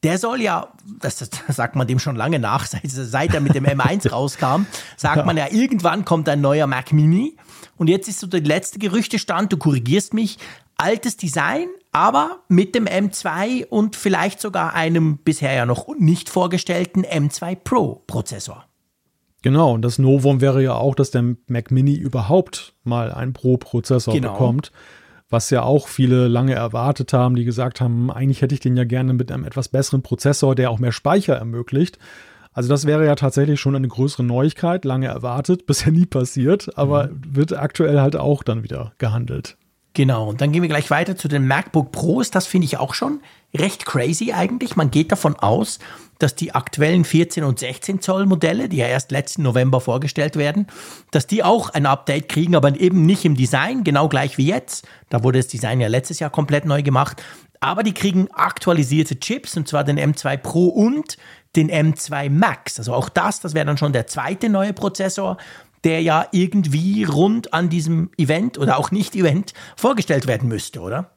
Der 0.02 0.18
soll 0.18 0.40
ja, 0.40 0.72
das, 1.00 1.16
das 1.16 1.30
sagt 1.48 1.76
man 1.76 1.86
dem 1.86 1.98
schon 1.98 2.16
lange 2.16 2.38
nach, 2.38 2.66
seit, 2.66 2.82
seit 2.90 3.34
er 3.34 3.40
mit 3.40 3.54
dem 3.54 3.64
M1 3.64 4.10
rauskam, 4.10 4.66
sagt 4.96 5.26
man 5.26 5.36
ja, 5.36 5.46
irgendwann 5.50 6.04
kommt 6.04 6.28
ein 6.28 6.40
neuer 6.40 6.66
Mac 6.66 6.92
Mini. 6.92 7.36
Und 7.76 7.88
jetzt 7.88 8.08
ist 8.08 8.20
so 8.20 8.26
der 8.26 8.40
letzte 8.40 8.78
Gerüchtestand, 8.78 9.52
du 9.52 9.56
korrigierst 9.56 10.14
mich, 10.14 10.38
altes 10.76 11.16
Design, 11.16 11.68
aber 11.92 12.40
mit 12.48 12.74
dem 12.74 12.86
M2 12.86 13.66
und 13.66 13.96
vielleicht 13.96 14.40
sogar 14.40 14.74
einem 14.74 15.18
bisher 15.18 15.52
ja 15.52 15.66
noch 15.66 15.88
nicht 15.98 16.28
vorgestellten 16.28 17.04
M2 17.04 17.56
Pro 17.56 18.02
Prozessor. 18.06 18.64
Genau, 19.42 19.72
und 19.72 19.82
das 19.82 19.98
Novum 19.98 20.40
wäre 20.40 20.62
ja 20.62 20.74
auch, 20.74 20.94
dass 20.94 21.10
der 21.10 21.34
Mac 21.48 21.72
Mini 21.72 21.94
überhaupt 21.94 22.74
mal 22.84 23.12
einen 23.12 23.32
Pro-Prozessor 23.32 24.14
genau. 24.14 24.32
bekommt, 24.32 24.70
was 25.32 25.50
ja 25.50 25.62
auch 25.62 25.88
viele 25.88 26.28
lange 26.28 26.54
erwartet 26.54 27.12
haben, 27.12 27.34
die 27.34 27.44
gesagt 27.44 27.80
haben, 27.80 28.10
eigentlich 28.10 28.42
hätte 28.42 28.54
ich 28.54 28.60
den 28.60 28.76
ja 28.76 28.84
gerne 28.84 29.14
mit 29.14 29.32
einem 29.32 29.44
etwas 29.44 29.68
besseren 29.68 30.02
Prozessor, 30.02 30.54
der 30.54 30.70
auch 30.70 30.78
mehr 30.78 30.92
Speicher 30.92 31.34
ermöglicht. 31.34 31.98
Also 32.52 32.68
das 32.68 32.86
wäre 32.86 33.06
ja 33.06 33.14
tatsächlich 33.14 33.58
schon 33.58 33.74
eine 33.74 33.88
größere 33.88 34.24
Neuigkeit, 34.24 34.84
lange 34.84 35.06
erwartet, 35.06 35.66
bisher 35.66 35.92
nie 35.92 36.06
passiert, 36.06 36.76
aber 36.76 37.08
mhm. 37.08 37.36
wird 37.36 37.56
aktuell 37.56 38.00
halt 38.00 38.16
auch 38.16 38.42
dann 38.42 38.62
wieder 38.62 38.92
gehandelt. 38.98 39.56
Genau, 39.94 40.30
und 40.30 40.40
dann 40.40 40.52
gehen 40.52 40.62
wir 40.62 40.70
gleich 40.70 40.90
weiter 40.90 41.16
zu 41.16 41.28
den 41.28 41.46
MacBook 41.46 41.92
Pros. 41.92 42.30
Das 42.30 42.46
finde 42.46 42.64
ich 42.64 42.78
auch 42.78 42.94
schon 42.94 43.20
recht 43.54 43.84
crazy 43.84 44.32
eigentlich. 44.32 44.74
Man 44.76 44.90
geht 44.90 45.12
davon 45.12 45.36
aus, 45.36 45.78
dass 46.18 46.34
die 46.34 46.54
aktuellen 46.54 47.04
14 47.04 47.44
und 47.44 47.58
16 47.58 48.00
Zoll 48.00 48.24
Modelle, 48.26 48.68
die 48.68 48.78
ja 48.78 48.86
erst 48.86 49.10
letzten 49.10 49.42
November 49.42 49.80
vorgestellt 49.80 50.36
werden, 50.36 50.66
dass 51.10 51.26
die 51.26 51.42
auch 51.42 51.70
ein 51.70 51.84
Update 51.84 52.28
kriegen, 52.28 52.54
aber 52.54 52.78
eben 52.78 53.04
nicht 53.04 53.24
im 53.24 53.36
Design, 53.36 53.84
genau 53.84 54.08
gleich 54.08 54.38
wie 54.38 54.46
jetzt. 54.46 54.86
Da 55.10 55.24
wurde 55.24 55.40
das 55.40 55.48
Design 55.48 55.80
ja 55.80 55.88
letztes 55.88 56.20
Jahr 56.20 56.30
komplett 56.30 56.64
neu 56.64 56.82
gemacht. 56.82 57.22
Aber 57.60 57.82
die 57.82 57.94
kriegen 57.94 58.28
aktualisierte 58.32 59.20
Chips, 59.20 59.56
und 59.56 59.68
zwar 59.68 59.84
den 59.84 59.98
M2 59.98 60.36
Pro 60.38 60.68
und 60.68 61.16
den 61.54 61.70
M2 61.70 62.30
Max. 62.30 62.78
Also 62.78 62.94
auch 62.94 63.08
das, 63.08 63.40
das 63.40 63.54
wäre 63.54 63.66
dann 63.66 63.78
schon 63.78 63.92
der 63.92 64.06
zweite 64.06 64.48
neue 64.48 64.72
Prozessor, 64.72 65.36
der 65.84 66.00
ja 66.00 66.26
irgendwie 66.32 67.04
rund 67.04 67.52
an 67.52 67.68
diesem 67.68 68.10
Event 68.16 68.58
oder 68.58 68.78
auch 68.78 68.90
nicht 68.90 69.16
Event 69.16 69.52
vorgestellt 69.76 70.26
werden 70.26 70.48
müsste, 70.48 70.80
oder? 70.80 71.10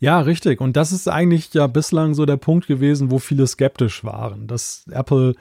Ja, 0.00 0.20
richtig. 0.20 0.60
Und 0.60 0.76
das 0.76 0.92
ist 0.92 1.08
eigentlich 1.08 1.52
ja 1.54 1.66
bislang 1.66 2.14
so 2.14 2.26
der 2.26 2.36
Punkt 2.36 2.66
gewesen, 2.66 3.10
wo 3.10 3.18
viele 3.18 3.46
skeptisch 3.46 4.04
waren, 4.04 4.46
dass 4.46 4.86
Apple 4.90 5.34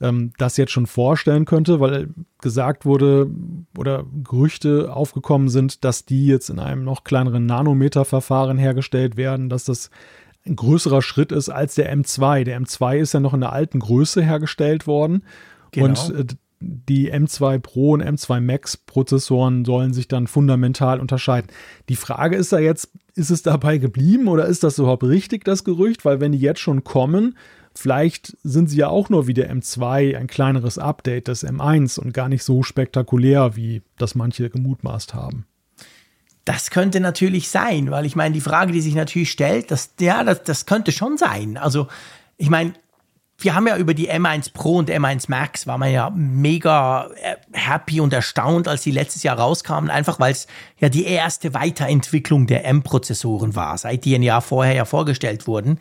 ähm, 0.00 0.32
das 0.38 0.56
jetzt 0.56 0.72
schon 0.72 0.86
vorstellen 0.86 1.44
könnte, 1.44 1.80
weil 1.80 2.08
gesagt 2.40 2.84
wurde 2.84 3.30
oder 3.78 4.04
Gerüchte 4.24 4.92
aufgekommen 4.94 5.48
sind, 5.48 5.84
dass 5.84 6.04
die 6.04 6.26
jetzt 6.26 6.50
in 6.50 6.58
einem 6.58 6.84
noch 6.84 7.04
kleineren 7.04 7.46
Nanometerverfahren 7.46 8.58
hergestellt 8.58 9.16
werden, 9.16 9.48
dass 9.48 9.64
das 9.64 9.90
ein 10.44 10.56
größerer 10.56 11.02
Schritt 11.02 11.30
ist 11.30 11.48
als 11.48 11.76
der 11.76 11.94
M2. 11.96 12.44
Der 12.44 12.60
M2 12.60 12.98
ist 12.98 13.14
ja 13.14 13.20
noch 13.20 13.34
in 13.34 13.40
der 13.40 13.52
alten 13.52 13.78
Größe 13.78 14.22
hergestellt 14.22 14.88
worden. 14.88 15.22
Genau. 15.70 15.86
Und 15.86 16.14
äh, 16.14 16.24
die 16.62 17.12
M2 17.12 17.58
Pro 17.58 17.92
und 17.92 18.02
M2 18.02 18.40
Max 18.40 18.76
Prozessoren 18.76 19.64
sollen 19.64 19.92
sich 19.92 20.08
dann 20.08 20.26
fundamental 20.26 21.00
unterscheiden. 21.00 21.50
Die 21.88 21.96
Frage 21.96 22.36
ist 22.36 22.52
da 22.52 22.58
jetzt, 22.58 22.92
ist 23.14 23.30
es 23.30 23.42
dabei 23.42 23.78
geblieben 23.78 24.28
oder 24.28 24.46
ist 24.46 24.62
das 24.62 24.78
überhaupt 24.78 25.04
richtig, 25.04 25.44
das 25.44 25.64
Gerücht? 25.64 26.04
Weil 26.04 26.20
wenn 26.20 26.32
die 26.32 26.38
jetzt 26.38 26.60
schon 26.60 26.84
kommen, 26.84 27.36
vielleicht 27.74 28.36
sind 28.42 28.68
sie 28.70 28.78
ja 28.78 28.88
auch 28.88 29.08
nur 29.10 29.26
wie 29.26 29.34
der 29.34 29.52
M2 29.52 30.16
ein 30.16 30.26
kleineres 30.26 30.78
Update 30.78 31.28
des 31.28 31.46
M1 31.46 31.98
und 31.98 32.14
gar 32.14 32.28
nicht 32.28 32.44
so 32.44 32.62
spektakulär, 32.62 33.56
wie 33.56 33.82
das 33.98 34.14
manche 34.14 34.48
gemutmaßt 34.48 35.14
haben. 35.14 35.46
Das 36.44 36.70
könnte 36.70 37.00
natürlich 37.00 37.48
sein, 37.48 37.90
weil 37.90 38.04
ich 38.04 38.16
meine, 38.16 38.34
die 38.34 38.40
Frage, 38.40 38.72
die 38.72 38.80
sich 38.80 38.94
natürlich 38.94 39.30
stellt, 39.30 39.70
das, 39.70 39.94
ja, 40.00 40.24
das, 40.24 40.42
das 40.42 40.66
könnte 40.66 40.90
schon 40.90 41.16
sein. 41.16 41.56
Also, 41.56 41.86
ich 42.36 42.50
meine, 42.50 42.72
wir 43.44 43.54
haben 43.54 43.66
ja 43.66 43.76
über 43.76 43.94
die 43.94 44.10
M1 44.10 44.52
Pro 44.52 44.76
und 44.76 44.90
M1 44.90 45.26
Max 45.28 45.66
war 45.66 45.78
man 45.78 45.90
ja 45.92 46.10
mega 46.10 47.10
äh, 47.22 47.36
happy 47.52 48.00
und 48.00 48.12
erstaunt, 48.12 48.68
als 48.68 48.82
die 48.82 48.90
letztes 48.90 49.22
Jahr 49.22 49.38
rauskamen, 49.38 49.90
einfach 49.90 50.20
weil 50.20 50.32
es 50.32 50.46
ja 50.78 50.88
die 50.88 51.04
erste 51.04 51.54
Weiterentwicklung 51.54 52.46
der 52.46 52.64
M-Prozessoren 52.66 53.54
war, 53.54 53.76
seit 53.78 54.04
die 54.04 54.14
ein 54.14 54.22
Jahr 54.22 54.42
vorher 54.42 54.74
ja 54.74 54.84
vorgestellt 54.84 55.46
wurden. 55.46 55.78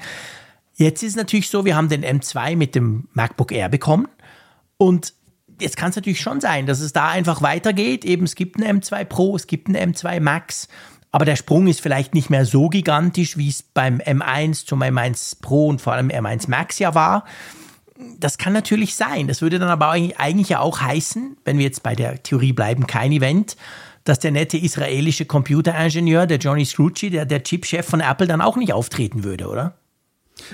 Jetzt 0.76 1.04
ist 1.04 1.12
es 1.12 1.15
natürlich 1.15 1.50
so, 1.50 1.65
wir 1.65 1.76
haben 1.76 1.89
den 1.89 2.04
M2 2.04 2.56
mit 2.56 2.76
dem 2.76 3.08
MacBook 3.13 3.52
Air 3.52 3.69
bekommen 3.69 4.08
und 4.78 5.13
jetzt 5.60 5.78
kann 5.78 5.91
es 5.91 5.95
natürlich 5.95 6.21
schon 6.21 6.41
sein, 6.41 6.65
dass 6.65 6.80
es 6.80 6.91
da 6.91 7.10
einfach 7.10 7.41
weitergeht. 7.41 8.04
Eben, 8.04 8.24
es 8.24 8.36
gibt 8.36 8.58
einen 8.58 8.82
M2 8.82 9.06
Pro, 9.06 9.36
es 9.36 9.47
gibt 9.47 9.67
einen 9.67 9.93
M2 9.93 10.19
Max 10.19 10.67
aber 11.12 11.26
der 11.26 11.36
Sprung 11.36 11.67
ist 11.67 11.82
vielleicht 11.82 12.13
nicht 12.13 12.30
mehr 12.30 12.45
so 12.45 12.69
gigantisch, 12.69 13.38
wie 13.38 13.50
es 13.50 13.62
beim 13.63 14.00
M1 14.00 14.65
zum 14.65 14.82
M1 14.82 15.41
Pro 15.41 15.67
und 15.67 15.82
vor 15.82 15.93
allem 15.93 16.10
M1 16.10 16.50
Max 16.50 16.80
ja 16.80 16.95
war. 16.95 17.26
Das 18.17 18.38
kann 18.38 18.54
natürlich 18.54 18.95
sein. 18.95 19.28
Das 19.28 19.41
würde 19.41 19.60
dann 19.60 19.69
aber 19.69 19.91
eigentlich 19.91 20.50
ja 20.50 20.60
auch 20.60 20.82
heißen, 20.82 21.38
wenn 21.43 21.58
wir 21.58 21.65
jetzt 21.65 21.84
bei 21.84 21.95
der 21.95 22.24
Theorie 22.24 22.54
bleiben, 22.54 22.88
kein 22.88 23.12
Event, 23.12 23.58
dass 24.06 24.19
der 24.19 24.32
nette 24.32 24.58
israelische 24.58 25.26
Computeringenieur, 25.26 26.26
der 26.26 26.39
Johnny 26.39 26.65
Scrucci, 26.65 27.10
der, 27.10 27.26
der 27.26 27.43
Chipchef 27.43 27.86
von 27.86 28.00
Apple, 28.00 28.26
dann 28.26 28.41
auch 28.41 28.58
nicht 28.58 28.74
auftreten 28.74 29.24
würde, 29.24 29.47
oder? 29.47 29.76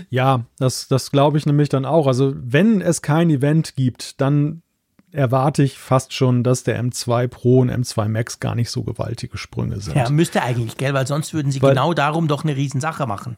Ja, 0.10 0.46
das, 0.58 0.88
das 0.88 1.12
glaube 1.12 1.38
ich 1.38 1.46
nämlich 1.46 1.70
dann 1.70 1.86
auch. 1.86 2.08
Also, 2.08 2.34
wenn 2.36 2.82
es 2.82 3.02
kein 3.02 3.30
Event 3.30 3.76
gibt, 3.76 4.20
dann 4.20 4.64
erwarte 5.12 5.64
ich 5.64 5.78
fast 5.78 6.14
schon, 6.14 6.44
dass 6.44 6.64
der 6.64 6.82
M2 6.82 7.28
Pro 7.28 7.60
und 7.60 7.72
M2 7.72 8.08
Max 8.10 8.40
gar 8.40 8.56
nicht 8.56 8.70
so 8.70 8.84
gewaltige 8.84 9.38
Sprünge 9.38 9.80
sind. 9.80 9.96
Ja, 9.96 10.10
müsste 10.10 10.44
eigentlich, 10.44 10.78
gell, 10.78 10.94
weil 10.94 11.08
sonst 11.08 11.34
würden 11.34 11.52
sie 11.52 11.62
weil, 11.62 11.72
genau 11.72 11.94
darum 11.94 12.28
doch 12.28 12.44
eine 12.44 12.56
Riesensache 12.56 13.08
machen. 13.08 13.38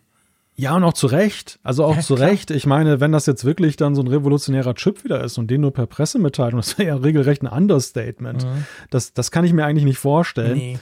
Ja, 0.56 0.76
und 0.76 0.84
auch 0.84 0.94
zu 0.94 1.08
Recht. 1.08 1.58
Also 1.64 1.86
auch 1.86 1.96
ja, 1.96 2.02
zu 2.02 2.16
klar. 2.16 2.30
Recht. 2.30 2.52
Ich 2.52 2.66
meine, 2.66 3.00
wenn 3.00 3.14
das 3.14 3.26
jetzt 3.28 3.46
wirklich 3.46 3.78
dann 3.78 3.96
so 3.96 4.02
ein 4.02 4.08
revolutionärer 4.08 4.76
Chip 4.76 5.06
wieder 5.06 5.24
ist 5.24 5.38
und 5.38 5.50
den 5.50 5.62
nur 5.62 5.72
per 5.72 5.88
Pressemitteilung, 5.88 6.58
das 6.58 6.78
wäre 6.78 6.90
ja 6.90 6.96
regelrecht 6.98 7.44
ein 7.44 7.48
Understatement. 7.48 8.44
Mhm. 8.44 8.66
Das, 8.90 9.14
das 9.14 9.32
kann 9.32 9.46
ich 9.46 9.54
mir 9.54 9.64
eigentlich 9.64 9.86
nicht 9.86 10.00
vorstellen. 10.00 10.58
Nee. 10.58 10.80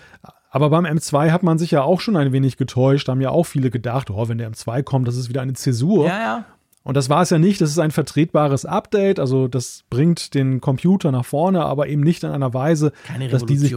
Aber 0.49 0.71
beim 0.71 0.85
M2 0.85 1.29
hat 1.29 1.43
man 1.43 1.59
sich 1.59 1.69
ja 1.69 1.83
auch 1.83 2.01
schon 2.01 2.15
ein 2.15 2.31
wenig 2.31 2.57
getäuscht. 2.57 3.07
Haben 3.07 3.21
ja 3.21 3.29
auch 3.29 3.43
viele 3.43 3.69
gedacht, 3.69 4.09
oh, 4.09 4.27
wenn 4.27 4.39
der 4.39 4.51
M2 4.51 4.81
kommt, 4.81 5.07
das 5.07 5.15
ist 5.15 5.29
wieder 5.29 5.41
eine 5.41 5.53
Zäsur. 5.53 6.07
Ja, 6.07 6.19
ja. 6.19 6.45
Und 6.87 6.95
das 6.95 7.09
war 7.09 7.21
es 7.21 7.31
ja 7.31 7.37
nicht. 7.37 7.59
Das 7.59 7.69
ist 7.69 7.79
ein 7.79 7.91
vertretbares 7.91 8.63
Update. 8.63 9.19
Also 9.19 9.49
das 9.49 9.83
bringt 9.89 10.33
den 10.33 10.61
Computer 10.61 11.11
nach 11.11 11.25
vorne, 11.25 11.65
aber 11.65 11.89
eben 11.89 12.01
nicht 12.01 12.23
in 12.23 12.29
einer 12.29 12.53
Weise, 12.53 12.93
Keine 13.03 13.27
dass 13.27 13.45
die 13.45 13.57
sich 13.57 13.75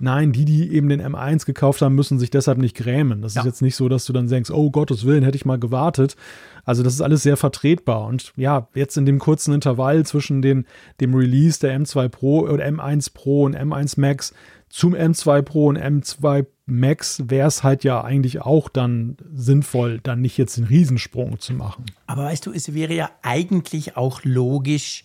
Nein, 0.00 0.32
die, 0.32 0.44
die 0.44 0.74
eben 0.74 0.88
den 0.88 1.00
M1 1.00 1.46
gekauft 1.46 1.82
haben, 1.82 1.94
müssen 1.94 2.18
sich 2.18 2.30
deshalb 2.30 2.58
nicht 2.58 2.76
grämen. 2.76 3.22
Das 3.22 3.34
ja. 3.34 3.42
ist 3.42 3.46
jetzt 3.46 3.62
nicht 3.62 3.76
so, 3.76 3.88
dass 3.88 4.06
du 4.06 4.12
dann 4.12 4.26
denkst, 4.26 4.50
oh 4.50 4.72
Gottes 4.72 5.04
Willen, 5.04 5.22
hätte 5.22 5.36
ich 5.36 5.44
mal 5.44 5.60
gewartet. 5.60 6.16
Also 6.64 6.82
das 6.82 6.94
ist 6.94 7.00
alles 7.00 7.22
sehr 7.22 7.36
vertretbar. 7.36 8.06
Und 8.06 8.32
ja, 8.34 8.66
jetzt 8.74 8.96
in 8.96 9.06
dem 9.06 9.20
kurzen 9.20 9.54
Intervall 9.54 10.04
zwischen 10.04 10.42
den, 10.42 10.66
dem 11.00 11.14
Release 11.14 11.60
der 11.60 11.78
M2 11.78 12.08
Pro 12.08 12.40
oder 12.40 12.64
M1 12.66 13.14
Pro 13.14 13.44
und 13.44 13.56
M1 13.56 14.00
Max 14.00 14.34
zum 14.68 14.96
M2 14.96 15.42
Pro 15.42 15.66
und 15.66 15.78
M2 15.78 16.46
Max 16.72 17.22
wäre 17.26 17.48
es 17.48 17.62
halt 17.62 17.84
ja 17.84 18.02
eigentlich 18.02 18.40
auch 18.40 18.68
dann 18.68 19.16
sinnvoll, 19.34 20.00
dann 20.02 20.20
nicht 20.20 20.38
jetzt 20.38 20.56
den 20.56 20.64
Riesensprung 20.64 21.38
zu 21.38 21.52
machen. 21.52 21.86
Aber 22.06 22.24
weißt 22.24 22.46
du, 22.46 22.52
es 22.52 22.74
wäre 22.74 22.94
ja 22.94 23.10
eigentlich 23.22 23.96
auch 23.96 24.22
logisch. 24.24 25.04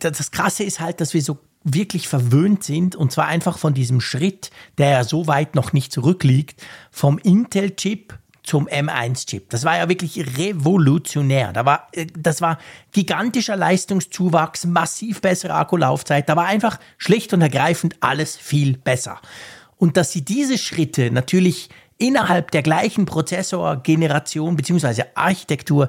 Das 0.00 0.30
Krasse 0.30 0.64
ist 0.64 0.80
halt, 0.80 1.00
dass 1.00 1.14
wir 1.14 1.22
so 1.22 1.38
wirklich 1.62 2.08
verwöhnt 2.08 2.64
sind 2.64 2.96
und 2.96 3.12
zwar 3.12 3.26
einfach 3.26 3.58
von 3.58 3.74
diesem 3.74 4.00
Schritt, 4.00 4.50
der 4.78 4.90
ja 4.90 5.04
so 5.04 5.26
weit 5.26 5.54
noch 5.54 5.72
nicht 5.72 5.92
zurückliegt, 5.92 6.62
vom 6.90 7.18
Intel-Chip 7.18 8.18
zum 8.42 8.66
M1-Chip. 8.66 9.50
Das 9.50 9.64
war 9.64 9.76
ja 9.76 9.88
wirklich 9.88 10.38
revolutionär. 10.38 11.52
Da 11.52 11.66
war, 11.66 11.88
äh, 11.92 12.06
das 12.18 12.40
war 12.40 12.58
gigantischer 12.92 13.56
Leistungszuwachs, 13.56 14.64
massiv 14.64 15.20
bessere 15.20 15.54
Akkulaufzeit. 15.54 16.28
Da 16.28 16.36
war 16.36 16.46
einfach 16.46 16.80
schlicht 16.98 17.32
und 17.32 17.42
ergreifend 17.42 17.96
alles 18.00 18.36
viel 18.36 18.76
besser. 18.76 19.20
Und 19.80 19.96
dass 19.96 20.12
sie 20.12 20.22
diese 20.22 20.58
Schritte 20.58 21.10
natürlich 21.10 21.70
innerhalb 21.96 22.50
der 22.50 22.62
gleichen 22.62 23.06
Prozessorgeneration 23.06 24.54
bzw. 24.54 25.04
Architektur 25.14 25.88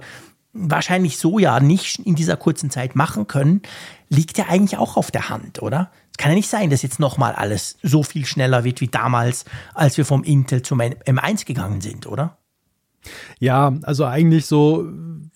wahrscheinlich 0.54 1.18
so 1.18 1.40
ja 1.40 1.60
nicht 1.60 2.00
in 2.00 2.16
dieser 2.16 2.38
kurzen 2.38 2.70
Zeit 2.70 2.96
machen 2.96 3.28
können, 3.28 3.62
liegt 4.08 4.38
ja 4.38 4.46
eigentlich 4.48 4.78
auch 4.78 4.96
auf 4.96 5.12
der 5.12 5.28
Hand, 5.28 5.62
oder? 5.62 5.92
Es 6.12 6.18
kann 6.18 6.32
ja 6.32 6.36
nicht 6.36 6.50
sein, 6.50 6.70
dass 6.70 6.84
jetzt 6.84 7.00
nochmal 7.00 7.34
alles 7.34 7.78
so 7.84 8.02
viel 8.02 8.26
schneller 8.26 8.64
wird 8.64 8.80
wie 8.80 8.88
damals, 8.88 9.44
als 9.74 9.98
wir 9.98 10.06
vom 10.06 10.24
Intel 10.24 10.62
zum 10.62 10.80
M1 10.80 11.46
gegangen 11.46 11.82
sind, 11.82 12.08
oder? 12.08 12.38
Ja, 13.40 13.74
also 13.84 14.06
eigentlich 14.06 14.46
so, 14.46 14.88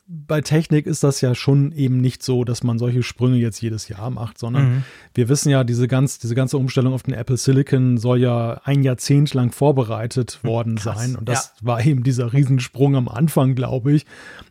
bei 0.08 0.42
Technik 0.42 0.86
ist 0.86 1.04
das 1.04 1.22
ja 1.22 1.34
schon 1.34 1.72
eben 1.72 1.98
nicht 1.98 2.22
so, 2.22 2.44
dass 2.44 2.64
man 2.64 2.78
solche 2.78 3.02
Sprünge 3.02 3.38
jetzt 3.38 3.60
jedes 3.62 3.90
Jahr 3.90 4.12
macht, 4.12 4.38
sondern 4.38 4.64
mhm. 4.64 4.84
wir 5.16 5.30
wissen 5.30 5.50
ja, 5.50 5.64
diese, 5.64 5.88
ganz, 5.88 6.20
diese 6.20 6.36
ganze 6.36 6.60
Umstellung 6.60 6.94
auf 6.94 7.02
den 7.02 7.16
Apple 7.16 7.38
Silicon 7.38 7.98
soll 7.98 8.20
ja 8.20 8.62
ein 8.64 8.84
Jahrzehnt 8.84 9.34
lang 9.34 9.52
vorbereitet 9.52 10.44
worden 10.44 10.76
Krass. 10.76 11.00
sein. 11.00 11.16
Und 11.16 11.28
das 11.28 11.54
ja. 11.60 11.68
war 11.68 11.84
eben 11.84 12.04
dieser 12.04 12.34
Riesensprung 12.34 12.96
am 12.96 13.08
Anfang, 13.08 13.56
glaube 13.56 13.94
ich. 13.94 14.06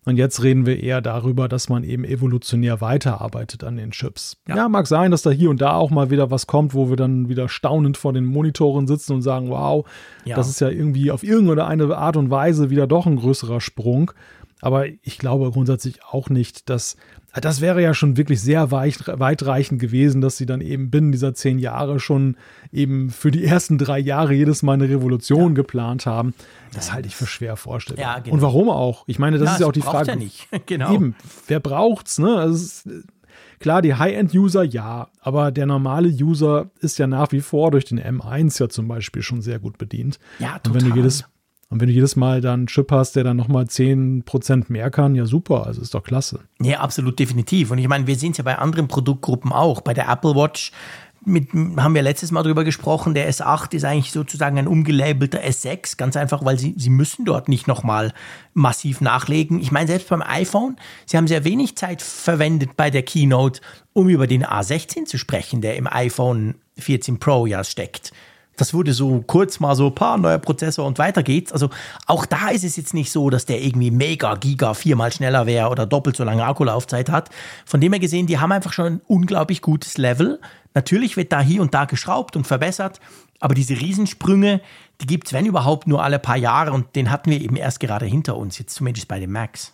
Und 0.04 0.16
jetzt 0.16 0.42
reden 0.42 0.66
wir 0.66 0.82
eher 0.82 1.00
darüber, 1.00 1.48
dass 1.48 1.68
man 1.68 1.84
eben 1.84 2.04
evolutionär 2.04 2.80
weiterarbeitet 2.80 3.62
an 3.62 3.76
den 3.76 3.92
Chips. 3.92 4.36
Ja. 4.48 4.56
ja, 4.56 4.68
mag 4.68 4.88
sein, 4.88 5.12
dass 5.12 5.22
da 5.22 5.30
hier 5.30 5.50
und 5.50 5.60
da 5.60 5.74
auch 5.74 5.90
mal 5.90 6.10
wieder 6.10 6.32
was 6.32 6.48
kommt, 6.48 6.74
wo 6.74 6.88
wir 6.88 6.96
dann 6.96 7.28
wieder 7.28 7.48
staunend 7.48 7.96
vor 7.96 8.12
den 8.12 8.24
Monitoren 8.24 8.88
sitzen 8.88 9.12
und 9.12 9.22
sagen, 9.22 9.50
wow, 9.50 9.86
ja. 10.24 10.34
das 10.34 10.48
ist 10.48 10.60
ja 10.60 10.68
irgendwie 10.68 11.12
auf 11.12 11.22
irgendeine 11.22 11.96
Art 11.96 12.16
und 12.16 12.30
Weise 12.30 12.70
wieder 12.70 12.88
doch 12.88 13.06
ein 13.06 13.16
größerer 13.16 13.60
Sprung. 13.60 14.10
Aber 14.64 14.87
ich 14.87 15.18
glaube 15.18 15.50
grundsätzlich 15.50 16.03
auch 16.07 16.31
nicht, 16.31 16.70
dass 16.70 16.96
das 17.35 17.61
wäre 17.61 17.83
ja 17.83 17.92
schon 17.92 18.16
wirklich 18.16 18.40
sehr 18.40 18.70
weit, 18.70 18.98
weitreichend 19.07 19.78
gewesen, 19.78 20.22
dass 20.22 20.38
sie 20.38 20.47
dann 20.47 20.62
eben 20.62 20.88
binnen 20.88 21.12
dieser 21.12 21.34
zehn 21.34 21.59
Jahre 21.59 22.01
schon 22.01 22.38
eben 22.72 23.11
für 23.11 23.30
die 23.30 23.45
ersten 23.45 23.76
drei 23.76 23.99
Jahre 23.99 24.32
jedes 24.32 24.62
Mal 24.62 24.72
eine 24.72 24.88
Revolution 24.88 25.49
ja. 25.49 25.57
geplant 25.57 26.07
haben. 26.07 26.32
Das 26.72 26.95
halte 26.95 27.09
ich 27.09 27.14
für 27.14 27.26
schwer 27.26 27.57
vorstellbar. 27.59 28.03
Ja, 28.07 28.18
genau. 28.20 28.36
Und 28.36 28.41
warum 28.41 28.70
auch? 28.70 29.05
Ich 29.07 29.18
meine, 29.18 29.36
das 29.36 29.49
ja, 29.49 29.53
ist 29.53 29.61
ja 29.61 29.66
auch 29.66 29.72
die 29.72 29.82
Frage. 29.82 30.12
Ja 30.12 30.16
nicht. 30.16 30.49
genau. 30.66 30.95
Eben, 30.95 31.14
wer 31.47 31.61
braucht's, 31.61 32.18
ne? 32.18 32.34
Also 32.34 32.55
ist, 32.55 32.88
klar, 33.59 33.82
die 33.82 33.97
High-End-User 33.97 34.62
ja, 34.62 35.09
aber 35.20 35.53
der 35.53 35.66
normale 35.66 36.09
User 36.09 36.70
ist 36.80 36.99
ja 36.99 37.07
nach 37.07 37.32
wie 37.32 37.43
vor 37.43 37.70
durch 37.70 37.84
den 37.84 38.01
M1 38.01 38.59
ja 38.62 38.70
zum 38.70 38.88
Beispiel 38.88 39.20
schon 39.20 39.43
sehr 39.43 39.59
gut 39.59 39.76
bedient. 39.76 40.18
Ja, 40.38 40.59
total. 40.59 40.72
Und 40.72 40.74
wenn 40.74 40.91
du 40.91 40.97
jedes 40.97 41.24
und 41.70 41.80
wenn 41.80 41.88
du 41.88 41.94
jedes 41.94 42.16
Mal 42.16 42.40
dann 42.40 42.60
einen 42.60 42.66
Chip 42.66 42.92
hast, 42.92 43.16
der 43.16 43.24
dann 43.24 43.36
nochmal 43.36 43.64
10% 43.64 44.64
mehr 44.68 44.90
kann, 44.90 45.14
ja 45.14 45.26
super, 45.26 45.66
also 45.66 45.80
ist 45.80 45.94
doch 45.94 46.02
klasse. 46.02 46.40
Ja, 46.60 46.80
absolut 46.80 47.18
definitiv. 47.18 47.70
Und 47.70 47.78
ich 47.78 47.88
meine, 47.88 48.06
wir 48.06 48.16
sehen 48.16 48.32
es 48.32 48.38
ja 48.38 48.44
bei 48.44 48.58
anderen 48.58 48.86
Produktgruppen 48.86 49.52
auch. 49.52 49.80
Bei 49.80 49.94
der 49.94 50.08
Apple 50.08 50.34
Watch 50.34 50.72
mit, 51.26 51.52
haben 51.52 51.94
wir 51.94 52.02
letztes 52.02 52.30
Mal 52.30 52.42
darüber 52.42 52.64
gesprochen, 52.64 53.14
der 53.14 53.30
S8 53.32 53.74
ist 53.74 53.84
eigentlich 53.84 54.12
sozusagen 54.12 54.58
ein 54.58 54.68
umgelabelter 54.68 55.40
S6, 55.42 55.96
ganz 55.96 56.16
einfach, 56.16 56.44
weil 56.44 56.58
sie, 56.58 56.74
sie 56.76 56.90
müssen 56.90 57.24
dort 57.24 57.48
nicht 57.48 57.66
nochmal 57.66 58.12
massiv 58.52 59.00
nachlegen. 59.00 59.60
Ich 59.60 59.72
meine, 59.72 59.86
selbst 59.86 60.08
beim 60.08 60.22
iPhone, 60.22 60.76
sie 61.06 61.16
haben 61.16 61.26
sehr 61.26 61.44
wenig 61.44 61.76
Zeit 61.76 62.02
verwendet 62.02 62.76
bei 62.76 62.90
der 62.90 63.02
Keynote, 63.02 63.60
um 63.92 64.08
über 64.08 64.26
den 64.26 64.44
A16 64.44 65.06
zu 65.06 65.18
sprechen, 65.18 65.60
der 65.60 65.76
im 65.76 65.86
iPhone 65.86 66.56
14 66.78 67.18
Pro 67.18 67.46
ja 67.46 67.64
steckt. 67.64 68.12
Das 68.57 68.72
wurde 68.72 68.92
so 68.92 69.22
kurz 69.26 69.61
mal 69.61 69.74
so, 69.74 69.90
paar 69.90 70.16
neuer 70.18 70.38
Prozessor 70.38 70.86
und 70.86 70.98
weiter 70.98 71.22
geht's. 71.22 71.52
Also 71.52 71.70
auch 72.07 72.26
da 72.26 72.50
ist 72.50 72.64
es 72.64 72.76
jetzt 72.76 72.94
nicht 72.94 73.11
so, 73.11 73.30
dass 73.30 73.46
der 73.46 73.62
irgendwie 73.62 73.90
mega, 73.90 74.34
giga, 74.34 74.74
viermal 74.74 75.12
schneller 75.12 75.46
wäre 75.46 75.70
oder 75.70 75.86
doppelt 75.86 76.16
so 76.16 76.24
lange 76.24 76.44
Akkulaufzeit 76.44 77.11
hat. 77.11 77.30
Von 77.64 77.80
dem 77.80 77.92
her 77.92 78.00
gesehen, 78.00 78.26
die 78.26 78.38
haben 78.38 78.52
einfach 78.52 78.72
schon 78.72 78.86
ein 78.86 79.00
unglaublich 79.07 79.61
gutes 79.61 79.98
Level. 79.98 80.40
Natürlich 80.74 81.16
wird 81.16 81.32
da 81.32 81.40
hier 81.40 81.62
und 81.62 81.74
da 81.74 81.84
geschraubt 81.84 82.36
und 82.36 82.46
verbessert, 82.46 83.00
aber 83.40 83.55
diese 83.55 83.74
Riesensprünge, 83.74 84.61
die 85.00 85.07
gibt's 85.07 85.32
wenn 85.32 85.46
überhaupt, 85.46 85.86
nur 85.86 86.02
alle 86.02 86.18
paar 86.18 86.36
Jahre 86.36 86.72
und 86.72 86.96
den 86.96 87.11
hatten 87.11 87.30
wir 87.30 87.40
eben 87.40 87.57
erst 87.57 87.80
gerade 87.80 88.07
hinter 88.07 88.36
uns, 88.36 88.59
jetzt 88.59 88.74
zumindest 88.74 89.07
bei 89.07 89.20
den 89.20 89.30
Macs. 89.30 89.74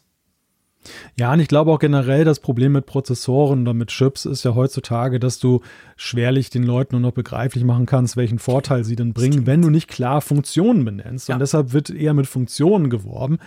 Ja, 1.19 1.33
und 1.33 1.41
ich 1.41 1.49
glaube 1.49 1.71
auch 1.71 1.79
generell, 1.79 2.25
das 2.25 2.41
Problem 2.41 2.73
mit 2.73 2.87
Prozessoren 2.87 3.63
oder 3.63 3.75
mit 3.75 3.89
Chips 3.89 4.25
ist 4.25 4.45
ja 4.45 4.55
heutzutage, 4.55 5.21
dass 5.21 5.39
du 5.39 5.61
schwerlich 5.97 6.51
den 6.51 6.63
Leuten 6.63 6.95
nur 6.95 7.01
noch 7.01 7.13
begreiflich 7.15 7.65
machen 7.65 7.87
kannst, 7.87 8.17
welchen 8.17 8.39
Vorteil 8.39 8.85
sie 8.85 8.97
denn 8.97 9.13
bringen, 9.13 9.47
wenn 9.47 9.63
du 9.63 9.71
nicht 9.71 9.89
klar 9.89 10.21
Funktionen 10.21 10.85
benennst. 10.85 11.29
Ja. 11.29 11.35
Und 11.35 11.41
deshalb 11.41 11.73
wird 11.73 11.91
eher 11.91 12.15
mit 12.15 12.27
Funktionen 12.27 12.89
geworben. 12.89 13.39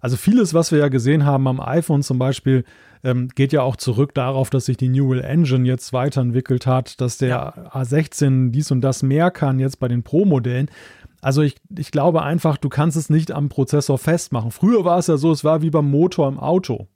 Also 0.00 0.16
vieles, 0.16 0.52
was 0.52 0.72
wir 0.72 0.80
ja 0.80 0.88
gesehen 0.88 1.24
haben 1.24 1.46
am 1.46 1.60
iPhone 1.60 2.02
zum 2.02 2.18
Beispiel, 2.18 2.64
ähm, 3.04 3.28
geht 3.34 3.52
ja 3.52 3.62
auch 3.62 3.76
zurück 3.76 4.14
darauf, 4.14 4.50
dass 4.50 4.66
sich 4.66 4.76
die 4.76 4.88
Neural 4.88 5.22
Engine 5.22 5.66
jetzt 5.66 5.92
weiterentwickelt 5.92 6.66
hat, 6.66 7.00
dass 7.00 7.18
der 7.18 7.28
ja. 7.28 7.70
A16 7.70 8.50
dies 8.50 8.70
und 8.70 8.80
das 8.80 9.02
mehr 9.02 9.30
kann 9.30 9.58
jetzt 9.58 9.78
bei 9.80 9.88
den 9.88 10.02
Pro-Modellen. 10.02 10.70
Also 11.22 11.42
ich, 11.42 11.54
ich 11.78 11.92
glaube 11.92 12.22
einfach, 12.22 12.56
du 12.58 12.68
kannst 12.68 12.96
es 12.96 13.08
nicht 13.08 13.30
am 13.30 13.48
Prozessor 13.48 13.96
festmachen. 13.96 14.50
Früher 14.50 14.84
war 14.84 14.98
es 14.98 15.06
ja 15.06 15.16
so, 15.16 15.30
es 15.30 15.44
war 15.44 15.62
wie 15.62 15.70
beim 15.70 15.88
Motor 15.88 16.28
im 16.28 16.38
Auto. 16.38 16.88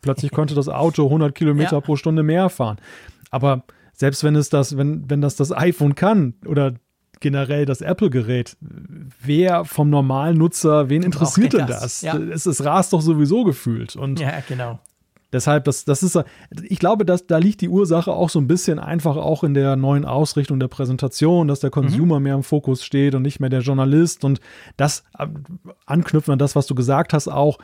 Plötzlich 0.00 0.30
konnte 0.32 0.54
das 0.54 0.68
Auto 0.68 1.04
100 1.04 1.34
Kilometer 1.34 1.72
ja. 1.72 1.80
pro 1.80 1.96
Stunde 1.96 2.22
mehr 2.22 2.48
fahren. 2.48 2.78
Aber 3.30 3.64
selbst 3.92 4.22
wenn 4.22 4.36
es 4.36 4.48
das, 4.48 4.76
wenn, 4.76 5.10
wenn 5.10 5.20
das 5.20 5.34
das 5.34 5.50
iPhone 5.50 5.96
kann 5.96 6.34
oder 6.46 6.74
generell 7.18 7.64
das 7.64 7.80
Apple-Gerät, 7.80 8.56
wer 8.60 9.64
vom 9.64 9.90
normalen 9.90 10.38
Nutzer, 10.38 10.88
wen 10.88 11.02
interessiert 11.02 11.52
denn 11.54 11.66
das? 11.66 11.80
das? 11.80 12.02
Ja. 12.02 12.16
Es, 12.16 12.46
es 12.46 12.64
rast 12.64 12.92
doch 12.92 13.00
sowieso 13.00 13.42
gefühlt. 13.42 13.96
Und 13.96 14.20
ja, 14.20 14.40
genau. 14.46 14.78
Deshalb, 15.34 15.64
das, 15.64 15.84
das 15.84 16.02
ist, 16.04 16.18
ich 16.62 16.78
glaube, 16.78 17.04
dass, 17.04 17.26
da 17.26 17.38
liegt 17.38 17.60
die 17.60 17.68
Ursache 17.68 18.12
auch 18.12 18.30
so 18.30 18.38
ein 18.38 18.46
bisschen 18.46 18.78
einfach 18.78 19.16
auch 19.16 19.42
in 19.42 19.52
der 19.52 19.74
neuen 19.74 20.04
Ausrichtung 20.04 20.60
der 20.60 20.68
Präsentation, 20.68 21.48
dass 21.48 21.58
der 21.60 21.70
Consumer 21.70 22.18
mhm. 22.18 22.22
mehr 22.22 22.34
im 22.36 22.42
Fokus 22.44 22.84
steht 22.84 23.16
und 23.16 23.22
nicht 23.22 23.40
mehr 23.40 23.50
der 23.50 23.60
Journalist. 23.60 24.24
Und 24.24 24.40
das 24.76 25.02
äh, 25.18 25.26
anknüpfen 25.86 26.32
an 26.32 26.38
das, 26.38 26.54
was 26.54 26.66
du 26.66 26.76
gesagt 26.76 27.12
hast, 27.12 27.26
auch 27.26 27.58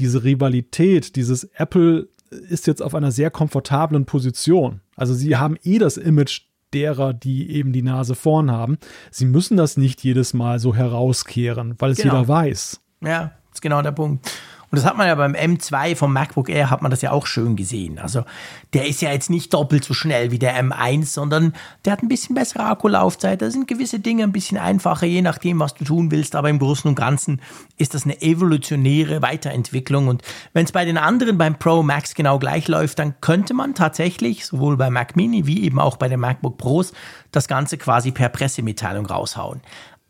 diese 0.00 0.24
Rivalität, 0.24 1.14
dieses 1.14 1.44
Apple 1.44 2.08
ist 2.30 2.66
jetzt 2.66 2.82
auf 2.82 2.94
einer 2.94 3.12
sehr 3.12 3.30
komfortablen 3.30 4.04
Position. 4.04 4.80
Also 4.96 5.14
sie 5.14 5.36
haben 5.36 5.56
eh 5.62 5.78
das 5.78 5.96
Image 5.96 6.42
derer, 6.72 7.12
die 7.12 7.50
eben 7.50 7.72
die 7.72 7.82
Nase 7.82 8.16
vorn 8.16 8.50
haben. 8.50 8.78
Sie 9.10 9.26
müssen 9.26 9.56
das 9.56 9.76
nicht 9.76 10.02
jedes 10.02 10.34
Mal 10.34 10.58
so 10.58 10.74
herauskehren, 10.74 11.76
weil 11.78 11.92
es 11.92 11.98
genau. 11.98 12.14
jeder 12.14 12.28
weiß. 12.28 12.80
Ja, 13.02 13.32
das 13.48 13.54
ist 13.54 13.62
genau 13.62 13.82
der 13.82 13.92
Punkt. 13.92 14.28
Und 14.72 14.78
das 14.78 14.86
hat 14.86 14.96
man 14.96 15.06
ja 15.06 15.14
beim 15.14 15.34
M2 15.34 15.96
vom 15.96 16.14
MacBook 16.14 16.48
Air, 16.48 16.70
hat 16.70 16.80
man 16.80 16.90
das 16.90 17.02
ja 17.02 17.10
auch 17.10 17.26
schön 17.26 17.56
gesehen. 17.56 17.98
Also 17.98 18.24
der 18.72 18.86
ist 18.86 19.02
ja 19.02 19.12
jetzt 19.12 19.28
nicht 19.28 19.52
doppelt 19.52 19.84
so 19.84 19.92
schnell 19.92 20.30
wie 20.30 20.38
der 20.38 20.58
M1, 20.58 21.12
sondern 21.12 21.52
der 21.84 21.92
hat 21.92 22.02
ein 22.02 22.08
bisschen 22.08 22.34
bessere 22.34 22.64
Akkulaufzeit. 22.64 23.42
Da 23.42 23.50
sind 23.50 23.68
gewisse 23.68 24.00
Dinge 24.00 24.22
ein 24.22 24.32
bisschen 24.32 24.56
einfacher, 24.56 25.04
je 25.04 25.20
nachdem, 25.20 25.60
was 25.60 25.74
du 25.74 25.84
tun 25.84 26.10
willst. 26.10 26.34
Aber 26.34 26.48
im 26.48 26.58
Großen 26.58 26.88
und 26.88 26.94
Ganzen 26.94 27.42
ist 27.76 27.92
das 27.92 28.04
eine 28.04 28.22
evolutionäre 28.22 29.20
Weiterentwicklung. 29.20 30.08
Und 30.08 30.22
wenn 30.54 30.64
es 30.64 30.72
bei 30.72 30.86
den 30.86 30.96
anderen 30.96 31.36
beim 31.36 31.58
Pro 31.58 31.82
Max 31.82 32.14
genau 32.14 32.38
gleich 32.38 32.66
läuft, 32.66 32.98
dann 32.98 33.20
könnte 33.20 33.52
man 33.52 33.74
tatsächlich 33.74 34.46
sowohl 34.46 34.78
bei 34.78 34.88
Mac 34.88 35.16
Mini 35.16 35.46
wie 35.46 35.64
eben 35.64 35.80
auch 35.80 35.98
bei 35.98 36.08
den 36.08 36.20
MacBook 36.20 36.56
Pros 36.56 36.94
das 37.30 37.46
Ganze 37.46 37.76
quasi 37.76 38.10
per 38.10 38.30
Pressemitteilung 38.30 39.04
raushauen. 39.04 39.60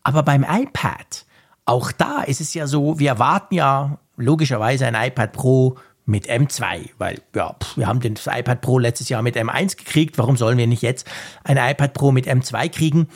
Aber 0.04 0.22
beim 0.22 0.46
iPad, 0.48 1.26
auch 1.64 1.90
da 1.90 2.22
ist 2.22 2.40
es 2.40 2.54
ja 2.54 2.68
so, 2.68 3.00
wir 3.00 3.08
erwarten 3.08 3.56
ja 3.56 3.98
logischerweise 4.22 4.86
ein 4.86 4.94
iPad 4.94 5.32
Pro 5.32 5.76
mit 6.04 6.28
M2, 6.28 6.90
weil 6.98 7.20
ja, 7.34 7.54
wir 7.76 7.86
haben 7.86 8.00
das 8.00 8.26
iPad 8.26 8.60
Pro 8.60 8.78
letztes 8.78 9.08
Jahr 9.08 9.22
mit 9.22 9.36
M1 9.36 9.76
gekriegt, 9.76 10.18
warum 10.18 10.36
sollen 10.36 10.58
wir 10.58 10.66
nicht 10.66 10.82
jetzt 10.82 11.08
ein 11.44 11.56
iPad 11.56 11.94
Pro 11.94 12.12
mit 12.12 12.26
M2 12.26 12.68
kriegen? 12.70 13.08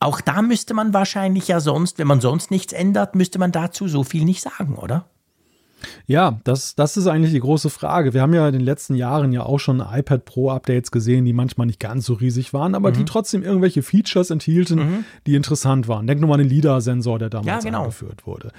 Auch 0.00 0.20
da 0.20 0.42
müsste 0.42 0.74
man 0.74 0.92
wahrscheinlich 0.92 1.48
ja 1.48 1.60
sonst, 1.60 1.98
wenn 1.98 2.06
man 2.06 2.20
sonst 2.20 2.50
nichts 2.50 2.72
ändert, 2.72 3.14
müsste 3.14 3.38
man 3.38 3.52
dazu 3.52 3.88
so 3.88 4.02
viel 4.02 4.24
nicht 4.24 4.42
sagen, 4.42 4.74
oder? 4.74 5.06
Ja, 6.06 6.40
das, 6.44 6.74
das 6.74 6.96
ist 6.96 7.06
eigentlich 7.06 7.32
die 7.32 7.40
große 7.40 7.70
Frage. 7.70 8.14
Wir 8.14 8.22
haben 8.22 8.34
ja 8.34 8.46
in 8.48 8.54
den 8.54 8.62
letzten 8.62 8.94
Jahren 8.94 9.32
ja 9.32 9.42
auch 9.42 9.58
schon 9.58 9.80
iPad 9.80 10.24
Pro 10.24 10.50
Updates 10.50 10.90
gesehen, 10.90 11.24
die 11.24 11.32
manchmal 11.32 11.66
nicht 11.66 11.80
ganz 11.80 12.06
so 12.06 12.14
riesig 12.14 12.52
waren, 12.52 12.74
aber 12.74 12.90
mhm. 12.90 12.94
die 12.94 13.04
trotzdem 13.04 13.42
irgendwelche 13.42 13.82
Features 13.82 14.30
enthielten, 14.30 14.78
mhm. 14.78 15.04
die 15.26 15.34
interessant 15.34 15.86
waren. 15.86 16.06
Denk 16.06 16.20
nur 16.20 16.28
mal 16.28 16.34
an 16.34 16.40
den 16.40 16.48
LIDAR-Sensor, 16.48 17.18
der 17.18 17.30
damals 17.30 17.64
ja, 17.64 17.70
genau. 17.70 17.82
eingeführt 17.82 18.26
wurde 18.26 18.52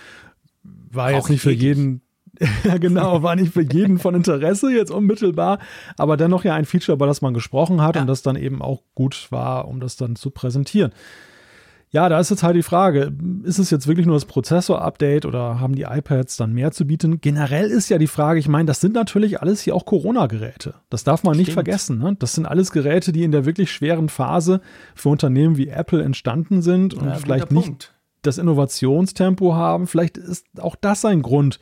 war 0.92 1.12
jetzt 1.12 1.30
nicht 1.30 1.42
für 1.42 1.52
jeden, 1.52 2.02
genau, 2.80 3.24
war 3.24 3.36
nicht 3.36 3.54
für 3.54 3.62
jeden 3.62 3.98
von 3.98 4.16
Interesse 4.16 4.72
jetzt 4.72 4.92
unmittelbar, 4.92 5.60
aber 5.98 6.18
dennoch 6.18 6.44
ja 6.44 6.56
ein 6.56 6.66
Feature, 6.66 6.96
über 6.96 7.08
das 7.08 7.22
man 7.22 7.34
gesprochen 7.34 7.82
hat 7.82 7.96
ja. 7.96 8.02
und 8.02 8.08
das 8.08 8.22
dann 8.22 8.36
eben 8.36 8.62
auch 8.62 8.82
gut 8.96 9.28
war, 9.32 9.68
um 9.68 9.80
das 9.80 9.96
dann 9.96 10.16
zu 10.16 10.32
präsentieren. 10.32 10.92
Ja, 11.90 12.10
da 12.10 12.20
ist 12.20 12.30
jetzt 12.30 12.44
halt 12.44 12.58
die 12.58 12.64
Frage, 12.64 13.14
ist 13.44 13.60
es 13.60 13.70
jetzt 13.70 13.88
wirklich 13.88 14.06
nur 14.06 14.18
das 14.18 14.26
Prozessor-Update 14.26 15.26
oder 15.26 15.62
haben 15.62 15.74
die 15.74 15.84
iPads 15.84 16.36
dann 16.36 16.52
mehr 16.52 16.72
zu 16.72 16.86
bieten? 16.86 17.22
Generell 17.22 17.70
ist 17.70 17.88
ja 17.88 17.98
die 17.98 18.08
Frage, 18.08 18.40
ich 18.40 18.50
meine, 18.50 18.66
das 18.66 18.82
sind 18.82 18.94
natürlich 18.94 19.42
alles 19.42 19.62
hier 19.62 19.74
auch 19.74 19.86
Corona-Geräte. 19.86 20.76
Das 20.90 21.06
darf 21.06 21.24
man 21.24 21.36
Stimmt. 21.36 21.48
nicht 21.48 21.54
vergessen. 21.54 21.98
Ne? 22.00 22.18
Das 22.20 22.36
sind 22.36 22.46
alles 22.46 22.72
Geräte, 22.72 23.14
die 23.14 23.24
in 23.24 23.32
der 23.32 23.46
wirklich 23.46 23.72
schweren 23.72 24.10
Phase 24.10 24.60
für 24.96 25.10
Unternehmen 25.10 25.56
wie 25.56 25.70
Apple 25.70 26.04
entstanden 26.04 26.62
sind 26.62 26.94
und 26.94 27.06
ja, 27.06 27.16
vielleicht 27.16 27.52
nicht 27.52 27.66
Punkt 27.68 27.97
das 28.28 28.38
Innovationstempo 28.38 29.56
haben. 29.56 29.88
Vielleicht 29.88 30.18
ist 30.18 30.46
auch 30.60 30.76
das 30.76 31.04
ein 31.06 31.22
Grund, 31.22 31.60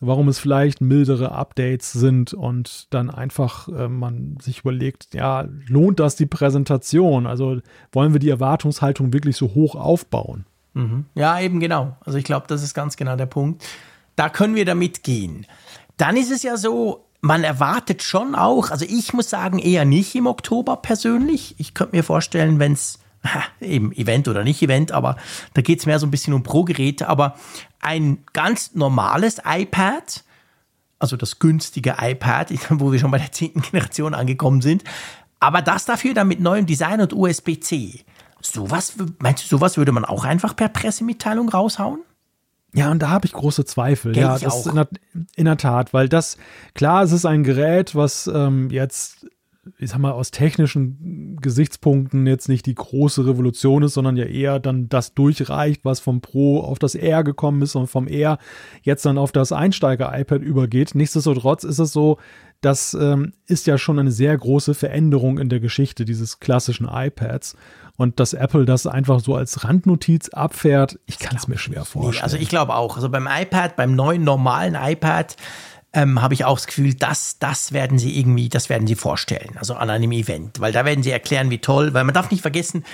warum 0.00 0.28
es 0.28 0.38
vielleicht 0.38 0.80
mildere 0.80 1.32
Updates 1.32 1.92
sind 1.92 2.32
und 2.32 2.92
dann 2.94 3.10
einfach 3.10 3.68
äh, 3.68 3.88
man 3.88 4.36
sich 4.40 4.60
überlegt, 4.60 5.14
ja, 5.14 5.48
lohnt 5.66 6.00
das 6.00 6.16
die 6.16 6.26
Präsentation? 6.26 7.26
Also 7.26 7.60
wollen 7.92 8.12
wir 8.12 8.20
die 8.20 8.30
Erwartungshaltung 8.30 9.12
wirklich 9.12 9.36
so 9.36 9.54
hoch 9.54 9.74
aufbauen? 9.74 10.44
Mhm. 10.74 11.06
Ja, 11.14 11.40
eben 11.40 11.60
genau. 11.60 11.96
Also 12.04 12.18
ich 12.18 12.24
glaube, 12.24 12.46
das 12.48 12.62
ist 12.62 12.74
ganz 12.74 12.96
genau 12.96 13.16
der 13.16 13.26
Punkt. 13.26 13.64
Da 14.16 14.28
können 14.28 14.54
wir 14.54 14.64
damit 14.64 15.02
gehen. 15.02 15.46
Dann 15.96 16.16
ist 16.16 16.30
es 16.30 16.42
ja 16.42 16.56
so, 16.56 17.06
man 17.20 17.42
erwartet 17.42 18.02
schon 18.02 18.34
auch, 18.34 18.70
also 18.70 18.84
ich 18.88 19.12
muss 19.12 19.28
sagen, 19.30 19.58
eher 19.58 19.84
nicht 19.84 20.14
im 20.14 20.26
Oktober 20.26 20.76
persönlich. 20.76 21.56
Ich 21.58 21.74
könnte 21.74 21.96
mir 21.96 22.04
vorstellen, 22.04 22.60
wenn 22.60 22.72
es 22.72 23.00
eben 23.60 23.92
Event 23.92 24.28
oder 24.28 24.44
nicht 24.44 24.62
Event, 24.62 24.92
aber 24.92 25.16
da 25.54 25.62
geht 25.62 25.80
es 25.80 25.86
mehr 25.86 25.98
so 25.98 26.06
ein 26.06 26.10
bisschen 26.10 26.34
um 26.34 26.42
Pro-Geräte. 26.42 27.08
Aber 27.08 27.36
ein 27.80 28.24
ganz 28.32 28.74
normales 28.74 29.40
iPad 29.44 30.24
also 30.98 31.16
das 31.16 31.38
günstige 31.38 31.96
iPad, 32.00 32.52
wo 32.70 32.92
wir 32.92 32.98
schon 32.98 33.10
bei 33.10 33.18
der 33.18 33.32
zehnten 33.32 33.62
Generation 33.62 34.14
angekommen 34.14 34.60
sind. 34.60 34.84
Aber 35.40 35.62
das 35.62 35.84
dafür 35.84 36.14
dann 36.14 36.28
mit 36.28 36.40
neuem 36.40 36.66
Design 36.66 37.00
und 37.00 37.12
USB-C. 37.12 38.00
Sowas, 38.40 38.94
meinst 39.18 39.44
du, 39.44 39.48
sowas 39.48 39.76
würde 39.76 39.92
man 39.92 40.04
auch 40.04 40.24
einfach 40.24 40.54
per 40.54 40.68
Pressemitteilung 40.68 41.48
raushauen? 41.48 42.00
Ja, 42.74 42.90
und 42.90 43.00
da 43.00 43.08
habe 43.08 43.26
ich 43.26 43.32
große 43.32 43.64
Zweifel. 43.64 44.12
Gell, 44.12 44.22
ja, 44.22 44.38
das 44.38 44.52
auch. 44.52 44.66
In, 44.66 44.74
der, 44.74 44.88
in 45.36 45.44
der 45.46 45.56
Tat, 45.56 45.94
weil 45.94 46.08
das, 46.08 46.36
klar, 46.74 47.02
es 47.02 47.12
ist 47.12 47.24
ein 47.24 47.42
Gerät, 47.42 47.94
was 47.94 48.26
ähm, 48.26 48.70
jetzt, 48.70 49.26
ich 49.78 49.90
sag 49.90 49.98
mal, 49.98 50.12
aus 50.12 50.30
technischen 50.30 51.36
Gesichtspunkten 51.40 52.26
jetzt 52.26 52.48
nicht 52.48 52.66
die 52.66 52.74
große 52.74 53.26
Revolution 53.26 53.82
ist, 53.82 53.94
sondern 53.94 54.16
ja 54.16 54.24
eher 54.24 54.58
dann 54.60 54.88
das 54.88 55.14
durchreicht, 55.14 55.84
was 55.84 56.00
vom 56.00 56.20
Pro 56.20 56.60
auf 56.60 56.78
das 56.78 56.94
R 56.94 57.24
gekommen 57.24 57.62
ist 57.62 57.74
und 57.74 57.86
vom 57.86 58.06
R 58.06 58.38
jetzt 58.82 59.04
dann 59.04 59.18
auf 59.18 59.32
das 59.32 59.52
Einsteiger-iPad 59.52 60.42
übergeht. 60.42 60.94
Nichtsdestotrotz 60.94 61.64
ist 61.64 61.78
es 61.78 61.92
so, 61.92 62.18
das 62.60 62.94
ähm, 62.94 63.32
ist 63.46 63.66
ja 63.66 63.78
schon 63.78 63.98
eine 63.98 64.10
sehr 64.10 64.36
große 64.36 64.74
Veränderung 64.74 65.38
in 65.38 65.48
der 65.48 65.60
Geschichte 65.60 66.04
dieses 66.04 66.40
klassischen 66.40 66.88
iPads. 66.90 67.56
Und 67.96 68.20
dass 68.20 68.32
Apple 68.32 68.64
das 68.64 68.86
einfach 68.86 69.20
so 69.20 69.34
als 69.34 69.64
Randnotiz 69.64 70.28
abfährt, 70.28 71.00
ich 71.06 71.18
kann 71.18 71.36
es 71.36 71.48
mir 71.48 71.58
schwer 71.58 71.84
vorstellen. 71.84 72.14
Nee, 72.14 72.22
also 72.22 72.36
ich 72.36 72.48
glaube 72.48 72.74
auch. 72.74 72.96
Also 72.96 73.08
beim 73.08 73.28
iPad, 73.28 73.74
beim 73.74 73.96
neuen 73.96 74.22
normalen 74.22 74.76
iPad, 74.80 75.36
ähm, 75.92 76.20
habe 76.20 76.34
ich 76.34 76.44
auch 76.44 76.56
das 76.56 76.66
Gefühl, 76.66 76.94
das, 76.94 77.38
das 77.38 77.72
werden 77.72 77.98
sie 77.98 78.18
irgendwie, 78.18 78.48
das 78.48 78.68
werden 78.68 78.86
sie 78.86 78.94
vorstellen, 78.94 79.56
also 79.56 79.74
an 79.74 79.90
einem 79.90 80.12
Event, 80.12 80.60
weil 80.60 80.72
da 80.72 80.84
werden 80.84 81.02
sie 81.02 81.10
erklären, 81.10 81.50
wie 81.50 81.58
toll, 81.58 81.94
weil 81.94 82.04
man 82.04 82.14
darf 82.14 82.30
nicht 82.30 82.42
vergessen, 82.42 82.84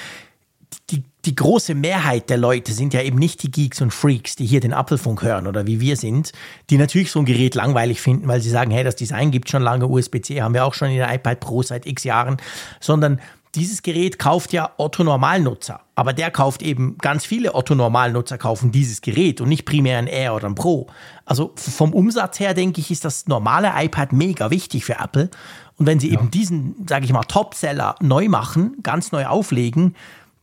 die, 0.90 1.02
die 1.24 1.34
große 1.34 1.74
Mehrheit 1.74 2.30
der 2.30 2.36
Leute 2.36 2.72
sind 2.72 2.94
ja 2.94 3.00
eben 3.00 3.18
nicht 3.18 3.42
die 3.42 3.50
Geeks 3.50 3.80
und 3.80 3.92
Freaks, 3.92 4.36
die 4.36 4.46
hier 4.46 4.60
den 4.60 4.72
Apfelfunk 4.72 5.22
hören 5.22 5.46
oder 5.46 5.66
wie 5.66 5.80
wir 5.80 5.96
sind, 5.96 6.32
die 6.70 6.76
natürlich 6.76 7.10
so 7.10 7.20
ein 7.20 7.24
Gerät 7.24 7.54
langweilig 7.54 8.00
finden, 8.00 8.28
weil 8.28 8.40
sie 8.40 8.50
sagen, 8.50 8.70
hey, 8.70 8.84
das 8.84 8.96
Design 8.96 9.30
gibt 9.30 9.50
schon 9.50 9.62
lange, 9.62 9.86
USB-C 9.86 10.42
haben 10.42 10.54
wir 10.54 10.64
auch 10.64 10.74
schon 10.74 10.90
in 10.90 10.96
der 10.96 11.12
iPad 11.12 11.40
Pro 11.40 11.62
seit 11.62 11.86
x 11.86 12.04
Jahren, 12.04 12.36
sondern 12.80 13.20
dieses 13.54 13.82
Gerät 13.82 14.18
kauft 14.18 14.52
ja 14.52 14.70
Otto 14.76 15.04
Normalnutzer, 15.04 15.80
aber 15.94 16.12
der 16.12 16.30
kauft 16.30 16.62
eben 16.62 16.98
ganz 16.98 17.24
viele 17.24 17.54
Otto 17.54 17.74
Normalnutzer 17.74 18.38
kaufen 18.38 18.72
dieses 18.72 19.00
Gerät 19.00 19.40
und 19.40 19.48
nicht 19.48 19.64
primär 19.64 19.98
ein 19.98 20.06
Air 20.06 20.34
oder 20.34 20.46
ein 20.46 20.54
Pro. 20.54 20.88
Also 21.24 21.52
vom 21.56 21.92
Umsatz 21.92 22.40
her 22.40 22.54
denke 22.54 22.80
ich, 22.80 22.90
ist 22.90 23.04
das 23.04 23.26
normale 23.26 23.72
iPad 23.76 24.12
mega 24.12 24.50
wichtig 24.50 24.84
für 24.84 24.98
Apple. 24.98 25.30
Und 25.76 25.86
wenn 25.86 26.00
sie 26.00 26.12
ja. 26.12 26.20
eben 26.20 26.30
diesen, 26.30 26.86
sage 26.88 27.04
ich 27.04 27.12
mal, 27.12 27.22
Topseller 27.22 27.96
neu 28.00 28.28
machen, 28.28 28.76
ganz 28.82 29.12
neu 29.12 29.26
auflegen, 29.26 29.94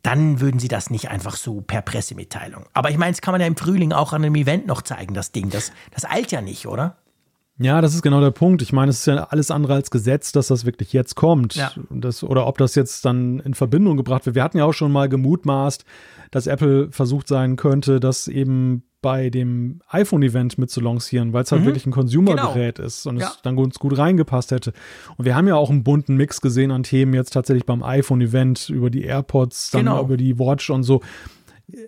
dann 0.03 0.39
würden 0.39 0.59
sie 0.59 0.67
das 0.67 0.89
nicht 0.89 1.09
einfach 1.09 1.35
so 1.35 1.61
per 1.61 1.81
Pressemitteilung. 1.81 2.65
Aber 2.73 2.89
ich 2.89 2.97
meine, 2.97 3.11
das 3.11 3.21
kann 3.21 3.33
man 3.33 3.41
ja 3.41 3.47
im 3.47 3.55
Frühling 3.55 3.93
auch 3.93 4.13
an 4.13 4.23
einem 4.23 4.35
Event 4.35 4.65
noch 4.65 4.81
zeigen, 4.81 5.13
das 5.13 5.31
Ding. 5.31 5.49
Das, 5.49 5.71
das 5.91 6.05
eilt 6.05 6.31
ja 6.31 6.41
nicht, 6.41 6.65
oder? 6.67 6.95
Ja, 7.61 7.81
das 7.81 7.93
ist 7.93 8.01
genau 8.01 8.19
der 8.21 8.31
Punkt. 8.31 8.61
Ich 8.61 8.73
meine, 8.73 8.89
es 8.89 8.99
ist 8.99 9.05
ja 9.07 9.23
alles 9.25 9.51
andere 9.51 9.73
als 9.75 9.91
Gesetz, 9.91 10.31
dass 10.31 10.47
das 10.47 10.65
wirklich 10.65 10.93
jetzt 10.93 11.15
kommt. 11.15 11.55
Ja. 11.55 11.71
Das, 11.89 12.23
oder 12.23 12.47
ob 12.47 12.57
das 12.57 12.75
jetzt 12.75 13.05
dann 13.05 13.39
in 13.39 13.53
Verbindung 13.53 13.97
gebracht 13.97 14.25
wird. 14.25 14.35
Wir 14.35 14.43
hatten 14.43 14.57
ja 14.57 14.65
auch 14.65 14.73
schon 14.73 14.91
mal 14.91 15.07
gemutmaßt, 15.09 15.85
dass 16.31 16.47
Apple 16.47 16.89
versucht 16.91 17.27
sein 17.27 17.55
könnte, 17.57 17.99
das 17.99 18.27
eben 18.27 18.83
bei 19.01 19.31
dem 19.31 19.81
iPhone-Event 19.89 20.59
mit 20.59 20.69
zu 20.69 20.79
lancieren, 20.79 21.33
weil 21.33 21.43
es 21.43 21.51
halt 21.51 21.61
Mhm. 21.63 21.65
wirklich 21.65 21.85
ein 21.87 21.91
Consumer-Gerät 21.91 22.77
ist 22.77 23.07
und 23.07 23.17
Ja. 23.17 23.27
es 23.27 23.39
dann 23.41 23.57
uns 23.57 23.79
gut 23.79 23.97
reingepasst 23.97 24.51
hätte. 24.51 24.73
Und 25.17 25.25
wir 25.25 25.35
haben 25.35 25.47
ja 25.47 25.55
auch 25.55 25.71
einen 25.71 25.83
bunten 25.83 26.15
Mix 26.17 26.39
gesehen 26.39 26.69
an 26.71 26.83
Themen 26.83 27.13
jetzt 27.15 27.31
tatsächlich 27.33 27.65
beim 27.65 27.81
iPhone-Event 27.83 28.69
über 28.69 28.89
die 28.91 29.01
AirPods, 29.03 29.71
dann 29.71 29.85
Genau. 29.85 30.03
über 30.03 30.17
die 30.17 30.37
Watch 30.37 30.69
und 30.69 30.83
so 30.83 31.01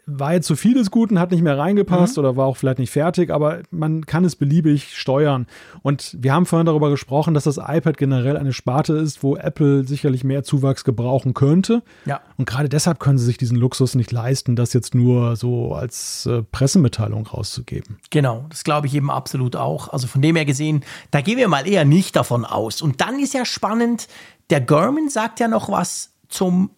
war 0.06 0.34
jetzt 0.34 0.48
zu 0.48 0.56
vieles 0.56 0.92
Guten, 0.92 1.20
hat 1.20 1.32
nicht 1.32 1.42
mehr 1.42 1.58
reingepasst 1.58 2.18
oder 2.18 2.36
war 2.36 2.46
auch 2.46 2.58
vielleicht 2.58 2.80
nicht 2.80 2.92
fertig, 2.92 3.32
aber 3.32 3.62
man 3.72 4.06
kann 4.06 4.26
es 4.26 4.36
beliebig 4.36 4.98
steuern. 4.98 5.48
Und 5.82 6.16
wir 6.20 6.34
haben 6.34 6.46
vorhin 6.46 6.66
darüber 6.66 6.90
gesprochen, 6.90 7.34
dass 7.34 7.44
das 7.44 7.58
iPad 7.58 7.98
generell 7.98 8.38
eine 8.38 8.54
Sparte 8.54 8.94
ist, 8.94 9.24
wo 9.24 9.36
Apple 9.36 9.86
sicherlich 9.86 10.24
mehr 10.24 10.44
Zuwachs 10.44 10.84
gebrauchen 10.84 11.34
könnte. 11.34 11.84
Ja. 12.06 12.22
Und 12.38 12.48
gerade 12.48 12.70
deshalb 12.70 13.00
können 13.00 13.18
sie 13.18 13.26
sich 13.26 13.38
diesen 13.38 13.58
Luxus 13.58 13.96
nicht 13.96 14.12
leisten, 14.12 14.56
das 14.56 14.74
jetzt 14.74 14.96
nur 14.96 15.36
so 15.36 15.74
als 15.74 16.26
äh, 16.26 16.44
Pressemitteilung 16.44 17.28
rauszugeben. 17.28 17.98
Genau, 18.10 18.46
das 18.50 18.64
glaube 18.64 18.88
ich 18.88 18.96
eben 18.96 19.12
absolut 19.12 19.56
auch. 19.56 19.90
Also 19.90 20.08
von 20.08 20.22
dem 20.22 20.36
her 20.36 20.46
gesehen, 20.46 20.84
da 21.12 21.22
gehen 21.22 21.38
wir 21.38 21.48
mal 21.48 21.68
eher 21.68 21.86
nicht 21.86 22.16
davon 22.16 22.46
aus. 22.46 22.82
Und 22.82 23.02
dann 23.02 23.20
ist 23.20 23.34
ja 23.34 23.46
spannend, 23.46 24.08
der 24.50 24.62
Garmin 24.62 25.10
sagt 25.10 25.40
ja 25.40 25.48
noch 25.48 25.70
was 25.70 26.12
zum 26.30 26.72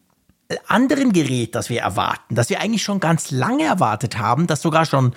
anderen 0.67 1.13
Gerät, 1.13 1.55
das 1.55 1.69
wir 1.69 1.81
erwarten, 1.81 2.35
das 2.35 2.49
wir 2.49 2.61
eigentlich 2.61 2.83
schon 2.83 2.99
ganz 2.99 3.31
lange 3.31 3.63
erwartet 3.63 4.17
haben, 4.17 4.47
das 4.47 4.61
sogar 4.61 4.85
schon, 4.85 5.13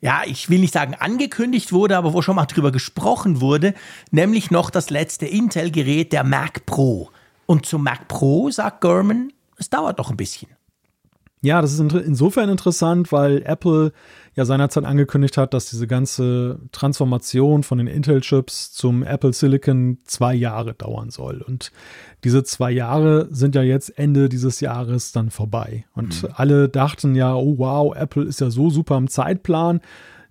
ja, 0.00 0.22
ich 0.24 0.48
will 0.48 0.60
nicht 0.60 0.72
sagen 0.72 0.94
angekündigt 0.94 1.72
wurde, 1.72 1.96
aber 1.96 2.12
wo 2.12 2.22
schon 2.22 2.36
mal 2.36 2.46
drüber 2.46 2.70
gesprochen 2.70 3.40
wurde, 3.40 3.74
nämlich 4.10 4.50
noch 4.50 4.70
das 4.70 4.90
letzte 4.90 5.26
Intel-Gerät, 5.26 6.12
der 6.12 6.24
Mac 6.24 6.66
Pro. 6.66 7.10
Und 7.46 7.66
zum 7.66 7.82
Mac 7.82 8.06
Pro 8.08 8.50
sagt 8.50 8.80
Garmin, 8.80 9.32
es 9.56 9.70
dauert 9.70 9.98
noch 9.98 10.10
ein 10.10 10.16
bisschen. 10.16 10.50
Ja, 11.42 11.62
das 11.62 11.72
ist 11.72 11.80
insofern 11.80 12.50
interessant, 12.50 13.12
weil 13.12 13.42
Apple 13.42 13.92
ja 14.34 14.44
seinerzeit 14.44 14.84
angekündigt 14.84 15.36
hat, 15.36 15.54
dass 15.54 15.70
diese 15.70 15.86
ganze 15.86 16.60
Transformation 16.72 17.62
von 17.62 17.78
den 17.78 17.86
Intel-Chips 17.86 18.72
zum 18.72 19.02
Apple 19.02 19.32
Silicon 19.32 19.98
zwei 20.04 20.34
Jahre 20.34 20.74
dauern 20.74 21.10
soll. 21.10 21.42
Und 21.42 21.72
diese 22.24 22.44
zwei 22.44 22.70
Jahre 22.70 23.28
sind 23.30 23.54
ja 23.54 23.62
jetzt 23.62 23.98
Ende 23.98 24.28
dieses 24.28 24.60
Jahres 24.60 25.12
dann 25.12 25.30
vorbei. 25.30 25.84
Und 25.94 26.28
alle 26.34 26.68
dachten 26.68 27.14
ja, 27.14 27.34
oh 27.34 27.58
wow, 27.58 27.94
Apple 27.94 28.24
ist 28.24 28.40
ja 28.40 28.50
so 28.50 28.70
super 28.70 28.96
im 28.96 29.08
Zeitplan. 29.08 29.80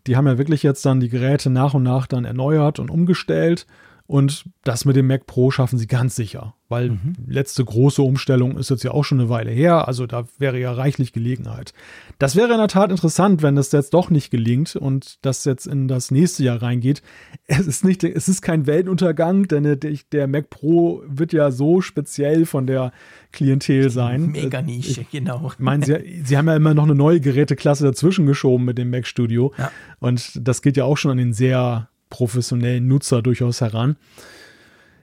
Die 0.08 0.16
haben 0.16 0.28
ja 0.28 0.38
wirklich 0.38 0.64
jetzt 0.64 0.86
dann 0.86 1.00
die 1.00 1.10
Geräte 1.10 1.50
nach 1.50 1.74
und 1.74 1.84
nach 1.84 2.08
dann 2.08 2.26
erneuert 2.26 2.80
und 2.80 2.90
umgestellt. 2.90 3.68
Und 4.10 4.46
das 4.64 4.86
mit 4.86 4.96
dem 4.96 5.06
Mac 5.06 5.28
Pro 5.28 5.52
schaffen 5.52 5.78
sie 5.78 5.86
ganz 5.86 6.16
sicher, 6.16 6.56
weil 6.68 6.98
letzte 7.28 7.64
große 7.64 8.02
Umstellung 8.02 8.58
ist 8.58 8.72
jetzt 8.72 8.84
ja 8.84 8.90
auch 8.90 9.04
schon 9.04 9.20
eine 9.20 9.30
Weile 9.30 9.52
her, 9.52 9.88
also 9.88 10.08
da 10.08 10.24
wäre 10.40 10.60
ja 10.60 10.72
reichlich 10.72 11.14
Gelegenheit. 11.14 11.74
Das 12.18 12.36
wäre 12.36 12.52
in 12.54 12.58
der 12.58 12.70
Tat 12.70 12.90
interessant, 12.90 13.44
wenn 13.44 13.56
das 13.56 13.72
jetzt 13.72 13.94
doch 13.94 14.10
nicht 14.10 14.32
gelingt 14.32 14.76
und 14.76 15.24
das 15.24 15.46
jetzt 15.46 15.68
in 15.68 15.88
das 15.88 16.10
nächste 16.10 16.44
Jahr 16.44 16.60
reingeht. 16.60 17.04
Es 17.46 17.68
ist 17.68 17.86
nicht, 17.86 18.04
es 18.04 18.28
ist 18.28 18.42
kein 18.42 18.66
Weltuntergang, 18.66 19.48
denn 19.48 19.80
der, 20.12 20.28
Mac 20.28 20.50
Pro 20.50 21.04
wird 21.06 21.32
ja 21.32 21.52
so 21.52 21.80
speziell 21.80 22.48
von 22.48 22.66
der 22.66 22.92
Klientel 23.32 23.92
sein. 23.92 24.32
Mega 24.32 24.64
Nische, 24.64 25.06
genau. 25.12 25.52
Ich 25.54 25.60
meine, 25.60 25.86
sie, 25.86 26.24
sie 26.26 26.36
haben 26.36 26.48
ja 26.48 26.56
immer 26.56 26.74
noch 26.74 26.86
eine 26.86 26.96
neue 26.96 27.20
Geräteklasse 27.22 27.84
dazwischen 27.84 28.26
geschoben 28.26 28.66
mit 28.66 28.80
dem 28.80 28.90
Mac 28.90 29.06
Studio. 29.06 29.54
Ja. 29.60 29.72
Und 30.00 30.32
das 30.36 30.64
geht 30.64 30.78
ja 30.78 30.86
auch 30.86 30.98
schon 30.98 31.12
an 31.12 31.18
den 31.18 31.34
sehr 31.34 31.90
professionellen 32.10 32.88
Nutzer 32.88 33.22
durchaus 33.22 33.62
heran. 33.62 33.98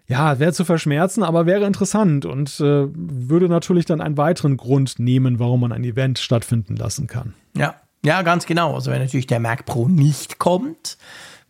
Ja, 0.09 0.39
wäre 0.39 0.53
zu 0.53 0.65
verschmerzen, 0.65 1.25
aber 1.25 1.47
wäre 1.47 1.67
interessant 1.67 2.27
und 2.27 2.61
äh, 2.61 2.87
würde 2.93 3.49
natürlich 3.49 3.87
dann 3.87 4.01
einen 4.01 4.17
weiteren 4.17 4.57
Grund 4.57 5.01
nehmen, 5.01 5.41
warum 5.41 5.61
man 5.61 5.73
ein 5.73 5.83
Event 5.83 6.19
stattfinden 6.21 6.77
lassen 6.77 7.09
kann. 7.09 7.35
Ja, 7.57 7.75
ja, 8.05 8.23
ganz 8.23 8.47
genau. 8.47 8.75
Also 8.75 8.93
wenn 8.93 9.03
natürlich 9.03 9.27
der 9.27 9.41
Mac 9.41 9.67
Pro 9.67 9.89
nicht 9.89 10.39
kommt, 10.39 10.97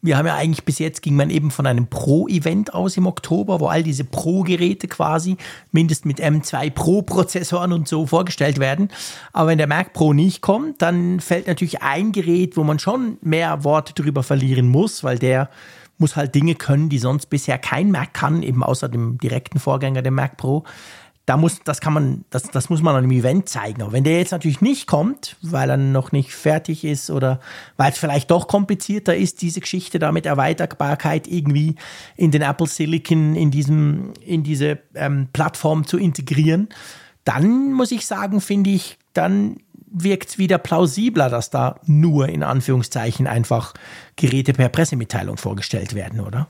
wir 0.07 0.17
haben 0.17 0.27
ja 0.27 0.35
eigentlich 0.35 0.65
bis 0.65 0.79
jetzt 0.79 1.03
ging 1.03 1.17
man 1.17 1.31
eben 1.31 1.51
von 1.51 1.67
einem 1.67 1.89
Pro-Event 1.89 2.73
aus 2.73 2.97
im 2.97 3.07
Oktober, 3.07 3.61
wo 3.61 3.67
all 3.67 3.83
diese 3.83 4.05
Pro-Geräte 4.05 4.89
quasi 4.89 5.37
mindestens 5.73 6.07
mit 6.07 6.21
M2 6.21 6.71
Pro-Prozessoren 6.71 7.73
und 7.73 7.89
so 7.89 8.07
vorgestellt 8.07 8.59
werden. 8.59 8.89
Aber 9.33 9.49
wenn 9.49 9.59
der 9.59 9.67
Mac 9.67 9.93
Pro 9.93 10.13
nicht 10.13 10.41
kommt, 10.41 10.81
dann 10.81 11.21
fällt 11.21 11.47
natürlich 11.47 11.83
ein 11.83 12.13
Gerät, 12.13 12.57
wo 12.57 12.65
man 12.65 12.79
schon 12.79 13.19
mehr 13.21 13.65
Worte 13.65 13.93
drüber 13.93 14.23
verlieren 14.23 14.69
muss, 14.69 15.05
weil 15.05 15.19
der 15.19 15.51
muss 15.99 16.17
halt 16.17 16.35
Dinge 16.35 16.55
können, 16.55 16.89
die 16.89 16.99
sonst 16.99 17.27
bisher 17.27 17.59
kein 17.59 17.91
Mac 17.91 18.15
kann, 18.15 18.43
eben 18.43 18.63
außer 18.63 18.89
dem 18.89 19.19
direkten 19.19 19.59
Vorgänger, 19.59 20.03
dem 20.03 20.15
Mac 20.15 20.37
Pro. 20.37 20.65
Da 21.27 21.37
muss, 21.37 21.61
das 21.65 21.81
kann 21.81 21.93
man, 21.93 22.25
das, 22.31 22.45
das 22.45 22.71
muss 22.71 22.83
man 22.83 22.95
an 22.95 23.03
einem 23.03 23.11
Event 23.11 23.49
zeigen. 23.49 23.83
Aber 23.83 23.93
wenn 23.93 24.05
der 24.05 24.19
jetzt 24.19 24.31
natürlich 24.31 24.61
nicht 24.61 24.87
kommt, 24.87 25.37
weil 25.43 25.69
er 25.69 25.77
noch 25.77 26.13
nicht 26.13 26.33
fertig 26.33 26.85
ist 26.85 27.11
oder 27.11 27.41
weil 27.77 27.91
es 27.91 27.99
vielleicht 27.99 28.31
doch 28.31 28.47
komplizierter 28.47 29.17
ist, 29.17 29.43
diese 29.43 29.61
Geschichte 29.61 29.99
da 29.99 30.13
mit 30.13 30.25
Erweiterbarkeit 30.25 31.27
irgendwie 31.27 31.75
in 32.17 32.31
den 32.31 32.43
Apple 32.43 32.69
Silicon, 32.69 33.35
in 33.35 33.51
diesem, 33.51 34.13
in 34.25 34.45
diese 34.45 34.79
ähm, 34.95 35.29
Plattform 35.33 35.87
zu 35.87 35.99
integrieren, 35.99 36.69
dann 37.25 37.73
muss 37.73 37.91
ich 37.91 38.07
sagen, 38.07 38.41
finde 38.41 38.71
ich, 38.71 38.97
dann 39.13 39.57
wirkt 39.91 40.31
es 40.31 40.39
wieder 40.39 40.59
plausibler, 40.59 41.29
dass 41.29 41.51
da 41.51 41.81
nur 41.87 42.29
in 42.29 42.43
Anführungszeichen 42.43 43.27
einfach 43.27 43.75
Geräte 44.17 44.53
per 44.53 44.69
Pressemitteilung 44.69 45.37
vorgestellt 45.37 45.95
werden, 45.95 46.21
oder? 46.21 46.49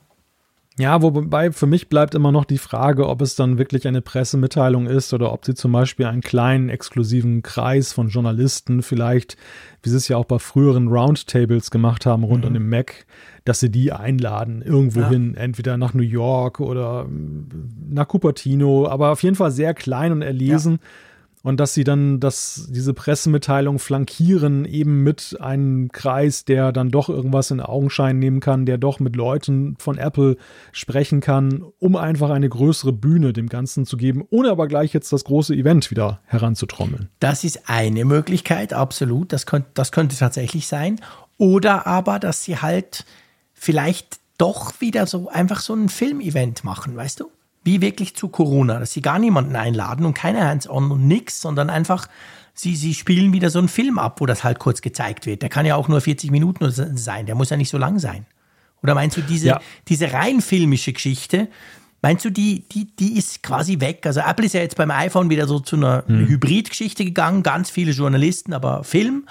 Ja, 0.78 1.00
wobei 1.00 1.52
für 1.52 1.66
mich 1.66 1.88
bleibt 1.88 2.14
immer 2.14 2.32
noch 2.32 2.44
die 2.44 2.58
Frage, 2.58 3.08
ob 3.08 3.22
es 3.22 3.34
dann 3.34 3.56
wirklich 3.56 3.88
eine 3.88 4.02
Pressemitteilung 4.02 4.86
ist 4.86 5.14
oder 5.14 5.32
ob 5.32 5.46
sie 5.46 5.54
zum 5.54 5.72
Beispiel 5.72 6.04
einen 6.04 6.20
kleinen 6.20 6.68
exklusiven 6.68 7.42
Kreis 7.42 7.94
von 7.94 8.08
Journalisten 8.08 8.82
vielleicht, 8.82 9.38
wie 9.82 9.88
sie 9.88 9.96
es 9.96 10.08
ja 10.08 10.18
auch 10.18 10.26
bei 10.26 10.38
früheren 10.38 10.88
Roundtables 10.88 11.70
gemacht 11.70 12.04
haben 12.04 12.24
rund 12.24 12.42
Mhm. 12.42 12.48
um 12.48 12.54
den 12.54 12.68
Mac, 12.68 13.06
dass 13.46 13.60
sie 13.60 13.70
die 13.70 13.92
einladen, 13.92 14.60
irgendwo 14.60 15.00
Ja. 15.00 15.08
hin, 15.08 15.34
entweder 15.34 15.78
nach 15.78 15.94
New 15.94 16.02
York 16.02 16.60
oder 16.60 17.06
nach 17.88 18.06
Cupertino, 18.08 18.86
aber 18.86 19.12
auf 19.12 19.22
jeden 19.22 19.36
Fall 19.36 19.52
sehr 19.52 19.72
klein 19.72 20.12
und 20.12 20.20
erlesen. 20.20 20.78
Und 21.46 21.60
dass 21.60 21.74
sie 21.74 21.84
dann 21.84 22.18
das, 22.18 22.66
diese 22.70 22.92
Pressemitteilung 22.92 23.78
flankieren, 23.78 24.64
eben 24.64 25.04
mit 25.04 25.36
einem 25.40 25.92
Kreis, 25.92 26.44
der 26.44 26.72
dann 26.72 26.90
doch 26.90 27.08
irgendwas 27.08 27.52
in 27.52 27.60
Augenschein 27.60 28.18
nehmen 28.18 28.40
kann, 28.40 28.66
der 28.66 28.78
doch 28.78 28.98
mit 28.98 29.14
Leuten 29.14 29.76
von 29.78 29.96
Apple 29.96 30.38
sprechen 30.72 31.20
kann, 31.20 31.62
um 31.78 31.94
einfach 31.94 32.30
eine 32.30 32.48
größere 32.48 32.92
Bühne 32.92 33.32
dem 33.32 33.48
Ganzen 33.48 33.86
zu 33.86 33.96
geben, 33.96 34.24
ohne 34.28 34.50
aber 34.50 34.66
gleich 34.66 34.92
jetzt 34.92 35.12
das 35.12 35.22
große 35.22 35.54
Event 35.54 35.92
wieder 35.92 36.18
heranzutrommeln. 36.24 37.10
Das 37.20 37.44
ist 37.44 37.68
eine 37.70 38.04
Möglichkeit, 38.04 38.72
absolut. 38.72 39.32
Das 39.32 39.46
könnte, 39.46 39.68
das 39.74 39.92
könnte 39.92 40.16
tatsächlich 40.16 40.66
sein. 40.66 41.00
Oder 41.38 41.86
aber, 41.86 42.18
dass 42.18 42.42
sie 42.42 42.56
halt 42.56 43.04
vielleicht 43.54 44.18
doch 44.36 44.80
wieder 44.80 45.06
so 45.06 45.28
einfach 45.28 45.60
so 45.60 45.74
ein 45.74 45.90
Filmevent 45.90 46.64
machen, 46.64 46.96
weißt 46.96 47.20
du? 47.20 47.30
Wie 47.66 47.82
wirklich 47.82 48.14
zu 48.14 48.28
Corona, 48.28 48.78
dass 48.78 48.92
sie 48.92 49.02
gar 49.02 49.18
niemanden 49.18 49.56
einladen 49.56 50.06
und 50.06 50.14
keine 50.14 50.46
Hands-on 50.46 50.90
und 50.92 51.06
nix, 51.06 51.40
sondern 51.40 51.68
einfach 51.68 52.08
sie, 52.54 52.76
sie 52.76 52.94
spielen 52.94 53.32
wieder 53.32 53.50
so 53.50 53.58
einen 53.58 53.68
Film 53.68 53.98
ab, 53.98 54.20
wo 54.20 54.26
das 54.26 54.44
halt 54.44 54.58
kurz 54.58 54.80
gezeigt 54.80 55.26
wird. 55.26 55.42
Der 55.42 55.48
kann 55.48 55.66
ja 55.66 55.76
auch 55.76 55.88
nur 55.88 56.00
40 56.00 56.30
Minuten 56.30 56.70
sein, 56.70 57.26
der 57.26 57.34
muss 57.34 57.50
ja 57.50 57.56
nicht 57.56 57.68
so 57.68 57.76
lang 57.76 57.98
sein. 57.98 58.24
Oder 58.82 58.94
meinst 58.94 59.16
du, 59.16 59.20
diese, 59.20 59.46
ja. 59.48 59.60
diese 59.88 60.12
rein 60.12 60.40
filmische 60.40 60.92
Geschichte, 60.92 61.48
meinst 62.02 62.24
du, 62.24 62.30
die, 62.30 62.64
die, 62.68 62.86
die 62.96 63.18
ist 63.18 63.42
quasi 63.42 63.80
weg? 63.80 64.06
Also 64.06 64.20
Apple 64.20 64.46
ist 64.46 64.52
ja 64.52 64.60
jetzt 64.60 64.76
beim 64.76 64.92
iPhone 64.92 65.28
wieder 65.28 65.48
so 65.48 65.58
zu 65.58 65.76
einer 65.76 66.04
hm. 66.06 66.28
Hybrid-Geschichte 66.28 67.04
gegangen, 67.04 67.42
ganz 67.42 67.68
viele 67.68 67.92
Journalisten, 67.92 68.52
aber 68.52 68.84
Film. 68.84 69.26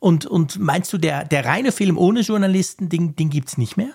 Und, 0.00 0.26
und 0.26 0.58
meinst 0.58 0.92
du, 0.92 0.98
der, 0.98 1.24
der 1.24 1.44
reine 1.44 1.72
Film 1.72 1.96
ohne 1.96 2.20
Journalisten, 2.20 2.88
den, 2.88 3.16
den 3.16 3.30
gibt 3.30 3.48
es 3.48 3.58
nicht 3.58 3.76
mehr? 3.76 3.90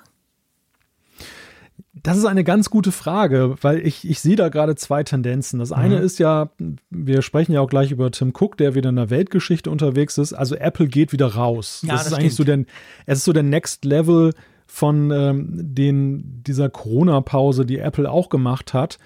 Das 2.03 2.17
ist 2.17 2.25
eine 2.25 2.43
ganz 2.43 2.69
gute 2.69 2.91
Frage, 2.91 3.55
weil 3.61 3.85
ich, 3.85 4.09
ich 4.09 4.19
sehe 4.19 4.35
da 4.35 4.49
gerade 4.49 4.75
zwei 4.75 5.03
Tendenzen. 5.03 5.59
Das 5.59 5.71
eine 5.71 5.97
mhm. 5.97 6.03
ist 6.03 6.19
ja, 6.19 6.49
wir 6.89 7.21
sprechen 7.21 7.53
ja 7.53 7.61
auch 7.61 7.69
gleich 7.69 7.91
über 7.91 8.09
Tim 8.11 8.33
Cook, 8.37 8.57
der 8.57 8.73
wieder 8.73 8.89
in 8.89 8.95
der 8.95 9.09
Weltgeschichte 9.09 9.69
unterwegs 9.69 10.17
ist. 10.17 10.33
Also 10.33 10.55
Apple 10.55 10.87
geht 10.87 11.11
wieder 11.11 11.35
raus. 11.35 11.83
Ja, 11.85 11.93
das, 11.93 12.03
das 12.03 12.13
ist 12.13 12.17
eigentlich 12.17 12.35
so 12.35 12.43
der, 12.43 12.65
es 13.05 13.19
ist 13.19 13.25
so 13.25 13.33
der 13.33 13.43
Next 13.43 13.85
Level 13.85 14.33
von 14.65 15.11
ähm, 15.11 15.49
den, 15.51 16.43
dieser 16.43 16.69
Corona-Pause, 16.69 17.65
die 17.65 17.77
Apple 17.77 18.09
auch 18.09 18.29
gemacht 18.29 18.73
hat. 18.73 18.97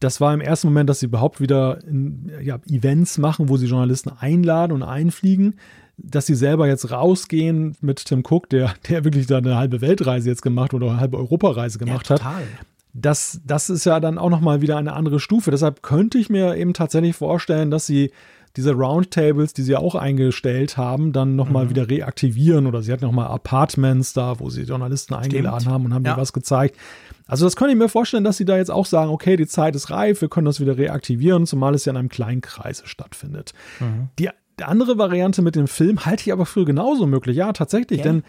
Das 0.00 0.20
war 0.20 0.32
im 0.32 0.40
ersten 0.40 0.68
Moment, 0.68 0.88
dass 0.88 1.00
sie 1.00 1.06
überhaupt 1.06 1.40
wieder 1.40 1.84
in, 1.84 2.32
ja, 2.42 2.58
Events 2.68 3.18
machen, 3.18 3.48
wo 3.48 3.56
sie 3.56 3.66
Journalisten 3.66 4.10
einladen 4.10 4.72
und 4.72 4.82
einfliegen 4.82 5.54
dass 5.98 6.26
sie 6.26 6.34
selber 6.34 6.66
jetzt 6.66 6.90
rausgehen 6.90 7.76
mit 7.80 8.04
Tim 8.04 8.22
Cook, 8.28 8.48
der, 8.48 8.74
der 8.88 9.04
wirklich 9.04 9.26
da 9.26 9.38
eine 9.38 9.56
halbe 9.56 9.80
Weltreise 9.80 10.28
jetzt 10.28 10.42
gemacht 10.42 10.72
oder 10.72 10.90
eine 10.90 11.00
halbe 11.00 11.18
Europareise 11.18 11.78
gemacht 11.78 12.08
ja, 12.08 12.16
hat. 12.16 12.42
Das, 12.94 13.40
das 13.44 13.68
ist 13.68 13.84
ja 13.84 14.00
dann 14.00 14.18
auch 14.18 14.30
nochmal 14.30 14.60
wieder 14.60 14.76
eine 14.76 14.94
andere 14.94 15.20
Stufe. 15.20 15.50
Deshalb 15.50 15.82
könnte 15.82 16.18
ich 16.18 16.30
mir 16.30 16.56
eben 16.56 16.72
tatsächlich 16.72 17.14
vorstellen, 17.14 17.70
dass 17.70 17.86
sie 17.86 18.10
diese 18.56 18.72
Roundtables, 18.72 19.52
die 19.52 19.62
sie 19.62 19.76
auch 19.76 19.94
eingestellt 19.94 20.76
haben, 20.76 21.12
dann 21.12 21.36
nochmal 21.36 21.66
mhm. 21.66 21.70
wieder 21.70 21.88
reaktivieren 21.88 22.66
oder 22.66 22.82
sie 22.82 22.92
hatten 22.92 23.04
nochmal 23.04 23.28
Apartments 23.28 24.14
da, 24.14 24.40
wo 24.40 24.50
sie 24.50 24.62
Journalisten 24.62 25.14
eingeladen 25.14 25.60
Stimmt. 25.60 25.72
haben 25.72 25.84
und 25.84 25.94
haben 25.94 26.04
ja. 26.04 26.14
dir 26.14 26.20
was 26.20 26.32
gezeigt. 26.32 26.76
Also 27.26 27.44
das 27.44 27.56
könnte 27.56 27.72
ich 27.72 27.78
mir 27.78 27.88
vorstellen, 27.88 28.24
dass 28.24 28.38
sie 28.38 28.46
da 28.46 28.56
jetzt 28.56 28.70
auch 28.70 28.86
sagen, 28.86 29.10
okay, 29.10 29.36
die 29.36 29.46
Zeit 29.46 29.76
ist 29.76 29.90
reif, 29.90 30.22
wir 30.22 30.28
können 30.28 30.46
das 30.46 30.60
wieder 30.60 30.78
reaktivieren, 30.78 31.46
zumal 31.46 31.74
es 31.74 31.84
ja 31.84 31.90
in 31.90 31.98
einem 31.98 32.08
kleinen 32.08 32.40
Kreise 32.40 32.86
stattfindet. 32.86 33.52
Mhm. 33.80 34.08
Die 34.18 34.30
die 34.58 34.64
andere 34.64 34.98
Variante 34.98 35.42
mit 35.42 35.56
dem 35.56 35.68
Film 35.68 36.04
halte 36.04 36.22
ich 36.22 36.32
aber 36.32 36.46
für 36.46 36.64
genauso 36.64 37.06
möglich. 37.06 37.36
Ja, 37.36 37.52
tatsächlich, 37.52 38.00
okay. 38.00 38.08
denn 38.08 38.22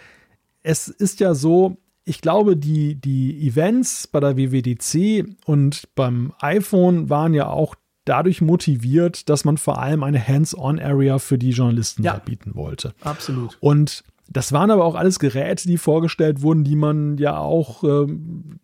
es 0.61 0.87
ist 0.87 1.19
ja 1.19 1.33
so, 1.33 1.77
ich 2.05 2.21
glaube, 2.21 2.57
die, 2.57 2.95
die 2.95 3.47
Events 3.47 4.07
bei 4.07 4.19
der 4.19 4.37
WWDC 4.37 5.35
und 5.45 5.87
beim 5.95 6.33
iPhone 6.39 7.09
waren 7.09 7.33
ja 7.33 7.47
auch 7.47 7.75
dadurch 8.05 8.41
motiviert, 8.41 9.29
dass 9.29 9.45
man 9.45 9.57
vor 9.57 9.79
allem 9.79 10.03
eine 10.03 10.25
Hands-on-Area 10.25 11.19
für 11.19 11.37
die 11.37 11.51
Journalisten 11.51 12.03
ja, 12.03 12.17
bieten 12.17 12.55
wollte. 12.55 12.93
Absolut. 13.01 13.57
Und 13.59 14.03
das 14.27 14.51
waren 14.51 14.71
aber 14.71 14.85
auch 14.85 14.95
alles 14.95 15.19
Geräte, 15.19 15.67
die 15.67 15.77
vorgestellt 15.77 16.41
wurden, 16.41 16.63
die 16.63 16.75
man 16.75 17.17
ja 17.17 17.37
auch 17.37 17.83
ähm, 17.83 18.59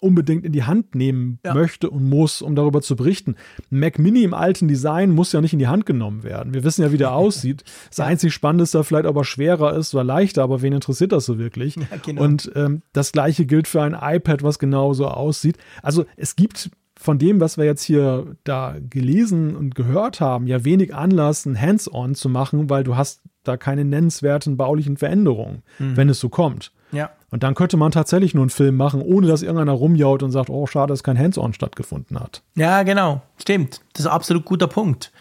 unbedingt 0.00 0.44
in 0.44 0.52
die 0.52 0.64
Hand 0.64 0.94
nehmen 0.94 1.38
ja. 1.44 1.54
möchte 1.54 1.90
und 1.90 2.08
muss, 2.08 2.42
um 2.42 2.56
darüber 2.56 2.82
zu 2.82 2.96
berichten. 2.96 3.36
Mac 3.68 3.98
Mini 3.98 4.22
im 4.22 4.34
alten 4.34 4.66
Design 4.66 5.10
muss 5.10 5.32
ja 5.32 5.40
nicht 5.40 5.52
in 5.52 5.58
die 5.58 5.68
Hand 5.68 5.86
genommen 5.86 6.22
werden. 6.22 6.54
Wir 6.54 6.64
wissen 6.64 6.82
ja, 6.82 6.92
wie 6.92 6.96
der 6.98 7.14
aussieht. 7.14 7.64
Das 7.88 7.98
ja. 7.98 8.06
einzig 8.06 8.32
Spannende 8.32 8.64
ist, 8.64 8.74
dass 8.74 8.80
er 8.80 8.84
vielleicht 8.84 9.06
aber 9.06 9.24
schwerer 9.24 9.76
ist 9.76 9.94
oder 9.94 10.04
leichter, 10.04 10.42
aber 10.42 10.62
wen 10.62 10.72
interessiert 10.72 11.12
das 11.12 11.26
so 11.26 11.38
wirklich? 11.38 11.76
Ja, 11.76 11.84
genau. 12.04 12.22
Und 12.22 12.50
ähm, 12.54 12.82
das 12.92 13.12
gleiche 13.12 13.46
gilt 13.46 13.68
für 13.68 13.82
ein 13.82 13.96
iPad, 14.00 14.42
was 14.42 14.58
genauso 14.58 15.06
aussieht. 15.06 15.58
Also 15.82 16.06
es 16.16 16.36
gibt 16.36 16.70
von 17.00 17.18
dem, 17.18 17.40
was 17.40 17.56
wir 17.56 17.64
jetzt 17.64 17.82
hier 17.82 18.36
da 18.44 18.76
gelesen 18.78 19.56
und 19.56 19.74
gehört 19.74 20.20
haben, 20.20 20.46
ja 20.46 20.64
wenig 20.64 20.94
Anlass, 20.94 21.46
ein 21.46 21.58
Hands-on 21.58 22.14
zu 22.14 22.28
machen, 22.28 22.68
weil 22.68 22.84
du 22.84 22.96
hast 22.96 23.22
da 23.42 23.56
keine 23.56 23.86
nennenswerten 23.86 24.58
baulichen 24.58 24.98
Veränderungen, 24.98 25.62
mhm. 25.78 25.96
wenn 25.96 26.08
es 26.10 26.20
so 26.20 26.28
kommt. 26.28 26.72
Ja. 26.92 27.10
Und 27.30 27.42
dann 27.42 27.54
könnte 27.54 27.76
man 27.76 27.92
tatsächlich 27.92 28.34
nur 28.34 28.42
einen 28.42 28.50
Film 28.50 28.76
machen, 28.76 29.02
ohne 29.02 29.26
dass 29.26 29.42
irgendeiner 29.42 29.72
rumjaut 29.72 30.22
und 30.22 30.32
sagt, 30.32 30.50
oh, 30.50 30.66
schade, 30.66 30.92
dass 30.92 31.02
kein 31.02 31.18
Hands-on 31.18 31.52
stattgefunden 31.52 32.18
hat. 32.18 32.42
Ja, 32.56 32.82
genau. 32.82 33.22
Stimmt. 33.38 33.80
Das 33.92 34.00
ist 34.00 34.06
ein 34.06 34.12
absolut 34.12 34.44
guter 34.44 34.66
Punkt. 34.66 35.12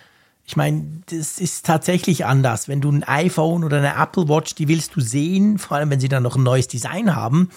Ich 0.46 0.56
meine, 0.56 0.84
das 1.12 1.38
ist 1.38 1.68
tatsächlich 1.68 2.26
anders. 2.26 2.68
Wenn 2.68 2.82
du 2.82 2.92
ein 2.92 3.04
iPhone 3.04 3.64
oder 3.64 3.78
eine 3.78 3.96
Apple 3.96 4.28
Watch, 4.28 4.56
die 4.56 4.68
willst 4.68 4.96
du 4.96 5.02
sehen, 5.02 5.60
vor 5.60 5.78
allem 5.78 5.92
wenn 5.92 6.00
sie 6.00 6.10
dann 6.10 6.24
noch 6.24 6.36
ein 6.36 6.44
neues 6.44 6.68
Design 6.68 7.16
haben. 7.16 7.52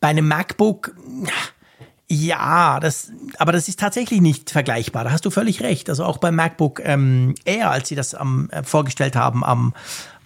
Bei 0.00 0.08
einem 0.08 0.26
MacBook, 0.28 0.94
ja, 2.08 2.80
das, 2.80 3.10
aber 3.38 3.52
das 3.52 3.68
ist 3.68 3.80
tatsächlich 3.80 4.20
nicht 4.20 4.50
vergleichbar. 4.50 5.04
Da 5.04 5.12
hast 5.12 5.24
du 5.24 5.30
völlig 5.30 5.62
recht. 5.62 5.88
Also 5.88 6.04
auch 6.04 6.18
beim 6.18 6.34
MacBook 6.34 6.80
ähm, 6.84 7.34
Air, 7.44 7.70
als 7.70 7.88
sie 7.88 7.94
das 7.94 8.14
am, 8.14 8.48
äh, 8.50 8.62
vorgestellt 8.62 9.16
haben 9.16 9.44
am, 9.44 9.74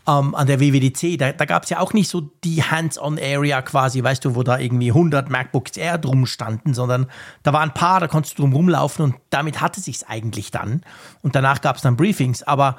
ähm, 0.07 0.35
an 0.35 0.47
der 0.47 0.61
WWDC, 0.61 1.19
da, 1.19 1.33
da 1.33 1.45
gab 1.45 1.65
es 1.65 1.71
ja 1.71 1.81
auch 1.81 1.93
nicht 1.93 2.09
so 2.09 2.21
die 2.45 2.63
Hands-on-Area 2.63 3.63
quasi, 3.63 4.03
weißt 4.03 4.25
du, 4.25 4.35
wo 4.35 4.43
da 4.43 4.59
irgendwie 4.59 4.89
100 4.89 5.31
MacBooks 5.31 5.77
Air 5.77 5.99
drum 5.99 6.27
standen, 6.27 6.75
sondern 6.75 7.07
da 7.43 7.53
waren 7.53 7.71
ein 7.71 7.75
paar, 7.75 8.01
da 8.01 8.09
konntest 8.09 8.39
du 8.39 8.43
drum 8.43 8.53
rumlaufen 8.53 9.05
und 9.05 9.15
damit 9.31 9.61
hatte 9.61 9.81
sich's 9.81 10.05
eigentlich 10.05 10.51
dann. 10.51 10.83
Und 11.23 11.35
danach 11.35 11.61
gab 11.61 11.77
es 11.77 11.83
dann 11.83 11.97
Briefings, 11.97 12.43
aber 12.43 12.77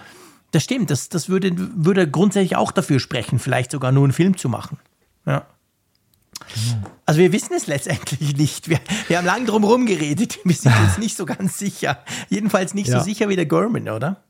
das 0.51 0.63
stimmt, 0.63 0.89
das, 0.89 1.09
das 1.09 1.27
würde, 1.27 1.51
würde 1.55 2.09
grundsätzlich 2.09 2.55
auch 2.55 2.71
dafür 2.71 2.99
sprechen, 2.99 3.39
vielleicht 3.39 3.71
sogar 3.71 3.91
nur 3.91 4.05
einen 4.05 4.13
Film 4.13 4.37
zu 4.37 4.47
machen. 4.47 4.79
Ja. 5.25 5.45
Also 7.05 7.19
wir 7.19 7.31
wissen 7.31 7.53
es 7.55 7.67
letztendlich 7.67 8.37
nicht. 8.37 8.69
Wir, 8.69 8.79
wir 9.07 9.17
haben 9.17 9.25
lange 9.25 9.45
drum 9.45 9.63
herum 9.63 9.85
geredet. 9.85 10.39
Wir 10.43 10.55
sind 10.55 10.77
uns 10.77 10.97
nicht 10.97 11.17
so 11.17 11.25
ganz 11.25 11.57
sicher. 11.57 11.99
Jedenfalls 12.29 12.73
nicht 12.73 12.87
ja. 12.89 12.99
so 12.99 13.03
sicher 13.03 13.27
wie 13.27 13.35
der 13.35 13.47
Gorman, 13.47 13.89
oder? 13.89 14.23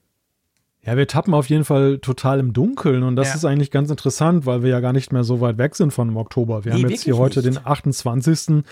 Ja, 0.88 0.96
wir 0.96 1.06
tappen 1.06 1.34
auf 1.34 1.50
jeden 1.50 1.66
Fall 1.66 2.00
total 2.00 2.40
im 2.40 2.54
Dunkeln 2.54 3.04
und 3.04 3.18
das 3.18 3.28
ja. 3.28 3.36
ist 3.36 3.44
eigentlich 3.44 3.72
ganz 3.72 3.90
interessant, 3.90 4.46
weil 4.46 4.64
wir 4.64 4.70
ja 4.70 4.80
gar 4.80 4.94
nicht 4.94 5.12
mehr 5.12 5.26
so 5.26 5.42
weit 5.42 5.58
weg 5.58 5.76
sind 5.76 5.92
von 5.92 6.08
dem 6.08 6.16
Oktober. 6.16 6.64
Wir 6.64 6.74
nee, 6.74 6.84
haben 6.84 6.90
jetzt 6.90 7.04
hier 7.04 7.18
heute 7.18 7.42
nicht. 7.42 7.58
den 7.58 7.66
28. 7.66 8.64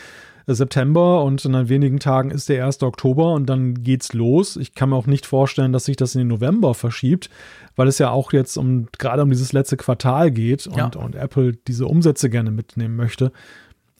September 0.48 1.24
und 1.26 1.44
in 1.44 1.68
wenigen 1.68 2.00
Tagen 2.00 2.32
ist 2.32 2.48
der 2.48 2.66
1. 2.66 2.84
Oktober 2.84 3.34
und 3.34 3.48
dann 3.48 3.84
geht's 3.84 4.14
los. 4.14 4.56
Ich 4.56 4.76
kann 4.76 4.92
mir 4.92 4.96
auch 4.96 5.08
nicht 5.08 5.26
vorstellen, 5.26 5.74
dass 5.74 5.86
sich 5.86 5.98
das 5.98 6.16
in 6.16 6.20
den 6.20 6.30
November 6.30 6.74
verschiebt, 6.74 7.30
weil 7.76 7.90
es 7.90 7.98
ja 7.98 8.12
auch 8.12 8.32
jetzt 8.32 8.56
um 8.56 8.88
gerade 8.98 9.22
um 9.22 9.30
dieses 9.30 9.52
letzte 9.52 9.76
Quartal 9.76 10.32
geht 10.32 10.68
und, 10.68 10.78
ja. 10.78 10.86
und 10.86 11.16
Apple 11.16 11.58
diese 11.68 11.86
Umsätze 11.86 12.30
gerne 12.30 12.50
mitnehmen 12.50 12.96
möchte. 12.96 13.34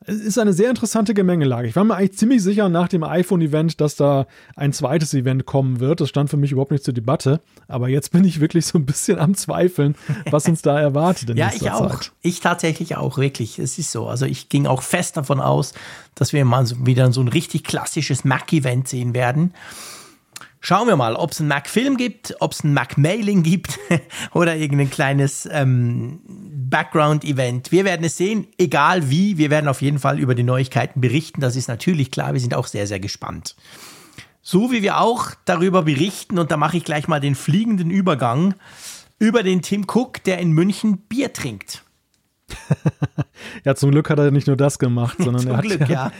Es 0.08 0.18
ist 0.18 0.38
eine 0.38 0.54
sehr 0.54 0.70
interessante 0.70 1.16
Gemengelage. 1.16 1.68
Ich 1.68 1.76
war 1.76 1.84
mir 1.84 1.96
eigentlich 1.96 2.18
ziemlich 2.18 2.44
sicher 2.44 2.70
nach 2.70 2.88
dem 2.88 3.04
iPhone-Event, 3.04 3.82
dass 3.82 3.96
da 3.96 4.28
ein 4.56 4.72
zweites 4.72 5.16
Event 5.16 5.48
kommen 5.48 5.80
wird. 5.80 6.00
Das 6.00 6.10
stand 6.10 6.30
für 6.30 6.38
mich 6.38 6.52
überhaupt 6.52 6.72
nicht 6.72 6.84
zur 6.84 6.94
Debatte. 6.94 7.42
Aber 7.68 7.90
jetzt 7.90 8.12
bin 8.12 8.24
ich 8.24 8.40
wirklich 8.40 8.68
so 8.68 8.78
ein 8.78 8.86
bisschen 8.86 9.18
am 9.18 9.34
Zweifeln, 9.34 9.96
was 10.30 10.48
uns 10.48 10.62
da 10.62 10.80
erwartet. 10.80 11.36
Ja, 11.36 11.52
ich 11.56 11.72
auch. 11.72 12.00
Zeit. 12.00 12.12
Ich 12.22 12.40
tatsächlich 12.40 12.98
auch, 12.98 13.18
wirklich. 13.18 13.58
Es 13.58 13.80
ist 13.80 13.92
so. 13.92 14.08
Also 14.08 14.28
ich 14.28 14.50
ging 14.50 14.68
auch 14.68 14.84
fest 14.84 15.18
davon 15.18 15.42
aus, 15.42 15.74
dass 16.14 16.34
wir 16.34 16.46
mal 16.46 16.68
wieder 16.86 17.12
so 17.12 17.22
ein 17.22 17.28
richtig 17.28 17.64
klassisches 17.64 18.24
Mac-Event 18.24 18.88
sehen 18.88 19.16
werden. 19.16 19.54
Schauen 20.68 20.88
wir 20.88 20.96
mal, 20.96 21.16
ob 21.16 21.30
es 21.30 21.40
ein 21.40 21.48
Mac-Film 21.48 21.96
gibt, 21.96 22.38
ob 22.40 22.54
es 22.54 22.64
ein 22.64 22.74
Mac-Mailing 22.74 23.44
gibt 23.44 23.78
oder 24.34 24.56
irgendein 24.56 24.90
kleines 24.90 25.48
ähm, 25.52 26.22
Background-Event. 26.26 27.72
Wir 27.72 27.86
werden 27.86 28.04
es 28.04 28.18
sehen, 28.18 28.48
egal 28.58 29.12
wie. 29.12 29.38
Wir 29.38 29.52
werden 29.52 29.68
auf 29.68 29.84
jeden 29.84 30.00
Fall 30.00 30.20
über 30.20 30.34
die 30.34 30.42
Neuigkeiten 30.42 31.02
berichten. 31.02 31.40
Das 31.40 31.56
ist 31.56 31.68
natürlich 31.68 32.10
klar. 32.10 32.34
Wir 32.34 32.40
sind 32.40 32.56
auch 32.56 32.66
sehr, 32.66 32.88
sehr 32.88 33.00
gespannt. 33.00 33.56
So 34.42 34.72
wie 34.72 34.82
wir 34.82 35.00
auch 35.00 35.36
darüber 35.46 35.84
berichten, 35.84 36.40
und 36.40 36.50
da 36.50 36.58
mache 36.58 36.78
ich 36.78 36.84
gleich 36.84 37.08
mal 37.08 37.20
den 37.20 37.36
fliegenden 37.36 37.92
Übergang, 37.92 38.56
über 39.20 39.44
den 39.44 39.62
Tim 39.62 39.86
Cook, 39.88 40.24
der 40.24 40.40
in 40.40 40.50
München 40.50 40.98
Bier 40.98 41.32
trinkt. 41.32 41.85
ja, 43.66 43.76
zum 43.76 43.92
Glück 43.92 44.10
hat 44.10 44.20
er 44.20 44.32
nicht 44.32 44.48
nur 44.48 44.56
das 44.56 44.80
gemacht, 44.80 45.18
sondern 45.20 45.48
er 45.48 45.58
hat, 45.58 45.66
Glück, 45.66 45.90
ja, 45.90 46.12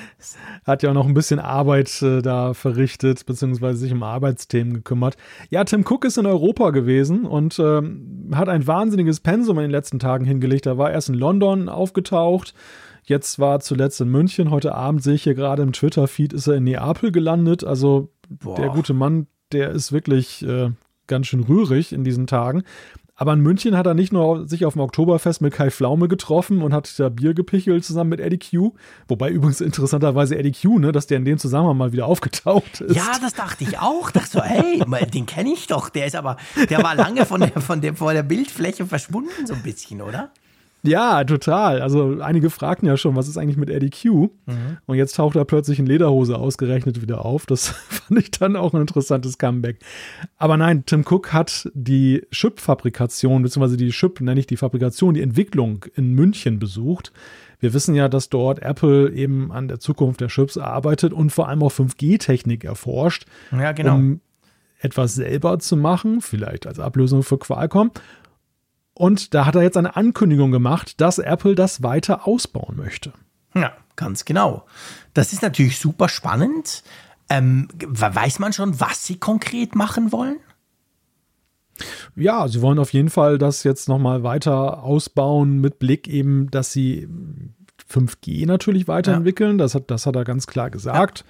hat 0.66 0.84
ja 0.84 0.90
auch 0.90 0.94
noch 0.94 1.08
ein 1.08 1.14
bisschen 1.14 1.40
Arbeit 1.40 2.02
äh, 2.02 2.22
da 2.22 2.54
verrichtet, 2.54 3.26
beziehungsweise 3.26 3.80
sich 3.80 3.92
um 3.92 4.04
Arbeitsthemen 4.04 4.74
gekümmert. 4.74 5.18
Ja, 5.50 5.64
Tim 5.64 5.86
Cook 5.88 6.06
ist 6.06 6.18
in 6.18 6.26
Europa 6.26 6.72
gewesen 6.72 7.26
und 7.26 7.60
ähm, 7.60 8.32
hat 8.34 8.50
ein 8.50 8.66
wahnsinniges 8.66 9.20
Pensum 9.20 9.58
in 9.58 9.64
den 9.64 9.72
letzten 9.72 10.00
Tagen 10.00 10.26
hingelegt. 10.26 10.66
Er 10.66 10.78
war 10.78 10.92
erst 10.92 11.10
in 11.10 11.16
London 11.16 11.70
aufgetaucht, 11.70 12.54
jetzt 13.04 13.40
war 13.40 13.60
zuletzt 13.60 14.02
in 14.02 14.10
München. 14.10 14.50
Heute 14.50 14.74
Abend 14.74 15.04
sehe 15.04 15.16
ich 15.16 15.24
hier 15.24 15.36
gerade 15.36 15.64
im 15.64 15.74
Twitter-Feed, 15.74 16.34
ist 16.34 16.48
er 16.48 16.56
in 16.56 16.64
Neapel 16.64 17.12
gelandet. 17.12 17.64
Also 17.64 18.10
Boah. 18.30 18.56
der 18.56 18.70
gute 18.70 18.94
Mann, 18.94 19.28
der 19.52 19.70
ist 19.70 19.92
wirklich 19.92 20.46
äh, 20.46 20.72
ganz 21.08 21.28
schön 21.28 21.44
rührig 21.44 21.94
in 21.94 22.04
diesen 22.04 22.28
Tagen. 22.28 22.64
Aber 23.18 23.32
in 23.34 23.40
München 23.40 23.78
hat 23.78 23.86
er 23.86 23.94
nicht 23.94 24.12
nur 24.12 24.46
sich 24.46 24.66
auf 24.66 24.74
dem 24.74 24.82
Oktoberfest 24.82 25.42
mit 25.42 25.54
Kai 25.54 25.72
Pflaume 25.72 26.10
getroffen 26.10 26.62
und 26.62 26.74
hat 26.74 27.00
da 27.00 27.08
Bier 27.08 27.34
gepichelt 27.34 27.86
zusammen 27.86 28.10
mit 28.10 28.20
Eddie 28.20 28.40
Q. 28.40 28.74
Wobei 29.08 29.30
übrigens 29.30 29.62
interessanterweise 29.62 30.38
Eddie 30.38 30.52
Q, 30.52 30.80
ne, 30.80 30.92
dass 30.92 31.08
der 31.08 31.18
in 31.18 31.26
dem 31.26 31.38
Zusammenhang 31.38 31.78
mal 31.78 31.94
wieder 31.94 32.08
aufgetaucht 32.08 32.82
ist. 32.82 32.96
Ja, 32.96 33.14
das 33.22 33.34
dachte 33.34 33.64
ich 33.64 33.80
auch. 33.80 34.12
Dachte 34.12 34.30
so, 34.30 34.44
hey, 34.44 34.84
den 35.14 35.26
kenne 35.26 35.54
ich 35.54 35.68
doch. 35.68 35.88
Der 35.88 36.08
ist 36.08 36.16
aber, 36.16 36.36
der 36.70 36.84
war 36.84 36.94
lange 36.94 37.26
von 37.26 37.40
der, 37.40 37.62
von 37.62 37.80
der, 37.80 37.96
vor 37.96 38.12
der 38.12 38.24
Bildfläche 38.24 38.86
verschwunden, 38.86 39.48
so 39.48 39.54
ein 39.54 39.64
bisschen, 39.64 40.02
oder? 40.02 40.32
Ja, 40.88 41.24
total. 41.24 41.82
Also 41.82 42.20
einige 42.22 42.50
fragten 42.50 42.88
ja 42.88 42.98
schon, 42.98 43.16
was 43.16 43.28
ist 43.28 43.38
eigentlich 43.38 43.58
mit 43.58 43.70
Eddie 43.70 43.90
Q? 43.90 44.30
Mhm. 44.46 44.78
Und 44.86 44.98
jetzt 44.98 45.16
taucht 45.16 45.36
er 45.36 45.46
plötzlich 45.46 45.80
in 45.80 45.86
Lederhose 45.86 46.38
ausgerechnet 46.38 47.02
wieder 47.02 47.26
auf. 47.26 47.46
Das 47.46 47.68
fand 47.90 48.20
ich 48.20 48.32
dann 48.32 48.56
auch 48.56 48.74
ein 48.74 48.82
interessantes 48.82 49.38
Comeback. 49.38 49.80
Aber 50.38 50.58
nein, 50.58 50.84
Tim 50.86 51.04
Cook 51.08 51.34
hat 51.34 51.70
die 51.74 52.26
Chip-Fabrikation, 52.32 53.44
beziehungsweise 53.44 53.78
die 53.78 53.90
Chip, 53.90 54.22
nenne 54.22 54.40
ich 54.40 54.48
die 54.48 54.58
Fabrikation, 54.58 55.14
die 55.14 55.22
Entwicklung 55.22 55.86
in 55.96 56.14
München 56.14 56.60
besucht. 56.60 57.12
Wir 57.60 57.74
wissen 57.74 57.96
ja, 57.96 58.10
dass 58.10 58.30
dort 58.30 58.62
Apple 58.62 59.12
eben 59.12 59.52
an 59.52 59.68
der 59.68 59.80
Zukunft 59.80 60.22
der 60.22 60.28
Chips 60.28 60.58
arbeitet 60.58 61.14
und 61.14 61.32
vor 61.32 61.48
allem 61.50 61.64
auch 61.64 61.72
5G-Technik 61.72 62.64
erforscht. 62.64 63.26
Ja, 63.52 63.72
genau. 63.72 63.96
Um 63.96 64.22
etwas 64.80 65.16
selber 65.16 65.60
zu 65.60 65.76
machen, 65.78 66.22
vielleicht 66.22 66.68
als 66.68 66.80
Ablösung 66.80 67.24
für 67.24 67.38
Qualcomm. 67.38 67.92
Und 68.96 69.34
da 69.34 69.46
hat 69.46 69.56
er 69.56 69.62
jetzt 69.62 69.78
eine 69.78 69.96
Ankündigung 69.96 70.52
gemacht, 70.52 71.00
dass 71.02 71.20
Apple 71.20 71.54
das 71.54 71.84
weiter 71.84 72.28
ausbauen 72.28 72.78
möchte. 72.78 73.14
Ja, 73.54 73.74
ganz 73.96 74.26
genau. 74.26 74.66
Das 75.14 75.34
ist 75.34 75.42
natürlich 75.42 75.80
super 75.80 76.10
spannend. 76.10 76.82
Ähm, 77.30 77.68
weiß 77.86 78.40
man 78.40 78.54
schon, 78.54 78.80
was 78.80 79.06
sie 79.06 79.18
konkret 79.18 79.76
machen 79.76 80.12
wollen? 80.12 80.38
Ja, 82.16 82.48
sie 82.48 82.62
wollen 82.62 82.80
auf 82.80 82.94
jeden 82.94 83.10
Fall 83.10 83.38
das 83.38 83.64
jetzt 83.64 83.90
nochmal 83.90 84.24
weiter 84.24 84.84
ausbauen 84.84 85.60
mit 85.60 85.78
Blick 85.78 86.08
eben, 86.08 86.50
dass 86.50 86.72
sie 86.72 87.10
5G 87.92 88.46
natürlich 88.48 88.88
weiterentwickeln. 88.88 89.58
Ja. 89.58 89.66
Das, 89.66 89.76
hat, 89.76 89.92
das 89.92 90.06
hat 90.06 90.16
er 90.16 90.24
ganz 90.24 90.48
klar 90.48 90.70
gesagt. 90.70 91.20
Ja. 91.20 91.26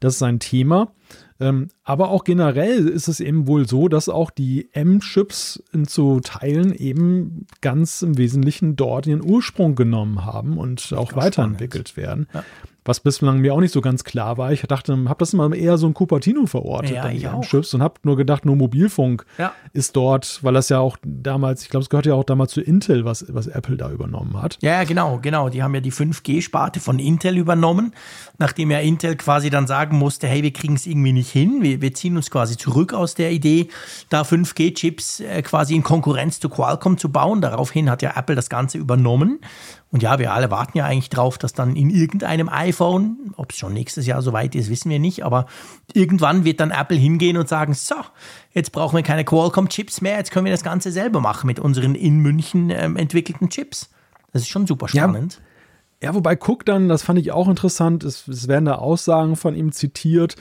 Das 0.00 0.16
ist 0.16 0.22
ein 0.22 0.40
Thema. 0.40 0.92
Ähm, 1.40 1.68
aber 1.84 2.10
auch 2.10 2.24
generell 2.24 2.88
ist 2.88 3.08
es 3.08 3.20
eben 3.20 3.46
wohl 3.46 3.68
so, 3.68 3.88
dass 3.88 4.08
auch 4.08 4.30
die 4.30 4.68
M-Chips 4.72 5.62
zu 5.86 6.20
Teilen 6.20 6.72
eben 6.74 7.46
ganz 7.60 8.02
im 8.02 8.18
Wesentlichen 8.18 8.76
dort 8.76 9.06
ihren 9.06 9.24
Ursprung 9.24 9.74
genommen 9.74 10.24
haben 10.24 10.58
und 10.58 10.92
auch 10.96 11.14
weiterentwickelt 11.14 11.90
spannend. 11.90 12.28
werden. 12.28 12.28
Ja 12.34 12.44
was 12.84 13.00
bislang 13.00 13.38
mir 13.38 13.54
auch 13.54 13.60
nicht 13.60 13.72
so 13.72 13.80
ganz 13.80 14.02
klar 14.02 14.38
war. 14.38 14.52
Ich 14.52 14.62
dachte, 14.62 14.92
habe 14.92 15.18
das 15.18 15.32
immer 15.32 15.54
eher 15.54 15.78
so 15.78 15.86
ein 15.86 15.94
Cupertino 15.94 16.46
verortet, 16.46 16.96
ja, 16.96 17.02
dann 17.02 17.16
die 17.16 17.46
Chips 17.46 17.74
und 17.74 17.82
habe 17.82 17.94
nur 18.02 18.16
gedacht, 18.16 18.44
nur 18.44 18.56
Mobilfunk 18.56 19.24
ja. 19.38 19.52
ist 19.72 19.94
dort, 19.94 20.42
weil 20.42 20.54
das 20.54 20.68
ja 20.68 20.80
auch 20.80 20.96
damals, 21.04 21.62
ich 21.62 21.68
glaube, 21.68 21.82
es 21.82 21.90
gehört 21.90 22.06
ja 22.06 22.14
auch 22.14 22.24
damals 22.24 22.52
zu 22.52 22.60
Intel, 22.60 23.04
was, 23.04 23.24
was 23.28 23.46
Apple 23.46 23.76
da 23.76 23.90
übernommen 23.90 24.40
hat. 24.40 24.58
Ja, 24.62 24.82
genau, 24.84 25.18
genau. 25.22 25.48
Die 25.48 25.62
haben 25.62 25.74
ja 25.74 25.80
die 25.80 25.92
5G-Sparte 25.92 26.80
von 26.80 26.98
Intel 26.98 27.38
übernommen, 27.38 27.94
nachdem 28.38 28.70
ja 28.70 28.78
Intel 28.78 29.16
quasi 29.16 29.50
dann 29.50 29.66
sagen 29.66 29.96
musste, 29.98 30.26
hey, 30.26 30.42
wir 30.42 30.52
kriegen 30.52 30.74
es 30.74 30.86
irgendwie 30.86 31.12
nicht 31.12 31.30
hin, 31.30 31.58
wir, 31.62 31.80
wir 31.80 31.94
ziehen 31.94 32.16
uns 32.16 32.30
quasi 32.30 32.56
zurück 32.56 32.94
aus 32.94 33.14
der 33.14 33.30
Idee, 33.30 33.68
da 34.08 34.22
5G-Chips 34.22 35.20
äh, 35.20 35.42
quasi 35.42 35.76
in 35.76 35.84
Konkurrenz 35.84 36.40
zu 36.40 36.48
Qualcomm 36.48 36.98
zu 36.98 37.10
bauen. 37.10 37.40
Daraufhin 37.40 37.88
hat 37.88 38.02
ja 38.02 38.12
Apple 38.16 38.34
das 38.34 38.48
Ganze 38.48 38.78
übernommen 38.78 39.40
und 39.92 40.02
ja, 40.02 40.18
wir 40.18 40.32
alle 40.32 40.50
warten 40.50 40.78
ja 40.78 40.86
eigentlich 40.86 41.10
drauf, 41.10 41.36
dass 41.36 41.52
dann 41.52 41.76
in 41.76 41.90
irgendeinem 41.90 42.48
iPhone, 42.48 43.34
ob 43.36 43.52
es 43.52 43.58
schon 43.58 43.74
nächstes 43.74 44.06
Jahr 44.06 44.22
soweit 44.22 44.54
ist, 44.54 44.70
wissen 44.70 44.90
wir 44.90 44.98
nicht, 44.98 45.22
aber 45.22 45.44
irgendwann 45.92 46.44
wird 46.44 46.60
dann 46.60 46.70
Apple 46.70 46.96
hingehen 46.96 47.36
und 47.36 47.46
sagen, 47.46 47.74
so, 47.74 47.96
jetzt 48.52 48.72
brauchen 48.72 48.96
wir 48.96 49.02
keine 49.02 49.22
Qualcomm-Chips 49.24 50.00
mehr, 50.00 50.16
jetzt 50.16 50.30
können 50.30 50.46
wir 50.46 50.52
das 50.52 50.64
Ganze 50.64 50.90
selber 50.90 51.20
machen 51.20 51.46
mit 51.46 51.60
unseren 51.60 51.94
in 51.94 52.20
München 52.20 52.70
ähm, 52.70 52.96
entwickelten 52.96 53.50
Chips. 53.50 53.90
Das 54.32 54.40
ist 54.40 54.48
schon 54.48 54.66
super 54.66 54.88
spannend. 54.88 55.42
Ja, 56.00 56.08
ja 56.08 56.14
wobei 56.14 56.38
Cook 56.38 56.64
dann, 56.64 56.88
das 56.88 57.02
fand 57.02 57.18
ich 57.18 57.30
auch 57.30 57.46
interessant, 57.46 58.02
es, 58.02 58.26
es 58.28 58.48
werden 58.48 58.64
da 58.64 58.76
Aussagen 58.76 59.36
von 59.36 59.54
ihm 59.54 59.72
zitiert, 59.72 60.36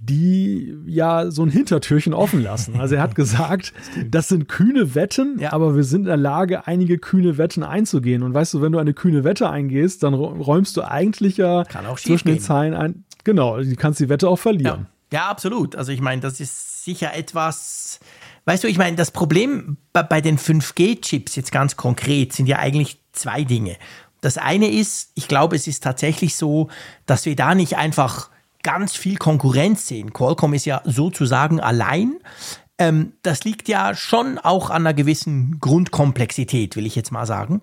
die 0.00 0.76
ja 0.86 1.30
so 1.30 1.42
ein 1.42 1.50
Hintertürchen 1.50 2.14
offen 2.14 2.42
lassen. 2.42 2.80
Also 2.80 2.94
er 2.94 3.02
hat 3.02 3.14
gesagt, 3.16 3.72
das 4.08 4.28
sind 4.28 4.48
kühne 4.48 4.94
Wetten, 4.94 5.38
ja. 5.40 5.52
aber 5.52 5.74
wir 5.74 5.84
sind 5.84 6.02
in 6.02 6.06
der 6.06 6.16
Lage, 6.16 6.66
einige 6.66 6.98
kühne 6.98 7.38
Wetten 7.38 7.62
einzugehen. 7.62 8.22
Und 8.22 8.34
weißt 8.34 8.54
du, 8.54 8.62
wenn 8.62 8.72
du 8.72 8.78
eine 8.78 8.94
kühne 8.94 9.24
Wette 9.24 9.50
eingehst, 9.50 10.02
dann 10.02 10.14
räumst 10.14 10.76
du 10.76 10.82
eigentlich 10.82 11.36
ja 11.36 11.64
zwischen 11.96 12.28
den 12.28 12.40
Zeilen 12.40 12.74
ein. 12.74 13.04
Genau, 13.24 13.58
du 13.58 13.76
kannst 13.76 14.00
die 14.00 14.08
Wette 14.08 14.28
auch 14.28 14.38
verlieren. 14.38 14.86
Ja, 15.12 15.18
ja 15.18 15.28
absolut. 15.28 15.74
Also 15.74 15.92
ich 15.92 16.00
meine, 16.00 16.22
das 16.22 16.40
ist 16.40 16.84
sicher 16.84 17.14
etwas. 17.14 18.00
Weißt 18.44 18.64
du, 18.64 18.68
ich 18.68 18.78
meine, 18.78 18.96
das 18.96 19.10
Problem 19.10 19.76
bei, 19.92 20.02
bei 20.02 20.20
den 20.20 20.38
5G-Chips 20.38 21.36
jetzt 21.36 21.52
ganz 21.52 21.76
konkret 21.76 22.32
sind 22.32 22.46
ja 22.46 22.58
eigentlich 22.58 23.00
zwei 23.12 23.44
Dinge. 23.44 23.76
Das 24.20 24.38
eine 24.38 24.70
ist, 24.70 25.10
ich 25.14 25.28
glaube, 25.28 25.56
es 25.56 25.66
ist 25.66 25.82
tatsächlich 25.82 26.36
so, 26.36 26.68
dass 27.06 27.26
wir 27.26 27.36
da 27.36 27.54
nicht 27.54 27.76
einfach 27.76 28.30
ganz 28.62 28.94
viel 28.94 29.16
Konkurrenz 29.16 29.86
sehen. 29.86 30.12
Qualcomm 30.12 30.54
ist 30.54 30.64
ja 30.64 30.82
sozusagen 30.84 31.60
allein. 31.60 32.18
Ähm, 32.80 33.14
das 33.22 33.44
liegt 33.44 33.68
ja 33.68 33.94
schon 33.94 34.38
auch 34.38 34.70
an 34.70 34.82
einer 34.82 34.94
gewissen 34.94 35.58
Grundkomplexität, 35.58 36.76
will 36.76 36.86
ich 36.86 36.94
jetzt 36.94 37.10
mal 37.10 37.26
sagen. 37.26 37.60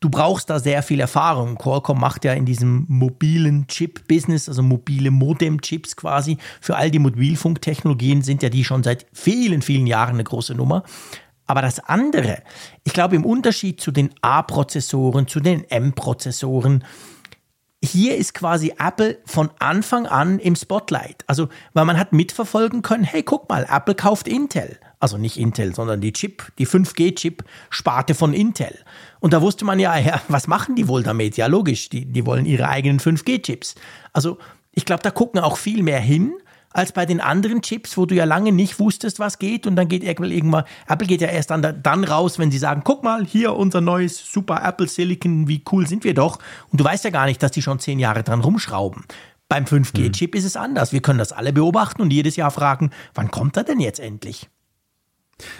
Du 0.00 0.10
brauchst 0.10 0.50
da 0.50 0.58
sehr 0.58 0.82
viel 0.82 1.00
Erfahrung. 1.00 1.56
Qualcomm 1.56 1.98
macht 1.98 2.24
ja 2.24 2.34
in 2.34 2.44
diesem 2.44 2.84
mobilen 2.88 3.66
Chip-Business, 3.66 4.48
also 4.48 4.62
mobile 4.62 5.10
Modem-Chips 5.10 5.96
quasi, 5.96 6.36
für 6.60 6.76
all 6.76 6.90
die 6.90 6.98
Mobilfunktechnologien 6.98 8.22
sind 8.22 8.42
ja 8.42 8.50
die 8.50 8.64
schon 8.64 8.82
seit 8.82 9.06
vielen, 9.12 9.62
vielen 9.62 9.86
Jahren 9.86 10.14
eine 10.14 10.24
große 10.24 10.54
Nummer. 10.54 10.82
Aber 11.46 11.62
das 11.62 11.80
andere, 11.80 12.42
ich 12.84 12.92
glaube, 12.92 13.16
im 13.16 13.24
Unterschied 13.24 13.80
zu 13.80 13.90
den 13.90 14.10
A-Prozessoren, 14.20 15.26
zu 15.28 15.40
den 15.40 15.64
M-Prozessoren, 15.64 16.84
hier 17.82 18.16
ist 18.16 18.34
quasi 18.34 18.74
Apple 18.78 19.18
von 19.24 19.50
Anfang 19.58 20.06
an 20.06 20.38
im 20.40 20.56
Spotlight. 20.56 21.24
Also, 21.26 21.48
weil 21.74 21.84
man 21.84 21.98
hat 21.98 22.12
mitverfolgen 22.12 22.82
können, 22.82 23.04
hey, 23.04 23.22
guck 23.22 23.48
mal, 23.48 23.66
Apple 23.70 23.94
kauft 23.94 24.26
Intel. 24.26 24.78
Also 25.00 25.16
nicht 25.16 25.38
Intel, 25.38 25.74
sondern 25.74 26.00
die 26.00 26.12
Chip, 26.12 26.50
die 26.58 26.66
5G-Chip-Sparte 26.66 28.16
von 28.16 28.34
Intel. 28.34 28.76
Und 29.20 29.32
da 29.32 29.42
wusste 29.42 29.64
man 29.64 29.78
ja, 29.78 29.96
ja, 29.96 30.20
was 30.26 30.48
machen 30.48 30.74
die 30.74 30.88
wohl 30.88 31.04
damit? 31.04 31.36
Ja, 31.36 31.46
logisch, 31.46 31.88
die, 31.88 32.04
die 32.04 32.26
wollen 32.26 32.46
ihre 32.46 32.68
eigenen 32.68 32.98
5G-Chips. 32.98 33.76
Also, 34.12 34.38
ich 34.72 34.84
glaube, 34.84 35.02
da 35.04 35.12
gucken 35.12 35.40
auch 35.40 35.56
viel 35.56 35.84
mehr 35.84 36.00
hin 36.00 36.34
als 36.70 36.92
bei 36.92 37.06
den 37.06 37.20
anderen 37.20 37.62
Chips, 37.62 37.96
wo 37.96 38.06
du 38.06 38.14
ja 38.14 38.24
lange 38.24 38.52
nicht 38.52 38.78
wusstest, 38.78 39.18
was 39.18 39.38
geht 39.38 39.66
und 39.66 39.76
dann 39.76 39.88
geht 39.88 40.04
Apple 40.04 40.28
irgendwann, 40.28 40.64
Apple 40.86 41.06
geht 41.06 41.20
ja 41.20 41.28
erst 41.28 41.50
dann, 41.50 41.80
dann 41.82 42.04
raus, 42.04 42.38
wenn 42.38 42.50
sie 42.50 42.58
sagen, 42.58 42.82
guck 42.84 43.02
mal, 43.02 43.24
hier 43.24 43.54
unser 43.56 43.80
neues 43.80 44.18
Super 44.32 44.62
Apple 44.64 44.88
Silicon, 44.88 45.48
wie 45.48 45.62
cool 45.72 45.86
sind 45.86 46.04
wir 46.04 46.14
doch 46.14 46.38
und 46.70 46.80
du 46.80 46.84
weißt 46.84 47.04
ja 47.04 47.10
gar 47.10 47.26
nicht, 47.26 47.42
dass 47.42 47.52
die 47.52 47.62
schon 47.62 47.78
zehn 47.78 47.98
Jahre 47.98 48.22
dran 48.22 48.40
rumschrauben. 48.40 49.04
Beim 49.48 49.64
5G-Chip 49.64 50.34
mhm. 50.34 50.38
ist 50.38 50.44
es 50.44 50.56
anders. 50.56 50.92
Wir 50.92 51.00
können 51.00 51.18
das 51.18 51.32
alle 51.32 51.54
beobachten 51.54 52.02
und 52.02 52.12
jedes 52.12 52.36
Jahr 52.36 52.50
fragen, 52.50 52.90
wann 53.14 53.30
kommt 53.30 53.56
er 53.56 53.64
denn 53.64 53.80
jetzt 53.80 53.98
endlich? 53.98 54.50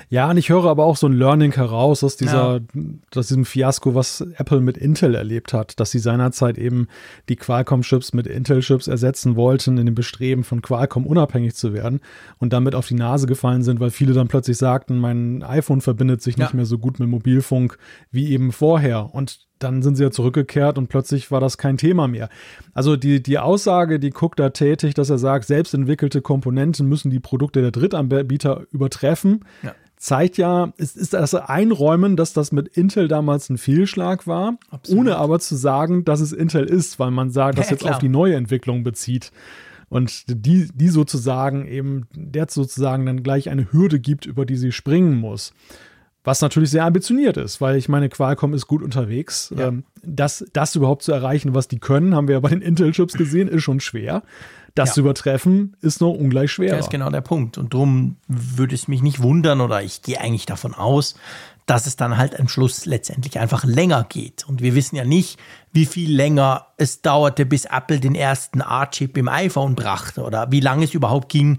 Ja, 0.08 0.30
und 0.30 0.36
ich 0.36 0.48
höre 0.48 0.64
aber 0.64 0.84
auch 0.84 0.96
so 0.96 1.06
ein 1.06 1.12
Learning 1.12 1.52
heraus 1.52 2.02
aus 2.02 2.16
dieser, 2.16 2.60
ja. 2.74 2.82
aus 3.14 3.28
diesem 3.28 3.44
Fiasko, 3.44 3.94
was 3.94 4.20
Apple 4.36 4.60
mit 4.60 4.76
Intel 4.76 5.14
erlebt 5.14 5.52
hat, 5.52 5.78
dass 5.78 5.90
sie 5.90 5.98
seinerzeit 5.98 6.58
eben 6.58 6.88
die 7.28 7.36
Qualcomm-Chips 7.36 8.12
mit 8.12 8.26
Intel-Chips 8.26 8.88
ersetzen 8.88 9.36
wollten, 9.36 9.78
in 9.78 9.86
dem 9.86 9.94
Bestreben 9.94 10.44
von 10.44 10.62
Qualcomm 10.62 11.06
unabhängig 11.06 11.54
zu 11.54 11.72
werden 11.72 12.00
und 12.38 12.52
damit 12.52 12.74
auf 12.74 12.86
die 12.86 12.94
Nase 12.94 13.26
gefallen 13.26 13.62
sind, 13.62 13.80
weil 13.80 13.90
viele 13.90 14.14
dann 14.14 14.28
plötzlich 14.28 14.56
sagten, 14.58 14.98
mein 14.98 15.42
iPhone 15.42 15.80
verbindet 15.80 16.22
sich 16.22 16.36
ja. 16.36 16.44
nicht 16.44 16.54
mehr 16.54 16.66
so 16.66 16.78
gut 16.78 16.98
mit 16.98 17.08
Mobilfunk 17.08 17.78
wie 18.10 18.30
eben 18.32 18.52
vorher. 18.52 19.14
Und 19.14 19.47
dann 19.58 19.82
sind 19.82 19.96
sie 19.96 20.02
ja 20.02 20.10
zurückgekehrt 20.10 20.78
und 20.78 20.88
plötzlich 20.88 21.30
war 21.30 21.40
das 21.40 21.58
kein 21.58 21.76
Thema 21.76 22.08
mehr. 22.08 22.28
Also 22.74 22.96
die, 22.96 23.22
die 23.22 23.38
Aussage, 23.38 23.98
die 23.98 24.12
Cook 24.12 24.36
da 24.36 24.50
tätigt, 24.50 24.98
dass 24.98 25.10
er 25.10 25.18
sagt, 25.18 25.46
selbst 25.46 25.74
entwickelte 25.74 26.22
Komponenten 26.22 26.86
müssen 26.88 27.10
die 27.10 27.20
Produkte 27.20 27.60
der 27.60 27.70
Drittanbieter 27.70 28.64
übertreffen, 28.70 29.44
ja. 29.62 29.74
zeigt 29.96 30.36
ja, 30.36 30.72
es 30.76 30.96
ist 30.96 31.14
das 31.14 31.34
Einräumen, 31.34 32.16
dass 32.16 32.32
das 32.32 32.52
mit 32.52 32.68
Intel 32.68 33.08
damals 33.08 33.50
ein 33.50 33.58
Fehlschlag 33.58 34.26
war, 34.26 34.58
Absolut. 34.70 35.00
ohne 35.00 35.16
aber 35.16 35.40
zu 35.40 35.56
sagen, 35.56 36.04
dass 36.04 36.20
es 36.20 36.32
Intel 36.32 36.64
ist, 36.64 36.98
weil 36.98 37.10
man 37.10 37.30
sagt, 37.30 37.58
das 37.58 37.66
ja, 37.66 37.72
jetzt 37.72 37.82
klar. 37.82 37.94
auf 37.94 38.00
die 38.00 38.08
neue 38.08 38.36
Entwicklung 38.36 38.84
bezieht. 38.84 39.32
Und 39.90 40.24
die, 40.28 40.68
die 40.74 40.88
sozusagen 40.88 41.66
eben, 41.66 42.06
der 42.14 42.46
sozusagen 42.50 43.06
dann 43.06 43.22
gleich 43.22 43.48
eine 43.48 43.72
Hürde 43.72 43.98
gibt, 44.00 44.26
über 44.26 44.44
die 44.44 44.56
sie 44.56 44.70
springen 44.70 45.16
muss. 45.16 45.54
Was 46.28 46.42
natürlich 46.42 46.68
sehr 46.68 46.84
ambitioniert 46.84 47.38
ist, 47.38 47.62
weil 47.62 47.76
ich 47.76 47.88
meine, 47.88 48.10
Qualcomm 48.10 48.52
ist 48.52 48.66
gut 48.66 48.82
unterwegs. 48.82 49.50
Ja. 49.56 49.68
Ähm, 49.68 49.84
das, 50.02 50.44
das 50.52 50.74
überhaupt 50.74 51.02
zu 51.02 51.10
erreichen, 51.10 51.54
was 51.54 51.68
die 51.68 51.78
können, 51.78 52.14
haben 52.14 52.28
wir 52.28 52.34
ja 52.34 52.40
bei 52.40 52.50
den 52.50 52.60
Intel-Chips 52.60 53.14
gesehen, 53.14 53.48
ist 53.48 53.62
schon 53.62 53.80
schwer. 53.80 54.22
Das 54.74 54.90
ja. 54.90 54.94
zu 54.96 55.00
übertreffen, 55.00 55.74
ist 55.80 56.02
noch 56.02 56.12
ungleich 56.12 56.52
schwerer. 56.52 56.76
Das 56.76 56.88
ist 56.88 56.90
genau 56.90 57.08
der 57.08 57.22
Punkt. 57.22 57.56
Und 57.56 57.72
darum 57.72 58.16
würde 58.26 58.74
es 58.74 58.88
mich 58.88 59.00
nicht 59.00 59.22
wundern 59.22 59.62
oder 59.62 59.82
ich 59.82 60.02
gehe 60.02 60.20
eigentlich 60.20 60.44
davon 60.44 60.74
aus, 60.74 61.14
dass 61.64 61.86
es 61.86 61.96
dann 61.96 62.18
halt 62.18 62.38
am 62.38 62.46
Schluss 62.46 62.84
letztendlich 62.84 63.38
einfach 63.38 63.64
länger 63.64 64.04
geht. 64.06 64.46
Und 64.46 64.60
wir 64.60 64.74
wissen 64.74 64.96
ja 64.96 65.06
nicht, 65.06 65.38
wie 65.72 65.86
viel 65.86 66.14
länger 66.14 66.66
es 66.76 67.00
dauerte, 67.00 67.46
bis 67.46 67.64
Apple 67.64 68.00
den 68.00 68.14
ersten 68.14 68.60
A-Chip 68.60 69.16
im 69.16 69.28
iPhone 69.28 69.74
brachte 69.74 70.22
oder 70.22 70.50
wie 70.50 70.60
lange 70.60 70.84
es 70.84 70.92
überhaupt 70.92 71.30
ging, 71.30 71.58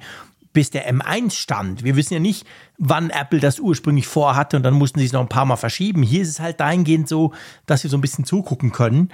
bis 0.60 0.72
der 0.72 0.94
M1 0.94 1.32
stand. 1.32 1.86
Wir 1.86 1.96
wissen 1.96 2.16
ja 2.16 2.20
nicht, 2.20 2.46
wann 2.78 3.12
Apple 3.12 3.40
das 3.40 3.62
ursprünglich 3.62 4.08
vorhatte 4.08 4.58
und 4.58 4.64
dann 4.64 4.74
mussten 4.74 5.00
sie 5.00 5.06
es 5.06 5.14
noch 5.14 5.22
ein 5.22 5.30
paar 5.30 5.46
Mal 5.46 5.56
verschieben. 5.56 6.04
Hier 6.04 6.22
ist 6.22 6.28
es 6.28 6.42
halt 6.42 6.60
dahingehend 6.60 7.08
so, 7.08 7.34
dass 7.66 7.84
wir 7.84 7.90
so 7.90 7.96
ein 7.96 8.02
bisschen 8.02 8.26
zugucken 8.26 8.74
können. 8.74 9.10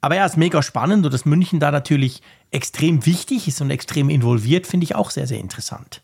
Aber 0.00 0.14
ja, 0.14 0.24
ist 0.24 0.38
mega 0.38 0.62
spannend 0.62 1.04
und 1.04 1.12
dass 1.12 1.26
München 1.26 1.60
da 1.60 1.70
natürlich 1.70 2.22
extrem 2.50 3.04
wichtig 3.04 3.48
ist 3.48 3.60
und 3.60 3.70
extrem 3.70 4.08
involviert, 4.08 4.66
finde 4.66 4.84
ich 4.84 4.94
auch 4.94 5.10
sehr, 5.10 5.26
sehr 5.26 5.40
interessant. 5.40 6.00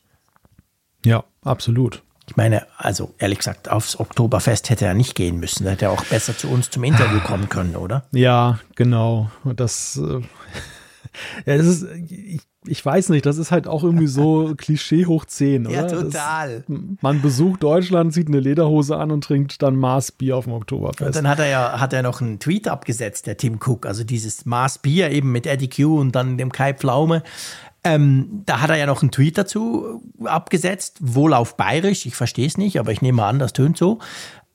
Ja, 1.02 1.24
absolut. 1.42 2.02
Ich 2.28 2.36
meine, 2.36 2.66
also 2.76 3.14
ehrlich 3.16 3.38
gesagt, 3.38 3.70
aufs 3.70 3.98
Oktoberfest 3.98 4.68
hätte 4.68 4.84
er 4.84 4.92
nicht 4.92 5.14
gehen 5.14 5.40
müssen. 5.40 5.64
Da 5.64 5.70
hätte 5.70 5.86
er 5.86 5.92
auch 5.92 6.04
besser 6.04 6.36
zu 6.36 6.48
uns 6.48 6.68
zum 6.68 6.84
Interview 6.84 7.20
kommen 7.24 7.48
können, 7.48 7.74
oder? 7.74 8.04
Ja, 8.12 8.58
genau. 8.74 9.30
Und 9.44 9.60
das, 9.60 9.96
äh, 9.96 10.20
ja, 11.46 11.56
das 11.56 11.66
ist, 11.68 11.86
ich, 12.10 12.42
ich, 12.66 12.84
weiß 12.84 13.10
nicht, 13.10 13.26
das 13.26 13.38
ist 13.38 13.50
halt 13.50 13.66
auch 13.66 13.82
irgendwie 13.82 14.06
so 14.06 14.54
Klischee 14.56 15.06
hoch 15.06 15.24
10, 15.24 15.66
oder? 15.66 15.74
Ja, 15.74 15.82
total. 15.86 16.64
Das, 16.66 16.78
man 17.00 17.22
besucht 17.22 17.62
Deutschland, 17.62 18.12
zieht 18.12 18.28
eine 18.28 18.40
Lederhose 18.40 18.96
an 18.96 19.10
und 19.10 19.24
trinkt 19.24 19.62
dann 19.62 19.76
Maß 19.76 20.12
Bier 20.12 20.36
auf 20.36 20.44
dem 20.44 20.54
Oktoberfest. 20.54 21.02
Und 21.02 21.16
dann 21.16 21.28
hat 21.28 21.38
er 21.38 21.48
ja 21.48 21.80
hat 21.80 21.92
er 21.92 22.02
noch 22.02 22.20
einen 22.20 22.38
Tweet 22.38 22.68
abgesetzt, 22.68 23.26
der 23.26 23.36
Tim 23.36 23.58
Cook, 23.64 23.86
also 23.86 24.04
dieses 24.04 24.46
Maß 24.46 24.78
Bier 24.78 25.10
eben 25.10 25.32
mit 25.32 25.46
Eddie 25.46 25.68
Q 25.68 26.00
und 26.00 26.12
dann 26.12 26.38
dem 26.38 26.52
Kai 26.52 26.74
Pflaume. 26.74 27.22
Ähm, 27.84 28.42
da 28.46 28.60
hat 28.60 28.70
er 28.70 28.76
ja 28.76 28.86
noch 28.86 29.02
einen 29.02 29.10
Tweet 29.10 29.36
dazu 29.36 30.02
abgesetzt, 30.24 30.96
wohl 31.00 31.34
auf 31.34 31.58
Bayerisch, 31.58 32.06
ich 32.06 32.16
verstehe 32.16 32.46
es 32.46 32.56
nicht, 32.56 32.80
aber 32.80 32.92
ich 32.92 33.02
nehme 33.02 33.22
an, 33.24 33.38
das 33.38 33.52
tönt 33.52 33.76
so. 33.76 33.98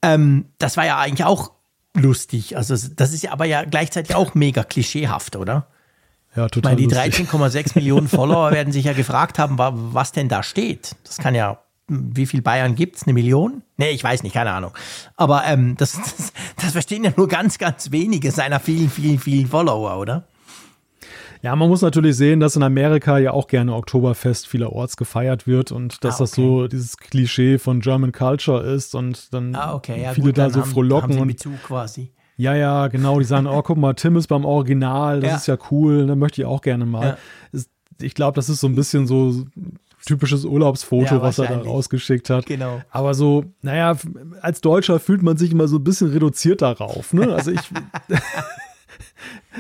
Ähm, 0.02 0.46
das 0.58 0.78
war 0.78 0.86
ja 0.86 0.98
eigentlich 0.98 1.26
auch 1.26 1.52
lustig. 1.96 2.58
Also 2.58 2.74
das 2.74 3.14
ist 3.14 3.24
ja 3.24 3.32
aber 3.32 3.46
ja 3.46 3.64
gleichzeitig 3.66 4.16
auch 4.16 4.34
mega 4.34 4.64
klischeehaft, 4.64 5.36
oder? 5.36 5.68
Ja, 6.36 6.48
total. 6.48 6.80
Ich 6.80 6.90
meine, 6.90 7.08
die 7.08 7.18
13,6 7.24 7.72
Millionen 7.76 8.08
Follower 8.10 8.52
werden 8.52 8.72
sich 8.72 8.86
ja 8.86 8.94
gefragt 8.94 9.40
haben, 9.40 9.58
was 9.58 10.12
denn 10.12 10.30
da 10.30 10.44
steht. 10.44 10.96
Das 11.04 11.18
kann 11.18 11.36
ja, 11.36 11.60
wie 11.88 12.26
viel 12.26 12.42
Bayern 12.42 12.76
gibt 12.76 12.98
es? 12.98 13.04
Eine 13.04 13.14
Million? 13.14 13.64
Nee, 13.78 13.92
ich 13.92 14.04
weiß 14.04 14.24
nicht, 14.24 14.34
keine 14.34 14.52
Ahnung. 14.52 14.72
Aber 15.16 15.44
ähm, 15.46 15.76
das, 15.78 15.94
das, 15.94 16.34
das 16.58 16.72
verstehen 16.72 17.04
ja 17.04 17.12
nur 17.16 17.28
ganz, 17.28 17.58
ganz 17.58 17.92
wenige 17.92 18.32
seiner 18.32 18.60
vielen, 18.60 18.90
vielen, 18.90 19.20
vielen 19.20 19.48
Follower, 19.48 20.00
oder? 20.00 20.28
Ja, 21.42 21.56
man 21.56 21.70
muss 21.70 21.82
natürlich 21.82 22.18
sehen, 22.18 22.42
dass 22.42 22.58
in 22.58 22.64
Amerika 22.64 23.18
ja 23.18 23.32
auch 23.32 23.48
gerne 23.48 23.74
Oktoberfest 23.74 24.48
vielerorts 24.48 24.98
gefeiert 24.98 25.48
wird 25.48 25.72
und 25.72 26.04
dass 26.04 26.16
ah, 26.16 26.24
okay. 26.24 26.24
das 26.24 26.32
so 26.34 26.68
dieses 26.68 26.98
Klischee 26.98 27.58
von 27.58 27.80
German 27.80 28.12
Culture 28.12 28.62
ist 28.62 28.94
und 28.94 29.34
dann 29.34 29.56
ah, 29.56 29.74
okay. 29.74 30.02
ja, 30.02 30.14
viele 30.14 30.28
gut, 30.28 30.38
da 30.38 30.50
so 30.50 30.62
haben, 30.62 30.70
frohlocken 30.70 31.14
haben 31.14 31.22
und 31.22 31.28
Bezug 31.30 31.64
quasi. 31.64 32.12
Ja, 32.40 32.56
ja, 32.56 32.88
genau. 32.88 33.20
Die 33.20 33.26
sagen, 33.26 33.48
oh, 33.48 33.62
guck 33.62 33.78
mal, 33.78 33.94
Tim 33.94 34.16
ist 34.16 34.28
beim 34.28 34.46
Original, 34.46 35.20
das 35.20 35.30
Ja. 35.30 35.36
ist 35.36 35.48
ja 35.48 35.58
cool, 35.72 36.08
da 36.08 36.16
möchte 36.16 36.42
ich 36.42 36.46
auch 36.48 36.62
gerne 36.62 36.86
mal. 36.86 37.18
Ja. 37.54 37.62
Ich 38.02 38.14
glaube, 38.16 38.36
das 38.36 38.48
ist 38.48 38.62
so 38.62 38.68
ein 38.68 38.76
bisschen 38.76 39.08
so 39.08 39.46
typisches 40.06 40.46
Urlaubsfoto, 40.46 41.16
Ja, 41.16 41.22
was 41.22 41.38
er 41.38 41.48
da 41.48 41.58
rausgeschickt 41.60 42.30
hat. 42.30 42.46
Genau. 42.46 42.82
Aber 42.92 43.14
so, 43.14 43.44
naja, 43.62 43.98
als 44.42 44.62
Deutscher 44.62 45.02
fühlt 45.02 45.22
man 45.22 45.36
sich 45.36 45.52
immer 45.52 45.68
so 45.68 45.76
ein 45.76 45.84
bisschen 45.84 46.10
reduziert 46.12 46.62
darauf. 46.62 47.12
Ne? 47.12 47.34
Also 47.34 47.52
ich, 47.52 47.60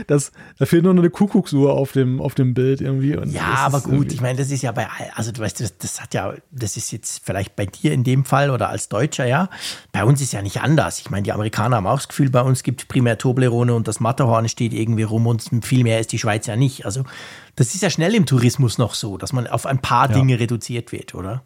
das, 0.08 0.32
da 0.58 0.66
fehlt 0.66 0.84
nur 0.84 0.94
noch 0.94 1.02
eine 1.02 1.10
Kuckucksuhr 1.10 1.74
auf 1.74 1.92
dem, 1.92 2.22
auf 2.22 2.36
dem 2.36 2.54
Bild 2.54 2.82
irgendwie. 2.82 3.16
Und 3.16 3.32
Ja, 3.32 3.56
aber 3.60 3.82
gut, 3.82 4.12
ich 4.14 4.22
meine, 4.22 4.38
das 4.38 4.52
ist 4.52 4.62
ja 4.62 4.72
bei, 4.72 4.86
all- 4.88 5.12
also 5.16 5.32
du 5.32 5.42
weißt, 5.42 5.60
das, 5.62 5.78
das 5.78 6.02
hat 6.02 6.14
ja, 6.14 6.34
das 6.52 6.78
ist 6.78 6.92
jetzt 6.92 7.22
vielleicht 7.26 7.56
bei 7.56 7.66
dir 7.66 7.92
in 7.94 8.04
dem 8.04 8.26
Fall 8.26 8.50
oder 8.50 8.70
als 8.70 8.90
Deutscher, 8.90 9.26
ja. 9.26 9.50
Bei 9.92 10.04
uns 10.04 10.22
ist 10.22 10.34
ja 10.34 10.42
nicht 10.42 10.62
anders. 10.62 11.00
Ich 11.00 11.10
meine, 11.10 11.24
die 11.24 11.32
Amerikaner 11.32 11.78
haben 11.78 11.88
auch 11.88 11.98
das 11.98 12.08
Gefühl, 12.08 12.30
bei 12.30 12.42
uns 12.42 12.64
gibt 12.64 12.88
primär 12.88 13.18
Toblerone 13.18 13.74
und 13.74 13.88
das 13.88 14.00
Matterhorn 14.00 14.48
steht 14.50 14.74
irgendwie 14.74 15.04
rum 15.04 15.28
und 15.28 15.50
viel 15.64 15.84
mehr 15.84 16.00
ist 16.00 16.12
die 16.12 16.20
Schweiz 16.20 16.46
ja 16.48 16.56
nicht. 16.56 16.86
Also 16.86 17.04
das 17.56 17.74
ist 17.76 17.82
ja 17.82 17.90
schnell 17.90 18.16
im 18.16 18.26
Tourismus 18.26 18.78
noch 18.78 18.94
so, 18.94 19.18
dass 19.18 19.34
man 19.34 19.48
auf 19.48 19.66
ein 19.66 19.80
paar 19.80 20.10
Ja. 20.10 20.16
Dinge 20.16 20.40
reduziert 20.40 20.92
wird, 20.92 21.14
oder? 21.16 21.44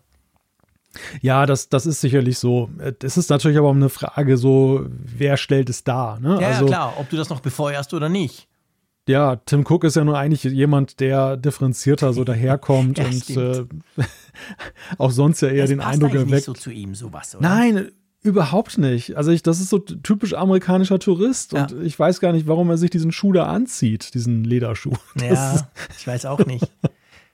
Ja, 1.22 1.46
das, 1.46 1.70
das 1.70 1.86
ist 1.86 2.02
sicherlich 2.02 2.38
so. 2.38 2.70
Es 3.02 3.18
ist 3.18 3.30
natürlich 3.30 3.58
aber 3.58 3.72
eine 3.72 3.90
Frage 3.90 4.38
so, 4.38 4.86
wer 4.90 5.38
stellt 5.38 5.70
es 5.70 5.84
dar? 5.84 6.20
Ne? 6.20 6.38
Ja, 6.42 6.48
also, 6.50 6.66
ja, 6.66 6.68
klar, 6.68 6.94
ob 7.00 7.10
du 7.10 7.18
das 7.18 7.30
noch 7.30 7.40
befeuerst 7.40 7.94
oder 7.94 8.10
nicht. 8.10 8.48
Ja, 9.08 9.36
Tim 9.36 9.66
Cook 9.68 9.84
ist 9.84 9.96
ja 9.96 10.06
nur 10.06 10.18
eigentlich 10.18 10.44
jemand, 10.44 11.00
der 11.02 11.36
differenzierter 11.36 12.14
so 12.14 12.24
daherkommt 12.26 13.00
Ja, 13.00 13.06
und 13.06 13.30
äh, 13.32 13.66
auch 14.98 15.12
sonst 15.12 15.42
ja 15.42 15.50
eher 15.50 15.64
Das 15.64 15.70
den 15.72 15.80
passt 15.80 15.94
Eindruck 15.96 16.12
eigentlich 16.12 16.24
nicht 16.26 16.32
erweckt. 16.32 16.46
so 16.46 16.54
zu 16.54 16.72
ihm, 16.72 16.96
sowas, 16.96 17.36
oder? 17.36 17.48
Nein, 17.50 17.92
überhaupt 18.22 18.78
nicht. 18.78 19.18
Also 19.18 19.32
ich, 19.32 19.44
das 19.44 19.60
ist 19.60 19.70
so 19.70 19.80
typisch 19.80 20.34
amerikanischer 20.34 21.00
Tourist 21.00 21.52
Ja. 21.52 21.64
und 21.64 21.84
ich 21.84 22.00
weiß 22.00 22.22
gar 22.22 22.32
nicht, 22.32 22.48
warum 22.48 22.70
er 22.70 22.78
sich 22.78 22.92
diesen 22.92 23.12
Schuh 23.12 23.34
da 23.34 23.48
anzieht, 23.48 24.14
diesen 24.14 24.46
Lederschuh. 24.46 24.94
Das 25.16 25.24
Ja, 25.30 25.68
ich 25.98 26.08
weiß 26.08 26.26
auch 26.26 26.46
nicht. 26.46 26.72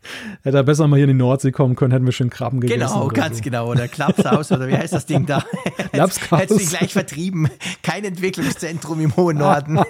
hätte 0.43 0.57
er 0.57 0.63
besser 0.63 0.87
mal 0.87 0.97
hier 0.97 1.05
in 1.05 1.17
die 1.17 1.23
Nordsee 1.23 1.51
kommen 1.51 1.75
können, 1.75 1.91
hätten 1.91 2.05
wir 2.05 2.11
schön 2.11 2.29
Krabben 2.29 2.59
gegessen. 2.59 2.79
Genau, 2.79 3.07
ganz 3.09 3.37
so. 3.37 3.43
genau. 3.43 3.69
Oder 3.69 3.87
Klapshaus 3.87 4.51
oder 4.51 4.67
wie 4.67 4.75
heißt 4.75 4.93
das 4.93 5.05
Ding 5.05 5.25
da? 5.25 5.43
Lapskaus. 5.93 6.39
Hättest 6.39 6.59
du 6.59 6.63
ihn 6.63 6.69
gleich 6.69 6.93
vertrieben. 6.93 7.49
Kein 7.83 8.03
Entwicklungszentrum 8.03 8.99
im 9.01 9.15
hohen 9.15 9.37
Norden. 9.37 9.79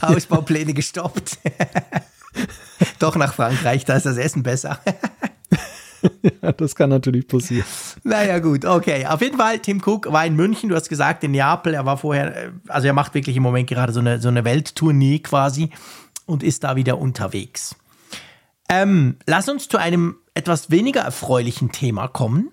Ausbaupläne 0.00 0.74
gestoppt. 0.74 1.38
Doch 2.98 3.16
nach 3.16 3.34
Frankreich, 3.34 3.84
da 3.84 3.96
ist 3.96 4.06
das 4.06 4.16
Essen 4.16 4.42
besser. 4.42 4.78
Ja, 6.42 6.52
das 6.52 6.74
kann 6.74 6.90
natürlich 6.90 7.26
passieren. 7.26 7.66
Naja, 8.02 8.38
gut, 8.38 8.64
okay. 8.64 9.06
Auf 9.06 9.22
jeden 9.22 9.38
Fall, 9.38 9.58
Tim 9.58 9.80
Cook 9.84 10.12
war 10.12 10.26
in 10.26 10.36
München, 10.36 10.68
du 10.68 10.76
hast 10.76 10.88
gesagt, 10.88 11.24
in 11.24 11.30
Neapel. 11.30 11.74
Er 11.74 11.86
war 11.86 11.96
vorher, 11.96 12.52
also 12.68 12.86
er 12.86 12.92
macht 12.92 13.14
wirklich 13.14 13.36
im 13.36 13.42
Moment 13.42 13.68
gerade 13.68 13.92
so 13.92 14.00
eine, 14.00 14.20
so 14.20 14.28
eine 14.28 14.44
Welttournee 14.44 15.20
quasi 15.20 15.70
und 16.26 16.42
ist 16.42 16.64
da 16.64 16.76
wieder 16.76 16.98
unterwegs. 16.98 17.76
Ähm, 18.68 19.16
lass 19.26 19.48
uns 19.48 19.68
zu 19.68 19.78
einem 19.78 20.16
etwas 20.34 20.70
weniger 20.70 21.02
erfreulichen 21.02 21.72
Thema 21.72 22.08
kommen. 22.08 22.50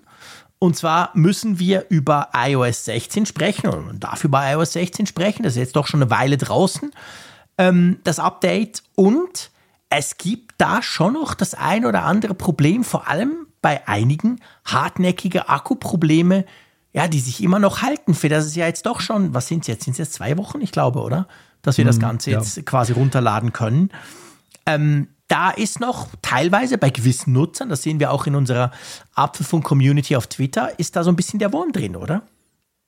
Und 0.58 0.76
zwar 0.76 1.10
müssen 1.14 1.58
wir 1.58 1.86
über 1.88 2.28
iOS 2.34 2.84
16 2.84 3.26
sprechen 3.26 3.68
und 3.68 3.86
man 3.86 4.00
darf 4.00 4.22
über 4.22 4.48
iOS 4.48 4.74
16 4.74 5.06
sprechen. 5.06 5.42
Das 5.42 5.54
ist 5.54 5.58
jetzt 5.58 5.76
doch 5.76 5.88
schon 5.88 6.00
eine 6.00 6.10
Weile 6.10 6.36
draußen, 6.36 6.92
ähm, 7.58 7.98
das 8.04 8.20
Update. 8.20 8.84
Und 8.94 9.50
es 9.90 10.18
gibt 10.18 10.54
da 10.58 10.80
schon 10.80 11.14
noch 11.14 11.34
das 11.34 11.54
ein 11.54 11.84
oder 11.84 12.04
andere 12.04 12.34
Problem, 12.34 12.84
vor 12.84 13.08
allem 13.08 13.48
bei 13.60 13.86
einigen 13.88 14.40
hartnäckige 14.64 15.48
Akkuprobleme, 15.48 16.44
ja, 16.92 17.08
die 17.08 17.20
sich 17.20 17.42
immer 17.42 17.58
noch 17.58 17.82
halten. 17.82 18.14
Für 18.14 18.28
das 18.28 18.46
ist 18.46 18.54
ja 18.54 18.66
jetzt 18.66 18.86
doch 18.86 19.00
schon, 19.00 19.34
was 19.34 19.48
sind 19.48 19.62
es 19.62 19.66
jetzt? 19.66 19.84
Sind 19.84 19.92
es 19.92 19.98
jetzt 19.98 20.12
zwei 20.14 20.38
Wochen, 20.38 20.60
ich 20.60 20.70
glaube, 20.70 21.00
oder? 21.00 21.26
Dass 21.62 21.78
wir 21.78 21.84
das 21.84 21.98
Ganze 21.98 22.30
ja. 22.30 22.38
jetzt 22.38 22.64
quasi 22.66 22.92
runterladen 22.92 23.52
können. 23.52 23.90
Ähm, 24.66 25.08
da 25.32 25.48
ist 25.50 25.80
noch 25.80 26.08
teilweise 26.20 26.76
bei 26.76 26.90
gewissen 26.90 27.32
Nutzern, 27.32 27.70
das 27.70 27.82
sehen 27.82 27.98
wir 28.00 28.12
auch 28.12 28.26
in 28.26 28.34
unserer 28.34 28.70
Apfelfunk-Community 29.14 30.14
auf 30.14 30.26
Twitter, 30.26 30.78
ist 30.78 30.94
da 30.94 31.04
so 31.04 31.10
ein 31.10 31.16
bisschen 31.16 31.38
der 31.38 31.54
Wurm 31.54 31.72
drin, 31.72 31.96
oder? 31.96 32.20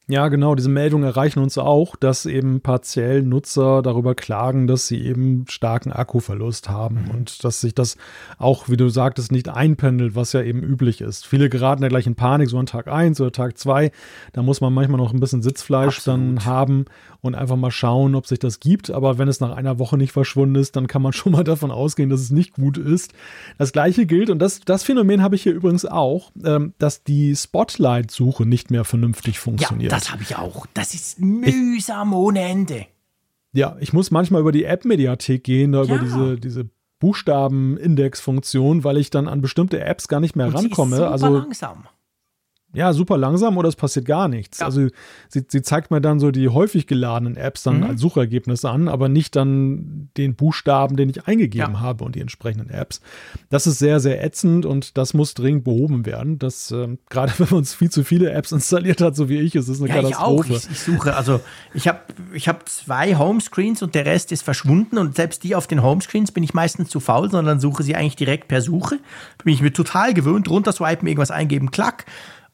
Ja, 0.06 0.28
genau, 0.28 0.54
diese 0.54 0.68
Meldungen 0.68 1.06
erreichen 1.06 1.38
uns 1.38 1.56
auch, 1.56 1.96
dass 1.96 2.26
eben 2.26 2.60
partiell 2.60 3.22
Nutzer 3.22 3.80
darüber 3.80 4.14
klagen, 4.14 4.66
dass 4.66 4.86
sie 4.86 5.00
eben 5.00 5.46
starken 5.48 5.92
Akkuverlust 5.92 6.68
haben 6.68 7.10
und 7.10 7.42
dass 7.42 7.62
sich 7.62 7.74
das 7.74 7.96
auch, 8.36 8.68
wie 8.68 8.76
du 8.76 8.90
sagtest, 8.90 9.32
nicht 9.32 9.48
einpendelt, 9.48 10.14
was 10.14 10.34
ja 10.34 10.42
eben 10.42 10.62
üblich 10.62 11.00
ist. 11.00 11.26
Viele 11.26 11.48
geraten 11.48 11.82
ja 11.82 11.88
gleich 11.88 12.06
in 12.06 12.16
Panik, 12.16 12.50
so 12.50 12.58
an 12.58 12.66
Tag 12.66 12.86
1 12.86 13.18
oder 13.22 13.32
Tag 13.32 13.56
2. 13.56 13.92
Da 14.34 14.42
muss 14.42 14.60
man 14.60 14.74
manchmal 14.74 14.98
noch 14.98 15.14
ein 15.14 15.20
bisschen 15.20 15.42
Sitzfleisch 15.42 16.04
dann 16.04 16.36
Absolut. 16.36 16.44
haben 16.44 16.84
und 17.22 17.34
einfach 17.34 17.56
mal 17.56 17.70
schauen, 17.70 18.14
ob 18.14 18.26
sich 18.26 18.38
das 18.38 18.60
gibt. 18.60 18.90
Aber 18.90 19.16
wenn 19.16 19.28
es 19.28 19.40
nach 19.40 19.56
einer 19.56 19.78
Woche 19.78 19.96
nicht 19.96 20.12
verschwunden 20.12 20.56
ist, 20.56 20.76
dann 20.76 20.86
kann 20.86 21.00
man 21.00 21.12
schon 21.14 21.32
mal 21.32 21.44
davon 21.44 21.70
ausgehen, 21.70 22.10
dass 22.10 22.20
es 22.20 22.30
nicht 22.30 22.52
gut 22.52 22.76
ist. 22.76 23.14
Das 23.56 23.72
gleiche 23.72 24.04
gilt, 24.04 24.28
und 24.28 24.38
das, 24.40 24.60
das 24.60 24.82
Phänomen 24.82 25.22
habe 25.22 25.34
ich 25.34 25.44
hier 25.44 25.54
übrigens 25.54 25.86
auch, 25.86 26.30
ähm, 26.44 26.74
dass 26.78 27.04
die 27.04 27.34
Spotlight-Suche 27.34 28.44
nicht 28.44 28.70
mehr 28.70 28.84
vernünftig 28.84 29.36
Ja, 29.36 29.40
funktioniert. 29.40 29.93
Das 29.94 30.10
habe 30.12 30.22
ich 30.22 30.36
auch. 30.36 30.66
Das 30.74 30.94
ist 30.94 31.20
mühsam 31.20 32.12
ohne 32.14 32.40
Ende. 32.40 32.86
Ja, 33.52 33.76
ich 33.80 33.92
muss 33.92 34.10
manchmal 34.10 34.40
über 34.40 34.52
die 34.52 34.64
App-Mediathek 34.64 35.44
gehen, 35.44 35.72
da 35.72 35.82
Ja. 35.82 35.94
über 35.94 35.98
diese, 36.04 36.36
diese 36.38 36.68
Buchstaben-Index-Funktion, 37.00 38.84
weil 38.84 38.96
ich 38.98 39.10
dann 39.10 39.28
an 39.28 39.40
bestimmte 39.40 39.80
Apps 39.80 40.08
gar 40.08 40.20
nicht 40.20 40.36
mehr 40.36 40.46
Und 40.48 40.54
rankomme. 40.56 41.08
also 41.08 41.28
langsam. 41.28 41.84
Ja, 42.74 42.92
super 42.92 43.16
langsam 43.16 43.56
oder 43.56 43.68
es 43.68 43.76
passiert 43.76 44.04
gar 44.06 44.28
nichts. 44.28 44.58
Ja. 44.60 44.66
Also 44.66 44.88
sie, 45.28 45.44
sie 45.48 45.62
zeigt 45.62 45.90
mir 45.90 46.00
dann 46.00 46.20
so 46.20 46.30
die 46.30 46.48
häufig 46.48 46.86
geladenen 46.86 47.36
Apps 47.36 47.62
dann 47.62 47.78
Mhm. 47.78 47.84
als 47.84 48.00
Suchergebnisse 48.00 48.68
an, 48.68 48.88
aber 48.88 49.08
nicht 49.08 49.36
dann 49.36 50.10
den 50.16 50.34
Buchstaben, 50.34 50.96
den 50.96 51.08
ich 51.08 51.26
eingegeben 51.26 51.74
Ja. 51.74 51.80
habe 51.80 52.04
und 52.04 52.14
die 52.16 52.20
entsprechenden 52.20 52.70
Apps. 52.70 53.00
Das 53.50 53.66
ist 53.66 53.78
sehr, 53.78 54.00
sehr 54.00 54.22
ätzend 54.24 54.66
und 54.66 54.98
das 54.98 55.14
muss 55.14 55.34
dringend 55.34 55.64
behoben 55.64 56.04
werden. 56.06 56.38
Das, 56.38 56.70
ähm, 56.70 56.98
gerade 57.10 57.32
wenn 57.38 57.46
man 57.50 57.58
uns 57.58 57.74
viel 57.74 57.90
zu 57.90 58.04
viele 58.04 58.30
Apps 58.32 58.52
installiert 58.52 59.00
hat, 59.00 59.16
so 59.16 59.28
wie 59.28 59.38
ich, 59.38 59.54
ist 59.54 59.68
es 59.68 59.80
eine 59.80 59.88
Ja, 59.88 60.00
ich 60.08 60.16
auch. 60.16 60.42
Katastrophe. 60.42 60.54
Ich, 60.54 60.70
ich 60.70 60.80
suche, 60.80 61.14
also 61.16 61.40
ich 61.74 61.88
habe 61.88 62.00
ich 62.32 62.48
hab 62.48 62.68
zwei 62.68 63.16
Homescreens 63.16 63.82
und 63.82 63.94
der 63.94 64.04
Rest 64.06 64.32
ist 64.32 64.42
verschwunden 64.42 64.98
und 64.98 65.14
selbst 65.16 65.44
die 65.44 65.54
auf 65.54 65.66
den 65.66 65.82
Homescreens 65.82 66.32
bin 66.32 66.42
ich 66.42 66.54
meistens 66.54 66.88
zu 66.88 67.00
faul, 67.00 67.30
sondern 67.30 67.60
suche 67.60 67.82
sie 67.82 67.94
eigentlich 67.94 68.16
direkt 68.16 68.48
per 68.48 68.60
Suche. 68.60 68.98
Bin 69.44 69.52
ich 69.54 69.62
mir 69.62 69.72
total 69.72 70.14
gewöhnt, 70.14 70.48
runterswipen, 70.50 71.06
irgendwas 71.06 71.30
eingeben, 71.30 71.70
klack. 71.70 72.04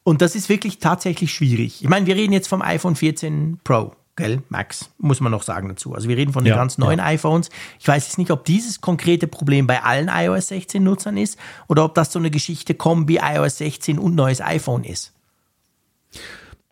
Und 0.03 0.21
das 0.21 0.35
ist 0.35 0.49
wirklich 0.49 0.79
tatsächlich 0.79 1.31
schwierig. 1.31 1.83
Ich 1.83 1.89
meine, 1.89 2.05
wir 2.05 2.15
reden 2.15 2.33
jetzt 2.33 2.47
vom 2.47 2.61
iPhone 2.61 2.95
14 2.95 3.59
Pro. 3.63 3.93
gell, 4.15 4.41
Max, 4.49 4.89
muss 4.97 5.19
man 5.21 5.31
noch 5.31 5.43
sagen 5.43 5.69
dazu. 5.69 5.93
Also 5.93 6.09
wir 6.09 6.17
reden 6.17 6.33
von 6.33 6.43
den 6.43 6.51
ja, 6.51 6.55
ganz 6.55 6.77
neuen 6.77 6.99
ja. 6.99 7.05
iPhones. 7.05 7.49
Ich 7.79 7.87
weiß 7.87 8.07
jetzt 8.07 8.17
nicht, 8.17 8.31
ob 8.31 8.45
dieses 8.45 8.81
konkrete 8.81 9.27
Problem 9.27 9.67
bei 9.67 9.83
allen 9.83 10.09
iOS 10.11 10.47
16 10.47 10.83
Nutzern 10.83 11.17
ist 11.17 11.37
oder 11.67 11.85
ob 11.85 11.93
das 11.93 12.11
so 12.11 12.19
eine 12.19 12.31
Geschichte 12.31 12.73
Kombi 12.73 13.19
iOS 13.21 13.59
16 13.59 13.99
und 13.99 14.15
neues 14.15 14.41
iPhone 14.41 14.83
ist. 14.83 15.13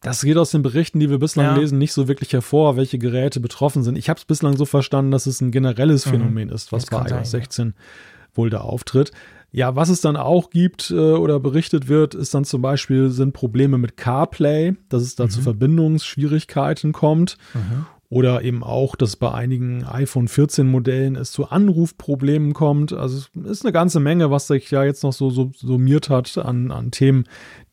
Das 0.02 0.22
geht 0.22 0.38
aus 0.38 0.52
den 0.52 0.62
Berichten, 0.62 1.00
die 1.00 1.10
wir 1.10 1.20
bislang 1.20 1.46
ja. 1.48 1.56
lesen, 1.56 1.78
nicht 1.78 1.92
so 1.92 2.08
wirklich 2.08 2.32
hervor, 2.32 2.78
welche 2.78 2.98
Geräte 2.98 3.42
betroffen 3.42 3.84
sind. 3.84 3.98
Ich 3.98 4.10
habe 4.10 4.18
es 4.18 4.26
bislang 4.26 4.56
so 4.56 4.66
verstanden, 4.66 5.12
dass 5.12 5.26
es 5.26 5.42
ein 5.42 5.52
generelles 5.52 6.06
mhm. 6.06 6.12
Phänomen 6.12 6.50
ist, 6.50 6.72
was 6.72 6.86
das 6.86 7.04
bei 7.04 7.10
iOS 7.10 7.32
16 7.32 7.74
wohl 8.34 8.50
da 8.50 8.62
auftritt. 8.62 9.12
Ja, 9.52 9.76
was 9.76 9.90
es 9.90 10.02
dann 10.02 10.16
auch 10.16 10.50
gibt 10.50 10.92
äh, 10.92 10.94
oder 10.94 11.40
berichtet 11.40 11.88
wird, 11.88 12.14
ist 12.14 12.34
dann 12.34 12.46
zum 12.46 12.62
Beispiel 12.62 13.10
sind 13.10 13.34
Probleme 13.34 13.78
mit 13.78 13.98
CarPlay, 13.98 14.76
dass 14.90 15.02
es 15.02 15.16
da 15.16 15.26
mhm. 15.26 15.30
zu 15.30 15.42
Verbindungsschwierigkeiten 15.42 16.94
kommt. 16.94 17.38
Mhm. 17.54 17.86
Oder 18.12 18.42
eben 18.42 18.64
auch, 18.64 18.96
dass 18.96 19.18
bei 19.18 19.32
einigen 19.32 19.86
iPhone 19.86 20.28
14 20.28 20.68
Modellen 20.68 21.16
es 21.16 21.32
zu 21.32 21.50
Anrufproblemen 21.50 22.54
kommt. 22.54 22.92
Also 22.92 23.18
es 23.18 23.50
ist 23.52 23.64
eine 23.64 23.72
ganze 23.72 24.00
Menge, 24.00 24.32
was 24.32 24.48
sich 24.48 24.72
ja 24.72 24.84
jetzt 24.84 25.04
noch 25.04 25.14
so, 25.14 25.30
so 25.30 25.52
summiert 25.56 26.10
hat 26.10 26.36
an, 26.40 26.72
an 26.72 26.90
Themen, 26.90 27.26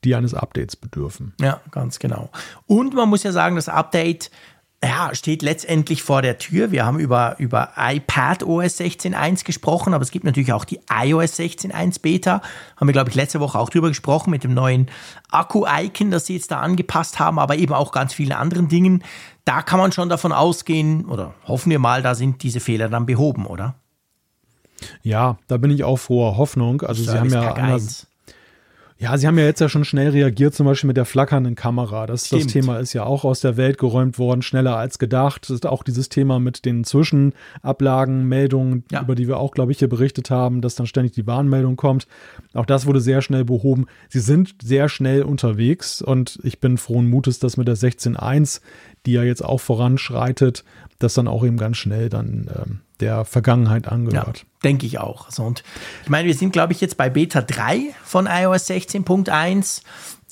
die 0.05 0.15
eines 0.15 0.35
Updates 0.35 0.77
bedürfen. 0.77 1.33
Ja, 1.41 1.63
ganz 1.71 1.99
genau. 1.99 2.29
Und 2.67 2.93
man 2.93 3.09
muss 3.09 3.23
ja 3.23 3.33
sagen, 3.33 3.57
das 3.57 3.71
Update 3.71 4.31
ja, 4.85 5.15
steht 5.15 5.43
letztendlich 5.43 6.03
vor 6.03 6.23
der 6.23 6.39
Tür. 6.39 6.71
Wir 6.71 6.85
haben 6.85 6.99
über, 6.99 7.37
über 7.39 7.71
iPad 7.77 8.43
OS 8.43 8.79
16.1 8.79 9.45
gesprochen, 9.45 9.95
aber 9.95 10.03
es 10.03 10.11
gibt 10.11 10.25
natürlich 10.25 10.53
auch 10.53 10.65
die 10.65 10.81
iOS 10.91 11.39
16.1 11.39 12.03
Beta. 12.03 12.43
Haben 12.77 12.87
wir, 12.87 12.93
glaube 12.93 13.09
ich, 13.09 13.17
letzte 13.17 13.41
Woche 13.41 13.59
auch 13.59 13.71
drüber 13.71 13.89
gesprochen 13.89 14.31
mit 14.31 14.45
dem 14.45 14.53
neuen 14.53 14.89
Akku-Icon, 15.31 16.11
das 16.11 16.27
sie 16.27 16.35
jetzt 16.35 16.51
da 16.51 16.61
angepasst 16.61 17.19
haben, 17.19 17.39
aber 17.39 17.57
eben 17.57 17.73
auch 17.73 17.91
ganz 17.91 18.13
vielen 18.13 18.33
anderen 18.33 18.69
Dingen. 18.69 19.03
Da 19.45 19.63
kann 19.63 19.79
man 19.79 19.93
schon 19.93 20.09
davon 20.09 20.33
ausgehen, 20.33 21.07
oder 21.07 21.35
hoffen 21.47 21.71
wir 21.71 21.79
mal, 21.79 22.03
da 22.03 22.15
sind 22.15 22.43
diese 22.43 22.61
Fehler 22.61 22.89
dann 22.89 23.07
behoben, 23.07 23.47
oder? 23.47 23.77
Ja, 25.03 25.39
da 25.49 25.57
bin 25.57 25.71
ich 25.71 25.85
auch 25.85 25.97
froher 25.97 26.37
Hoffnung. 26.37 26.83
Also 26.83 27.03
Service 27.03 27.33
sie 27.33 27.39
haben 27.39 27.45
ja 27.45 27.55
anders, 27.55 28.07
ja, 28.99 29.19
sie 29.19 29.27
haben 29.27 29.39
ja 29.39 29.45
jetzt 29.45 29.61
ja 29.61 29.69
schon 29.69 29.85
schnell 29.85 30.09
reagiert, 30.11 30.55
zum 30.55 30.65
Beispiel 30.65 30.89
mit 30.89 30.97
der 30.97 31.05
flackernden 31.05 31.55
Kamera. 31.55 32.07
Das, 32.07 32.31
das 32.31 32.47
Thema 32.47 32.79
ist 32.79 32.95
ja 32.95 33.05
auch 33.05 33.25
aus 33.25 33.41
der 33.41 33.59
Welt 33.59 33.77
geräumt 33.77 34.19
worden, 34.19 34.41
schneller 34.41 34.77
als 34.77 34.99
gedacht. 34.99 35.43
Das 35.43 35.51
ist 35.51 35.67
auch 35.67 35.83
dieses 35.83 36.09
Thema 36.09 36.41
mit 36.41 36.65
den 36.65 36.83
Zwischenablagen, 36.83 38.27
Meldungen, 38.27 38.85
ja. 38.91 39.03
über 39.03 39.15
die 39.15 39.29
wir 39.29 39.37
auch, 39.37 39.53
glaube 39.53 39.73
ich, 39.73 39.81
hier 39.81 39.89
berichtet 39.89 40.31
haben, 40.31 40.63
dass 40.63 40.77
dann 40.77 40.87
ständig 40.87 41.13
die 41.13 41.27
Warnmeldung 41.27 41.77
kommt. 41.77 42.07
Auch 42.55 42.65
das 42.65 42.87
wurde 42.87 43.01
sehr 43.01 43.21
schnell 43.21 43.45
behoben. 43.45 43.85
Sie 44.09 44.21
sind 44.21 44.55
sehr 44.63 44.89
schnell 44.89 45.25
unterwegs 45.25 46.01
und 46.01 46.39
ich 46.43 46.61
bin 46.61 46.79
frohen 46.79 47.11
Mutes, 47.11 47.39
dass 47.39 47.59
mit 47.59 47.69
der 47.69 47.77
16.1, 47.77 48.63
die 49.05 49.13
ja 49.13 49.23
jetzt 49.23 49.45
auch 49.45 49.61
voranschreitet, 49.61 50.65
das 50.99 51.13
dann 51.13 51.29
auch 51.29 51.45
eben 51.45 51.59
ganz 51.59 51.77
schnell 51.77 52.09
dann 52.09 52.49
ähm, 52.57 52.81
der 53.01 53.25
Vergangenheit 53.25 53.89
angehört. 53.89 54.39
Ja, 54.39 54.45
denke 54.65 54.87
ich 54.87 54.99
auch. 54.99 55.27
Also, 55.27 55.43
und 55.43 55.63
ich 56.03 56.09
meine, 56.09 56.27
wir 56.27 56.35
sind, 56.35 56.53
glaube 56.53 56.73
ich, 56.73 56.81
jetzt 56.81 56.97
bei 56.97 57.11
Beta 57.11 57.43
3 57.43 57.95
von 58.05 58.27
iOS 58.27 58.69
16.1. 58.69 59.83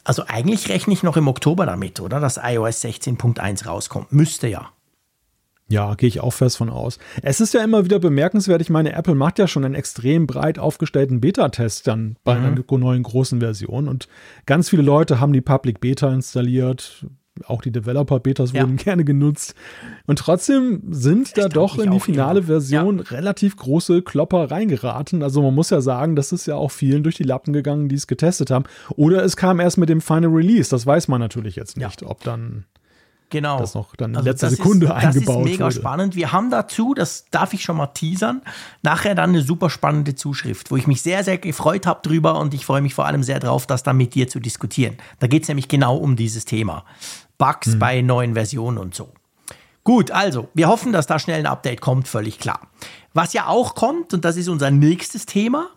Also 0.05 0.25
eigentlich 0.27 0.69
rechne 0.69 0.93
ich 0.93 1.03
noch 1.03 1.17
im 1.17 1.29
Oktober 1.29 1.67
damit, 1.67 2.01
oder? 2.01 2.21
Dass 2.21 2.37
iOS 2.37 2.85
16.1 2.85 3.67
rauskommt. 3.67 4.13
Müsste 4.13 4.49
ja. 4.49 4.71
Ja, 5.67 5.95
gehe 5.95 6.09
ich 6.09 6.21
auch 6.21 6.33
fest 6.33 6.59
von 6.59 6.69
aus. 6.69 6.99
Es 7.23 7.41
ist 7.41 7.55
ja 7.55 7.65
immer 7.65 7.87
wieder 7.87 7.99
bemerkenswert, 7.99 8.61
ich 8.61 8.69
meine, 8.69 8.93
Apple 8.93 9.15
macht 9.15 9.39
ja 9.39 9.49
schon 9.49 9.65
einen 9.65 9.75
extrem 9.75 10.27
breit 10.27 10.59
aufgestellten 10.59 11.21
Beta-Test 11.23 11.87
dann 11.87 12.17
bei 12.23 12.35
mhm. 12.35 12.45
einer 12.45 12.79
neuen 12.79 13.03
großen 13.03 13.41
Version 13.41 13.89
und 13.89 14.09
ganz 14.45 14.69
viele 14.69 14.83
Leute 14.83 15.21
haben 15.21 15.33
die 15.33 15.41
Public 15.41 15.81
Beta 15.81 16.13
installiert, 16.13 17.07
auch 17.47 17.63
die 17.63 17.73
Developer-Betas 17.73 18.53
ja. 18.53 18.63
wurden 18.63 18.77
gerne 18.85 19.05
genutzt. 19.05 19.55
Und 20.07 20.19
trotzdem 20.19 20.83
sind 20.91 21.29
ich 21.29 21.35
da 21.35 21.49
doch 21.49 21.79
in 21.79 21.91
die 21.91 22.01
finale 22.01 22.41
immer. 22.41 22.47
Version 22.47 22.99
ja. 22.99 23.05
relativ 23.05 23.57
große 23.57 24.03
Klopper 24.03 24.51
reingeraten. 24.51 25.23
Also 25.23 25.43
man 25.43 25.55
muss 25.55 25.71
ja 25.71 25.81
sagen, 25.81 26.17
das 26.17 26.33
ist 26.33 26.47
ja 26.47 26.57
auch 26.57 26.71
vielen 26.71 27.03
durch 27.03 27.17
die 27.17 27.25
Lappen 27.25 27.53
gegangen, 27.53 27.89
die 27.89 27.97
es 27.97 28.07
getestet 28.07 28.51
haben. 28.51 28.65
Oder 28.97 29.25
es 29.25 29.37
kam 29.37 29.61
erst 29.61 29.79
mit 29.79 29.89
dem 29.89 30.01
Final 30.01 30.31
Release. 30.31 30.71
Das 30.71 30.87
weiß 30.87 31.09
man 31.09 31.21
natürlich 31.21 31.57
jetzt 31.57 31.77
nicht, 31.77 32.03
ja. 32.03 32.09
ob 32.09 32.23
dann 32.23 32.65
Genau. 33.35 33.59
Das 33.59 33.75
noch 33.75 33.97
dann 33.97 34.11
in 34.11 34.17
also 34.19 34.29
letzter 34.29 34.49
Sekunde 34.51 34.87
ist, 34.87 34.93
eingebaut 34.93 35.27
Das 35.27 35.37
ist 35.37 35.51
mega 35.51 35.65
wurde. 35.65 35.75
spannend. 35.75 36.15
Wir 36.15 36.31
haben 36.31 36.51
dazu, 36.51 36.95
das 36.95 37.25
darf 37.33 37.53
ich 37.53 37.65
schon 37.65 37.77
mal 37.77 37.89
teasern, 37.89 38.43
nachher 38.83 39.17
dann 39.17 39.31
eine 39.31 39.43
super 39.43 39.71
spannende 39.71 40.15
Zuschrift, 40.15 40.71
wo 40.71 40.77
ich 40.77 40.87
mich 40.87 41.03
sehr, 41.03 41.25
sehr 41.25 41.39
gefreut 41.39 41.85
habe 41.85 42.01
drüber 42.03 42.39
und 42.39 42.55
ich 42.55 42.65
freue 42.65 42.81
mich 42.81 42.95
vor 42.95 43.07
allem 43.07 43.25
sehr 43.25 43.41
drauf, 43.41 43.67
das 43.67 43.83
dann 43.83 43.97
mit 43.97 44.15
dir 44.15 44.29
zu 44.29 44.39
diskutieren. 44.39 44.99
Da 45.19 45.27
geht 45.27 45.43
es 45.43 45.49
nämlich 45.49 45.67
genau 45.67 45.97
um 45.97 46.15
dieses 46.15 46.45
Thema. 46.45 46.85
Bugs 47.39 47.69
mhm. 47.69 47.79
bei 47.79 48.01
neuen 48.03 48.35
Versionen 48.35 48.79
und 48.79 48.95
so. 48.95 49.13
Gut, 49.85 50.11
also, 50.11 50.49
wir 50.55 50.69
hoffen, 50.69 50.93
dass 50.93 51.07
da 51.07 51.19
schnell 51.19 51.41
ein 51.41 51.47
Update 51.47 51.83
kommt, 51.83 52.09
völlig 52.09 52.39
klar. 52.39 52.61
Was 53.13 53.35
ja 53.35 53.49
auch 53.49 53.75
kommt, 53.75 54.15
und 54.15 54.25
das 54.25 54.39
ist 54.39 54.49
unser 54.49 54.71
nächstes 54.71 55.27
Thema, 55.27 55.69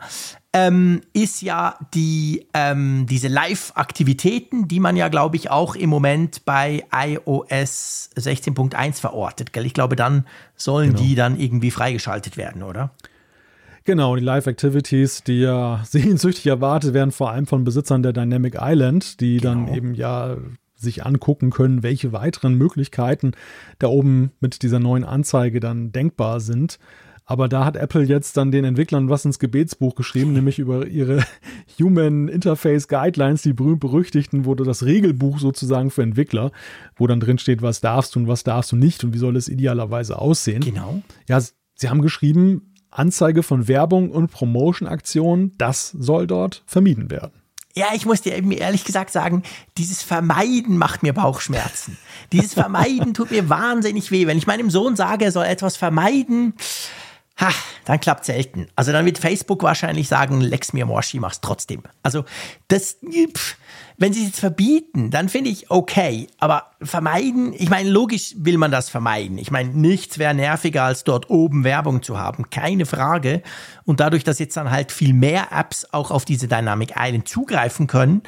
ähm, 0.53 1.01
ist 1.11 1.41
ja 1.41 1.77
die, 1.93 2.47
ähm, 2.53 3.05
diese 3.07 3.27
Live-Aktivitäten, 3.27 4.69
die 4.69 4.79
man 4.79 4.95
ja, 4.95 5.09
glaube 5.09 5.35
ich, 5.35 5.51
auch 5.51 5.75
im 5.75 5.89
Moment 5.89 6.45
bei 6.45 6.85
iOS 6.91 8.11
16.1 8.15 9.01
verortet. 9.01 9.51
Gell? 9.51 9.65
Ich 9.65 9.73
glaube, 9.73 9.97
dann 9.97 10.25
sollen 10.55 10.93
genau. 10.93 11.01
die 11.01 11.15
dann 11.15 11.39
irgendwie 11.39 11.69
freigeschaltet 11.69 12.37
werden, 12.37 12.63
oder? 12.63 12.91
Genau, 13.83 14.15
die 14.15 14.23
Live-Activities, 14.23 15.23
die 15.23 15.41
ja 15.41 15.81
sehnsüchtig 15.87 16.47
erwartet 16.47 16.93
werden, 16.93 17.11
vor 17.11 17.31
allem 17.31 17.45
von 17.45 17.65
Besitzern 17.65 18.03
der 18.03 18.13
Dynamic 18.13 18.57
Island, 18.59 19.19
die 19.19 19.37
genau. 19.37 19.65
dann 19.65 19.75
eben 19.75 19.93
ja 19.93 20.37
sich 20.77 21.05
angucken 21.05 21.49
können, 21.49 21.83
welche 21.83 22.11
weiteren 22.13 22.55
Möglichkeiten 22.55 23.31
da 23.79 23.87
oben 23.87 24.31
mit 24.39 24.61
dieser 24.63 24.79
neuen 24.79 25.03
Anzeige 25.03 25.59
dann 25.59 25.91
denkbar 25.91 26.39
sind. 26.39 26.79
Aber 27.29 27.49
da 27.49 27.65
hat 27.65 27.75
Apple 27.75 28.03
jetzt 28.03 28.37
dann 28.37 28.51
den 28.51 28.63
Entwicklern 28.63 29.09
was 29.09 29.25
ins 29.25 29.37
Gebetsbuch 29.37 29.95
geschrieben, 29.95 30.31
nämlich 30.31 30.59
über 30.59 30.87
ihre 30.87 31.25
Human 31.79 32.29
Interface 32.29 32.87
Guidelines, 32.87 33.41
die 33.41 33.51
berühmt-berüchtigten, 33.51 34.45
wurde 34.45 34.63
das 34.63 34.85
Regelbuch 34.85 35.39
sozusagen 35.39 35.91
für 35.91 36.03
Entwickler, 36.03 36.51
wo 36.95 37.05
dann 37.05 37.19
drin 37.19 37.37
steht, 37.37 37.61
was 37.61 37.81
darfst 37.81 38.15
du 38.15 38.21
und 38.21 38.27
was 38.29 38.45
darfst 38.45 38.71
du 38.71 38.77
nicht 38.77 39.03
und 39.03 39.13
wie 39.13 39.17
soll 39.17 39.35
es 39.35 39.49
idealerweise 39.49 40.17
aussehen. 40.17 40.61
Genau. 40.61 41.01
Ja, 41.27 41.41
sie 41.41 41.89
haben 41.89 42.01
geschrieben, 42.01 42.73
Anzeige 42.91 43.43
von 43.43 43.67
Werbung 43.67 44.09
und 44.09 44.31
Promotion-Aktionen, 44.31 45.51
das 45.57 45.89
soll 45.89 46.27
dort 46.27 46.63
vermieden 46.65 47.11
werden. 47.11 47.33
Ja, 47.77 47.89
ich 47.93 48.07
muss 48.07 48.21
dir 48.21 48.35
eben 48.35 48.51
ehrlich 48.51 48.85
gesagt 48.85 49.11
sagen, 49.11 49.43
dieses 49.77 50.01
Vermeiden 50.01 50.77
macht 50.77 51.03
mir 51.03 51.13
Bauchschmerzen. 51.13 51.95
Dieses 52.31 52.55
Vermeiden 52.55 53.13
tut 53.13 53.29
mir 53.29 53.49
wahnsinnig 53.49 54.09
weh. 54.09 54.25
Wenn 54.25 54.39
ich 54.39 54.47
meinem 54.47 54.71
Sohn 54.71 54.95
sage, 54.95 55.25
er 55.25 55.31
soll 55.31 55.45
etwas 55.45 55.77
vermeiden, 55.77 56.53
ha, 57.39 57.49
dann 57.85 57.99
klappt 57.99 58.25
selten. 58.25 58.67
Also 58.75 58.91
dann 58.91 59.05
wird 59.05 59.17
Facebook 59.17 59.63
wahrscheinlich 59.63 60.07
sagen, 60.07 60.41
Lex 60.41 60.73
mir 60.73 60.85
Morschi, 60.85 61.19
mach's 61.19 61.41
trotzdem. 61.41 61.83
Also 62.03 62.25
das, 62.67 62.97
pff, 63.35 63.57
wenn 63.97 64.13
sie 64.13 64.21
es 64.21 64.27
jetzt 64.27 64.39
verbieten, 64.39 65.11
dann 65.11 65.29
finde 65.29 65.49
ich 65.49 65.71
okay. 65.71 66.27
Aber 66.39 66.71
vermeiden, 66.81 67.53
ich 67.53 67.69
meine, 67.69 67.89
logisch 67.89 68.35
will 68.37 68.57
man 68.57 68.71
das 68.71 68.89
vermeiden. 68.89 69.37
Ich 69.37 69.51
meine, 69.51 69.69
nichts 69.69 70.17
wäre 70.17 70.33
nerviger, 70.33 70.83
als 70.83 71.03
dort 71.03 71.29
oben 71.29 71.63
Werbung 71.63 72.03
zu 72.03 72.19
haben. 72.19 72.49
Keine 72.49 72.85
Frage. 72.85 73.41
Und 73.85 73.99
dadurch, 73.99 74.23
dass 74.23 74.39
jetzt 74.39 74.57
dann 74.57 74.71
halt 74.71 74.91
viel 74.91 75.13
mehr 75.13 75.47
Apps 75.51 75.87
auch 75.91 76.11
auf 76.11 76.25
diese 76.25 76.47
Dynamic 76.47 76.93
Island 76.97 77.27
zugreifen 77.27 77.87
können, 77.87 78.21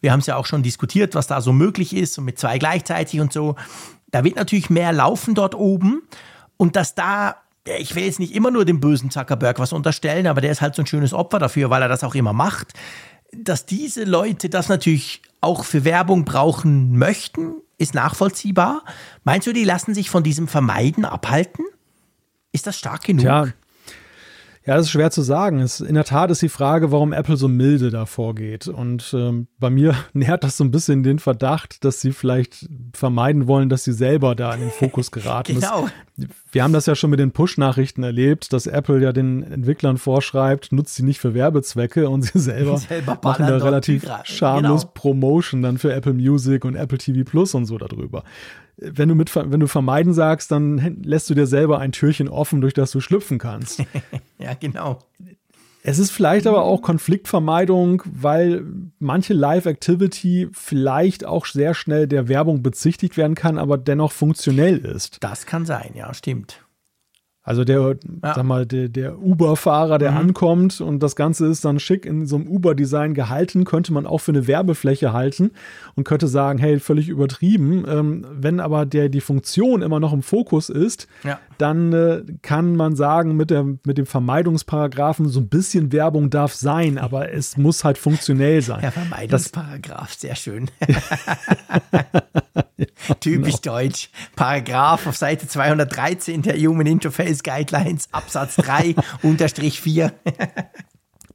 wir 0.00 0.12
haben 0.12 0.20
es 0.20 0.26
ja 0.26 0.36
auch 0.36 0.46
schon 0.46 0.62
diskutiert, 0.62 1.14
was 1.14 1.26
da 1.26 1.40
so 1.40 1.52
möglich 1.52 1.96
ist 1.96 2.18
und 2.18 2.26
mit 2.26 2.38
zwei 2.38 2.58
gleichzeitig 2.58 3.20
und 3.20 3.32
so. 3.32 3.56
Da 4.10 4.22
wird 4.24 4.36
natürlich 4.36 4.70
mehr 4.70 4.92
laufen 4.92 5.34
dort 5.34 5.54
oben. 5.54 6.02
Und 6.58 6.76
dass 6.76 6.94
da 6.94 7.36
ich 7.78 7.94
will 7.94 8.04
jetzt 8.04 8.20
nicht 8.20 8.34
immer 8.34 8.50
nur 8.50 8.64
dem 8.64 8.80
bösen 8.80 9.10
Zuckerberg 9.10 9.58
was 9.58 9.72
unterstellen, 9.72 10.26
aber 10.26 10.40
der 10.40 10.52
ist 10.52 10.60
halt 10.60 10.74
so 10.74 10.82
ein 10.82 10.86
schönes 10.86 11.12
Opfer 11.12 11.38
dafür, 11.38 11.70
weil 11.70 11.82
er 11.82 11.88
das 11.88 12.04
auch 12.04 12.14
immer 12.14 12.32
macht 12.32 12.74
dass 13.32 13.66
diese 13.66 14.04
Leute 14.04 14.48
das 14.48 14.68
natürlich 14.68 15.22
auch 15.40 15.64
für 15.64 15.84
Werbung 15.84 16.24
brauchen 16.24 16.96
möchten, 16.96 17.54
ist 17.78 17.94
nachvollziehbar. 17.94 18.84
Meinst 19.24 19.46
du, 19.46 19.52
die 19.52 19.64
lassen 19.64 19.94
sich 19.94 20.10
von 20.10 20.22
diesem 20.22 20.48
Vermeiden 20.48 21.04
abhalten? 21.04 21.64
Ist 22.52 22.66
das 22.66 22.78
stark 22.78 23.04
genug? 23.04 23.24
Ja, 23.24 23.46
ja, 24.66 24.74
das 24.74 24.86
ist 24.86 24.90
schwer 24.90 25.12
zu 25.12 25.22
sagen. 25.22 25.60
Es, 25.60 25.80
in 25.80 25.94
der 25.94 26.04
Tat 26.04 26.30
ist 26.32 26.42
die 26.42 26.48
Frage, 26.48 26.90
warum 26.90 27.12
Apple 27.12 27.36
so 27.36 27.46
milde 27.46 27.90
da 27.90 28.04
vorgeht. 28.04 28.66
Und 28.66 29.14
ähm, 29.16 29.46
bei 29.60 29.70
mir 29.70 29.94
nährt 30.12 30.42
das 30.42 30.56
so 30.56 30.64
ein 30.64 30.72
bisschen 30.72 31.04
den 31.04 31.20
Verdacht, 31.20 31.84
dass 31.84 32.00
sie 32.00 32.10
vielleicht 32.10 32.68
vermeiden 32.92 33.46
wollen, 33.46 33.68
dass 33.68 33.84
sie 33.84 33.92
selber 33.92 34.34
da 34.34 34.52
in 34.54 34.60
den 34.60 34.70
Fokus 34.70 35.12
geraten. 35.12 35.54
genau. 35.60 35.86
Das, 36.16 36.28
wir 36.50 36.64
haben 36.64 36.72
das 36.72 36.86
ja 36.86 36.96
schon 36.96 37.10
mit 37.10 37.20
den 37.20 37.30
Push-Nachrichten 37.30 38.02
erlebt, 38.02 38.52
dass 38.52 38.66
Apple 38.66 39.00
ja 39.00 39.12
den 39.12 39.44
Entwicklern 39.44 39.98
vorschreibt, 39.98 40.72
nutzt 40.72 40.96
sie 40.96 41.04
nicht 41.04 41.20
für 41.20 41.32
Werbezwecke 41.32 42.08
und 42.08 42.22
sie 42.22 42.40
selber, 42.40 42.76
selber 42.78 43.20
machen 43.22 43.46
da 43.46 43.58
relativ 43.58 44.04
schamlos 44.24 44.82
genau. 44.82 44.92
Promotion 44.94 45.62
dann 45.62 45.78
für 45.78 45.92
Apple 45.92 46.14
Music 46.14 46.64
und 46.64 46.74
Apple 46.74 46.98
TV 46.98 47.28
Plus 47.28 47.54
und 47.54 47.66
so 47.66 47.78
darüber 47.78 48.24
wenn 48.76 49.08
du 49.08 49.14
mit, 49.14 49.34
wenn 49.34 49.60
du 49.60 49.68
vermeiden 49.68 50.12
sagst, 50.12 50.50
dann 50.50 51.02
lässt 51.02 51.30
du 51.30 51.34
dir 51.34 51.46
selber 51.46 51.78
ein 51.78 51.92
Türchen 51.92 52.28
offen, 52.28 52.60
durch 52.60 52.74
das 52.74 52.90
du 52.90 53.00
schlüpfen 53.00 53.38
kannst. 53.38 53.82
ja, 54.38 54.54
genau. 54.54 54.98
Es 55.82 56.00
ist 56.00 56.10
vielleicht 56.10 56.48
aber 56.48 56.64
auch 56.64 56.82
Konfliktvermeidung, 56.82 58.02
weil 58.06 58.64
manche 58.98 59.34
Live-Activity 59.34 60.48
vielleicht 60.52 61.24
auch 61.24 61.46
sehr 61.46 61.74
schnell 61.74 62.08
der 62.08 62.26
Werbung 62.26 62.60
bezichtigt 62.60 63.16
werden 63.16 63.36
kann, 63.36 63.56
aber 63.56 63.78
dennoch 63.78 64.10
funktionell 64.10 64.78
ist. 64.78 65.18
Das 65.20 65.46
kann 65.46 65.64
sein, 65.64 65.92
ja, 65.94 66.12
stimmt. 66.12 66.65
Also 67.46 67.62
der, 67.62 67.96
ja. 68.24 68.34
sag 68.34 68.44
mal, 68.44 68.66
der, 68.66 68.88
der 68.88 69.22
Uber-Fahrer, 69.22 69.98
der 69.98 70.10
mhm. 70.10 70.16
ankommt 70.16 70.80
und 70.80 71.00
das 71.00 71.14
Ganze 71.14 71.46
ist 71.46 71.64
dann 71.64 71.78
schick 71.78 72.04
in 72.04 72.26
so 72.26 72.34
einem 72.34 72.48
Uber-Design 72.48 73.14
gehalten, 73.14 73.64
könnte 73.64 73.92
man 73.92 74.04
auch 74.04 74.18
für 74.18 74.32
eine 74.32 74.48
Werbefläche 74.48 75.12
halten 75.12 75.52
und 75.94 76.02
könnte 76.02 76.26
sagen, 76.26 76.58
hey, 76.58 76.80
völlig 76.80 77.08
übertrieben. 77.08 77.84
Ähm, 77.86 78.26
wenn 78.32 78.58
aber 78.58 78.84
der 78.84 79.08
die 79.08 79.20
Funktion 79.20 79.82
immer 79.82 80.00
noch 80.00 80.12
im 80.12 80.22
Fokus 80.22 80.68
ist, 80.68 81.06
ja. 81.22 81.38
Dann 81.58 81.92
äh, 81.92 82.22
kann 82.42 82.76
man 82.76 82.96
sagen, 82.96 83.36
mit, 83.36 83.50
der, 83.50 83.64
mit 83.64 83.98
dem 83.98 84.06
Vermeidungsparagraphen, 84.06 85.28
so 85.28 85.40
ein 85.40 85.48
bisschen 85.48 85.92
Werbung 85.92 86.30
darf 86.30 86.54
sein, 86.54 86.98
aber 86.98 87.32
es 87.32 87.56
muss 87.56 87.84
halt 87.84 87.98
funktionell 87.98 88.62
sein. 88.62 88.80
Der 88.80 88.92
Vermeidungsparagraph, 88.92 90.14
sehr 90.14 90.36
schön. 90.36 90.70
Typisch 93.20 93.60
genau. 93.62 93.76
deutsch. 93.76 94.10
Paragraph 94.34 95.06
auf 95.06 95.16
Seite 95.16 95.46
213 95.46 96.42
der 96.42 96.56
Human 96.56 96.86
Interface 96.86 97.42
Guidelines, 97.42 98.08
Absatz 98.12 98.56
3, 98.56 98.94
Unterstrich 99.22 99.80
4. 99.80 100.12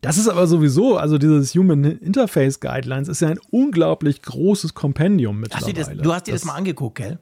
Das 0.01 0.17
ist 0.17 0.27
aber 0.27 0.47
sowieso, 0.47 0.97
also 0.97 1.17
dieses 1.17 1.53
Human 1.55 1.83
Interface 1.83 2.59
Guidelines 2.59 3.07
ist 3.07 3.21
ja 3.21 3.29
ein 3.29 3.39
unglaublich 3.51 4.21
großes 4.21 4.73
Kompendium 4.73 5.39
mittlerweile. 5.39 5.79
Hast 5.79 5.89
du, 5.89 5.95
das, 5.95 6.03
du 6.03 6.13
hast 6.13 6.27
dir 6.27 6.31
das, 6.31 6.41
das 6.41 6.47
mal 6.47 6.55
angeguckt, 6.55 6.97
gell? 6.97 7.19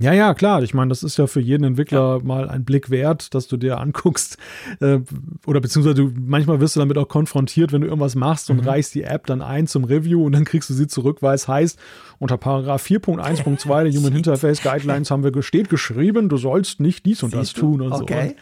Ja, 0.00 0.14
ja, 0.14 0.32
klar. 0.32 0.62
Ich 0.62 0.72
meine, 0.72 0.88
das 0.88 1.02
ist 1.02 1.18
ja 1.18 1.26
für 1.26 1.40
jeden 1.40 1.62
Entwickler 1.62 2.16
ja. 2.16 2.24
mal 2.24 2.48
ein 2.48 2.64
Blick 2.64 2.88
wert, 2.88 3.34
dass 3.34 3.48
du 3.48 3.58
dir 3.58 3.78
anguckst. 3.78 4.38
Äh, 4.80 5.00
oder 5.46 5.60
beziehungsweise 5.60 5.94
du, 5.94 6.10
manchmal 6.18 6.58
wirst 6.58 6.76
du 6.76 6.80
damit 6.80 6.96
auch 6.96 7.08
konfrontiert, 7.08 7.72
wenn 7.72 7.82
du 7.82 7.86
irgendwas 7.86 8.14
machst 8.14 8.48
und 8.48 8.62
mhm. 8.62 8.68
reichst 8.68 8.94
die 8.94 9.02
App 9.02 9.26
dann 9.26 9.42
ein 9.42 9.66
zum 9.66 9.84
Review 9.84 10.24
und 10.24 10.32
dann 10.32 10.46
kriegst 10.46 10.70
du 10.70 10.74
sie 10.74 10.86
zurück, 10.86 11.18
weil 11.20 11.34
es 11.34 11.48
heißt, 11.48 11.78
unter 12.18 12.38
Paragraph 12.38 12.82
4.1.2 12.84 13.84
der 13.84 13.92
Human 13.92 14.12
Interface 14.16 14.62
Guidelines 14.62 15.10
haben 15.10 15.22
wir 15.22 15.42
steht 15.42 15.68
geschrieben, 15.68 16.30
du 16.30 16.38
sollst 16.38 16.80
nicht 16.80 17.04
dies 17.04 17.22
und 17.22 17.32
Siehst 17.32 17.42
das 17.42 17.60
tun 17.60 17.82
und 17.82 17.92
okay. 17.92 18.36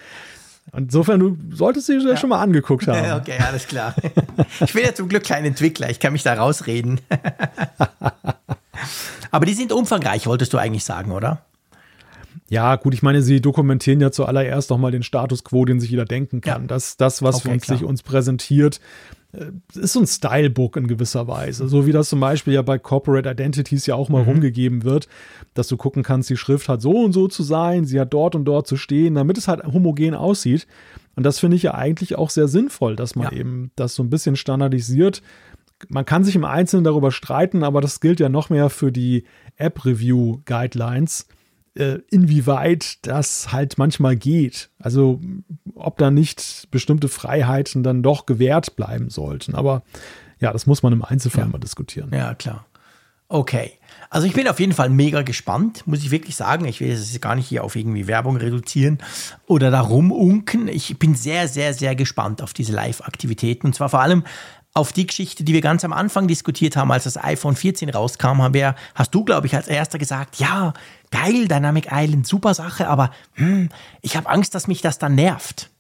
so. 0.73 0.77
Insofern, 0.77 1.21
du 1.21 1.37
solltest 1.53 1.87
sie 1.87 1.99
ja. 1.99 2.17
schon 2.17 2.31
mal 2.31 2.41
angeguckt 2.41 2.87
haben. 2.87 3.21
Okay, 3.21 3.39
alles 3.45 3.67
klar. 3.67 3.95
Ich 4.61 4.73
bin 4.73 4.85
ja 4.85 4.95
zum 4.95 5.09
Glück 5.09 5.25
kein 5.25 5.45
Entwickler, 5.45 5.91
ich 5.91 5.99
kann 5.99 6.13
mich 6.13 6.23
da 6.23 6.35
rausreden. 6.35 7.01
Aber 9.31 9.47
die 9.47 9.55
sind 9.55 9.73
umfangreich, 9.73 10.27
wolltest 10.27 10.53
du 10.53 10.59
eigentlich 10.59 10.85
sagen, 10.85 11.11
oder? 11.11 11.43
Ja, 12.51 12.77
gut, 12.77 12.95
ich 12.95 13.03
meine, 13.03 13.23
sie 13.23 13.41
dokumentieren 13.41 14.01
ja 14.01 14.11
zuallererst 14.11 14.71
noch 14.71 14.79
mal 14.79 14.91
den 14.91 15.03
Status 15.03 15.45
quo, 15.45 15.65
den 15.65 15.81
sich 15.81 15.91
jeder 15.91 16.07
denken 16.07 16.41
kann. 16.41 16.63
Ja. 16.63 16.69
Das, 16.69 16.97
das, 16.97 17.23
was 17.23 17.37
okay, 17.37 17.53
uns, 17.53 17.67
sich 17.67 17.85
uns 17.85 18.03
präsentiert, 18.03 18.81
äh, 19.33 19.51
ist 19.75 19.93
so 19.93 20.01
ein 20.01 20.07
Stylebook 20.07 20.77
in 20.77 20.87
gewisser 20.87 21.29
Weise. 21.29 21.69
So 21.69 21.87
wie 21.87 21.93
das 21.93 22.09
zum 22.09 22.21
Beispiel 22.21 22.55
ja 22.55 22.63
bei 22.63 22.79
Corporate 22.79 23.29
Identities 23.29 23.85
ja 23.85 23.95
auch 23.95 24.09
mal 24.09 24.23
mhm. 24.23 24.29
rumgegeben 24.31 24.85
wird, 24.85 25.09
dass 25.53 25.69
du 25.69 25.77
gucken 25.77 26.03
kannst, 26.03 26.31
die 26.31 26.39
Schrift 26.39 26.69
hat 26.69 26.81
so 26.81 26.93
und 26.93 27.13
so 27.13 27.29
zu 27.29 27.43
sein, 27.43 27.85
sie 27.85 28.01
hat 28.01 28.15
dort 28.15 28.35
und 28.35 28.47
dort 28.47 28.67
zu 28.67 28.77
stehen, 28.77 29.15
damit 29.15 29.37
es 29.37 29.49
halt 29.49 29.63
homogen 29.65 30.15
aussieht. 30.15 30.67
Und 31.17 31.25
das 31.25 31.41
finde 31.41 31.57
ich 31.57 31.65
ja 31.65 31.75
eigentlich 31.75 32.17
auch 32.17 32.31
sehr 32.31 32.49
sinnvoll, 32.49 32.97
dass 32.97 33.15
man 33.15 33.33
ja. 33.33 33.41
eben 33.41 33.73
das 33.77 33.95
so 33.95 34.03
ein 34.03 34.11
bisschen 34.11 34.37
standardisiert. 34.37 35.21
Man 35.89 36.05
kann 36.05 36.25
sich 36.25 36.35
im 36.35 36.45
Einzelnen 36.45 36.85
darüber 36.85 37.13
streiten, 37.13 37.63
aber 37.63 37.81
das 37.81 38.01
gilt 38.01 38.21
ja 38.21 38.29
noch 38.29 38.51
mehr 38.51 38.71
für 38.71 38.91
die 38.91 39.25
App-Review-Guidelines 39.57 41.27
inwieweit 42.11 43.07
das 43.07 43.53
halt 43.53 43.79
manchmal 43.79 44.17
geht. 44.17 44.71
Also 44.79 45.21
ob 45.75 45.99
da 45.99 46.11
nicht 46.11 46.69
bestimmte 46.71 47.09
Freiheiten 47.09 47.83
dann 47.83 48.03
doch 48.03 48.27
gewährt 48.27 48.77
bleiben 48.77 49.11
sollten. 49.11 49.55
Aber 49.55 49.83
ja, 50.41 50.53
das 50.53 50.67
muss 50.67 50.83
man 50.83 50.93
im 50.93 51.05
Einzelfall 51.05 51.45
ja. 51.45 51.51
mal 51.51 51.59
diskutieren. 51.59 52.11
Ja, 52.13 52.35
klar. 52.35 52.67
Okay. 53.29 53.73
Also 54.11 54.27
ich 54.27 54.33
bin 54.33 54.49
auf 54.49 54.59
jeden 54.59 54.73
Fall 54.73 54.89
mega 54.89 55.21
gespannt, 55.21 55.87
muss 55.87 55.99
ich 55.99 56.11
wirklich 56.11 56.35
sagen. 56.35 56.65
Ich 56.65 56.81
will 56.81 56.91
es 56.91 57.21
gar 57.21 57.35
nicht 57.35 57.47
hier 57.47 57.63
auf 57.63 57.77
irgendwie 57.77 58.07
Werbung 58.07 58.39
reduzieren 58.39 58.99
oder 59.47 59.71
darum 59.71 60.13
unken. 60.13 60.67
Ich 60.67 60.99
bin 60.99 61.15
sehr, 61.15 61.47
sehr, 61.47 61.75
sehr 61.75 61.95
gespannt 61.95 62.41
auf 62.41 62.55
diese 62.55 62.73
Live-Aktivitäten. 62.73 63.67
Und 63.67 63.75
zwar 63.75 63.91
vor 63.91 64.01
allem, 64.01 64.25
auf 64.79 64.93
die 64.93 65.07
Geschichte, 65.07 65.45
die 65.45 65.53
wir 65.53 65.61
ganz 65.61 65.85
am 65.85 65.93
Anfang 65.93 66.29
diskutiert 66.29 66.77
haben, 66.77 66.93
als 66.93 67.05
das 67.05 67.23
iPhone 67.23 67.57
14 67.57 67.91
rauskam, 67.91 68.41
haben 68.41 68.55
wir, 68.55 68.77
hast 68.95 69.15
du, 69.15 69.25
glaube 69.25 69.47
ich, 69.47 69.57
als 69.57 69.67
erster 69.69 69.99
gesagt, 69.99 70.37
ja, 70.37 70.73
geil, 71.11 71.49
Dynamic 71.49 71.89
Island, 71.91 72.27
super 72.27 72.55
Sache, 72.55 72.89
aber 72.89 73.11
hm, 73.35 73.69
ich 74.03 74.17
habe 74.17 74.29
Angst, 74.29 74.55
dass 74.55 74.69
mich 74.69 74.81
das 74.81 74.99
dann 74.99 75.15
nervt. 75.15 75.71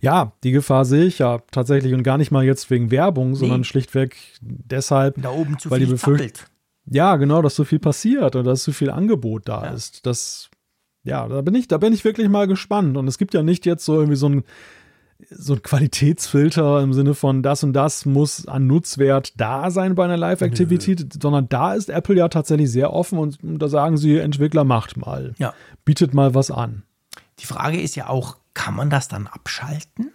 Ja, 0.00 0.32
die 0.44 0.52
Gefahr 0.52 0.84
sehe 0.84 1.04
ich 1.04 1.18
ja 1.18 1.40
tatsächlich 1.50 1.92
und 1.92 2.02
gar 2.02 2.18
nicht 2.18 2.30
mal 2.30 2.44
jetzt 2.44 2.70
wegen 2.70 2.90
Werbung, 2.90 3.30
nee. 3.30 3.36
sondern 3.36 3.64
schlichtweg 3.64 4.16
deshalb, 4.40 5.20
da 5.20 5.30
oben 5.30 5.58
zu 5.58 5.70
weil 5.70 5.78
viel 5.78 5.86
die 5.86 5.92
Befürchtung. 5.92 6.46
Ja, 6.90 7.16
genau, 7.16 7.42
dass 7.42 7.54
so 7.54 7.64
viel 7.64 7.78
passiert 7.78 8.34
und 8.34 8.44
dass 8.44 8.64
so 8.64 8.72
viel 8.72 8.90
Angebot 8.90 9.46
da 9.46 9.64
ja. 9.64 9.70
ist. 9.72 10.06
Das, 10.06 10.48
ja, 11.04 11.28
da 11.28 11.42
bin 11.42 11.54
ich, 11.54 11.68
da 11.68 11.76
bin 11.76 11.92
ich 11.92 12.04
wirklich 12.04 12.28
mal 12.28 12.46
gespannt. 12.46 12.96
Und 12.96 13.06
es 13.08 13.18
gibt 13.18 13.34
ja 13.34 13.42
nicht 13.42 13.66
jetzt 13.66 13.84
so 13.84 13.96
irgendwie 13.96 14.16
so 14.16 14.28
ein 14.28 14.44
so 15.30 15.54
ein 15.54 15.62
Qualitätsfilter 15.62 16.80
im 16.80 16.92
Sinne 16.92 17.14
von 17.14 17.42
das 17.42 17.64
und 17.64 17.72
das 17.72 18.06
muss 18.06 18.46
an 18.46 18.66
Nutzwert 18.66 19.32
da 19.36 19.70
sein 19.70 19.94
bei 19.94 20.04
einer 20.04 20.16
Live-Activity, 20.16 20.96
sondern 21.20 21.48
da 21.48 21.74
ist 21.74 21.90
Apple 21.90 22.16
ja 22.16 22.28
tatsächlich 22.28 22.70
sehr 22.70 22.92
offen 22.92 23.18
und 23.18 23.38
da 23.42 23.68
sagen 23.68 23.96
sie, 23.96 24.18
Entwickler 24.18 24.64
macht 24.64 24.96
mal. 24.96 25.34
Ja. 25.38 25.54
Bietet 25.84 26.14
mal 26.14 26.34
was 26.34 26.50
an. 26.50 26.84
Die 27.40 27.46
Frage 27.46 27.80
ist 27.80 27.96
ja 27.96 28.08
auch, 28.08 28.36
kann 28.54 28.74
man 28.74 28.90
das 28.90 29.08
dann 29.08 29.26
abschalten? 29.26 30.12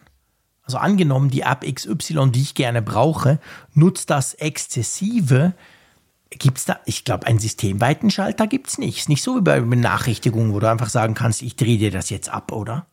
Also 0.64 0.78
angenommen, 0.78 1.30
die 1.30 1.41
App 1.41 1.66
XY, 1.70 2.32
die 2.32 2.41
ich 2.41 2.56
gerne 2.56 2.82
brauche, 2.82 3.39
nutzt 3.74 4.10
das 4.10 4.34
exzessive. 4.34 5.54
Gibt 6.30 6.58
es 6.58 6.66
da, 6.66 6.80
ich 6.86 7.04
glaube, 7.04 7.28
einen 7.28 7.39
systemweiten 7.39 8.10
Schalter 8.10 8.47
gibt 8.47 8.70
es 8.70 8.78
nicht. 8.78 8.99
Ist 8.99 9.10
nicht 9.10 9.22
so 9.22 9.36
wie 9.36 9.41
bei 9.41 9.60
Benachrichtigungen, 9.60 10.54
wo 10.54 10.60
du 10.60 10.70
einfach 10.70 10.89
sagen 10.89 11.14
kannst, 11.14 11.41
ich 11.41 11.58
drehe 11.58 11.78
dir 11.78 11.91
das 11.91 12.10
jetzt 12.10 12.30
ab, 12.30 12.54
oder? 12.54 12.88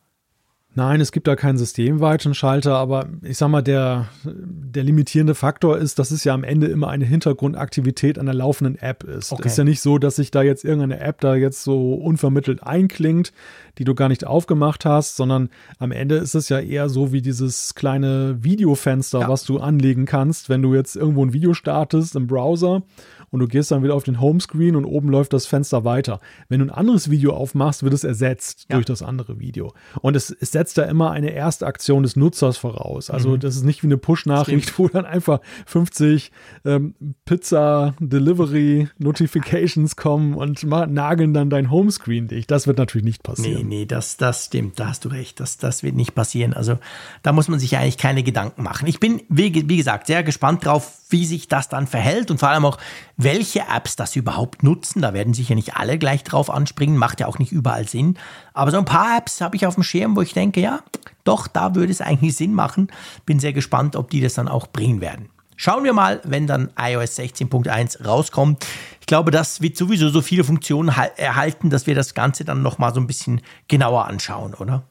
Nein, 0.73 1.01
es 1.01 1.11
gibt 1.11 1.27
da 1.27 1.35
keinen 1.35 1.57
systemweiten 1.57 2.33
Schalter, 2.33 2.77
aber 2.77 3.09
ich 3.23 3.37
sag 3.37 3.49
mal, 3.49 3.61
der, 3.61 4.07
der 4.23 4.83
limitierende 4.83 5.35
Faktor 5.35 5.77
ist, 5.77 5.99
dass 5.99 6.11
es 6.11 6.23
ja 6.23 6.33
am 6.33 6.45
Ende 6.45 6.67
immer 6.67 6.87
eine 6.87 7.03
Hintergrundaktivität 7.03 8.17
an 8.17 8.25
der 8.25 8.35
laufenden 8.35 8.77
App 8.77 9.03
ist. 9.03 9.33
Okay. 9.33 9.41
Es 9.45 9.53
ist 9.53 9.57
ja 9.57 9.63
nicht 9.65 9.81
so, 9.81 9.97
dass 9.97 10.15
sich 10.15 10.31
da 10.31 10.41
jetzt 10.43 10.63
irgendeine 10.63 11.01
App 11.01 11.19
da 11.19 11.35
jetzt 11.35 11.63
so 11.63 11.95
unvermittelt 11.95 12.63
einklingt, 12.63 13.33
die 13.79 13.83
du 13.83 13.95
gar 13.95 14.07
nicht 14.07 14.25
aufgemacht 14.25 14.85
hast, 14.85 15.17
sondern 15.17 15.49
am 15.77 15.91
Ende 15.91 16.15
ist 16.15 16.35
es 16.35 16.47
ja 16.47 16.59
eher 16.59 16.87
so 16.87 17.11
wie 17.11 17.21
dieses 17.21 17.75
kleine 17.75 18.37
Videofenster, 18.41 19.21
ja. 19.21 19.27
was 19.27 19.43
du 19.43 19.59
anlegen 19.59 20.05
kannst, 20.05 20.47
wenn 20.47 20.61
du 20.61 20.73
jetzt 20.73 20.95
irgendwo 20.95 21.25
ein 21.25 21.33
Video 21.33 21.53
startest 21.53 22.15
im 22.15 22.27
Browser 22.27 22.83
und 23.31 23.39
du 23.39 23.47
gehst 23.47 23.71
dann 23.71 23.81
wieder 23.83 23.95
auf 23.95 24.03
den 24.03 24.19
Homescreen 24.19 24.75
und 24.75 24.83
oben 24.85 25.07
läuft 25.09 25.33
das 25.33 25.45
Fenster 25.45 25.85
weiter. 25.85 26.19
Wenn 26.49 26.59
du 26.59 26.65
ein 26.65 26.69
anderes 26.69 27.09
Video 27.09 27.31
aufmachst, 27.33 27.83
wird 27.83 27.93
es 27.93 28.03
ersetzt 28.03 28.65
ja. 28.69 28.75
durch 28.75 28.85
das 28.85 29.01
andere 29.01 29.39
Video. 29.39 29.73
Und 30.01 30.17
es, 30.17 30.29
es, 30.29 30.51
setzt 30.51 30.77
da 30.77 30.83
immer 30.83 31.11
eine 31.11 31.31
erste 31.31 31.65
Aktion 31.65 32.03
des 32.03 32.17
Nutzers 32.17 32.57
voraus. 32.57 33.09
Also 33.09 33.29
mhm. 33.29 33.39
das 33.39 33.55
ist 33.55 33.63
nicht 33.63 33.83
wie 33.83 33.87
eine 33.87 33.95
Push-Nachricht, 33.97 34.77
wo 34.77 34.89
dann 34.89 35.05
einfach 35.05 35.39
50 35.65 36.33
ähm, 36.65 36.93
Pizza-Delivery-Notifications 37.23 39.95
kommen 39.95 40.33
und 40.33 40.63
nageln 40.63 41.33
dann 41.33 41.49
dein 41.49 41.71
Homescreen 41.71 42.27
dicht. 42.27 42.51
Das 42.51 42.67
wird 42.67 42.77
natürlich 42.77 43.05
nicht 43.05 43.23
passieren. 43.23 43.69
Nee, 43.69 43.77
nee, 43.77 43.85
das, 43.85 44.17
das 44.17 44.47
stimmt, 44.47 44.77
da 44.79 44.89
hast 44.89 45.05
du 45.05 45.09
recht. 45.09 45.39
Das, 45.39 45.57
das 45.57 45.83
wird 45.83 45.95
nicht 45.95 46.15
passieren. 46.15 46.53
Also 46.53 46.79
da 47.23 47.31
muss 47.31 47.47
man 47.47 47.59
sich 47.59 47.77
eigentlich 47.77 47.97
keine 47.97 48.23
Gedanken 48.23 48.61
machen. 48.61 48.87
Ich 48.87 48.99
bin, 48.99 49.21
wie, 49.29 49.69
wie 49.69 49.77
gesagt, 49.77 50.07
sehr 50.07 50.23
gespannt 50.23 50.65
drauf, 50.65 50.97
wie 51.11 51.25
sich 51.25 51.47
das 51.47 51.69
dann 51.69 51.87
verhält 51.87 52.31
und 52.31 52.39
vor 52.39 52.49
allem 52.49 52.65
auch, 52.65 52.77
welche 53.17 53.61
Apps 53.61 53.95
das 53.95 54.15
überhaupt 54.15 54.63
nutzen. 54.63 55.01
Da 55.01 55.13
werden 55.13 55.33
sicher 55.33 55.55
nicht 55.55 55.75
alle 55.75 55.97
gleich 55.97 56.23
drauf 56.23 56.49
anspringen, 56.49 56.97
macht 56.97 57.19
ja 57.19 57.27
auch 57.27 57.39
nicht 57.39 57.51
überall 57.51 57.87
Sinn. 57.87 58.17
Aber 58.53 58.71
so 58.71 58.77
ein 58.77 58.85
paar 58.85 59.17
Apps 59.17 59.41
habe 59.41 59.55
ich 59.55 59.65
auf 59.65 59.75
dem 59.75 59.83
Schirm, 59.83 60.15
wo 60.15 60.21
ich 60.21 60.33
denke, 60.33 60.61
ja, 60.61 60.79
doch, 61.23 61.47
da 61.47 61.75
würde 61.75 61.91
es 61.91 62.01
eigentlich 62.01 62.35
Sinn 62.35 62.53
machen. 62.53 62.87
Bin 63.25 63.39
sehr 63.39 63.53
gespannt, 63.53 63.95
ob 63.95 64.09
die 64.09 64.21
das 64.21 64.33
dann 64.33 64.47
auch 64.47 64.67
bringen 64.67 65.01
werden. 65.01 65.29
Schauen 65.55 65.83
wir 65.83 65.93
mal, 65.93 66.21
wenn 66.23 66.47
dann 66.47 66.71
iOS 66.75 67.19
16.1 67.19 68.03
rauskommt. 68.03 68.65
Ich 68.99 69.05
glaube, 69.05 69.29
das 69.29 69.61
wird 69.61 69.77
sowieso 69.77 70.09
so 70.09 70.23
viele 70.23 70.43
Funktionen 70.43 70.89
erhalten, 70.89 71.69
dass 71.69 71.85
wir 71.85 71.93
das 71.93 72.15
Ganze 72.15 72.45
dann 72.45 72.63
nochmal 72.63 72.95
so 72.95 72.99
ein 72.99 73.05
bisschen 73.05 73.41
genauer 73.67 74.07
anschauen, 74.07 74.55
oder? 74.55 74.83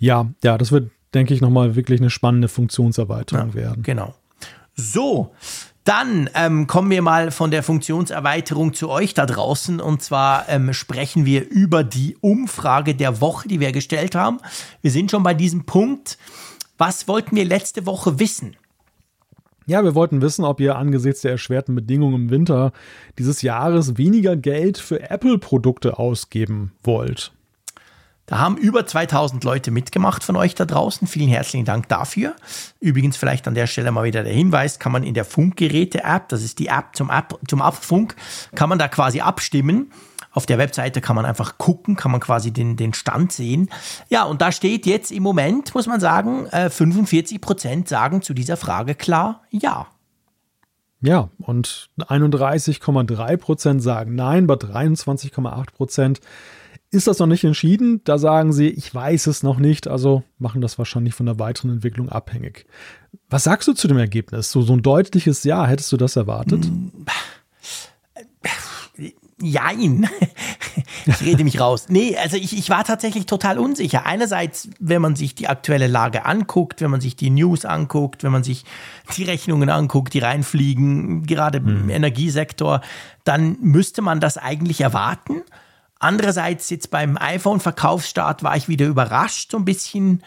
Ja, 0.00 0.26
ja, 0.42 0.58
das 0.58 0.72
wird, 0.72 0.90
denke 1.14 1.34
ich, 1.34 1.40
nochmal 1.40 1.76
wirklich 1.76 2.00
eine 2.00 2.10
spannende 2.10 2.48
Funktionserweiterung 2.48 3.50
ja, 3.50 3.54
werden. 3.54 3.82
Genau. 3.84 4.14
So, 4.76 5.32
dann 5.84 6.28
ähm, 6.34 6.66
kommen 6.66 6.90
wir 6.90 7.00
mal 7.00 7.30
von 7.30 7.50
der 7.50 7.62
Funktionserweiterung 7.62 8.74
zu 8.74 8.90
euch 8.90 9.14
da 9.14 9.24
draußen. 9.24 9.80
Und 9.80 10.02
zwar 10.02 10.48
ähm, 10.48 10.72
sprechen 10.72 11.24
wir 11.24 11.48
über 11.48 11.84
die 11.84 12.16
Umfrage 12.20 12.94
der 12.94 13.20
Woche, 13.20 13.48
die 13.48 13.60
wir 13.60 13.72
gestellt 13.72 14.14
haben. 14.14 14.38
Wir 14.82 14.90
sind 14.90 15.10
schon 15.10 15.22
bei 15.22 15.32
diesem 15.32 15.64
Punkt. 15.64 16.18
Was 16.76 17.08
wollten 17.08 17.36
wir 17.36 17.44
letzte 17.44 17.86
Woche 17.86 18.18
wissen? 18.18 18.56
Ja, 19.66 19.82
wir 19.82 19.94
wollten 19.94 20.22
wissen, 20.22 20.44
ob 20.44 20.60
ihr 20.60 20.76
angesichts 20.76 21.22
der 21.22 21.32
erschwerten 21.32 21.74
Bedingungen 21.74 22.14
im 22.14 22.30
Winter 22.30 22.72
dieses 23.18 23.42
Jahres 23.42 23.96
weniger 23.96 24.36
Geld 24.36 24.78
für 24.78 25.08
Apple-Produkte 25.10 25.98
ausgeben 25.98 26.72
wollt. 26.82 27.32
Da 28.26 28.38
haben 28.38 28.56
über 28.56 28.84
2000 28.84 29.42
Leute 29.44 29.70
mitgemacht 29.70 30.24
von 30.24 30.34
euch 30.34 30.56
da 30.56 30.64
draußen. 30.64 31.06
Vielen 31.06 31.28
herzlichen 31.28 31.64
Dank 31.64 31.88
dafür. 31.88 32.34
Übrigens 32.80 33.16
vielleicht 33.16 33.46
an 33.46 33.54
der 33.54 33.68
Stelle 33.68 33.92
mal 33.92 34.04
wieder 34.04 34.24
der 34.24 34.32
Hinweis, 34.32 34.80
kann 34.80 34.90
man 34.90 35.04
in 35.04 35.14
der 35.14 35.24
Funkgeräte-App, 35.24 36.28
das 36.28 36.42
ist 36.42 36.58
die 36.58 36.66
App 36.66 36.94
zum, 36.94 37.08
App, 37.08 37.38
zum 37.46 37.62
Apfelfunk, 37.62 38.16
kann 38.56 38.68
man 38.68 38.78
da 38.78 38.88
quasi 38.88 39.20
abstimmen. 39.20 39.92
Auf 40.32 40.44
der 40.44 40.58
Webseite 40.58 41.00
kann 41.00 41.16
man 41.16 41.24
einfach 41.24 41.56
gucken, 41.56 41.96
kann 41.96 42.10
man 42.10 42.20
quasi 42.20 42.50
den, 42.50 42.76
den 42.76 42.92
Stand 42.92 43.32
sehen. 43.32 43.70
Ja, 44.10 44.24
und 44.24 44.42
da 44.42 44.52
steht 44.52 44.84
jetzt 44.84 45.10
im 45.10 45.22
Moment, 45.22 45.74
muss 45.74 45.86
man 45.86 46.00
sagen, 46.00 46.46
45 46.50 47.36
äh, 47.36 47.38
Prozent 47.38 47.88
sagen 47.88 48.20
zu 48.20 48.34
dieser 48.34 48.56
Frage 48.56 48.94
klar 48.94 49.44
ja. 49.50 49.86
Ja, 51.00 51.30
und 51.38 51.90
31,3 51.98 53.36
Prozent 53.36 53.82
sagen 53.82 54.14
nein, 54.14 54.46
bei 54.46 54.54
23,8 54.54 55.72
Prozent 55.72 56.20
ist 56.96 57.06
das 57.06 57.18
noch 57.18 57.26
nicht 57.26 57.44
entschieden. 57.44 58.00
Da 58.04 58.18
sagen 58.18 58.52
sie, 58.52 58.68
ich 58.68 58.92
weiß 58.92 59.26
es 59.28 59.42
noch 59.42 59.58
nicht, 59.58 59.86
also 59.86 60.22
machen 60.38 60.60
das 60.60 60.78
wahrscheinlich 60.78 61.14
von 61.14 61.26
der 61.26 61.38
weiteren 61.38 61.70
Entwicklung 61.70 62.08
abhängig. 62.08 62.66
Was 63.28 63.44
sagst 63.44 63.68
du 63.68 63.72
zu 63.72 63.88
dem 63.88 63.98
Ergebnis? 63.98 64.50
So, 64.50 64.62
so 64.62 64.72
ein 64.72 64.82
deutliches 64.82 65.44
Ja, 65.44 65.66
hättest 65.66 65.92
du 65.92 65.96
das 65.96 66.16
erwartet? 66.16 66.68
Jein. 69.38 70.08
ich 71.06 71.20
rede 71.20 71.44
mich 71.44 71.60
raus. 71.60 71.86
Nee, 71.88 72.16
also 72.16 72.36
ich, 72.36 72.56
ich 72.56 72.70
war 72.70 72.84
tatsächlich 72.84 73.26
total 73.26 73.58
unsicher. 73.58 74.06
Einerseits, 74.06 74.70
wenn 74.78 75.02
man 75.02 75.14
sich 75.14 75.34
die 75.34 75.48
aktuelle 75.48 75.88
Lage 75.88 76.24
anguckt, 76.24 76.80
wenn 76.80 76.90
man 76.90 77.02
sich 77.02 77.16
die 77.16 77.28
News 77.28 77.66
anguckt, 77.66 78.24
wenn 78.24 78.32
man 78.32 78.44
sich 78.44 78.64
die 79.16 79.24
Rechnungen 79.24 79.68
anguckt, 79.68 80.14
die 80.14 80.20
reinfliegen, 80.20 81.26
gerade 81.26 81.58
hm. 81.58 81.82
im 81.82 81.90
Energiesektor, 81.90 82.80
dann 83.24 83.58
müsste 83.60 84.00
man 84.00 84.20
das 84.20 84.38
eigentlich 84.38 84.80
erwarten. 84.80 85.42
Andererseits 85.98 86.68
jetzt 86.70 86.90
beim 86.90 87.16
iPhone-Verkaufsstart 87.16 88.42
war 88.42 88.56
ich 88.56 88.68
wieder 88.68 88.86
überrascht, 88.86 89.50
so 89.50 89.56
ein 89.56 89.64
bisschen, 89.64 90.22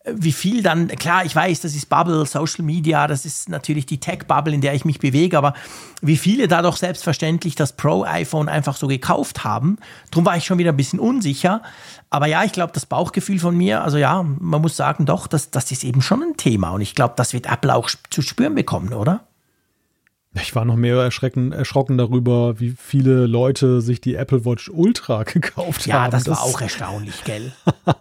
äh, 0.00 0.12
wie 0.14 0.32
viel 0.32 0.62
dann, 0.62 0.88
klar, 0.88 1.24
ich 1.24 1.34
weiß, 1.34 1.62
das 1.62 1.74
ist 1.74 1.88
Bubble, 1.88 2.26
Social 2.26 2.64
Media, 2.64 3.06
das 3.06 3.24
ist 3.24 3.48
natürlich 3.48 3.86
die 3.86 3.98
Tech-Bubble, 3.98 4.52
in 4.52 4.60
der 4.60 4.74
ich 4.74 4.84
mich 4.84 4.98
bewege, 4.98 5.38
aber 5.38 5.54
wie 6.02 6.18
viele 6.18 6.46
da 6.46 6.60
doch 6.60 6.76
selbstverständlich 6.76 7.54
das 7.54 7.74
Pro-iPhone 7.74 8.50
einfach 8.50 8.76
so 8.76 8.86
gekauft 8.86 9.44
haben. 9.44 9.78
Darum 10.10 10.26
war 10.26 10.36
ich 10.36 10.44
schon 10.44 10.58
wieder 10.58 10.72
ein 10.72 10.76
bisschen 10.76 11.00
unsicher. 11.00 11.62
Aber 12.10 12.26
ja, 12.26 12.44
ich 12.44 12.52
glaube, 12.52 12.72
das 12.72 12.86
Bauchgefühl 12.86 13.40
von 13.40 13.56
mir, 13.56 13.82
also 13.82 13.96
ja, 13.96 14.22
man 14.22 14.60
muss 14.60 14.76
sagen, 14.76 15.06
doch, 15.06 15.26
das, 15.26 15.50
das 15.50 15.72
ist 15.72 15.82
eben 15.82 16.02
schon 16.02 16.22
ein 16.22 16.36
Thema. 16.36 16.70
Und 16.70 16.82
ich 16.82 16.94
glaube, 16.94 17.14
das 17.16 17.32
wird 17.32 17.46
Apple 17.46 17.74
auch 17.74 17.90
zu 18.10 18.22
spüren 18.22 18.54
bekommen, 18.54 18.92
oder? 18.92 19.26
Ich 20.40 20.54
war 20.54 20.64
noch 20.64 20.76
mehr 20.76 20.96
erschrecken, 20.96 21.52
erschrocken 21.52 21.96
darüber, 21.96 22.58
wie 22.58 22.74
viele 22.76 23.26
Leute 23.26 23.80
sich 23.80 24.00
die 24.00 24.16
Apple 24.16 24.44
Watch 24.44 24.68
Ultra 24.68 25.22
gekauft 25.24 25.86
ja, 25.86 25.94
haben. 25.94 26.04
Ja, 26.04 26.10
das, 26.10 26.24
das, 26.24 26.38
war 26.38 26.44
auch 26.44 26.60
erstaunlich, 26.60 27.22
gell? 27.24 27.52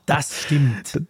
Das 0.05 0.41
stimmt. 0.43 1.01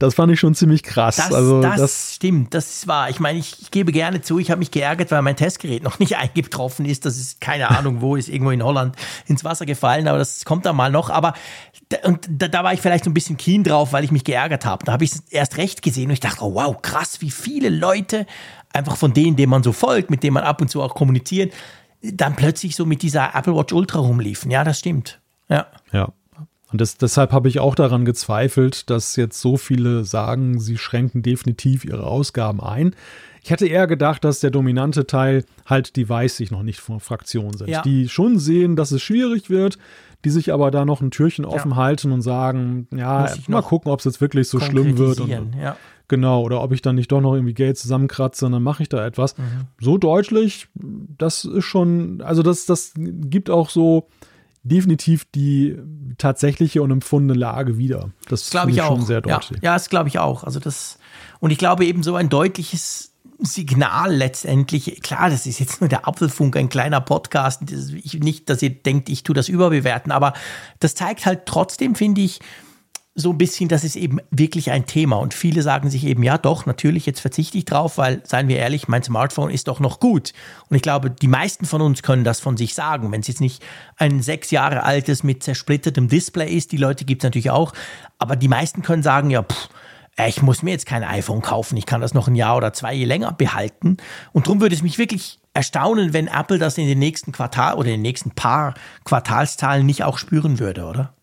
Das 0.00 0.14
fand 0.14 0.32
ich 0.32 0.40
schon 0.40 0.54
ziemlich 0.54 0.82
krass. 0.82 1.16
Das, 1.16 1.30
also, 1.30 1.60
das, 1.60 1.76
das 1.78 2.14
stimmt, 2.14 2.54
das 2.54 2.70
ist 2.70 2.88
wahr. 2.88 3.10
Ich 3.10 3.20
meine, 3.20 3.38
ich, 3.38 3.60
ich 3.60 3.70
gebe 3.70 3.92
gerne 3.92 4.22
zu, 4.22 4.38
ich 4.38 4.50
habe 4.50 4.58
mich 4.60 4.70
geärgert, 4.70 5.10
weil 5.10 5.20
mein 5.20 5.36
Testgerät 5.36 5.82
noch 5.82 5.98
nicht 5.98 6.16
eingetroffen 6.18 6.86
ist. 6.86 7.04
Das 7.04 7.18
ist 7.18 7.42
keine 7.42 7.68
Ahnung, 7.68 8.00
wo 8.00 8.16
ist 8.16 8.30
irgendwo 8.30 8.50
in 8.50 8.62
Holland 8.62 8.96
ins 9.26 9.44
Wasser 9.44 9.66
gefallen, 9.66 10.08
aber 10.08 10.16
das 10.16 10.46
kommt 10.46 10.64
dann 10.64 10.74
mal 10.74 10.90
noch. 10.90 11.10
Aber 11.10 11.34
und 12.04 12.26
da, 12.30 12.48
da 12.48 12.64
war 12.64 12.72
ich 12.72 12.80
vielleicht 12.80 13.04
so 13.04 13.10
ein 13.10 13.14
bisschen 13.14 13.36
keen 13.36 13.62
drauf, 13.62 13.92
weil 13.92 14.02
ich 14.02 14.10
mich 14.10 14.24
geärgert 14.24 14.64
habe. 14.64 14.86
Da 14.86 14.92
habe 14.92 15.04
ich 15.04 15.12
es 15.12 15.20
erst 15.28 15.58
recht 15.58 15.82
gesehen 15.82 16.06
und 16.06 16.12
ich 16.12 16.20
dachte, 16.20 16.42
oh 16.44 16.54
wow, 16.54 16.80
krass, 16.80 17.20
wie 17.20 17.30
viele 17.30 17.68
Leute 17.68 18.26
einfach 18.72 18.96
von 18.96 19.12
denen, 19.12 19.36
denen 19.36 19.50
man 19.50 19.62
so 19.62 19.72
folgt, 19.72 20.10
mit 20.10 20.22
denen 20.22 20.34
man 20.34 20.44
ab 20.44 20.60
und 20.60 20.68
zu 20.68 20.82
auch 20.82 20.94
kommuniziert, 20.94 21.52
dann 22.02 22.36
plötzlich 22.36 22.76
so 22.76 22.86
mit 22.86 23.02
dieser 23.02 23.34
Apple 23.34 23.54
Watch 23.54 23.72
Ultra 23.72 23.98
rumliefen. 23.98 24.50
Ja, 24.50 24.64
das 24.64 24.78
stimmt. 24.78 25.20
Ja. 25.48 25.66
Ja. 25.92 26.12
Und 26.72 26.80
das, 26.80 26.96
deshalb 26.96 27.32
habe 27.32 27.48
ich 27.48 27.58
auch 27.58 27.74
daran 27.74 28.04
gezweifelt, 28.04 28.90
dass 28.90 29.16
jetzt 29.16 29.40
so 29.40 29.56
viele 29.56 30.04
sagen, 30.04 30.60
sie 30.60 30.78
schränken 30.78 31.22
definitiv 31.22 31.84
ihre 31.84 32.04
Ausgaben 32.04 32.60
ein. 32.60 32.94
Ich 33.42 33.50
hätte 33.50 33.66
eher 33.66 33.86
gedacht, 33.86 34.22
dass 34.24 34.40
der 34.40 34.50
dominante 34.50 35.06
Teil 35.06 35.44
halt 35.66 35.96
die 35.96 36.08
weiß 36.08 36.36
sich 36.36 36.50
noch 36.50 36.62
nicht 36.62 36.80
von 36.80 37.00
Fraktionen 37.00 37.56
sind, 37.56 37.70
ja. 37.70 37.82
die 37.82 38.08
schon 38.08 38.38
sehen, 38.38 38.76
dass 38.76 38.92
es 38.92 39.02
schwierig 39.02 39.50
wird, 39.50 39.78
die 40.24 40.30
sich 40.30 40.52
aber 40.52 40.70
da 40.70 40.84
noch 40.84 41.00
ein 41.00 41.10
Türchen 41.10 41.44
offen 41.44 41.72
ja. 41.72 41.76
halten 41.76 42.12
und 42.12 42.22
sagen, 42.22 42.86
ja, 42.94 43.32
mal 43.48 43.62
gucken, 43.62 43.90
ob 43.90 44.00
es 44.00 44.04
jetzt 44.04 44.20
wirklich 44.20 44.48
so 44.48 44.60
schlimm 44.60 44.98
wird. 44.98 45.20
Und, 45.20 45.56
ja. 45.56 45.76
Genau, 46.10 46.42
oder 46.42 46.60
ob 46.60 46.72
ich 46.72 46.82
dann 46.82 46.96
nicht 46.96 47.12
doch 47.12 47.20
noch 47.20 47.34
irgendwie 47.34 47.54
Geld 47.54 47.78
zusammenkratze 47.78 48.44
und 48.44 48.50
dann 48.50 48.64
mache 48.64 48.82
ich 48.82 48.88
da 48.88 49.06
etwas. 49.06 49.38
Mhm. 49.38 49.68
So 49.80 49.96
deutlich, 49.96 50.66
das 50.74 51.44
ist 51.44 51.64
schon, 51.66 52.20
also 52.20 52.42
das, 52.42 52.66
das 52.66 52.94
gibt 52.96 53.48
auch 53.48 53.70
so 53.70 54.08
definitiv 54.64 55.24
die 55.32 55.78
tatsächliche 56.18 56.82
und 56.82 56.90
empfundene 56.90 57.38
Lage 57.38 57.78
wieder. 57.78 58.10
Das 58.28 58.50
glaube 58.50 58.72
ich, 58.72 58.78
ich 58.78 58.82
auch. 58.82 58.88
Schon 58.88 59.06
sehr 59.06 59.20
deutlich. 59.20 59.62
Ja, 59.62 59.70
ja 59.70 59.74
das 59.74 59.88
glaube 59.88 60.08
ich 60.08 60.18
auch. 60.18 60.42
Also 60.42 60.58
das, 60.58 60.98
und 61.38 61.52
ich 61.52 61.58
glaube 61.58 61.86
eben 61.86 62.02
so 62.02 62.16
ein 62.16 62.28
deutliches 62.28 63.12
Signal 63.38 64.12
letztendlich, 64.12 65.00
klar, 65.02 65.30
das 65.30 65.46
ist 65.46 65.60
jetzt 65.60 65.80
nur 65.80 65.86
der 65.86 66.08
Apfelfunk, 66.08 66.56
ein 66.56 66.68
kleiner 66.68 67.00
Podcast, 67.00 67.62
nicht, 68.14 68.50
dass 68.50 68.62
ihr 68.62 68.70
denkt, 68.70 69.08
ich 69.10 69.22
tue 69.22 69.36
das 69.36 69.48
überbewerten, 69.48 70.10
aber 70.10 70.32
das 70.80 70.96
zeigt 70.96 71.24
halt 71.24 71.46
trotzdem, 71.46 71.94
finde 71.94 72.22
ich, 72.22 72.40
so 73.20 73.30
ein 73.30 73.38
bisschen, 73.38 73.68
das 73.68 73.84
ist 73.84 73.96
eben 73.96 74.18
wirklich 74.30 74.70
ein 74.70 74.86
Thema. 74.86 75.16
Und 75.16 75.34
viele 75.34 75.62
sagen 75.62 75.90
sich 75.90 76.04
eben, 76.04 76.22
ja 76.22 76.38
doch, 76.38 76.66
natürlich, 76.66 77.06
jetzt 77.06 77.20
verzichte 77.20 77.58
ich 77.58 77.64
drauf, 77.64 77.98
weil, 77.98 78.22
seien 78.24 78.48
wir 78.48 78.56
ehrlich, 78.56 78.88
mein 78.88 79.02
Smartphone 79.02 79.50
ist 79.50 79.68
doch 79.68 79.80
noch 79.80 80.00
gut. 80.00 80.32
Und 80.68 80.76
ich 80.76 80.82
glaube, 80.82 81.10
die 81.10 81.28
meisten 81.28 81.66
von 81.66 81.82
uns 81.82 82.02
können 82.02 82.24
das 82.24 82.40
von 82.40 82.56
sich 82.56 82.74
sagen. 82.74 83.12
Wenn 83.12 83.20
es 83.20 83.28
jetzt 83.28 83.40
nicht 83.40 83.62
ein 83.96 84.22
sechs 84.22 84.50
Jahre 84.50 84.82
altes 84.82 85.22
mit 85.22 85.42
zersplittertem 85.42 86.08
Display 86.08 86.52
ist, 86.52 86.72
die 86.72 86.76
Leute 86.76 87.04
gibt 87.04 87.22
es 87.22 87.24
natürlich 87.24 87.50
auch, 87.50 87.72
aber 88.18 88.36
die 88.36 88.48
meisten 88.48 88.82
können 88.82 89.02
sagen, 89.02 89.30
ja, 89.30 89.42
pff, 89.42 89.68
ich 90.26 90.42
muss 90.42 90.62
mir 90.62 90.72
jetzt 90.72 90.86
kein 90.86 91.04
iPhone 91.04 91.40
kaufen, 91.40 91.76
ich 91.76 91.86
kann 91.86 92.00
das 92.00 92.14
noch 92.14 92.28
ein 92.28 92.34
Jahr 92.34 92.56
oder 92.56 92.72
zwei 92.72 92.96
länger 92.96 93.32
behalten. 93.32 93.96
Und 94.32 94.46
darum 94.46 94.60
würde 94.60 94.74
es 94.74 94.82
mich 94.82 94.98
wirklich 94.98 95.38
erstaunen, 95.54 96.12
wenn 96.12 96.26
Apple 96.26 96.58
das 96.58 96.78
in 96.78 96.86
den 96.86 96.98
nächsten 96.98 97.32
Quartal 97.32 97.74
oder 97.74 97.88
in 97.88 97.94
den 97.94 98.02
nächsten 98.02 98.30
paar 98.32 98.74
Quartalszahlen 99.04 99.86
nicht 99.86 100.04
auch 100.04 100.18
spüren 100.18 100.58
würde, 100.58 100.84
oder? 100.84 101.14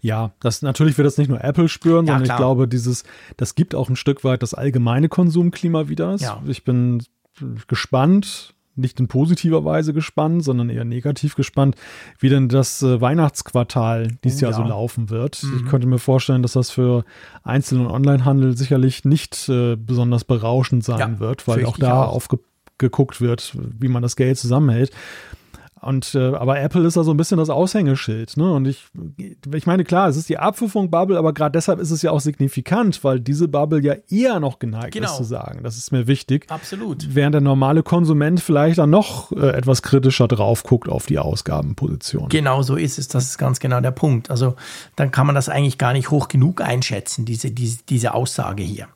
Ja, 0.00 0.32
das 0.40 0.62
natürlich 0.62 0.98
wird 0.98 1.06
das 1.06 1.18
nicht 1.18 1.28
nur 1.28 1.42
Apple 1.42 1.68
spüren, 1.68 2.06
ja, 2.06 2.14
sondern 2.14 2.24
klar. 2.24 2.36
ich 2.36 2.40
glaube, 2.40 2.68
dieses, 2.68 3.04
das 3.36 3.54
gibt 3.54 3.74
auch 3.74 3.88
ein 3.88 3.96
Stück 3.96 4.24
weit 4.24 4.42
das 4.42 4.54
allgemeine 4.54 5.08
Konsumklima 5.08 5.88
wieder. 5.88 6.16
Ja. 6.16 6.42
Ich 6.46 6.64
bin 6.64 7.02
gespannt, 7.66 8.54
nicht 8.74 9.00
in 9.00 9.08
positiver 9.08 9.64
Weise 9.64 9.92
gespannt, 9.92 10.44
sondern 10.44 10.70
eher 10.70 10.84
negativ 10.84 11.34
gespannt, 11.34 11.76
wie 12.18 12.28
denn 12.28 12.48
das 12.48 12.82
äh, 12.82 13.00
Weihnachtsquartal 13.00 14.08
dieses 14.24 14.40
oh, 14.40 14.46
Jahr 14.46 14.52
ja. 14.52 14.56
so 14.56 14.62
laufen 14.64 15.10
wird. 15.10 15.42
Mhm. 15.42 15.56
Ich 15.58 15.70
könnte 15.70 15.86
mir 15.86 15.98
vorstellen, 15.98 16.42
dass 16.42 16.52
das 16.52 16.70
für 16.70 17.04
Einzel- 17.42 17.80
und 17.80 17.86
Onlinehandel 17.88 18.56
sicherlich 18.56 19.04
nicht 19.04 19.48
äh, 19.48 19.76
besonders 19.76 20.24
berauschend 20.24 20.84
sein 20.84 20.98
ja, 20.98 21.20
wird, 21.20 21.46
weil 21.46 21.64
auch 21.66 21.76
da 21.76 22.04
aufgeguckt 22.04 23.20
wird, 23.20 23.56
wie 23.78 23.88
man 23.88 24.02
das 24.02 24.16
Geld 24.16 24.38
zusammenhält. 24.38 24.90
Und 25.82 26.14
äh, 26.14 26.34
aber 26.34 26.60
Apple 26.60 26.86
ist 26.86 26.96
da 26.96 27.02
so 27.02 27.10
ein 27.10 27.16
bisschen 27.16 27.38
das 27.38 27.50
Aushängeschild, 27.50 28.36
ne? 28.36 28.52
Und 28.52 28.66
ich, 28.66 28.86
ich 29.52 29.66
meine, 29.66 29.82
klar, 29.82 30.08
es 30.08 30.16
ist 30.16 30.28
die 30.28 30.38
Apfelfunk-Bubble, 30.38 31.18
aber 31.18 31.32
gerade 31.32 31.50
deshalb 31.50 31.80
ist 31.80 31.90
es 31.90 32.02
ja 32.02 32.12
auch 32.12 32.20
signifikant, 32.20 33.02
weil 33.02 33.18
diese 33.18 33.48
Bubble 33.48 33.82
ja 33.82 33.94
eher 34.08 34.38
noch 34.38 34.60
geneigt 34.60 34.92
genau. 34.92 35.10
ist 35.10 35.16
zu 35.16 35.24
sagen. 35.24 35.64
Das 35.64 35.76
ist 35.76 35.90
mir 35.90 36.06
wichtig. 36.06 36.46
Absolut. 36.48 37.16
Während 37.16 37.34
der 37.34 37.40
normale 37.40 37.82
Konsument 37.82 38.38
vielleicht 38.40 38.78
dann 38.78 38.90
noch 38.90 39.32
äh, 39.32 39.50
etwas 39.50 39.82
kritischer 39.82 40.28
drauf 40.28 40.62
guckt 40.62 40.88
auf 40.88 41.06
die 41.06 41.18
Ausgabenposition. 41.18 42.28
Genau 42.28 42.62
so 42.62 42.76
ist 42.76 43.00
es. 43.00 43.08
Das 43.08 43.24
ist 43.24 43.38
ganz 43.38 43.58
genau 43.58 43.80
der 43.80 43.90
Punkt. 43.90 44.30
Also 44.30 44.54
dann 44.94 45.10
kann 45.10 45.26
man 45.26 45.34
das 45.34 45.48
eigentlich 45.48 45.78
gar 45.78 45.94
nicht 45.94 46.12
hoch 46.12 46.28
genug 46.28 46.60
einschätzen, 46.60 47.24
diese, 47.24 47.50
diese, 47.50 47.78
diese 47.88 48.14
Aussage 48.14 48.62
hier. 48.62 48.86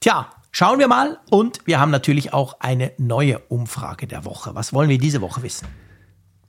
Tja, 0.00 0.26
Schauen 0.58 0.78
wir 0.78 0.88
mal 0.88 1.18
und 1.28 1.60
wir 1.66 1.78
haben 1.78 1.90
natürlich 1.90 2.32
auch 2.32 2.60
eine 2.60 2.92
neue 2.96 3.40
Umfrage 3.40 4.06
der 4.06 4.24
Woche. 4.24 4.54
Was 4.54 4.72
wollen 4.72 4.88
wir 4.88 4.96
diese 4.96 5.20
Woche 5.20 5.42
wissen? 5.42 5.68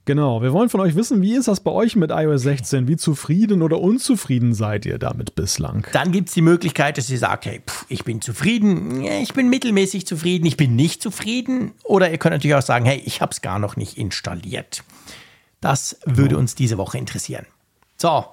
Genau, 0.08 0.40
wir 0.40 0.54
wollen 0.54 0.70
von 0.70 0.80
euch 0.80 0.94
wissen, 0.94 1.20
wie 1.20 1.34
ist 1.34 1.48
das 1.48 1.60
bei 1.60 1.70
euch 1.70 1.94
mit 1.94 2.10
iOS 2.10 2.40
16? 2.40 2.88
Wie 2.88 2.96
zufrieden 2.96 3.60
oder 3.60 3.78
unzufrieden 3.78 4.54
seid 4.54 4.86
ihr 4.86 4.98
damit 4.98 5.34
bislang? 5.34 5.86
Dann 5.92 6.12
gibt 6.12 6.28
es 6.28 6.34
die 6.34 6.40
Möglichkeit, 6.40 6.96
dass 6.96 7.10
ihr 7.10 7.18
sagt, 7.18 7.44
hey, 7.44 7.60
pff, 7.60 7.84
ich 7.90 8.04
bin 8.04 8.22
zufrieden, 8.22 9.04
ich 9.04 9.34
bin 9.34 9.50
mittelmäßig 9.50 10.06
zufrieden, 10.06 10.46
ich 10.46 10.56
bin 10.56 10.76
nicht 10.76 11.02
zufrieden. 11.02 11.72
Oder 11.84 12.10
ihr 12.10 12.16
könnt 12.16 12.32
natürlich 12.32 12.54
auch 12.54 12.62
sagen, 12.62 12.86
hey, 12.86 13.02
ich 13.04 13.20
habe 13.20 13.32
es 13.32 13.42
gar 13.42 13.58
noch 13.58 13.76
nicht 13.76 13.98
installiert. 13.98 14.82
Das 15.60 15.98
würde 16.06 16.38
uns 16.38 16.54
diese 16.54 16.78
Woche 16.78 16.96
interessieren. 16.96 17.44
So, 17.98 18.24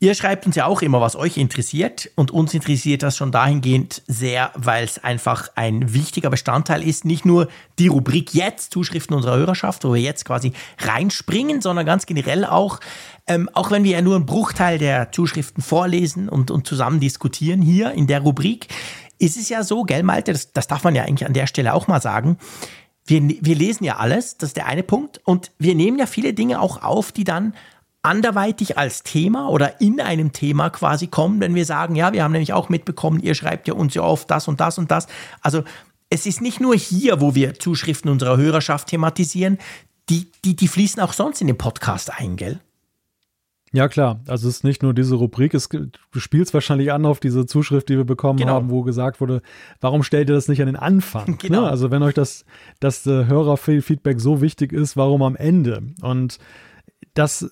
Ihr 0.00 0.14
schreibt 0.14 0.46
uns 0.46 0.54
ja 0.54 0.66
auch 0.66 0.80
immer, 0.80 1.00
was 1.00 1.16
euch 1.16 1.36
interessiert. 1.36 2.08
Und 2.14 2.30
uns 2.30 2.54
interessiert 2.54 3.02
das 3.02 3.16
schon 3.16 3.32
dahingehend 3.32 4.02
sehr, 4.06 4.52
weil 4.54 4.84
es 4.84 5.02
einfach 5.02 5.48
ein 5.56 5.92
wichtiger 5.92 6.30
Bestandteil 6.30 6.86
ist. 6.86 7.04
Nicht 7.04 7.24
nur 7.24 7.48
die 7.80 7.88
Rubrik 7.88 8.32
jetzt, 8.32 8.72
Zuschriften 8.72 9.16
unserer 9.16 9.36
Hörerschaft, 9.36 9.84
wo 9.84 9.94
wir 9.94 10.00
jetzt 10.00 10.24
quasi 10.24 10.52
reinspringen, 10.78 11.60
sondern 11.60 11.84
ganz 11.84 12.06
generell 12.06 12.44
auch, 12.44 12.78
ähm, 13.26 13.50
auch 13.54 13.72
wenn 13.72 13.82
wir 13.82 13.90
ja 13.90 14.02
nur 14.02 14.14
einen 14.14 14.26
Bruchteil 14.26 14.78
der 14.78 15.10
Zuschriften 15.10 15.64
vorlesen 15.64 16.28
und, 16.28 16.52
und 16.52 16.64
zusammen 16.64 17.00
diskutieren 17.00 17.60
hier 17.60 17.90
in 17.90 18.06
der 18.06 18.20
Rubrik, 18.20 18.68
ist 19.18 19.36
es 19.36 19.48
ja 19.48 19.64
so, 19.64 19.82
gell 19.82 20.04
Malte, 20.04 20.32
das, 20.32 20.52
das 20.52 20.68
darf 20.68 20.84
man 20.84 20.94
ja 20.94 21.02
eigentlich 21.02 21.26
an 21.26 21.32
der 21.32 21.48
Stelle 21.48 21.74
auch 21.74 21.88
mal 21.88 22.00
sagen, 22.00 22.38
wir, 23.04 23.20
wir 23.22 23.56
lesen 23.56 23.82
ja 23.82 23.96
alles, 23.96 24.36
das 24.36 24.50
ist 24.50 24.56
der 24.56 24.66
eine 24.66 24.84
Punkt, 24.84 25.20
und 25.24 25.50
wir 25.58 25.74
nehmen 25.74 25.98
ja 25.98 26.06
viele 26.06 26.34
Dinge 26.34 26.60
auch 26.60 26.82
auf, 26.82 27.10
die 27.10 27.24
dann 27.24 27.54
anderweitig 28.02 28.78
als 28.78 29.02
Thema 29.02 29.48
oder 29.48 29.80
in 29.80 30.00
einem 30.00 30.32
Thema 30.32 30.70
quasi 30.70 31.08
kommen, 31.08 31.40
wenn 31.40 31.54
wir 31.54 31.64
sagen, 31.64 31.96
ja, 31.96 32.12
wir 32.12 32.22
haben 32.22 32.32
nämlich 32.32 32.52
auch 32.52 32.68
mitbekommen, 32.68 33.20
ihr 33.20 33.34
schreibt 33.34 33.68
ja 33.68 33.74
uns 33.74 33.94
ja 33.94 34.02
oft 34.02 34.30
das 34.30 34.48
und 34.48 34.60
das 34.60 34.78
und 34.78 34.90
das. 34.90 35.06
Also 35.40 35.64
es 36.10 36.26
ist 36.26 36.40
nicht 36.40 36.60
nur 36.60 36.74
hier, 36.74 37.20
wo 37.20 37.34
wir 37.34 37.58
Zuschriften 37.58 38.10
unserer 38.10 38.36
Hörerschaft 38.36 38.88
thematisieren, 38.88 39.58
die, 40.08 40.30
die, 40.44 40.56
die 40.56 40.68
fließen 40.68 41.02
auch 41.02 41.12
sonst 41.12 41.40
in 41.40 41.48
den 41.48 41.58
Podcast 41.58 42.10
ein, 42.18 42.36
gell? 42.36 42.60
Ja, 43.72 43.88
klar. 43.88 44.20
Also 44.26 44.48
es 44.48 44.56
ist 44.56 44.64
nicht 44.64 44.82
nur 44.82 44.94
diese 44.94 45.14
Rubrik, 45.16 45.52
es, 45.52 45.68
du 45.68 45.90
spielst 46.20 46.54
wahrscheinlich 46.54 46.90
an 46.92 47.04
auf 47.04 47.20
diese 47.20 47.44
Zuschrift, 47.44 47.90
die 47.90 47.98
wir 47.98 48.04
bekommen 48.04 48.38
genau. 48.38 48.54
haben, 48.54 48.70
wo 48.70 48.82
gesagt 48.82 49.20
wurde, 49.20 49.42
warum 49.80 50.02
stellt 50.02 50.30
ihr 50.30 50.34
das 50.34 50.48
nicht 50.48 50.60
an 50.60 50.66
den 50.66 50.76
Anfang? 50.76 51.36
Genau. 51.48 51.62
Ne? 51.62 51.68
Also 51.68 51.90
wenn 51.90 52.02
euch 52.02 52.14
das, 52.14 52.44
das 52.80 53.06
äh, 53.06 53.26
Hörerfeedback 53.26 54.20
so 54.20 54.40
wichtig 54.40 54.72
ist, 54.72 54.96
warum 54.96 55.22
am 55.22 55.36
Ende? 55.36 55.82
Und 56.00 56.38
das 57.14 57.50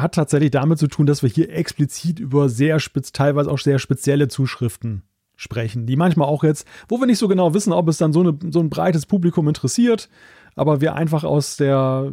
hat 0.00 0.14
tatsächlich 0.14 0.50
damit 0.50 0.78
zu 0.78 0.86
tun, 0.86 1.06
dass 1.06 1.22
wir 1.22 1.30
hier 1.30 1.52
explizit 1.52 2.18
über 2.18 2.48
sehr 2.48 2.80
spitz, 2.80 3.12
teilweise 3.12 3.50
auch 3.50 3.58
sehr 3.58 3.78
spezielle 3.78 4.28
Zuschriften 4.28 5.02
sprechen, 5.36 5.86
die 5.86 5.96
manchmal 5.96 6.28
auch 6.28 6.42
jetzt, 6.42 6.66
wo 6.88 6.98
wir 6.98 7.06
nicht 7.06 7.18
so 7.18 7.28
genau 7.28 7.54
wissen, 7.54 7.72
ob 7.72 7.88
es 7.88 7.98
dann 7.98 8.12
so, 8.12 8.20
eine, 8.20 8.38
so 8.50 8.60
ein 8.60 8.70
breites 8.70 9.06
Publikum 9.06 9.46
interessiert, 9.48 10.08
aber 10.56 10.80
wir 10.80 10.94
einfach 10.94 11.22
aus 11.24 11.56
der 11.56 12.12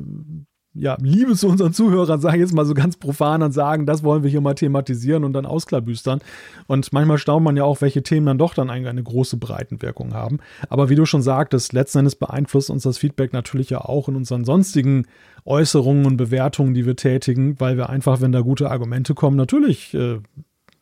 ja, 0.75 0.97
Liebe 0.99 1.35
zu 1.35 1.47
unseren 1.47 1.73
Zuhörern, 1.73 2.19
sage 2.19 2.37
ich 2.37 2.41
jetzt 2.41 2.53
mal 2.53 2.65
so 2.65 2.73
ganz 2.73 2.97
profan, 2.97 3.41
und 3.41 3.53
sagen, 3.53 3.85
das 3.85 4.03
wollen 4.03 4.23
wir 4.23 4.29
hier 4.29 4.41
mal 4.41 4.53
thematisieren 4.53 5.23
und 5.23 5.33
dann 5.33 5.45
ausklabüstern. 5.45 6.19
Und 6.67 6.91
manchmal 6.91 7.17
staunt 7.17 7.45
man 7.45 7.55
ja 7.55 7.63
auch, 7.63 7.81
welche 7.81 8.03
Themen 8.03 8.25
dann 8.25 8.37
doch 8.37 8.53
dann 8.53 8.69
eigentlich 8.69 8.89
eine 8.89 9.03
große 9.03 9.37
Breitenwirkung 9.37 10.13
haben. 10.13 10.39
Aber 10.69 10.89
wie 10.89 10.95
du 10.95 11.05
schon 11.05 11.21
sagtest, 11.21 11.71
letzten 11.73 11.99
Endes 11.99 12.15
beeinflusst 12.15 12.69
uns 12.69 12.83
das 12.83 12.97
Feedback 12.97 13.31
natürlich 13.31 13.69
ja 13.69 13.79
auch 13.79 14.09
in 14.09 14.15
unseren 14.15 14.43
sonstigen 14.43 15.05
Äußerungen 15.45 16.05
und 16.05 16.17
Bewertungen, 16.17 16.73
die 16.73 16.85
wir 16.85 16.95
tätigen, 16.95 17.59
weil 17.59 17.77
wir 17.77 17.89
einfach, 17.89 18.19
wenn 18.19 18.33
da 18.33 18.41
gute 18.41 18.69
Argumente 18.69 19.13
kommen, 19.13 19.37
natürlich 19.37 19.93
äh, 19.93 20.19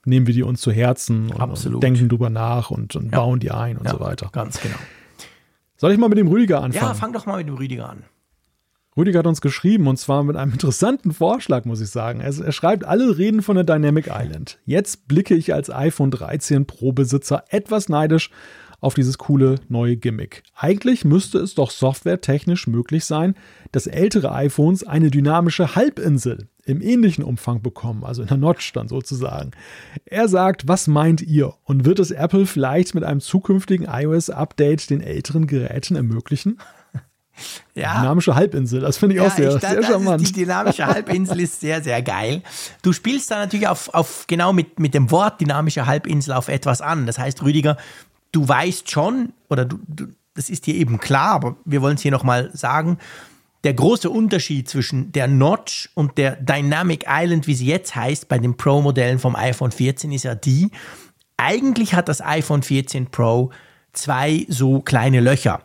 nehmen 0.06 0.26
wir 0.26 0.34
die 0.34 0.44
uns 0.44 0.62
zu 0.62 0.72
Herzen 0.72 1.32
und, 1.32 1.66
und 1.66 1.84
denken 1.84 2.10
drüber 2.10 2.30
nach 2.30 2.72
und, 2.72 2.96
und 2.96 3.12
ja. 3.12 3.20
bauen 3.20 3.40
die 3.40 3.52
ein 3.52 3.78
und 3.78 3.86
ja, 3.86 3.92
so 3.92 4.00
weiter. 4.00 4.30
Ganz 4.32 4.60
genau. 4.60 4.76
Soll 5.78 5.92
ich 5.92 5.98
mal 5.98 6.10
mit 6.10 6.18
dem 6.18 6.28
Rüdiger 6.28 6.64
anfangen? 6.64 6.88
Ja, 6.88 6.94
fang 6.94 7.14
doch 7.14 7.26
mal 7.26 7.38
mit 7.38 7.48
dem 7.48 7.56
Rüdiger 7.56 7.90
an. 7.90 8.04
Rüdiger 8.96 9.20
hat 9.20 9.28
uns 9.28 9.42
geschrieben 9.42 9.88
und 9.88 9.98
zwar 9.98 10.24
mit 10.24 10.36
einem 10.36 10.52
interessanten 10.54 11.14
Vorschlag, 11.14 11.66
muss 11.66 11.82
ich 11.82 11.90
sagen. 11.90 12.20
Er, 12.20 12.38
er, 12.38 12.52
schreibt, 12.52 12.86
alle 12.86 13.18
reden 13.18 13.42
von 13.42 13.56
der 13.56 13.66
Dynamic 13.66 14.08
Island. 14.08 14.60
Jetzt 14.66 15.08
blicke 15.08 15.36
ich 15.36 15.54
als 15.54 15.70
iPhone 15.70 16.12
13 16.12 16.66
Pro 16.66 16.92
Besitzer 16.92 17.44
etwas 17.50 17.90
neidisch 17.90 18.30
auf 18.84 18.94
dieses 18.96 19.18
coole 19.18 19.56
neue 19.70 19.96
Gimmick. 19.96 20.44
Eigentlich 20.56 21.06
müsste 21.06 21.40
es 21.40 21.56
doch 21.56 21.72
softwaretechnisch 21.72 22.68
möglich 22.68 23.06
sein, 23.06 23.36
dass 23.72 23.88
ältere 23.88 24.34
iPhones 24.34 24.86
eine 24.86 25.10
dynamische 25.10 25.76
Halbinsel 25.76 26.50
im 26.66 26.82
ähnlichen 26.82 27.24
Umfang 27.24 27.62
bekommen, 27.62 28.04
also 28.04 28.22
in 28.22 28.28
der 28.28 28.38
Notch 28.38 28.74
dann 28.74 28.90
sozusagen. 28.90 29.52
Er 30.06 30.28
sagt, 30.28 30.68
was 30.68 30.88
meint 30.88 31.22
ihr? 31.22 31.54
Und 31.64 31.86
wird 31.86 32.00
es 32.00 32.12
Apple 32.12 32.46
vielleicht 32.46 32.94
mit 32.94 33.06
einem 33.06 33.22
zukünftigen 33.22 33.88
iOS-Update 33.90 34.90
den 34.90 35.02
älteren 35.02 35.48
Geräten 35.48 35.96
ermöglichen? 35.96 36.58
Ja. 37.76 38.02
Dynamische 38.02 38.36
Halbinsel, 38.36 38.82
das 38.82 38.98
finde 38.98 39.16
ich 39.16 39.22
ja, 39.22 39.28
auch 39.28 39.32
sehr, 39.32 39.56
ich, 39.56 39.60
das, 39.60 39.72
sehr 39.72 39.82
charmant. 39.82 40.22
Ist, 40.22 40.36
die 40.36 40.42
dynamische 40.42 40.86
Halbinsel 40.86 41.40
ist 41.40 41.60
sehr, 41.60 41.82
sehr 41.82 42.04
geil. 42.04 42.44
Du 42.84 42.94
spielst 42.94 43.32
da 43.32 43.40
natürlich 43.40 43.68
auf, 43.68 43.92
auf 43.96 44.26
genau 44.28 44.54
mit, 44.54 44.80
mit 44.80 44.94
dem 44.94 45.10
Wort 45.10 45.42
dynamische 45.42 45.88
Halbinsel 45.88 46.34
auf 46.34 46.50
etwas 46.50 46.82
an. 46.82 47.08
Das 47.08 47.18
heißt, 47.18 47.42
Rüdiger, 47.42 47.78
du 48.32 48.48
weißt 48.48 48.92
schon, 48.92 49.34
oder 49.50 49.66
du, 49.66 49.80
du 49.88 50.06
das 50.36 50.50
ist 50.50 50.68
dir 50.68 50.76
eben 50.76 51.00
klar, 51.00 51.32
aber 51.32 51.56
wir 51.66 51.82
wollen 51.82 51.96
es 51.96 52.02
hier 52.02 52.12
nochmal 52.12 52.50
sagen, 52.54 52.98
der 53.64 53.74
große 53.74 54.10
Unterschied 54.10 54.68
zwischen 54.68 55.12
der 55.12 55.28
Notch 55.28 55.90
und 55.94 56.18
der 56.18 56.36
Dynamic 56.36 57.06
Island, 57.08 57.48
wie 57.48 57.56
sie 57.56 57.68
jetzt 57.68 57.96
heißt, 57.96 58.28
bei 58.28 58.38
den 58.38 58.58
Pro-Modellen 58.58 59.20
vom 59.20 59.36
iPhone 59.36 59.72
14 59.72 60.12
ist 60.12 60.24
ja 60.24 60.36
die, 60.36 60.70
eigentlich 61.38 61.94
hat 61.94 62.10
das 62.10 62.22
iPhone 62.22 62.62
14 62.62 63.08
Pro 63.08 63.52
zwei 63.94 64.46
so 64.50 64.82
kleine 64.82 65.22
Löcher. 65.22 65.62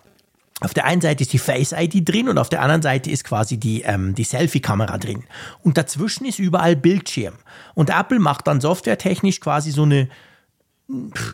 Auf 0.60 0.74
der 0.74 0.86
einen 0.86 1.00
Seite 1.00 1.22
ist 1.22 1.32
die 1.32 1.38
Face 1.38 1.72
ID 1.72 2.08
drin 2.08 2.28
und 2.28 2.38
auf 2.38 2.48
der 2.48 2.62
anderen 2.62 2.82
Seite 2.82 3.10
ist 3.10 3.22
quasi 3.22 3.58
die, 3.58 3.82
ähm, 3.82 4.14
die 4.14 4.24
Selfie-Kamera 4.24 4.98
drin. 4.98 5.24
Und 5.62 5.78
dazwischen 5.78 6.24
ist 6.26 6.40
überall 6.40 6.74
Bildschirm. 6.74 7.34
Und 7.74 7.90
Apple 7.90 8.18
macht 8.18 8.48
dann 8.48 8.60
softwaretechnisch 8.60 9.40
quasi 9.40 9.70
so 9.70 9.84
eine, 9.84 10.08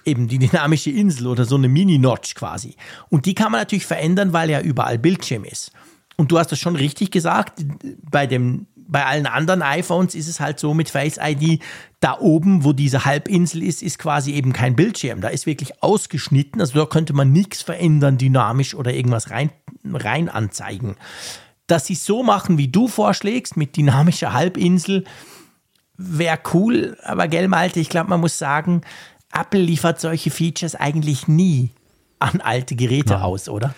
eben 0.04 0.28
die 0.28 0.38
dynamische 0.38 0.90
Insel 0.90 1.28
oder 1.28 1.46
so 1.46 1.56
eine 1.56 1.68
Mini-Notch 1.68 2.34
quasi. 2.34 2.76
Und 3.08 3.24
die 3.24 3.34
kann 3.34 3.50
man 3.50 3.60
natürlich 3.62 3.86
verändern, 3.86 4.34
weil 4.34 4.50
ja 4.50 4.60
überall 4.60 4.98
Bildschirm 4.98 5.44
ist. 5.44 5.72
Und 6.16 6.30
du 6.30 6.38
hast 6.38 6.52
das 6.52 6.58
schon 6.58 6.76
richtig 6.76 7.10
gesagt, 7.10 7.64
bei 8.10 8.26
dem 8.26 8.66
bei 8.86 9.04
allen 9.04 9.26
anderen 9.26 9.62
iPhones 9.62 10.14
ist 10.14 10.28
es 10.28 10.40
halt 10.40 10.58
so 10.58 10.74
mit 10.74 10.90
Face 10.90 11.18
ID, 11.20 11.62
da 12.00 12.18
oben, 12.18 12.64
wo 12.64 12.72
diese 12.72 13.04
Halbinsel 13.04 13.62
ist, 13.62 13.82
ist 13.82 13.98
quasi 13.98 14.32
eben 14.32 14.52
kein 14.52 14.76
Bildschirm. 14.76 15.20
Da 15.20 15.28
ist 15.28 15.46
wirklich 15.46 15.82
ausgeschnitten. 15.82 16.60
Also 16.60 16.78
da 16.78 16.86
könnte 16.86 17.12
man 17.12 17.32
nichts 17.32 17.62
verändern, 17.62 18.18
dynamisch 18.18 18.74
oder 18.74 18.92
irgendwas 18.92 19.30
rein, 19.30 19.50
rein 19.84 20.28
anzeigen. 20.28 20.96
Dass 21.66 21.86
sie 21.86 21.94
es 21.94 22.04
so 22.04 22.22
machen, 22.22 22.58
wie 22.58 22.68
du 22.68 22.88
vorschlägst, 22.88 23.56
mit 23.56 23.76
dynamischer 23.76 24.32
Halbinsel, 24.34 25.04
wäre 25.96 26.38
cool. 26.52 26.98
Aber 27.02 27.28
gell, 27.28 27.48
Malte, 27.48 27.80
ich 27.80 27.88
glaube, 27.88 28.10
man 28.10 28.20
muss 28.20 28.38
sagen, 28.38 28.82
Apple 29.32 29.60
liefert 29.60 30.00
solche 30.00 30.30
Features 30.30 30.74
eigentlich 30.74 31.26
nie 31.26 31.70
an 32.18 32.40
alte 32.40 32.76
Geräte 32.76 33.14
ja. 33.14 33.22
aus, 33.22 33.48
oder? 33.48 33.74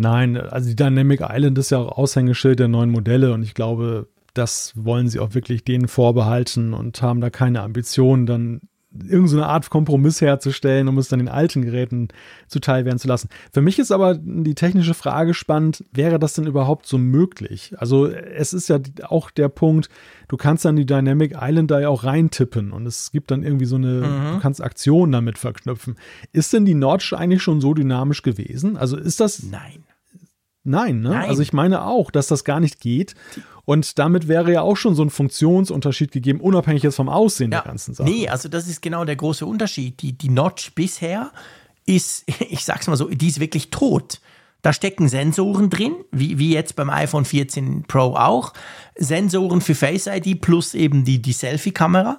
Nein, 0.00 0.38
also 0.38 0.66
die 0.66 0.76
Dynamic 0.76 1.20
Island 1.20 1.58
ist 1.58 1.68
ja 1.68 1.76
auch 1.76 1.98
Aushängeschild 1.98 2.58
der 2.58 2.68
neuen 2.68 2.90
Modelle 2.90 3.34
und 3.34 3.42
ich 3.42 3.52
glaube, 3.52 4.08
das 4.32 4.72
wollen 4.74 5.08
sie 5.08 5.18
auch 5.18 5.34
wirklich 5.34 5.62
denen 5.62 5.88
vorbehalten 5.88 6.72
und 6.72 7.02
haben 7.02 7.20
da 7.20 7.28
keine 7.28 7.60
Ambitionen, 7.60 8.24
dann 8.24 8.62
irgendeine 8.92 9.46
Art 9.46 9.68
Kompromiss 9.68 10.22
herzustellen, 10.22 10.88
um 10.88 10.96
es 10.96 11.08
dann 11.08 11.18
den 11.18 11.28
alten 11.28 11.60
Geräten 11.60 12.08
zuteil 12.48 12.86
werden 12.86 12.98
zu 12.98 13.08
lassen. 13.08 13.28
Für 13.52 13.60
mich 13.60 13.78
ist 13.78 13.92
aber 13.92 14.14
die 14.16 14.54
technische 14.54 14.94
Frage 14.94 15.34
spannend, 15.34 15.84
wäre 15.92 16.18
das 16.18 16.32
denn 16.32 16.46
überhaupt 16.46 16.86
so 16.86 16.96
möglich? 16.96 17.74
Also 17.76 18.06
es 18.06 18.54
ist 18.54 18.70
ja 18.70 18.80
auch 19.04 19.30
der 19.30 19.50
Punkt, 19.50 19.90
du 20.28 20.38
kannst 20.38 20.64
dann 20.64 20.76
die 20.76 20.86
Dynamic 20.86 21.36
Island 21.38 21.70
da 21.70 21.78
ja 21.78 21.90
auch 21.90 22.04
reintippen 22.04 22.72
und 22.72 22.86
es 22.86 23.12
gibt 23.12 23.30
dann 23.30 23.42
irgendwie 23.42 23.66
so 23.66 23.76
eine, 23.76 23.88
mhm. 23.88 24.34
du 24.34 24.40
kannst 24.40 24.62
Aktionen 24.62 25.12
damit 25.12 25.36
verknüpfen. 25.36 25.96
Ist 26.32 26.54
denn 26.54 26.64
die 26.64 26.74
Notch 26.74 27.12
eigentlich 27.12 27.42
schon 27.42 27.60
so 27.60 27.74
dynamisch 27.74 28.22
gewesen? 28.22 28.78
Also 28.78 28.96
ist 28.96 29.20
das... 29.20 29.42
Nein. 29.42 29.84
Nein, 30.62 31.00
ne? 31.00 31.10
Nein. 31.10 31.28
Also 31.28 31.42
ich 31.42 31.52
meine 31.52 31.84
auch, 31.84 32.10
dass 32.10 32.26
das 32.26 32.44
gar 32.44 32.60
nicht 32.60 32.80
geht. 32.80 33.14
Und 33.64 33.98
damit 33.98 34.28
wäre 34.28 34.52
ja 34.52 34.62
auch 34.62 34.76
schon 34.76 34.94
so 34.94 35.02
ein 35.02 35.10
Funktionsunterschied 35.10 36.12
gegeben, 36.12 36.40
unabhängig 36.40 36.82
jetzt 36.82 36.96
vom 36.96 37.08
Aussehen 37.08 37.52
ja. 37.52 37.60
der 37.60 37.70
ganzen 37.70 37.94
Sache. 37.94 38.08
Nee, 38.08 38.28
also 38.28 38.48
das 38.48 38.68
ist 38.68 38.82
genau 38.82 39.04
der 39.04 39.16
große 39.16 39.46
Unterschied. 39.46 40.02
Die, 40.02 40.12
die 40.12 40.28
Notch 40.28 40.74
bisher 40.74 41.30
ist, 41.86 42.24
ich 42.50 42.64
sag's 42.64 42.86
mal 42.88 42.96
so, 42.96 43.08
die 43.08 43.28
ist 43.28 43.40
wirklich 43.40 43.70
tot. 43.70 44.20
Da 44.62 44.74
stecken 44.74 45.08
Sensoren 45.08 45.70
drin, 45.70 45.94
wie, 46.12 46.38
wie 46.38 46.52
jetzt 46.52 46.76
beim 46.76 46.90
iPhone 46.90 47.24
14 47.24 47.84
Pro 47.84 48.14
auch. 48.14 48.52
Sensoren 48.96 49.62
für 49.62 49.74
Face 49.74 50.06
ID 50.06 50.42
plus 50.42 50.74
eben 50.74 51.04
die, 51.04 51.22
die 51.22 51.32
Selfie-Kamera. 51.32 52.18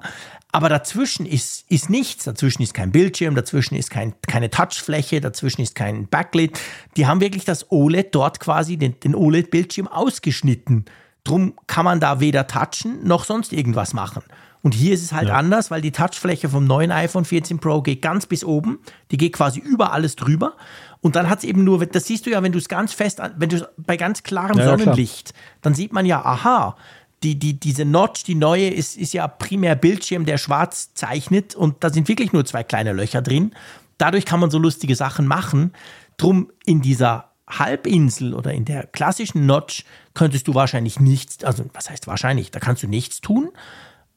Aber 0.51 0.69
dazwischen 0.69 1.25
ist, 1.25 1.65
ist 1.69 1.89
nichts. 1.89 2.25
Dazwischen 2.25 2.61
ist 2.61 2.73
kein 2.73 2.91
Bildschirm, 2.91 3.35
dazwischen 3.35 3.75
ist 3.75 3.89
kein, 3.89 4.13
keine 4.27 4.49
Touchfläche, 4.49 5.21
dazwischen 5.21 5.61
ist 5.61 5.75
kein 5.75 6.07
Backlit. 6.07 6.59
Die 6.97 7.07
haben 7.07 7.21
wirklich 7.21 7.45
das 7.45 7.71
OLED 7.71 8.13
dort 8.13 8.39
quasi, 8.39 8.77
den, 8.77 8.99
den 8.99 9.15
OLED-Bildschirm 9.15 9.87
ausgeschnitten. 9.87 10.85
Drum 11.23 11.53
kann 11.67 11.85
man 11.85 11.99
da 11.99 12.19
weder 12.19 12.47
touchen 12.47 13.05
noch 13.07 13.25
sonst 13.25 13.53
irgendwas 13.53 13.93
machen. 13.93 14.23
Und 14.63 14.75
hier 14.75 14.93
ist 14.93 15.03
es 15.03 15.11
halt 15.11 15.29
ja. 15.29 15.35
anders, 15.35 15.71
weil 15.71 15.81
die 15.81 15.91
Touchfläche 15.91 16.49
vom 16.49 16.65
neuen 16.65 16.91
iPhone 16.91 17.25
14 17.25 17.59
Pro 17.59 17.81
geht 17.81 18.01
ganz 18.01 18.27
bis 18.27 18.43
oben. 18.43 18.79
Die 19.09 19.17
geht 19.17 19.33
quasi 19.33 19.59
über 19.59 19.91
alles 19.91 20.15
drüber. 20.15 20.55
Und 20.99 21.15
dann 21.15 21.29
hat 21.29 21.39
es 21.39 21.43
eben 21.45 21.63
nur, 21.63 21.83
das 21.85 22.05
siehst 22.05 22.27
du 22.27 22.29
ja, 22.29 22.43
wenn 22.43 22.51
du 22.51 22.59
es 22.59 22.67
ganz 22.67 22.93
fest, 22.93 23.19
wenn 23.37 23.49
du 23.49 23.67
bei 23.77 23.97
ganz 23.97 24.21
klarem 24.21 24.57
ja, 24.59 24.65
Sonnenlicht, 24.65 25.29
ja, 25.29 25.35
dann 25.61 25.73
sieht 25.73 25.93
man 25.93 26.05
ja, 26.05 26.23
aha, 26.23 26.75
die, 27.23 27.37
die, 27.37 27.59
diese 27.59 27.85
Notch, 27.85 28.23
die 28.23 28.35
neue, 28.35 28.69
ist, 28.69 28.97
ist 28.97 29.13
ja 29.13 29.27
primär 29.27 29.75
Bildschirm, 29.75 30.25
der 30.25 30.37
schwarz 30.37 30.93
zeichnet 30.93 31.55
und 31.55 31.83
da 31.83 31.91
sind 31.91 32.07
wirklich 32.07 32.33
nur 32.33 32.45
zwei 32.45 32.63
kleine 32.63 32.93
Löcher 32.93 33.21
drin. 33.21 33.51
Dadurch 33.97 34.25
kann 34.25 34.39
man 34.39 34.49
so 34.49 34.57
lustige 34.57 34.95
Sachen 34.95 35.27
machen. 35.27 35.73
Drum 36.17 36.51
in 36.65 36.81
dieser 36.81 37.31
Halbinsel 37.47 38.33
oder 38.33 38.53
in 38.53 38.65
der 38.65 38.87
klassischen 38.87 39.45
Notch 39.45 39.83
könntest 40.13 40.47
du 40.47 40.55
wahrscheinlich 40.55 40.99
nichts, 40.99 41.43
also 41.43 41.65
was 41.73 41.89
heißt 41.89 42.07
wahrscheinlich, 42.07 42.49
da 42.49 42.59
kannst 42.59 42.81
du 42.81 42.87
nichts 42.87 43.21
tun. 43.21 43.51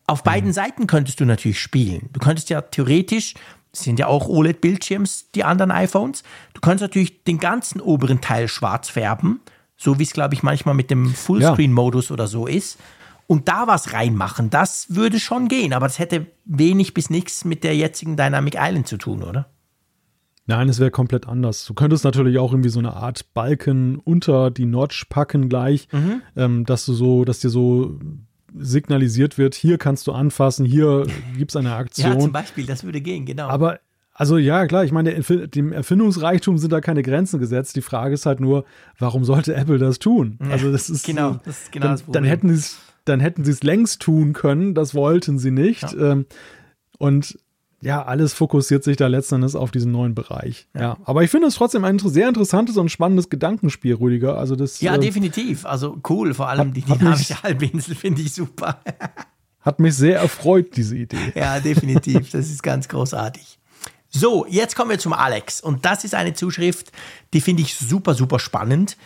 Auf 0.06 0.22
beiden 0.22 0.50
mhm. 0.50 0.54
Seiten 0.54 0.86
könntest 0.86 1.20
du 1.20 1.24
natürlich 1.24 1.60
spielen. 1.60 2.08
Du 2.12 2.20
könntest 2.20 2.48
ja 2.50 2.62
theoretisch, 2.62 3.34
sind 3.72 3.98
ja 3.98 4.06
auch 4.06 4.28
OLED-Bildschirms, 4.28 5.30
die 5.34 5.44
anderen 5.44 5.72
iPhones, 5.72 6.22
du 6.54 6.60
könntest 6.60 6.82
natürlich 6.82 7.24
den 7.24 7.38
ganzen 7.38 7.80
oberen 7.80 8.20
Teil 8.20 8.48
schwarz 8.48 8.88
färben 8.88 9.40
so 9.76 9.98
wie 9.98 10.04
es, 10.04 10.12
glaube 10.12 10.34
ich, 10.34 10.42
manchmal 10.42 10.74
mit 10.74 10.90
dem 10.90 11.14
Fullscreen-Modus 11.14 12.08
ja. 12.08 12.12
oder 12.14 12.26
so 12.26 12.46
ist. 12.46 12.78
Und 13.26 13.48
da 13.48 13.66
was 13.66 13.92
reinmachen, 13.92 14.50
das 14.50 14.94
würde 14.94 15.18
schon 15.18 15.48
gehen, 15.48 15.72
aber 15.72 15.86
das 15.86 15.98
hätte 15.98 16.26
wenig 16.44 16.92
bis 16.92 17.08
nichts 17.08 17.44
mit 17.44 17.64
der 17.64 17.74
jetzigen 17.74 18.16
Dynamic 18.16 18.56
Island 18.58 18.86
zu 18.86 18.98
tun, 18.98 19.22
oder? 19.22 19.48
Nein, 20.46 20.68
es 20.68 20.78
wäre 20.78 20.90
komplett 20.90 21.26
anders. 21.26 21.64
Du 21.64 21.72
könntest 21.72 22.04
natürlich 22.04 22.38
auch 22.38 22.52
irgendwie 22.52 22.68
so 22.68 22.78
eine 22.78 22.94
Art 22.94 23.32
Balken 23.32 23.96
unter 23.96 24.50
die 24.50 24.66
Notch 24.66 25.06
packen 25.08 25.48
gleich, 25.48 25.88
mhm. 25.90 26.20
ähm, 26.36 26.66
dass 26.66 26.84
du 26.84 26.92
so, 26.92 27.24
dass 27.24 27.40
dir 27.40 27.48
so 27.48 27.98
signalisiert 28.56 29.38
wird, 29.38 29.54
hier 29.54 29.78
kannst 29.78 30.06
du 30.06 30.12
anfassen, 30.12 30.66
hier 30.66 31.06
gibt 31.36 31.50
es 31.50 31.56
eine 31.56 31.74
Aktion. 31.74 32.12
Ja, 32.12 32.18
zum 32.18 32.32
Beispiel, 32.32 32.66
das 32.66 32.84
würde 32.84 33.00
gehen, 33.00 33.24
genau. 33.24 33.48
Aber 33.48 33.80
also 34.16 34.38
ja, 34.38 34.66
klar, 34.66 34.84
ich 34.84 34.92
meine, 34.92 35.12
dem 35.12 35.72
Erfindungsreichtum 35.72 36.56
sind 36.56 36.72
da 36.72 36.80
keine 36.80 37.02
Grenzen 37.02 37.40
gesetzt. 37.40 37.74
Die 37.74 37.82
Frage 37.82 38.14
ist 38.14 38.26
halt 38.26 38.38
nur, 38.38 38.64
warum 38.98 39.24
sollte 39.24 39.54
Apple 39.54 39.78
das 39.78 39.98
tun? 39.98 40.38
Also 40.50 40.70
das 40.70 40.88
ist 40.88 41.04
genau, 41.04 41.40
das 41.44 41.62
ist 41.62 41.72
genau 41.72 41.86
dann, 41.86 41.94
das 41.94 42.02
Problem. 42.02 42.22
Dann 42.22 42.30
hätten 42.30 42.48
sie 42.48 42.54
es, 42.54 42.78
dann 43.04 43.18
hätten 43.18 43.44
sie 43.44 43.50
es 43.50 43.64
längst 43.64 44.00
tun 44.00 44.32
können. 44.32 44.74
Das 44.74 44.94
wollten 44.94 45.40
sie 45.40 45.50
nicht. 45.50 45.82
Ja. 45.82 46.12
Ähm, 46.12 46.26
und 46.98 47.36
ja, 47.80 48.04
alles 48.04 48.34
fokussiert 48.34 48.84
sich 48.84 48.96
da 48.96 49.08
letzten 49.08 49.36
Endes 49.36 49.56
auf 49.56 49.72
diesen 49.72 49.90
neuen 49.90 50.14
Bereich. 50.14 50.68
Ja, 50.74 50.80
ja. 50.80 50.96
aber 51.04 51.24
ich 51.24 51.30
finde 51.30 51.48
es 51.48 51.56
trotzdem 51.56 51.84
ein 51.84 51.98
sehr 51.98 52.28
interessantes 52.28 52.76
und 52.76 52.90
spannendes 52.90 53.28
Gedankenspiel, 53.28 53.94
Rüdiger. 53.96 54.38
Also 54.38 54.54
das, 54.54 54.80
ja, 54.80 54.94
äh, 54.94 55.00
definitiv. 55.00 55.66
Also 55.66 56.00
cool, 56.08 56.34
vor 56.34 56.48
allem 56.48 56.68
hat, 56.68 56.76
die 56.76 56.82
dynamische 56.82 57.42
Halbinsel 57.42 57.96
finde 57.96 58.22
ich 58.22 58.32
super. 58.32 58.80
hat 59.60 59.80
mich 59.80 59.96
sehr 59.96 60.20
erfreut, 60.20 60.76
diese 60.76 60.96
Idee. 60.96 61.32
Ja, 61.34 61.58
definitiv. 61.58 62.30
Das 62.30 62.48
ist 62.48 62.62
ganz 62.62 62.88
großartig. 62.88 63.58
So, 64.16 64.46
jetzt 64.48 64.76
kommen 64.76 64.90
wir 64.90 64.98
zum 65.00 65.12
Alex. 65.12 65.60
Und 65.60 65.84
das 65.84 66.04
ist 66.04 66.14
eine 66.14 66.34
Zuschrift, 66.34 66.92
die 67.32 67.40
finde 67.40 67.62
ich 67.62 67.74
super, 67.74 68.14
super 68.14 68.38
spannend. 68.38 68.96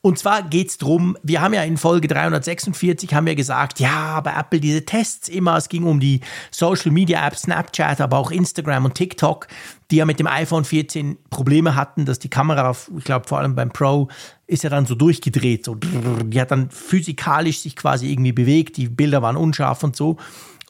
Und 0.00 0.18
zwar 0.18 0.42
geht 0.42 0.68
es 0.68 0.78
darum, 0.78 1.18
wir 1.22 1.42
haben 1.42 1.52
ja 1.52 1.62
in 1.64 1.76
Folge 1.76 2.08
346 2.08 3.12
haben 3.12 3.26
wir 3.26 3.34
gesagt, 3.34 3.78
ja, 3.78 4.20
bei 4.20 4.32
Apple 4.32 4.60
diese 4.60 4.86
Tests 4.86 5.28
immer, 5.28 5.58
es 5.58 5.68
ging 5.68 5.84
um 5.84 6.00
die 6.00 6.20
Social 6.50 6.92
Media 6.92 7.26
Apps, 7.26 7.42
Snapchat, 7.42 8.00
aber 8.00 8.16
auch 8.16 8.30
Instagram 8.30 8.86
und 8.86 8.94
TikTok, 8.94 9.48
die 9.90 9.96
ja 9.96 10.06
mit 10.06 10.18
dem 10.18 10.28
iPhone 10.28 10.64
14 10.64 11.18
Probleme 11.28 11.74
hatten, 11.74 12.06
dass 12.06 12.18
die 12.18 12.30
Kamera, 12.30 12.74
ich 12.96 13.04
glaube 13.04 13.28
vor 13.28 13.40
allem 13.40 13.54
beim 13.54 13.70
Pro, 13.70 14.08
ist 14.46 14.62
ja 14.62 14.70
dann 14.70 14.86
so 14.86 14.94
durchgedreht, 14.94 15.66
so, 15.66 15.74
die 15.74 16.40
hat 16.40 16.52
dann 16.52 16.70
physikalisch 16.70 17.60
sich 17.60 17.76
quasi 17.76 18.10
irgendwie 18.10 18.32
bewegt, 18.32 18.78
die 18.78 18.88
Bilder 18.88 19.20
waren 19.20 19.36
unscharf 19.36 19.82
und 19.82 19.94
so. 19.96 20.16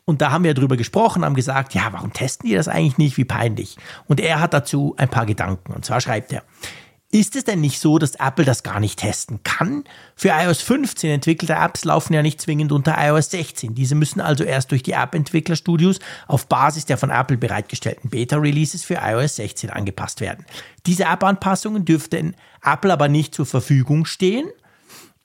Und 0.05 0.21
da 0.21 0.31
haben 0.31 0.45
wir 0.45 0.55
drüber 0.55 0.77
gesprochen, 0.77 1.25
haben 1.25 1.35
gesagt, 1.35 1.75
ja, 1.75 1.89
warum 1.93 2.13
testen 2.13 2.49
die 2.49 2.55
das 2.55 2.69
eigentlich 2.69 2.99
nicht? 2.99 3.17
Wie 3.17 3.25
peinlich. 3.25 3.77
Und 4.07 4.21
er 4.21 4.41
hat 4.41 4.53
dazu 4.53 4.95
ein 4.99 5.09
paar 5.09 5.25
Gedanken. 5.25 5.73
Und 5.73 5.85
zwar 5.85 6.01
schreibt 6.01 6.33
er, 6.33 6.43
ist 7.15 7.37
es 7.37 7.45
denn 7.45 7.61
nicht 7.61 7.79
so, 7.79 8.01
dass 8.01 8.17
Apple 8.17 8.45
das 8.45 8.65
gar 8.65 8.81
nicht 8.81 8.99
testen 8.99 9.39
kann? 9.45 9.85
Für 10.17 10.31
iOS 10.31 10.63
15 10.63 11.13
entwickelte 11.13 11.55
Apps 11.55 11.85
laufen 11.85 12.13
ja 12.13 12.23
nicht 12.23 12.41
zwingend 12.41 12.73
unter 12.73 12.97
iOS 12.99 13.31
16. 13.31 13.73
Diese 13.73 13.95
müssen 13.95 14.21
also 14.21 14.43
erst 14.43 14.73
durch 14.73 14.83
die 14.83 14.93
App-Entwicklerstudios 14.93 16.01
auf 16.27 16.49
Basis 16.49 16.87
der 16.87 16.99
von 16.99 17.11
Apple 17.11 17.37
bereitgestellten 17.37 18.11
Beta-Releases 18.11 18.83
für 18.85 18.99
iOS 19.01 19.37
16 19.37 19.71
angepasst 19.71 20.21
werden. 20.21 20.45
Diese 20.87 21.05
App-Anpassungen 21.05 21.85
dürften 21.85 22.35
Apple 22.65 22.93
aber 22.93 23.07
nicht 23.07 23.33
zur 23.33 23.47
Verfügung 23.47 24.07
stehen 24.07 24.49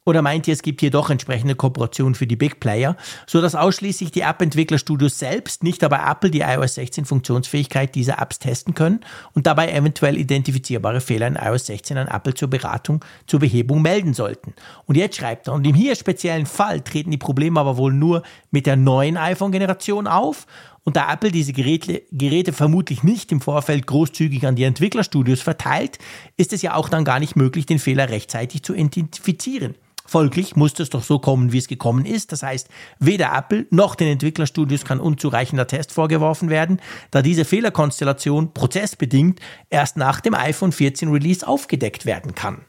oder 0.06 0.22
meint 0.22 0.48
ihr, 0.48 0.54
es 0.54 0.62
gibt 0.62 0.80
hier 0.82 0.92
doch 0.92 1.10
entsprechende 1.10 1.56
Kooperationen 1.56 2.16
für 2.16 2.26
die 2.26 2.36
Big 2.36 2.60
Player, 2.60 2.96
sodass 3.28 3.54
ausschließlich 3.54 4.12
die 4.12 4.22
App-Entwicklerstudios 4.22 5.20
selbst, 5.20 5.64
nicht 5.64 5.84
aber 5.84 6.02
Apple, 6.10 6.32
die 6.32 6.40
iOS 6.40 6.76
16 6.76 7.06
Funktionsfähigkeit 7.06 7.94
dieser 7.94 8.20
Apps 8.20 8.40
testen 8.40 8.74
können 8.74 9.02
und 9.34 9.46
dabei 9.46 9.72
eventuell 9.72 10.18
identifizierbare 10.18 11.02
Fehler 11.02 11.28
in 11.28 11.36
iOS 11.36 11.68
16 11.68 11.98
an 11.98 12.08
Apple 12.08 12.34
zur 12.34 12.50
Beratung, 12.50 13.06
zur 13.28 13.40
Behebung 13.40 13.82
melden 13.82 14.14
sollten? 14.14 14.54
Und 14.86 14.96
jetzt 14.96 15.18
schreibt 15.18 15.48
er, 15.48 15.54
und 15.54 15.68
im 15.68 15.76
hier 15.76 15.96
speziellen 15.96 16.46
Fall 16.46 16.82
treten 16.82 17.12
die 17.12 17.18
Probleme 17.18 17.60
aber 17.60 17.78
wohl 17.78 17.94
nur 17.94 18.24
mit 18.52 18.66
der 18.66 18.78
neuen 18.78 19.18
iPhone-Generation 19.18 20.08
auf 20.08 20.48
und 20.84 20.96
da 20.96 21.12
Apple 21.14 21.32
diese 21.32 21.54
Geräte, 21.54 22.02
Geräte, 22.12 22.54
vermutlich 22.54 23.04
nicht 23.04 23.32
im 23.32 23.42
Vorfeld 23.42 23.86
großzügig 23.86 24.48
an 24.48 24.56
die 24.56 24.64
Entwicklerstudios 24.64 25.42
verteilt, 25.42 26.00
ist 26.36 26.52
es 26.52 26.64
ja 26.64 26.74
auch 26.74 26.90
dann 26.90 27.06
gar 27.06 27.20
nicht 27.20 27.36
möglich, 27.36 27.68
den 27.68 27.78
Fehler 27.78 28.10
rechtzeitig 28.10 28.64
zu 28.64 28.74
identifizieren. 28.74 29.76
Folglich 30.10 30.56
musste 30.56 30.84
es 30.84 30.90
doch 30.90 31.04
so 31.04 31.20
kommen, 31.20 31.54
wie 31.54 31.60
es 31.60 31.68
gekommen 31.68 32.06
ist. 32.06 32.32
Das 32.32 32.44
heißt, 32.44 32.68
weder 33.00 33.32
Apple 33.34 33.68
noch 33.70 33.96
den 33.96 34.08
Entwicklerstudios 34.08 34.84
kann 34.84 35.00
unzureichender 35.00 35.68
Test 35.68 35.92
vorgeworfen 35.92 36.50
werden, 36.50 36.82
da 37.12 37.22
diese 37.22 37.46
Fehlerkonstellation 37.46 38.54
prozessbedingt 38.54 39.40
erst 39.70 39.98
nach 39.98 40.20
dem 40.20 40.34
iPhone 40.34 40.72
14 40.72 41.10
Release 41.12 41.48
aufgedeckt 41.48 42.06
werden 42.06 42.34
kann. 42.34 42.66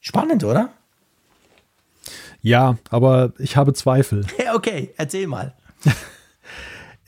Spannend, 0.00 0.44
oder? 0.44 0.70
Ja, 2.40 2.78
aber 2.90 3.32
ich 3.38 3.56
habe 3.56 3.72
Zweifel. 3.74 4.24
okay, 4.54 4.94
erzähl 4.96 5.26
mal. 5.26 5.54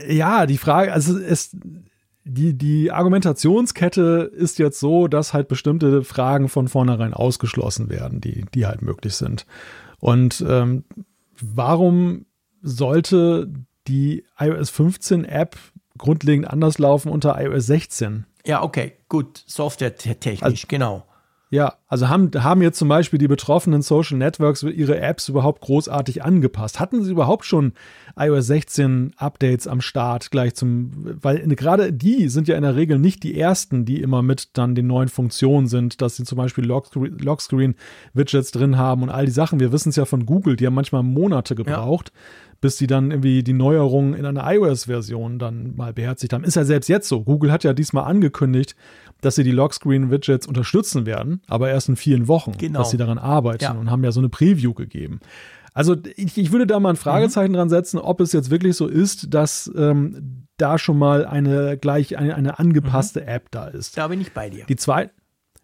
ja, 0.06 0.46
die 0.46 0.58
Frage, 0.58 0.92
also 0.92 1.16
es, 1.16 1.56
die, 2.24 2.56
die 2.56 2.90
Argumentationskette 2.92 4.30
ist 4.34 4.58
jetzt 4.58 4.80
so, 4.80 5.08
dass 5.08 5.32
halt 5.32 5.48
bestimmte 5.48 6.04
Fragen 6.04 6.48
von 6.48 6.68
vornherein 6.68 7.14
ausgeschlossen 7.14 7.88
werden, 7.88 8.20
die, 8.20 8.44
die 8.54 8.66
halt 8.66 8.82
möglich 8.82 9.14
sind. 9.14 9.46
Und 9.98 10.44
ähm, 10.46 10.84
warum 11.40 12.26
sollte 12.62 13.50
die 13.88 14.24
iOS 14.38 14.70
15 14.70 15.24
App 15.24 15.56
grundlegend 15.96 16.48
anders 16.48 16.78
laufen 16.78 17.10
unter 17.10 17.40
iOS 17.40 17.66
16? 17.66 18.26
Ja, 18.46 18.62
okay, 18.62 18.92
gut, 19.08 19.42
softwaretechnisch, 19.46 20.42
also, 20.42 20.66
genau. 20.68 21.06
Ja, 21.52 21.74
also 21.88 22.08
haben, 22.08 22.30
haben 22.44 22.62
jetzt 22.62 22.78
zum 22.78 22.88
Beispiel 22.88 23.18
die 23.18 23.26
betroffenen 23.26 23.82
Social 23.82 24.16
Networks 24.16 24.62
ihre 24.62 25.00
Apps 25.00 25.28
überhaupt 25.28 25.60
großartig 25.62 26.22
angepasst? 26.22 26.78
Hatten 26.78 27.02
sie 27.02 27.10
überhaupt 27.10 27.44
schon 27.44 27.72
iOS 28.16 28.46
16 28.46 29.14
Updates 29.16 29.66
am 29.66 29.80
Start 29.80 30.30
gleich 30.30 30.54
zum, 30.54 30.92
weil 31.20 31.40
gerade 31.56 31.92
die 31.92 32.28
sind 32.28 32.46
ja 32.46 32.54
in 32.54 32.62
der 32.62 32.76
Regel 32.76 33.00
nicht 33.00 33.24
die 33.24 33.36
ersten, 33.36 33.84
die 33.84 34.00
immer 34.00 34.22
mit 34.22 34.56
dann 34.56 34.76
den 34.76 34.86
neuen 34.86 35.08
Funktionen 35.08 35.66
sind, 35.66 36.00
dass 36.00 36.14
sie 36.14 36.22
zum 36.22 36.38
Beispiel 36.38 36.64
Lockscreen-Widgets 36.64 38.52
drin 38.52 38.78
haben 38.78 39.02
und 39.02 39.10
all 39.10 39.26
die 39.26 39.32
Sachen. 39.32 39.58
Wir 39.58 39.72
wissen 39.72 39.88
es 39.88 39.96
ja 39.96 40.04
von 40.04 40.26
Google, 40.26 40.54
die 40.54 40.68
haben 40.68 40.74
manchmal 40.74 41.02
Monate 41.02 41.56
gebraucht. 41.56 42.12
Ja 42.14 42.20
bis 42.60 42.76
sie 42.76 42.86
dann 42.86 43.10
irgendwie 43.10 43.42
die 43.42 43.52
Neuerungen 43.52 44.14
in 44.14 44.26
einer 44.26 44.44
iOS-Version 44.46 45.38
dann 45.38 45.74
mal 45.76 45.92
beherzigt 45.92 46.32
haben. 46.32 46.44
Ist 46.44 46.56
ja 46.56 46.64
selbst 46.64 46.88
jetzt 46.88 47.08
so. 47.08 47.22
Google 47.22 47.52
hat 47.52 47.64
ja 47.64 47.72
diesmal 47.72 48.04
angekündigt, 48.04 48.76
dass 49.20 49.34
sie 49.34 49.44
die 49.44 49.50
Lockscreen-Widgets 49.52 50.46
unterstützen 50.46 51.06
werden, 51.06 51.42
aber 51.46 51.70
erst 51.70 51.88
in 51.88 51.96
vielen 51.96 52.28
Wochen, 52.28 52.52
genau. 52.56 52.80
dass 52.80 52.90
sie 52.90 52.96
daran 52.96 53.18
arbeiten 53.18 53.64
ja. 53.64 53.72
und 53.72 53.90
haben 53.90 54.04
ja 54.04 54.12
so 54.12 54.20
eine 54.20 54.28
Preview 54.28 54.74
gegeben. 54.74 55.20
Also 55.72 55.96
ich, 56.16 56.36
ich 56.36 56.52
würde 56.52 56.66
da 56.66 56.80
mal 56.80 56.90
ein 56.90 56.96
Fragezeichen 56.96 57.52
mhm. 57.52 57.56
dran 57.56 57.68
setzen, 57.68 57.98
ob 57.98 58.20
es 58.20 58.32
jetzt 58.32 58.50
wirklich 58.50 58.76
so 58.76 58.86
ist, 58.86 59.32
dass 59.32 59.70
ähm, 59.76 60.46
da 60.56 60.78
schon 60.78 60.98
mal 60.98 61.24
eine 61.24 61.78
gleich 61.78 62.18
eine, 62.18 62.34
eine 62.34 62.58
angepasste 62.58 63.20
mhm. 63.20 63.28
App 63.28 63.50
da 63.50 63.68
ist. 63.68 63.96
Da 63.96 64.08
bin 64.08 64.20
ich 64.20 64.32
bei 64.32 64.50
dir. 64.50 64.64
Die, 64.66 64.76
zwei, 64.76 65.10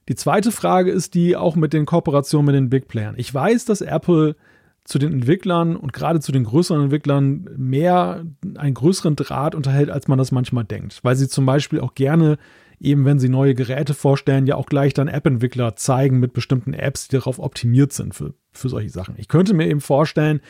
die 0.09 0.15
zweite 0.15 0.53
Frage 0.53 0.91
ist 0.91 1.15
die 1.15 1.37
auch 1.37 1.57
mit 1.57 1.73
den 1.73 1.87
Kooperationen 1.87 2.47
mit 2.47 2.55
den 2.55 2.71
Big 2.71 2.89
Playern. 2.89 3.15
Ich 3.19 3.33
weiß, 3.33 3.65
dass 3.65 3.81
Apple 3.81 4.37
zu 4.85 5.01
den 5.01 5.13
Entwicklern 5.13 5.75
und 5.75 5.93
gerade 5.93 6.21
zu 6.21 6.31
den 6.31 6.45
größeren 6.45 6.85
Entwicklern 6.85 7.49
mehr 7.57 8.25
einen 8.57 8.75
größeren 8.75 9.17
Draht 9.17 9.57
unterhält, 9.57 9.91
als 9.91 10.07
man 10.07 10.17
das 10.17 10.31
manchmal 10.31 10.65
denkt. 10.65 11.01
Weil 11.03 11.17
sie 11.17 11.29
zum 11.29 11.45
Beispiel 11.45 11.81
auch 11.81 11.95
gerne 11.95 12.39
eben 12.81 13.05
wenn 13.05 13.19
sie 13.19 13.29
neue 13.29 13.55
Geräte 13.55 13.95
vorstellen, 13.95 14.47
ja 14.47 14.57
auch 14.57 14.67
gleich 14.67 14.95
dann 14.95 15.09
App-Entwickler 15.09 15.77
zeigen 15.77 16.19
mit 16.19 16.33
bestimmten 16.33 16.75
Apps, 16.75 17.09
die 17.09 17.17
darauf 17.17 17.39
optimiert 17.39 17.93
sind 17.93 18.15
für, 18.15 18.35
für 18.53 18.69
solche 18.69 18.91
Sachen. 18.91 19.15
Ich 19.19 19.29
könnte 19.29 19.55
mir 19.55 19.67
eben 19.67 19.81
vorstellen, 19.81 20.41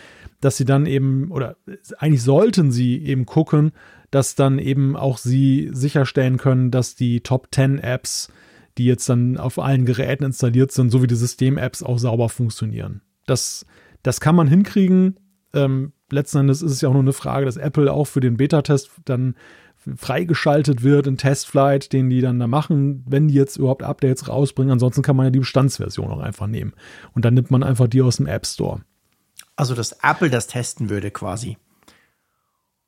dass 0.40 0.56
sie 0.56 0.64
dann 0.64 0.86
eben, 0.86 1.30
oder 1.30 1.56
eigentlich 1.98 2.22
sollten 2.22 2.72
sie 2.72 3.02
eben 3.04 3.26
gucken, 3.26 3.72
dass 4.10 4.34
dann 4.34 4.58
eben 4.58 4.96
auch 4.96 5.18
sie 5.18 5.70
sicherstellen 5.72 6.36
können, 6.36 6.70
dass 6.70 6.94
die 6.94 7.20
Top 7.20 7.48
10 7.52 7.78
Apps, 7.78 8.28
die 8.78 8.84
jetzt 8.84 9.08
dann 9.08 9.36
auf 9.36 9.58
allen 9.58 9.86
Geräten 9.86 10.24
installiert 10.24 10.72
sind, 10.72 10.90
sowie 10.90 11.06
die 11.06 11.14
System-Apps 11.14 11.82
auch 11.82 11.98
sauber 11.98 12.28
funktionieren. 12.28 13.02
Das, 13.26 13.66
das 14.02 14.20
kann 14.20 14.36
man 14.36 14.48
hinkriegen. 14.48 15.18
Ähm, 15.54 15.92
letzten 16.10 16.38
Endes 16.38 16.62
ist 16.62 16.72
es 16.72 16.80
ja 16.80 16.88
auch 16.88 16.94
nur 16.94 17.02
eine 17.02 17.12
Frage, 17.12 17.46
dass 17.46 17.56
Apple 17.56 17.92
auch 17.92 18.04
für 18.06 18.20
den 18.20 18.36
Beta-Test 18.36 18.90
dann 19.04 19.34
freigeschaltet 19.94 20.82
wird 20.82 21.06
in 21.06 21.16
Testflight, 21.16 21.92
den 21.92 22.10
die 22.10 22.20
dann 22.20 22.38
da 22.38 22.46
machen, 22.46 23.04
wenn 23.06 23.28
die 23.28 23.34
jetzt 23.34 23.56
überhaupt 23.56 23.82
Updates 23.82 24.28
rausbringen. 24.28 24.72
Ansonsten 24.72 25.02
kann 25.02 25.16
man 25.16 25.26
ja 25.26 25.30
die 25.30 25.38
Bestandsversion 25.38 26.10
auch 26.10 26.20
einfach 26.20 26.46
nehmen. 26.46 26.72
Und 27.14 27.24
dann 27.24 27.34
nimmt 27.34 27.50
man 27.50 27.62
einfach 27.62 27.86
die 27.86 28.02
aus 28.02 28.16
dem 28.16 28.26
App 28.26 28.46
Store. 28.46 28.80
Also, 29.54 29.74
dass 29.74 29.92
Apple 30.02 30.30
das 30.30 30.48
testen 30.48 30.90
würde 30.90 31.10
quasi. 31.10 31.56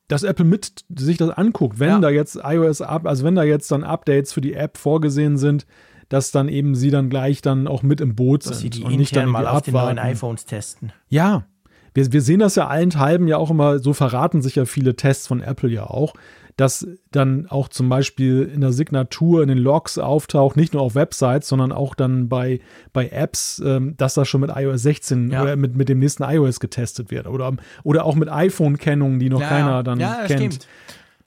Dass 0.07 0.23
Apple 0.23 0.45
mit 0.45 0.85
sich 0.95 1.17
das 1.17 1.29
anguckt, 1.29 1.79
wenn 1.79 1.89
ja. 1.89 1.99
da 1.99 2.09
jetzt 2.09 2.39
iOS 2.43 2.81
ab, 2.81 3.05
also 3.05 3.23
wenn 3.23 3.35
da 3.35 3.43
jetzt 3.43 3.71
dann 3.71 3.83
Updates 3.83 4.33
für 4.33 4.41
die 4.41 4.53
App 4.53 4.77
vorgesehen 4.77 5.37
sind, 5.37 5.65
dass 6.09 6.31
dann 6.31 6.49
eben 6.49 6.75
sie 6.75 6.89
dann 6.89 7.09
gleich 7.09 7.41
dann 7.41 7.67
auch 7.67 7.83
mit 7.83 8.01
im 8.01 8.15
Boot 8.15 8.45
dass 8.45 8.59
sind 8.59 8.73
sie 8.73 8.81
die 8.81 8.85
und 8.85 8.95
nicht 8.97 9.15
dann 9.15 9.29
mal 9.29 9.47
auf 9.47 9.61
den 9.61 9.75
neuen 9.75 9.99
iPhones 9.99 10.45
testen. 10.45 10.91
Ja, 11.07 11.45
wir, 11.93 12.11
wir 12.11 12.21
sehen 12.21 12.39
das 12.39 12.55
ja 12.55 12.67
allenthalben 12.67 13.27
ja 13.27 13.37
auch 13.37 13.51
immer, 13.51 13.79
so 13.79 13.93
verraten 13.93 14.41
sich 14.41 14.55
ja 14.55 14.65
viele 14.65 14.95
Tests 14.95 15.27
von 15.27 15.41
Apple 15.41 15.69
ja 15.69 15.85
auch, 15.85 16.13
dass 16.59 16.85
dann 17.11 17.47
auch 17.47 17.69
zum 17.69 17.87
Beispiel 17.87 18.43
in 18.53 18.59
der 18.59 18.73
Signatur, 18.73 19.41
in 19.41 19.47
den 19.47 19.57
Logs 19.57 19.97
auftaucht, 19.97 20.57
nicht 20.57 20.73
nur 20.73 20.81
auf 20.81 20.93
Websites, 20.93 21.47
sondern 21.47 21.71
auch 21.71 21.95
dann 21.95 22.27
bei, 22.27 22.59
bei 22.91 23.07
Apps, 23.07 23.61
ähm, 23.65 23.95
dass 23.95 24.15
das 24.15 24.27
schon 24.27 24.41
mit 24.41 24.51
iOS 24.53 24.81
16 24.81 25.31
ja. 25.31 25.41
oder 25.41 25.55
mit, 25.55 25.77
mit 25.77 25.87
dem 25.87 25.99
nächsten 25.99 26.23
iOS 26.23 26.59
getestet 26.59 27.11
wird. 27.11 27.27
Oder, 27.27 27.53
oder 27.83 28.03
auch 28.03 28.15
mit 28.15 28.27
iPhone-Kennungen, 28.27 29.19
die 29.19 29.29
noch 29.29 29.39
ja, 29.39 29.47
keiner 29.47 29.83
dann 29.83 30.01
ja, 30.01 30.25
kennt. 30.27 30.55
Stimmt. 30.55 30.67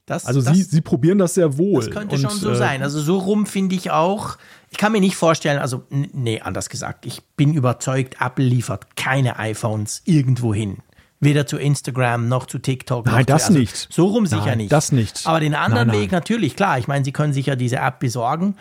Das, 0.05 0.27
also 0.27 0.43
das, 0.43 0.55
sie, 0.55 0.65
sie 0.65 0.83
probieren 0.83 1.17
das 1.17 1.33
sehr 1.33 1.57
wohl. 1.57 1.83
Das 1.83 1.91
könnte 1.91 2.17
und, 2.17 2.21
schon 2.21 2.31
so 2.33 2.51
äh, 2.51 2.57
sein. 2.57 2.83
Also 2.83 3.01
so 3.01 3.17
rum 3.17 3.47
finde 3.47 3.75
ich 3.75 3.91
auch. 3.91 4.37
Ich 4.71 4.77
kann 4.77 4.93
mir 4.93 5.01
nicht 5.01 5.17
vorstellen, 5.17 5.61
also 5.61 5.85
nee, 5.89 6.41
anders 6.41 6.69
gesagt, 6.69 7.07
ich 7.07 7.23
bin 7.37 7.55
überzeugt, 7.55 8.17
Apple 8.21 8.45
liefert 8.45 8.97
keine 8.97 9.39
iPhones 9.39 10.03
irgendwo 10.05 10.53
hin 10.53 10.79
Weder 11.23 11.47
zu 11.47 11.57
Instagram 11.57 12.27
noch 12.27 12.47
zu 12.47 12.59
TikTok. 12.59 13.07
Nein, 13.07 13.25
das 13.27 13.45
also 13.45 13.59
nicht. 13.59 13.87
So 13.91 14.07
rum 14.07 14.27
sicher 14.27 14.45
nein, 14.45 14.59
nicht. 14.59 14.73
Das 14.73 14.91
nicht. 14.91 15.25
Aber 15.25 15.39
den 15.39 15.55
anderen 15.55 15.87
nein, 15.87 15.95
nein. 15.97 16.05
Weg 16.05 16.13
natürlich, 16.13 16.57
klar. 16.57 16.79
Ich 16.79 16.89
meine, 16.89 17.05
Sie 17.05 17.13
können 17.13 17.33
sich 17.33 17.47
ja 17.47 17.55
diese 17.55 17.77
App 17.77 18.01
besorgen. 18.01 18.57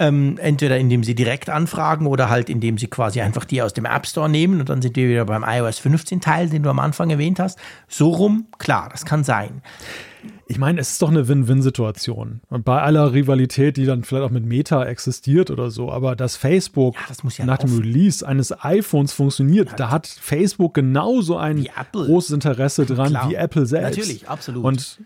Ähm, 0.00 0.38
entweder 0.40 0.78
indem 0.78 1.02
Sie 1.02 1.16
direkt 1.16 1.50
anfragen 1.50 2.06
oder 2.06 2.30
halt 2.30 2.48
indem 2.48 2.78
Sie 2.78 2.86
quasi 2.86 3.20
einfach 3.20 3.44
die 3.44 3.62
aus 3.62 3.74
dem 3.74 3.84
App 3.84 4.06
Store 4.06 4.28
nehmen 4.28 4.60
und 4.60 4.68
dann 4.68 4.80
sind 4.80 4.94
wir 4.96 5.08
wieder 5.08 5.24
beim 5.24 5.44
iOS 5.44 5.80
15 5.80 6.20
Teil, 6.20 6.48
den 6.48 6.62
du 6.62 6.70
am 6.70 6.78
Anfang 6.78 7.10
erwähnt 7.10 7.40
hast. 7.40 7.58
So 7.88 8.10
rum, 8.10 8.46
klar, 8.58 8.88
das 8.92 9.04
kann 9.04 9.24
sein. 9.24 9.60
Ich 10.46 10.58
meine, 10.58 10.80
es 10.80 10.92
ist 10.92 11.02
doch 11.02 11.10
eine 11.10 11.28
Win-Win-Situation. 11.28 12.40
Und 12.48 12.64
bei 12.64 12.80
aller 12.80 13.12
Rivalität, 13.12 13.76
die 13.76 13.84
dann 13.84 14.02
vielleicht 14.02 14.24
auch 14.24 14.30
mit 14.30 14.46
Meta 14.46 14.84
existiert 14.84 15.50
oder 15.50 15.70
so, 15.70 15.92
aber 15.92 16.16
dass 16.16 16.36
Facebook 16.36 16.94
Ja, 16.94 17.00
das 17.08 17.36
ja 17.36 17.44
nach 17.44 17.58
dem 17.58 17.70
offen. 17.70 17.82
Release 17.82 18.26
eines 18.26 18.52
iPhones 18.64 19.12
funktioniert, 19.12 19.70
da 19.76 19.90
hat 19.90 20.06
Facebook 20.06 20.74
genauso 20.74 21.36
ein 21.36 21.68
großes 21.92 22.30
Interesse 22.30 22.86
dran 22.86 23.10
Klar. 23.10 23.28
wie 23.30 23.34
Apple 23.34 23.66
selbst. 23.66 23.98
Natürlich, 23.98 24.28
absolut. 24.28 24.64
Und 24.64 24.98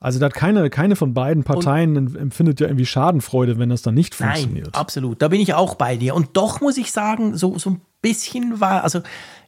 also 0.00 0.18
da 0.20 0.26
hat 0.26 0.34
keine, 0.34 0.70
keine 0.70 0.94
von 0.94 1.12
beiden 1.12 1.42
Parteien 1.42 2.16
empfindet 2.16 2.60
ja 2.60 2.68
irgendwie 2.68 2.86
Schadenfreude, 2.86 3.58
wenn 3.58 3.68
das 3.68 3.82
dann 3.82 3.94
nicht 3.94 4.18
Nein, 4.20 4.30
funktioniert. 4.30 4.74
absolut. 4.74 5.20
Da 5.20 5.28
bin 5.28 5.40
ich 5.40 5.54
auch 5.54 5.74
bei 5.74 5.96
dir. 5.96 6.14
Und 6.14 6.36
doch 6.36 6.60
muss 6.60 6.76
ich 6.76 6.92
sagen, 6.92 7.36
so, 7.36 7.58
so 7.58 7.70
ein 7.70 7.80
bisschen 8.00 8.60
war, 8.60 8.84
also 8.84 9.02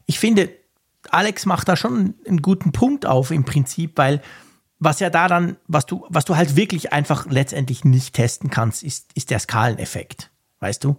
ich 0.07 0.19
finde, 0.19 0.51
Alex 1.11 1.47
macht 1.47 1.69
da 1.69 1.77
schon 1.77 2.15
einen 2.27 2.43
guten 2.43 2.73
Punkt 2.73 3.07
auf 3.07 3.31
im 3.31 3.45
Prinzip, 3.45 3.97
weil 3.97 4.21
was 4.81 4.99
ja 4.99 5.09
da 5.11 5.29
dann, 5.29 5.57
was 5.69 5.87
du, 5.87 6.05
was 6.09 6.25
du 6.25 6.37
halt 6.37 6.57
wirklich 6.57 6.93
einfach 6.93 7.27
letztendlich 7.31 7.85
nicht 7.85 8.15
testen 8.15 8.51
kannst, 8.51 8.83
ist, 8.83 9.11
ist 9.15 9.31
der 9.31 9.39
Skaleneffekt. 9.39 10.31
Weißt 10.59 10.83
du? 10.83 10.97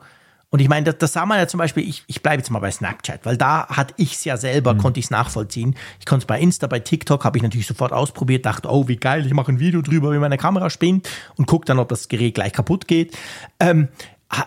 Und 0.51 0.59
ich 0.59 0.67
meine, 0.67 0.83
das, 0.83 0.97
das 0.97 1.13
sah 1.13 1.25
man 1.25 1.39
ja 1.39 1.47
zum 1.47 1.59
Beispiel, 1.59 1.87
ich, 1.87 2.03
ich 2.07 2.21
bleibe 2.21 2.41
jetzt 2.41 2.51
mal 2.51 2.59
bei 2.59 2.71
Snapchat, 2.71 3.25
weil 3.25 3.37
da 3.37 3.67
hatte 3.67 3.93
ich 3.95 4.15
es 4.15 4.25
ja 4.25 4.35
selber, 4.35 4.75
konnte 4.75 4.99
ich 4.99 5.05
es 5.05 5.09
nachvollziehen. 5.09 5.75
Ich 5.99 6.05
konnte 6.05 6.23
es 6.23 6.27
bei 6.27 6.41
Insta, 6.41 6.67
bei 6.67 6.79
TikTok 6.79 7.23
habe 7.23 7.37
ich 7.37 7.43
natürlich 7.43 7.67
sofort 7.67 7.93
ausprobiert, 7.93 8.45
dachte, 8.45 8.69
oh, 8.69 8.89
wie 8.89 8.97
geil, 8.97 9.25
ich 9.25 9.33
mache 9.33 9.53
ein 9.53 9.61
Video 9.61 9.81
drüber, 9.81 10.11
wie 10.11 10.19
meine 10.19 10.37
Kamera 10.37 10.69
spinnt 10.69 11.07
und 11.37 11.45
gucke 11.47 11.65
dann, 11.65 11.79
ob 11.79 11.87
das 11.87 12.09
Gerät 12.09 12.35
gleich 12.35 12.51
kaputt 12.51 12.89
geht. 12.89 13.17
Ähm, 13.61 13.87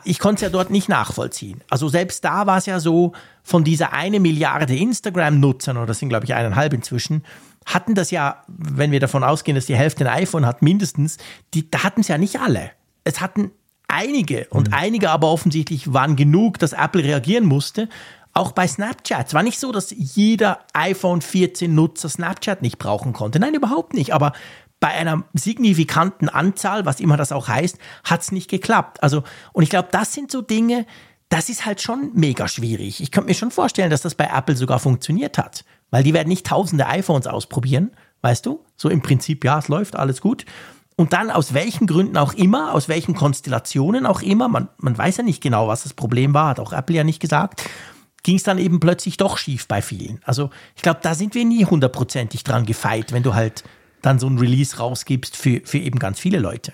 ich 0.04 0.18
konnte 0.18 0.36
es 0.36 0.40
ja 0.42 0.50
dort 0.50 0.70
nicht 0.70 0.90
nachvollziehen. 0.90 1.62
Also 1.70 1.88
selbst 1.88 2.22
da 2.22 2.46
war 2.46 2.58
es 2.58 2.66
ja 2.66 2.80
so, 2.80 3.12
von 3.42 3.64
dieser 3.64 3.94
eine 3.94 4.20
Milliarde 4.20 4.76
Instagram-Nutzern, 4.76 5.78
oder 5.78 5.86
das 5.86 6.00
sind 6.00 6.10
glaube 6.10 6.26
ich 6.26 6.34
eineinhalb 6.34 6.74
inzwischen, 6.74 7.24
hatten 7.64 7.94
das 7.94 8.10
ja, 8.10 8.42
wenn 8.46 8.90
wir 8.90 9.00
davon 9.00 9.24
ausgehen, 9.24 9.54
dass 9.54 9.66
die 9.66 9.76
Hälfte 9.76 10.04
ein 10.04 10.22
iPhone 10.22 10.44
hat, 10.44 10.60
mindestens, 10.60 11.16
die, 11.54 11.70
da 11.70 11.82
hatten 11.82 12.02
es 12.02 12.08
ja 12.08 12.18
nicht 12.18 12.40
alle. 12.40 12.72
Es 13.04 13.22
hatten 13.22 13.52
einige 13.88 14.46
und 14.50 14.72
einige 14.72 15.10
aber 15.10 15.28
offensichtlich 15.30 15.92
waren 15.92 16.16
genug, 16.16 16.58
dass 16.58 16.72
Apple 16.72 17.04
reagieren 17.04 17.44
musste. 17.44 17.88
Auch 18.32 18.52
bei 18.52 18.66
Snapchat. 18.66 19.28
Es 19.28 19.34
war 19.34 19.44
nicht 19.44 19.60
so, 19.60 19.70
dass 19.70 19.94
jeder 19.96 20.60
iPhone 20.72 21.22
14 21.22 21.72
Nutzer 21.72 22.08
Snapchat 22.08 22.62
nicht 22.62 22.78
brauchen 22.78 23.12
konnte. 23.12 23.38
Nein, 23.38 23.54
überhaupt 23.54 23.94
nicht. 23.94 24.12
Aber 24.12 24.32
bei 24.80 24.88
einer 24.88 25.24
signifikanten 25.34 26.28
Anzahl, 26.28 26.84
was 26.84 27.00
immer 27.00 27.16
das 27.16 27.32
auch 27.32 27.48
heißt, 27.48 27.78
hat 28.02 28.22
es 28.22 28.32
nicht 28.32 28.50
geklappt. 28.50 29.02
Also, 29.02 29.22
und 29.52 29.62
ich 29.62 29.70
glaube, 29.70 29.88
das 29.92 30.12
sind 30.12 30.32
so 30.32 30.42
Dinge, 30.42 30.84
das 31.28 31.48
ist 31.48 31.64
halt 31.64 31.80
schon 31.80 32.10
mega 32.14 32.48
schwierig. 32.48 33.00
Ich 33.00 33.10
könnte 33.10 33.28
mir 33.28 33.34
schon 33.34 33.50
vorstellen, 33.50 33.90
dass 33.90 34.02
das 34.02 34.14
bei 34.14 34.26
Apple 34.26 34.56
sogar 34.56 34.78
funktioniert 34.78 35.38
hat. 35.38 35.64
Weil 35.90 36.02
die 36.02 36.12
werden 36.12 36.28
nicht 36.28 36.46
tausende 36.46 36.86
iPhones 36.86 37.26
ausprobieren, 37.26 37.92
weißt 38.20 38.46
du? 38.46 38.64
So 38.76 38.88
im 38.88 39.00
Prinzip, 39.00 39.44
ja, 39.44 39.58
es 39.58 39.68
läuft, 39.68 39.96
alles 39.96 40.20
gut. 40.20 40.44
Und 40.96 41.12
dann 41.12 41.30
aus 41.30 41.54
welchen 41.54 41.86
Gründen 41.86 42.16
auch 42.16 42.34
immer, 42.34 42.72
aus 42.72 42.88
welchen 42.88 43.14
Konstellationen 43.14 44.06
auch 44.06 44.22
immer, 44.22 44.48
man, 44.48 44.68
man 44.78 44.96
weiß 44.96 45.16
ja 45.18 45.24
nicht 45.24 45.42
genau, 45.42 45.66
was 45.66 45.82
das 45.82 45.94
Problem 45.94 46.34
war, 46.34 46.48
hat 46.48 46.60
auch 46.60 46.72
Apple 46.72 46.96
ja 46.96 47.04
nicht 47.04 47.20
gesagt, 47.20 47.68
ging 48.22 48.36
es 48.36 48.44
dann 48.44 48.58
eben 48.58 48.80
plötzlich 48.80 49.16
doch 49.16 49.36
schief 49.36 49.66
bei 49.66 49.82
vielen. 49.82 50.20
Also 50.24 50.50
ich 50.76 50.82
glaube, 50.82 51.00
da 51.02 51.14
sind 51.14 51.34
wir 51.34 51.44
nie 51.44 51.64
hundertprozentig 51.64 52.44
dran 52.44 52.64
gefeit, 52.64 53.12
wenn 53.12 53.22
du 53.22 53.34
halt 53.34 53.64
dann 54.02 54.18
so 54.18 54.28
ein 54.28 54.38
Release 54.38 54.78
rausgibst 54.78 55.36
für, 55.36 55.60
für 55.64 55.78
eben 55.78 55.98
ganz 55.98 56.20
viele 56.20 56.38
Leute. 56.38 56.72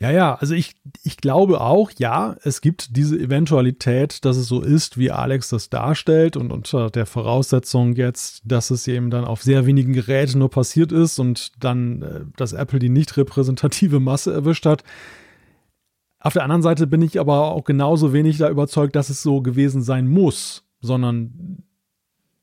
Ja, 0.00 0.12
ja, 0.12 0.34
also 0.36 0.54
ich, 0.54 0.76
ich 1.02 1.16
glaube 1.16 1.60
auch, 1.60 1.90
ja, 1.98 2.36
es 2.44 2.60
gibt 2.60 2.96
diese 2.96 3.18
Eventualität, 3.18 4.24
dass 4.24 4.36
es 4.36 4.46
so 4.46 4.62
ist, 4.62 4.96
wie 4.96 5.10
Alex 5.10 5.48
das 5.48 5.70
darstellt 5.70 6.36
und 6.36 6.52
unter 6.52 6.88
der 6.88 7.04
Voraussetzung 7.04 7.94
jetzt, 7.94 8.42
dass 8.44 8.70
es 8.70 8.86
eben 8.86 9.10
dann 9.10 9.24
auf 9.24 9.42
sehr 9.42 9.66
wenigen 9.66 9.92
Geräten 9.92 10.38
nur 10.38 10.50
passiert 10.50 10.92
ist 10.92 11.18
und 11.18 11.52
dann, 11.58 12.02
äh, 12.02 12.20
dass 12.36 12.52
Apple 12.52 12.78
die 12.78 12.90
nicht 12.90 13.16
repräsentative 13.16 13.98
Masse 13.98 14.32
erwischt 14.32 14.66
hat. 14.66 14.84
Auf 16.20 16.32
der 16.32 16.44
anderen 16.44 16.62
Seite 16.62 16.86
bin 16.86 17.02
ich 17.02 17.18
aber 17.18 17.50
auch 17.50 17.64
genauso 17.64 18.12
wenig 18.12 18.38
da 18.38 18.48
überzeugt, 18.50 18.94
dass 18.94 19.08
es 19.08 19.22
so 19.22 19.42
gewesen 19.42 19.82
sein 19.82 20.06
muss, 20.06 20.64
sondern 20.80 21.64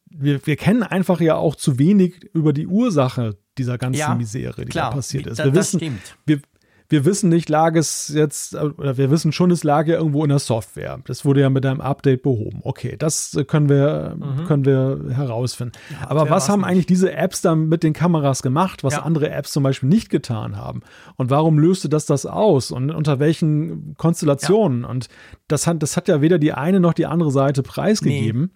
wir, 0.10 0.46
wir 0.46 0.56
kennen 0.58 0.84
einfach 0.84 1.22
ja 1.22 1.36
auch 1.36 1.56
zu 1.56 1.80
wenig 1.80 2.24
über 2.34 2.52
die 2.52 2.68
Ursache 2.68 3.38
dieser 3.58 3.78
ganzen 3.78 4.00
Ja, 4.00 4.16
Misere, 4.16 4.66
die 4.66 4.72
klar, 4.72 4.90
da 4.90 4.96
passiert 4.98 5.28
ist. 5.28 5.38
Wir 5.38 5.46
das 5.46 5.56
wissen, 5.56 5.80
stimmt. 5.80 6.18
wir, 6.26 6.42
wir 6.88 7.04
wissen 7.06 7.30
nicht, 7.30 7.50
lag 7.50 7.76
es 7.76 8.10
jetzt, 8.10 8.54
oder 8.56 8.98
wir 8.98 9.10
wissen 9.10 9.32
schon, 9.32 9.50
es 9.50 9.64
lag 9.64 9.88
ja 9.88 9.96
irgendwo 9.96 10.24
in 10.24 10.30
der 10.30 10.40
Software. 10.40 11.00
Das 11.06 11.26
wurde 11.26 11.42
ja 11.42 11.50
mit 11.50 11.66
einem 11.66 11.82
Update 11.82 12.22
behoben. 12.22 12.60
Okay, 12.64 12.96
das 12.98 13.34
äh, 13.34 13.44
können 13.44 13.70
wir, 13.70 14.16
können 14.48 14.66
wir 14.66 15.06
herausfinden. 15.10 15.74
Aber 16.02 16.22
Hardware 16.22 16.30
was 16.30 16.50
haben 16.50 16.60
nicht. 16.62 16.70
eigentlich 16.70 16.86
diese 16.86 17.12
Apps 17.14 17.42
dann 17.42 17.68
mit 17.70 17.82
den 17.84 17.94
Kameras 17.94 18.44
gemacht, 18.44 18.84
was 18.84 18.94
Ja. 18.94 19.02
andere 19.02 19.30
Apps 19.32 19.52
zum 19.52 19.64
Beispiel 19.64 19.90
nicht 19.90 20.10
getan 20.10 20.58
haben? 20.58 20.82
Und 21.16 21.30
warum 21.32 21.58
löste 21.58 21.90
das 21.90 22.06
das 22.06 22.26
aus? 22.26 22.70
Und 22.72 22.92
unter 22.92 23.20
welchen 23.20 23.96
Konstellationen? 23.98 24.86
Und 24.86 25.08
das 25.48 25.66
hat, 25.68 25.82
das 25.82 25.98
hat 25.98 26.08
ja 26.08 26.22
weder 26.22 26.38
die 26.40 26.54
eine 26.54 26.80
noch 26.80 26.94
die 26.94 27.06
andere 27.08 27.32
Seite 27.32 27.64
preisgegeben. 27.64 28.52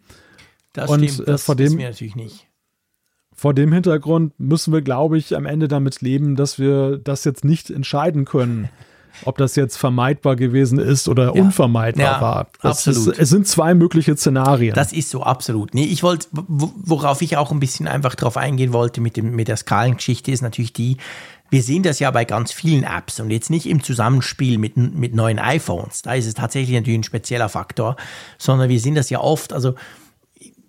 Das 0.74 0.90
Und, 0.90 1.04
stimmt, 1.10 1.28
äh, 1.28 1.32
das 1.32 1.44
vor 1.44 1.56
dem- 1.56 1.66
wissen 1.66 1.78
wir 1.80 1.90
natürlich 1.90 2.16
nicht. 2.16 2.49
Vor 3.40 3.54
dem 3.54 3.72
Hintergrund 3.72 4.38
müssen 4.38 4.74
wir, 4.74 4.82
glaube 4.82 5.18
ich, 5.18 5.36
am 5.36 5.46
Ende 5.46 5.68
damit 5.70 6.02
leben, 6.02 6.36
dass 6.36 6.60
wir 6.60 6.98
das 6.98 7.24
jetzt 7.24 7.46
nicht 7.46 7.70
entscheiden 7.70 8.26
können, 8.26 8.68
ob 9.26 9.38
das 9.38 9.56
jetzt 9.56 9.78
vermeidbar 9.78 10.36
gewesen 10.36 10.78
ist 10.78 11.08
oder 11.08 11.34
Ja. 11.36 11.42
unvermeidbar 11.42 12.06
Ja, 12.06 12.22
war. 12.22 12.48
Das 12.62 12.88
absolut. 12.88 13.14
Ist, 13.14 13.20
es 13.22 13.30
sind 13.30 13.48
zwei 13.48 13.74
mögliche 13.76 14.16
Szenarien. 14.18 14.74
Das 14.76 14.92
ist 14.92 15.10
so, 15.10 15.24
absolut. 15.24 15.74
Nee, 15.74 15.86
ich 15.86 16.04
wollte, 16.04 16.28
wo- 16.32 16.74
worauf 16.76 17.22
ich 17.22 17.38
auch 17.38 17.52
ein 17.52 17.60
bisschen 17.62 17.88
einfach 17.88 18.16
drauf 18.16 18.36
eingehen 18.36 18.74
wollte 18.74 19.00
mit, 19.00 19.16
dem, 19.16 19.36
mit 19.36 19.48
der 19.48 19.56
Skalengeschichte, 19.58 20.32
ist 20.32 20.42
natürlich 20.42 20.74
die, 20.74 20.98
wir 21.50 21.64
sehen 21.64 21.82
das 21.84 22.00
ja 22.00 22.12
bei 22.12 22.26
ganz 22.26 22.52
vielen 22.52 22.84
Apps 22.84 23.20
und 23.22 23.32
jetzt 23.32 23.50
nicht 23.50 23.66
im 23.68 23.82
Zusammenspiel 23.84 24.58
mit, 24.58 24.76
mit 24.78 25.16
neuen 25.16 25.40
iPhones. 25.40 26.02
Da 26.04 26.14
ist 26.14 26.28
es 26.28 26.34
tatsächlich 26.36 26.76
natürlich 26.76 27.00
ein 27.00 27.04
spezieller 27.04 27.50
Faktor, 27.50 27.96
sondern 28.38 28.70
wir 28.70 28.80
sehen 28.80 28.96
das 28.96 29.10
ja 29.10 29.20
oft, 29.22 29.54
also 29.54 29.74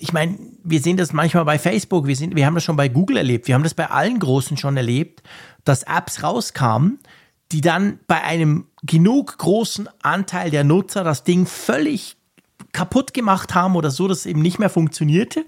ich 0.00 0.12
meine, 0.12 0.38
wir 0.64 0.80
sehen 0.80 0.96
das 0.96 1.12
manchmal 1.12 1.44
bei 1.44 1.58
Facebook, 1.58 2.06
wir, 2.06 2.16
sind, 2.16 2.34
wir 2.34 2.46
haben 2.46 2.54
das 2.54 2.64
schon 2.64 2.76
bei 2.76 2.88
Google 2.88 3.18
erlebt, 3.18 3.48
wir 3.48 3.54
haben 3.54 3.62
das 3.62 3.74
bei 3.74 3.90
allen 3.90 4.18
Großen 4.18 4.56
schon 4.56 4.76
erlebt, 4.76 5.22
dass 5.64 5.82
Apps 5.82 6.22
rauskamen, 6.22 6.98
die 7.52 7.60
dann 7.60 7.98
bei 8.06 8.22
einem 8.22 8.66
genug 8.82 9.38
großen 9.38 9.88
Anteil 10.02 10.50
der 10.50 10.64
Nutzer 10.64 11.04
das 11.04 11.24
Ding 11.24 11.46
völlig 11.46 12.16
kaputt 12.72 13.14
gemacht 13.14 13.54
haben 13.54 13.76
oder 13.76 13.90
so, 13.90 14.08
dass 14.08 14.18
es 14.18 14.26
eben 14.26 14.42
nicht 14.42 14.58
mehr 14.58 14.70
funktionierte, 14.70 15.44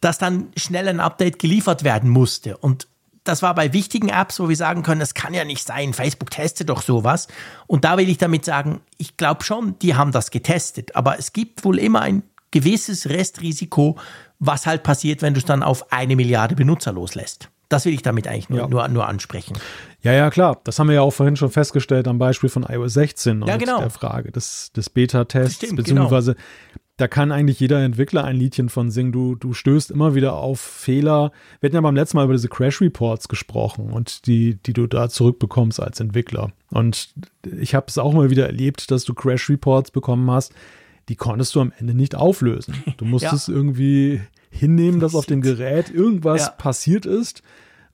dass 0.00 0.18
dann 0.18 0.48
schnell 0.56 0.88
ein 0.88 1.00
Update 1.00 1.38
geliefert 1.38 1.84
werden 1.84 2.08
musste. 2.08 2.56
Und 2.56 2.86
das 3.24 3.42
war 3.42 3.54
bei 3.54 3.72
wichtigen 3.72 4.08
Apps, 4.08 4.40
wo 4.40 4.48
wir 4.48 4.56
sagen 4.56 4.82
können, 4.82 5.00
das 5.00 5.14
kann 5.14 5.34
ja 5.34 5.44
nicht 5.44 5.66
sein, 5.66 5.92
Facebook 5.92 6.30
testet 6.30 6.70
doch 6.70 6.82
sowas. 6.82 7.28
Und 7.66 7.84
da 7.84 7.98
will 7.98 8.08
ich 8.08 8.18
damit 8.18 8.44
sagen, 8.44 8.80
ich 8.96 9.16
glaube 9.16 9.44
schon, 9.44 9.78
die 9.80 9.94
haben 9.94 10.12
das 10.12 10.30
getestet. 10.30 10.96
Aber 10.96 11.18
es 11.18 11.32
gibt 11.32 11.64
wohl 11.64 11.78
immer 11.78 12.00
ein 12.00 12.22
gewisses 12.50 13.08
Restrisiko, 13.08 13.96
was 14.38 14.66
halt 14.66 14.82
passiert, 14.82 15.22
wenn 15.22 15.34
du 15.34 15.38
es 15.38 15.44
dann 15.44 15.62
auf 15.62 15.92
eine 15.92 16.16
Milliarde 16.16 16.54
Benutzer 16.54 16.92
loslässt. 16.92 17.48
Das 17.68 17.84
will 17.84 17.94
ich 17.94 18.02
damit 18.02 18.26
eigentlich 18.26 18.48
nur, 18.48 18.58
Ja. 18.60 18.68
nur, 18.68 18.88
nur 18.88 19.06
ansprechen. 19.06 19.56
ja, 20.02 20.12
ja, 20.12 20.28
klar. 20.30 20.60
Das 20.64 20.78
haben 20.78 20.88
wir 20.88 20.94
ja 20.96 21.02
auch 21.02 21.12
vorhin 21.12 21.36
schon 21.36 21.50
festgestellt 21.50 22.08
am 22.08 22.18
Beispiel 22.18 22.48
von 22.50 22.64
iOS 22.64 22.94
16 22.94 23.42
und 23.42 23.48
Ja, 23.48 23.56
genau. 23.58 23.78
der 23.78 23.90
Frage 23.90 24.32
des, 24.32 24.72
des 24.72 24.90
Beta-Tests, 24.90 25.56
Stimmt, 25.56 25.76
beziehungsweise 25.76 26.34
da 26.96 27.08
kann 27.08 27.32
eigentlich 27.32 27.60
jeder 27.60 27.82
Entwickler 27.82 28.24
ein 28.24 28.36
Liedchen 28.36 28.68
von 28.68 28.90
singen. 28.90 29.10
Du, 29.12 29.34
du 29.34 29.54
stößt 29.54 29.90
immer 29.90 30.14
wieder 30.14 30.34
auf 30.34 30.60
Fehler. 30.60 31.32
Wir 31.60 31.68
hatten 31.68 31.76
ja 31.76 31.80
beim 31.80 31.94
letzten 31.96 32.18
Mal 32.18 32.24
über 32.24 32.34
diese 32.34 32.48
Crash 32.48 32.80
Reports 32.82 33.28
gesprochen 33.28 33.90
und 33.92 34.26
die, 34.26 34.56
die 34.56 34.74
du 34.74 34.86
da 34.86 35.08
zurückbekommst 35.08 35.80
als 35.80 35.98
Entwickler. 36.00 36.50
Und 36.70 37.14
ich 37.58 37.74
habe 37.74 37.86
es 37.88 37.96
auch 37.96 38.12
mal 38.12 38.28
wieder 38.28 38.46
erlebt, 38.46 38.90
dass 38.90 39.04
du 39.04 39.14
Crash 39.14 39.48
Reports 39.48 39.92
bekommen 39.92 40.30
hast, 40.30 40.52
die 41.10 41.16
konntest 41.16 41.54
du 41.54 41.60
am 41.60 41.72
Ende 41.78 41.92
nicht 41.92 42.14
auflösen. 42.14 42.82
Du 42.96 43.04
musstest 43.04 43.50
irgendwie 43.50 44.22
hinnehmen, 44.48 44.98
dass 45.00 45.14
auf 45.14 45.26
dem 45.26 45.42
Gerät 45.42 45.90
irgendwas 45.90 46.42
Ja. 46.46 46.48
passiert 46.50 47.04
ist, 47.04 47.42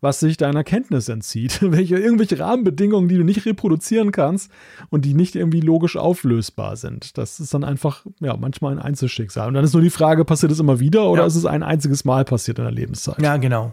was 0.03 0.21
sich 0.21 0.37
deiner 0.37 0.63
Kenntnis 0.63 1.09
entzieht. 1.09 1.59
Welche, 1.73 1.97
irgendwelche 1.99 2.39
Rahmenbedingungen, 2.39 3.09
die 3.09 3.17
du 3.17 3.25
nicht 3.25 3.45
reproduzieren 3.47 4.13
kannst 4.13 4.51
und 4.91 5.05
die 5.07 5.15
nicht 5.15 5.35
irgendwie 5.35 5.61
logisch 5.63 5.97
auflösbar 5.97 6.77
sind. 6.77 7.17
Das 7.19 7.41
ist 7.41 7.53
dann 7.55 7.65
einfach, 7.65 8.05
ja, 8.21 8.37
manchmal 8.37 8.73
ein 8.73 8.79
Einzelschicksal. 8.79 9.49
Und 9.49 9.55
dann 9.55 9.65
ist 9.65 9.73
nur 9.73 9.83
die 9.83 9.91
Frage, 9.91 10.25
passiert 10.25 10.53
es 10.53 10.61
immer 10.61 10.79
wieder 10.79 11.09
oder 11.09 11.23
Ja. 11.23 11.27
ist 11.27 11.35
es 11.37 11.47
ein 11.47 11.63
einziges 11.63 12.05
Mal 12.05 12.25
passiert 12.27 12.59
in 12.59 12.65
der 12.65 12.73
Lebenszeit? 12.73 13.21
Ja, 13.23 13.39
genau. 13.39 13.73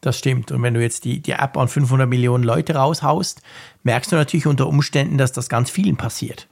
Das 0.00 0.18
stimmt. 0.18 0.50
Und 0.50 0.62
wenn 0.62 0.72
du 0.72 0.80
jetzt 0.80 1.04
die, 1.04 1.20
die 1.20 1.32
App 1.32 1.58
an 1.58 1.68
500 1.68 2.08
Millionen 2.08 2.42
Leute 2.42 2.74
raushaust, 2.74 3.42
merkst 3.82 4.10
du 4.10 4.16
natürlich 4.16 4.46
unter 4.46 4.66
Umständen, 4.66 5.18
dass 5.18 5.32
das 5.32 5.50
ganz 5.50 5.68
vielen 5.68 5.98
passiert. 5.98 6.48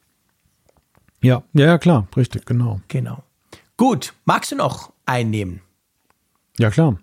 Ja, 1.20 1.42
ja, 1.52 1.78
klar, 1.78 2.06
richtig, 2.16 2.46
genau. 2.46 2.80
Genau. 2.88 3.22
Gut, 3.76 4.12
magst 4.24 4.52
du 4.52 4.56
noch 4.56 4.92
einnehmen? 5.06 5.60
Ja, 6.58 6.70
klar. 6.70 6.98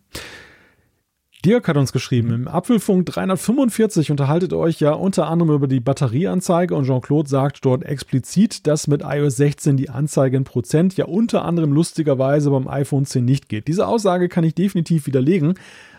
Dirk 1.45 1.67
hat 1.67 1.77
uns 1.77 1.93
geschrieben, 1.93 2.31
im 2.31 2.47
Apfelfunk 2.47 3.05
345 3.05 4.09
unterhaltet 4.09 4.51
euch 4.51 4.79
ja 4.79 4.93
unter 4.93 5.27
anderem 5.27 5.53
über 5.53 5.67
die 5.67 5.79
Batterieanzeige 5.79 6.73
und 6.73 6.85
Jean-Claude 6.85 7.29
sagt 7.29 7.63
dort 7.63 7.83
explizit, 7.83 8.65
dass 8.65 8.87
mit 8.87 9.03
iOS 9.03 9.37
16 9.37 9.77
die 9.77 9.91
Anzeige 9.91 10.37
in 10.37 10.43
Prozent 10.43 10.97
ja 10.97 11.05
unter 11.05 11.45
anderem 11.45 11.71
lustigerweise 11.71 12.49
beim 12.49 12.67
iPhone 12.67 13.05
10 13.05 13.23
nicht 13.23 13.47
geht. 13.47 13.67
Diese 13.67 13.87
Aussage 13.87 14.27
kann 14.27 14.43
ich 14.43 14.55
definitiv 14.55 15.05
widerlegen. 15.05 15.53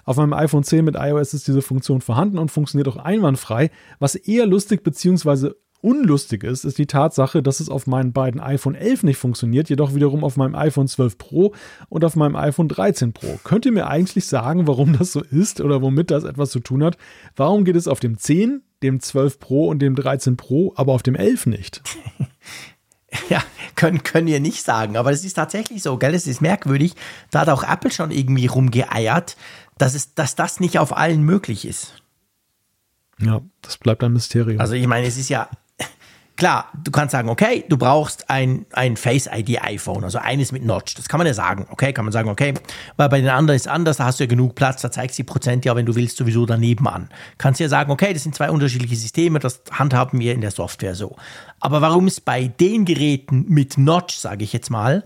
Auf 0.04 0.16
meinem 0.16 0.32
iPhone 0.32 0.64
10 0.64 0.84
mit 0.84 0.96
iOS 0.96 1.32
ist 1.32 1.46
diese 1.46 1.62
Funktion 1.62 2.00
vorhanden 2.00 2.38
und 2.38 2.50
funktioniert 2.50 2.88
auch 2.88 2.96
einwandfrei, 2.96 3.70
was 4.00 4.16
eher 4.16 4.46
lustig 4.46 4.82
bzw 4.82 5.52
unlustig 5.80 6.44
ist, 6.44 6.64
ist 6.64 6.78
die 6.78 6.86
Tatsache, 6.86 7.42
dass 7.42 7.60
es 7.60 7.68
auf 7.68 7.86
meinen 7.86 8.12
beiden 8.12 8.40
iPhone 8.40 8.74
11 8.74 9.02
nicht 9.04 9.16
funktioniert, 9.16 9.68
jedoch 9.68 9.94
wiederum 9.94 10.24
auf 10.24 10.36
meinem 10.36 10.54
iPhone 10.54 10.88
12 10.88 11.18
Pro 11.18 11.54
und 11.88 12.04
auf 12.04 12.16
meinem 12.16 12.36
iPhone 12.36 12.68
13 12.68 13.12
Pro. 13.12 13.38
Könnt 13.44 13.66
ihr 13.66 13.72
mir 13.72 13.86
eigentlich 13.86 14.26
sagen, 14.26 14.66
warum 14.66 14.96
das 14.98 15.12
so 15.12 15.22
ist 15.22 15.60
oder 15.60 15.82
womit 15.82 16.10
das 16.10 16.24
etwas 16.24 16.50
zu 16.50 16.60
tun 16.60 16.84
hat? 16.84 16.96
Warum 17.34 17.64
geht 17.64 17.76
es 17.76 17.88
auf 17.88 18.00
dem 18.00 18.18
10, 18.18 18.62
dem 18.82 19.00
12 19.00 19.38
Pro 19.38 19.68
und 19.68 19.80
dem 19.80 19.94
13 19.94 20.36
Pro, 20.36 20.72
aber 20.76 20.92
auf 20.92 21.02
dem 21.02 21.14
11 21.14 21.46
nicht? 21.46 21.82
Ja, 23.30 23.42
können, 23.76 24.02
können 24.02 24.26
wir 24.26 24.40
nicht 24.40 24.62
sagen, 24.62 24.96
aber 24.96 25.10
es 25.10 25.24
ist 25.24 25.34
tatsächlich 25.34 25.82
so, 25.82 25.96
gell? 25.96 26.14
Es 26.14 26.26
ist 26.26 26.42
merkwürdig. 26.42 26.94
Da 27.30 27.40
hat 27.40 27.48
auch 27.48 27.62
Apple 27.62 27.90
schon 27.90 28.10
irgendwie 28.10 28.46
rumgeeiert, 28.46 29.36
dass, 29.78 29.94
es, 29.94 30.14
dass 30.14 30.34
das 30.34 30.60
nicht 30.60 30.78
auf 30.78 30.94
allen 30.94 31.22
möglich 31.22 31.66
ist. 31.66 31.94
Ja, 33.18 33.40
das 33.62 33.78
bleibt 33.78 34.04
ein 34.04 34.12
Mysterium. 34.12 34.60
Also 34.60 34.74
ich 34.74 34.86
meine, 34.86 35.06
es 35.06 35.16
ist 35.16 35.28
ja 35.28 35.48
Klar, 36.36 36.70
du 36.74 36.90
kannst 36.90 37.12
sagen, 37.12 37.30
okay, 37.30 37.64
du 37.66 37.78
brauchst 37.78 38.28
ein, 38.28 38.66
ein 38.72 38.98
Face 38.98 39.26
ID 39.26 39.62
iPhone, 39.62 40.04
also 40.04 40.18
eines 40.18 40.52
mit 40.52 40.66
Notch. 40.66 40.94
Das 40.94 41.08
kann 41.08 41.16
man 41.16 41.26
ja 41.26 41.32
sagen. 41.32 41.66
Okay, 41.70 41.94
kann 41.94 42.04
man 42.04 42.12
sagen, 42.12 42.28
okay, 42.28 42.52
weil 42.98 43.08
bei 43.08 43.20
den 43.20 43.30
anderen 43.30 43.56
ist 43.56 43.66
anders, 43.66 43.96
da 43.96 44.04
hast 44.04 44.20
du 44.20 44.24
ja 44.24 44.28
genug 44.28 44.54
Platz, 44.54 44.82
da 44.82 44.90
zeigst 44.90 45.18
du 45.18 45.22
die 45.22 45.26
Prozent 45.26 45.64
ja, 45.64 45.74
wenn 45.74 45.86
du 45.86 45.94
willst, 45.94 46.18
sowieso 46.18 46.44
daneben 46.44 46.86
an. 46.88 47.08
Kannst 47.38 47.58
ja 47.58 47.68
sagen, 47.68 47.90
okay, 47.90 48.12
das 48.12 48.22
sind 48.22 48.34
zwei 48.34 48.50
unterschiedliche 48.50 48.96
Systeme, 48.96 49.38
das 49.38 49.62
handhaben 49.70 50.20
wir 50.20 50.34
in 50.34 50.42
der 50.42 50.50
Software 50.50 50.94
so. 50.94 51.16
Aber 51.58 51.80
warum 51.80 52.06
es 52.06 52.20
bei 52.20 52.48
den 52.48 52.84
Geräten 52.84 53.46
mit 53.48 53.78
Notch, 53.78 54.16
sage 54.16 54.44
ich 54.44 54.52
jetzt 54.52 54.70
mal, 54.70 55.04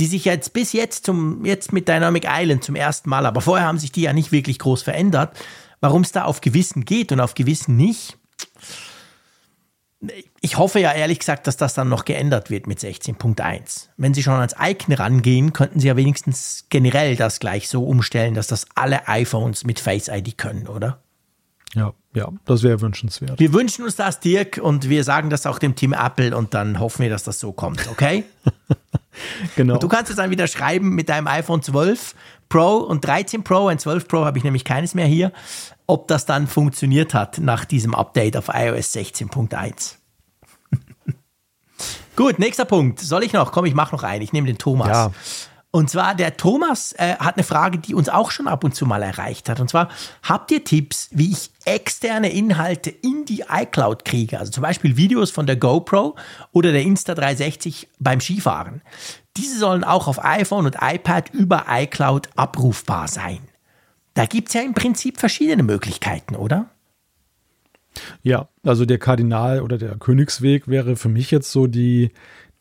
die 0.00 0.06
sich 0.06 0.24
jetzt 0.24 0.54
bis 0.54 0.72
jetzt 0.72 1.06
zum, 1.06 1.44
jetzt 1.44 1.72
mit 1.72 1.86
Dynamic 1.86 2.26
Island 2.28 2.64
zum 2.64 2.74
ersten 2.74 3.08
Mal, 3.08 3.26
aber 3.26 3.40
vorher 3.40 3.68
haben 3.68 3.78
sich 3.78 3.92
die 3.92 4.02
ja 4.02 4.12
nicht 4.12 4.32
wirklich 4.32 4.58
groß 4.58 4.82
verändert, 4.82 5.36
warum 5.80 6.02
es 6.02 6.10
da 6.10 6.24
auf 6.24 6.40
Gewissen 6.40 6.84
geht 6.84 7.12
und 7.12 7.20
auf 7.20 7.34
Gewissen 7.34 7.76
nicht, 7.76 8.16
ich 10.40 10.58
hoffe 10.58 10.80
ja 10.80 10.92
ehrlich 10.92 11.18
gesagt, 11.18 11.46
dass 11.46 11.56
das 11.56 11.74
dann 11.74 11.88
noch 11.88 12.04
geändert 12.04 12.50
wird 12.50 12.66
mit 12.66 12.78
16.1. 12.78 13.88
Wenn 13.96 14.14
Sie 14.14 14.22
schon 14.22 14.34
ans 14.34 14.54
Icon 14.60 14.94
rangehen, 14.94 15.52
könnten 15.52 15.80
Sie 15.80 15.88
ja 15.88 15.96
wenigstens 15.96 16.66
generell 16.68 17.16
das 17.16 17.40
gleich 17.40 17.68
so 17.68 17.84
umstellen, 17.84 18.34
dass 18.34 18.46
das 18.46 18.66
alle 18.74 19.08
iPhones 19.08 19.64
mit 19.64 19.80
Face 19.80 20.08
ID 20.08 20.38
können, 20.38 20.68
oder? 20.68 21.00
Ja, 21.74 21.92
ja, 22.14 22.28
das 22.44 22.62
wäre 22.62 22.80
wünschenswert. 22.80 23.40
Wir 23.40 23.52
wünschen 23.52 23.84
uns 23.84 23.96
das, 23.96 24.20
Dirk, 24.20 24.60
und 24.62 24.88
wir 24.88 25.02
sagen 25.02 25.28
das 25.28 25.44
auch 25.44 25.58
dem 25.58 25.74
Team 25.74 25.92
Apple 25.92 26.36
und 26.36 26.54
dann 26.54 26.78
hoffen 26.78 27.02
wir, 27.02 27.10
dass 27.10 27.24
das 27.24 27.40
so 27.40 27.52
kommt, 27.52 27.88
okay? 27.90 28.24
genau. 29.56 29.74
Und 29.74 29.82
du 29.82 29.88
kannst 29.88 30.10
es 30.10 30.16
dann 30.16 30.30
wieder 30.30 30.46
schreiben 30.46 30.90
mit 30.90 31.08
deinem 31.08 31.26
iPhone 31.26 31.62
12 31.62 32.14
Pro 32.48 32.76
und 32.76 33.04
13 33.04 33.42
Pro. 33.42 33.66
Ein 33.66 33.80
12 33.80 34.06
Pro 34.06 34.24
habe 34.24 34.38
ich 34.38 34.44
nämlich 34.44 34.64
keines 34.64 34.94
mehr 34.94 35.06
hier 35.06 35.32
ob 35.86 36.08
das 36.08 36.26
dann 36.26 36.46
funktioniert 36.46 37.14
hat 37.14 37.38
nach 37.38 37.64
diesem 37.64 37.94
Update 37.94 38.36
auf 38.36 38.48
iOS 38.48 38.94
16.1. 38.94 39.96
Gut, 42.16 42.38
nächster 42.38 42.64
Punkt. 42.64 43.00
Soll 43.00 43.24
ich 43.24 43.32
noch? 43.32 43.52
Komm, 43.52 43.64
ich 43.66 43.74
mache 43.74 43.94
noch 43.94 44.02
einen. 44.02 44.22
Ich 44.22 44.32
nehme 44.32 44.46
den 44.46 44.58
Thomas. 44.58 44.88
Ja. 44.88 45.12
Und 45.74 45.90
zwar, 45.90 46.14
der 46.14 46.36
Thomas 46.36 46.92
äh, 46.92 47.16
hat 47.16 47.34
eine 47.34 47.42
Frage, 47.42 47.78
die 47.78 47.96
uns 47.96 48.08
auch 48.08 48.30
schon 48.30 48.46
ab 48.46 48.62
und 48.62 48.76
zu 48.76 48.86
mal 48.86 49.02
erreicht 49.02 49.48
hat. 49.48 49.58
Und 49.58 49.68
zwar, 49.68 49.88
habt 50.22 50.52
ihr 50.52 50.62
Tipps, 50.62 51.08
wie 51.10 51.32
ich 51.32 51.50
externe 51.64 52.30
Inhalte 52.30 52.90
in 52.90 53.24
die 53.24 53.42
iCloud 53.50 54.04
kriege? 54.04 54.38
Also 54.38 54.52
zum 54.52 54.62
Beispiel 54.62 54.96
Videos 54.96 55.32
von 55.32 55.46
der 55.46 55.56
GoPro 55.56 56.14
oder 56.52 56.70
der 56.70 56.82
Insta360 56.82 57.88
beim 57.98 58.20
Skifahren. 58.20 58.82
Diese 59.36 59.58
sollen 59.58 59.82
auch 59.82 60.06
auf 60.06 60.24
iPhone 60.24 60.66
und 60.66 60.76
iPad 60.80 61.30
über 61.30 61.64
iCloud 61.68 62.28
abrufbar 62.36 63.08
sein. 63.08 63.40
Da 64.14 64.26
gibt 64.26 64.48
es 64.48 64.54
ja 64.54 64.62
im 64.62 64.74
Prinzip 64.74 65.18
verschiedene 65.18 65.62
Möglichkeiten, 65.62 66.36
oder? 66.36 66.70
Ja, 68.22 68.48
also 68.64 68.86
der 68.86 68.98
Kardinal 68.98 69.60
oder 69.60 69.78
der 69.78 69.96
Königsweg 69.96 70.68
wäre 70.68 70.96
für 70.96 71.08
mich 71.08 71.30
jetzt 71.30 71.52
so 71.52 71.66
die, 71.66 72.10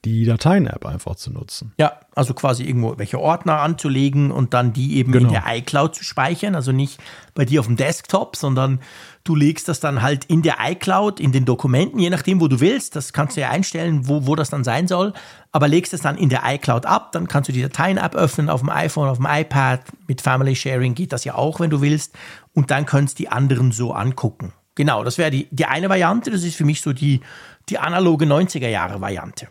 die 0.05 0.25
Dateien-App 0.25 0.85
einfach 0.85 1.15
zu 1.15 1.31
nutzen. 1.31 1.71
Ja, 1.77 1.99
also 2.13 2.33
quasi 2.33 2.63
irgendwo 2.63 2.97
welche 2.97 3.19
Ordner 3.19 3.61
anzulegen 3.61 4.31
und 4.31 4.53
dann 4.53 4.73
die 4.73 4.97
eben 4.97 5.13
genau. 5.13 5.27
in 5.27 5.33
der 5.33 5.43
iCloud 5.47 5.95
zu 5.95 6.03
speichern. 6.03 6.55
Also 6.55 6.73
nicht 6.73 6.99
bei 7.35 7.45
dir 7.45 7.61
auf 7.61 7.67
dem 7.67 7.77
Desktop, 7.77 8.35
sondern 8.35 8.81
du 9.23 9.35
legst 9.35 9.69
das 9.69 9.79
dann 9.79 10.01
halt 10.01 10.25
in 10.25 10.41
der 10.41 10.57
iCloud, 10.59 11.21
in 11.21 11.31
den 11.31 11.45
Dokumenten, 11.45 11.99
je 11.99 12.09
nachdem, 12.09 12.41
wo 12.41 12.49
du 12.49 12.59
willst. 12.59 12.97
Das 12.97 13.13
kannst 13.13 13.37
du 13.37 13.41
ja 13.41 13.49
einstellen, 13.49 14.07
wo, 14.07 14.27
wo 14.27 14.35
das 14.35 14.49
dann 14.49 14.65
sein 14.65 14.89
soll. 14.89 15.13
Aber 15.53 15.69
legst 15.69 15.93
es 15.93 16.01
dann 16.01 16.17
in 16.17 16.27
der 16.27 16.41
iCloud 16.45 16.85
ab, 16.85 17.13
dann 17.13 17.27
kannst 17.29 17.47
du 17.47 17.53
die 17.53 17.61
Dateien-App 17.61 18.15
öffnen 18.15 18.49
auf 18.49 18.59
dem 18.59 18.69
iPhone, 18.69 19.07
auf 19.07 19.17
dem 19.17 19.27
iPad. 19.29 19.81
Mit 20.07 20.21
Family 20.21 20.55
Sharing 20.55 20.95
geht 20.95 21.13
das 21.13 21.23
ja 21.23 21.35
auch, 21.35 21.61
wenn 21.61 21.69
du 21.69 21.79
willst. 21.79 22.13
Und 22.53 22.71
dann 22.71 22.85
kannst 22.85 23.19
die 23.19 23.29
anderen 23.29 23.71
so 23.71 23.93
angucken. 23.93 24.51
Genau, 24.75 25.03
das 25.03 25.17
wäre 25.17 25.31
die, 25.31 25.47
die 25.51 25.65
eine 25.65 25.87
Variante. 25.87 26.29
Das 26.29 26.43
ist 26.43 26.55
für 26.55 26.65
mich 26.65 26.81
so 26.81 26.91
die, 26.91 27.21
die 27.69 27.77
analoge 27.77 28.25
90er-Jahre-Variante. 28.25 29.47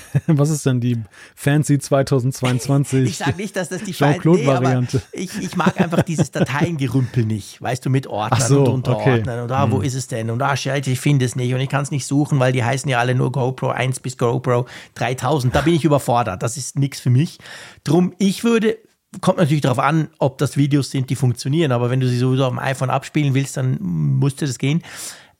Was 0.26 0.50
ist 0.50 0.66
denn 0.66 0.80
die 0.80 0.98
fancy 1.34 1.78
2022? 1.78 3.02
Ich 3.12 3.18
sage 3.18 3.36
nicht, 3.36 3.56
dass 3.56 3.68
das 3.68 3.82
die 3.82 3.92
Jean-Claude-Variante. 3.92 5.02
Nee, 5.14 5.22
ich, 5.22 5.38
ich 5.38 5.56
mag 5.56 5.80
einfach 5.80 6.02
dieses 6.02 6.30
Dateiengerümpel 6.32 7.24
nicht, 7.24 7.60
weißt 7.60 7.84
du, 7.84 7.90
mit 7.90 8.06
Ordnern 8.06 8.48
so, 8.48 8.60
und 8.60 8.68
Unterordnern. 8.68 9.34
Okay. 9.34 9.42
Und 9.42 9.48
da, 9.48 9.64
hm. 9.64 9.72
wo 9.72 9.80
ist 9.80 9.94
es 9.94 10.06
denn? 10.08 10.30
Und 10.30 10.38
da, 10.38 10.54
ich 10.54 11.00
finde 11.00 11.24
es 11.24 11.36
nicht 11.36 11.54
und 11.54 11.60
ich 11.60 11.68
kann 11.68 11.82
es 11.82 11.90
nicht 11.90 12.06
suchen, 12.06 12.38
weil 12.40 12.52
die 12.52 12.64
heißen 12.64 12.88
ja 12.88 12.98
alle 12.98 13.14
nur 13.14 13.32
GoPro 13.32 13.68
1 13.68 14.00
bis 14.00 14.16
GoPro 14.16 14.66
3000. 14.94 15.54
Da 15.54 15.62
bin 15.62 15.74
ich 15.74 15.84
überfordert. 15.84 16.42
Das 16.42 16.56
ist 16.56 16.78
nichts 16.78 17.00
für 17.00 17.10
mich. 17.10 17.38
Drum, 17.84 18.14
ich 18.18 18.44
würde 18.44 18.78
kommt 19.20 19.38
natürlich 19.38 19.60
darauf 19.60 19.78
an, 19.78 20.08
ob 20.18 20.38
das 20.38 20.56
Videos 20.56 20.90
sind, 20.90 21.10
die 21.10 21.16
funktionieren. 21.16 21.72
Aber 21.72 21.90
wenn 21.90 22.00
du 22.00 22.08
sie 22.08 22.18
sowieso 22.18 22.46
auf 22.46 22.50
dem 22.50 22.58
iPhone 22.58 22.90
abspielen 22.90 23.34
willst, 23.34 23.56
dann 23.56 23.78
musste 23.80 24.46
das 24.46 24.58
gehen. 24.58 24.82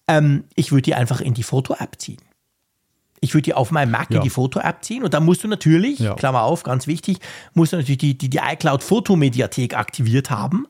Ähm, 0.08 0.44
ich 0.54 0.72
würde 0.72 0.82
die 0.82 0.94
einfach 0.94 1.20
in 1.20 1.34
die 1.34 1.42
Foto-App 1.42 2.00
ziehen. 2.00 2.20
Ich 3.24 3.34
würde 3.34 3.42
die 3.42 3.54
auf 3.54 3.70
meinem 3.70 3.92
Mac 3.92 4.10
ja. 4.10 4.16
in 4.16 4.22
die 4.22 4.30
Foto-App 4.30 4.84
ziehen 4.84 5.04
und 5.04 5.14
dann 5.14 5.24
musst 5.24 5.44
du 5.44 5.48
natürlich, 5.48 6.00
ja. 6.00 6.14
Klammer 6.14 6.42
auf, 6.42 6.64
ganz 6.64 6.86
wichtig, 6.86 7.18
musst 7.54 7.72
du 7.72 7.76
natürlich 7.76 7.98
die, 7.98 8.18
die, 8.18 8.28
die 8.28 8.38
iCloud-Fotomediathek 8.38 9.76
aktiviert 9.76 10.30
haben. 10.30 10.66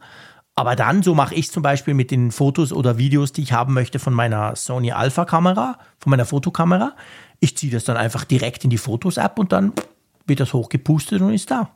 Aber 0.55 0.77
dann, 0.77 1.03
so 1.03 1.15
mache 1.15 1.35
ich 1.35 1.51
zum 1.51 1.63
Beispiel 1.63 1.95
mit 1.95 2.11
den 2.11 2.31
Fotos 2.31 2.73
oder 2.73 2.99
Videos, 2.99 3.33
die 3.33 3.43
ich 3.43 3.55
haben 3.55 3.73
möchte 3.73 3.99
von 3.99 4.13
meiner 4.13 4.55
Sony 4.55 4.93
Alpha-Kamera, 4.93 5.79
von 5.99 6.11
meiner 6.11 6.27
Fotokamera. 6.27 6.95
Ich 7.41 7.57
ziehe 7.57 7.73
das 7.73 7.85
dann 7.85 7.97
einfach 7.97 8.25
direkt 8.25 8.65
in 8.65 8.71
die 8.71 8.79
Fotos-App 8.79 9.39
und 9.39 9.51
dann 9.51 9.73
wird 10.27 10.41
das 10.41 10.53
hochgepustet 10.53 11.23
und 11.23 11.33
ist 11.33 11.51
da. 11.51 11.71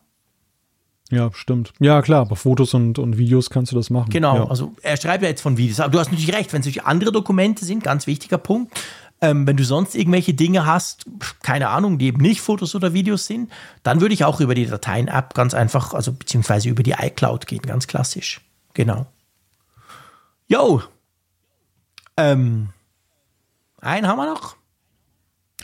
Ja, 1.10 1.30
stimmt. 1.32 1.72
Ja, 1.78 2.02
klar, 2.02 2.26
bei 2.26 2.34
Fotos 2.34 2.74
und, 2.74 2.98
und 2.98 3.16
Videos 3.16 3.48
kannst 3.48 3.72
du 3.72 3.76
das 3.76 3.90
machen. 3.90 4.10
Genau, 4.10 4.36
ja. 4.36 4.48
also 4.48 4.74
er 4.82 4.96
schreibt 4.96 5.22
ja 5.22 5.28
jetzt 5.28 5.40
von 5.40 5.56
Videos, 5.56 5.78
aber 5.78 5.92
du 5.92 5.98
hast 6.00 6.10
natürlich 6.10 6.34
recht, 6.34 6.52
wenn 6.52 6.60
es 6.60 6.66
natürlich 6.66 6.84
andere 6.84 7.12
Dokumente 7.12 7.64
sind, 7.64 7.84
ganz 7.84 8.06
wichtiger 8.08 8.38
Punkt, 8.38 8.78
ähm, 9.20 9.46
wenn 9.46 9.56
du 9.56 9.64
sonst 9.64 9.94
irgendwelche 9.94 10.34
Dinge 10.34 10.66
hast, 10.66 11.06
keine 11.42 11.68
Ahnung, 11.68 11.98
die 11.98 12.06
eben 12.06 12.20
nicht 12.20 12.40
Fotos 12.40 12.74
oder 12.74 12.92
Videos 12.92 13.26
sind, 13.26 13.50
dann 13.82 14.00
würde 14.00 14.14
ich 14.14 14.24
auch 14.24 14.40
über 14.40 14.54
die 14.54 14.66
Dateien-App 14.66 15.34
ganz 15.34 15.54
einfach, 15.54 15.94
also 15.94 16.12
beziehungsweise 16.12 16.68
über 16.68 16.82
die 16.82 16.92
iCloud 16.92 17.46
gehen, 17.46 17.62
ganz 17.62 17.86
klassisch. 17.86 18.40
Genau. 18.74 19.06
Yo. 20.48 20.82
Ähm, 22.16 22.68
einen 23.80 24.06
haben 24.06 24.18
wir 24.18 24.26
noch. 24.26 24.56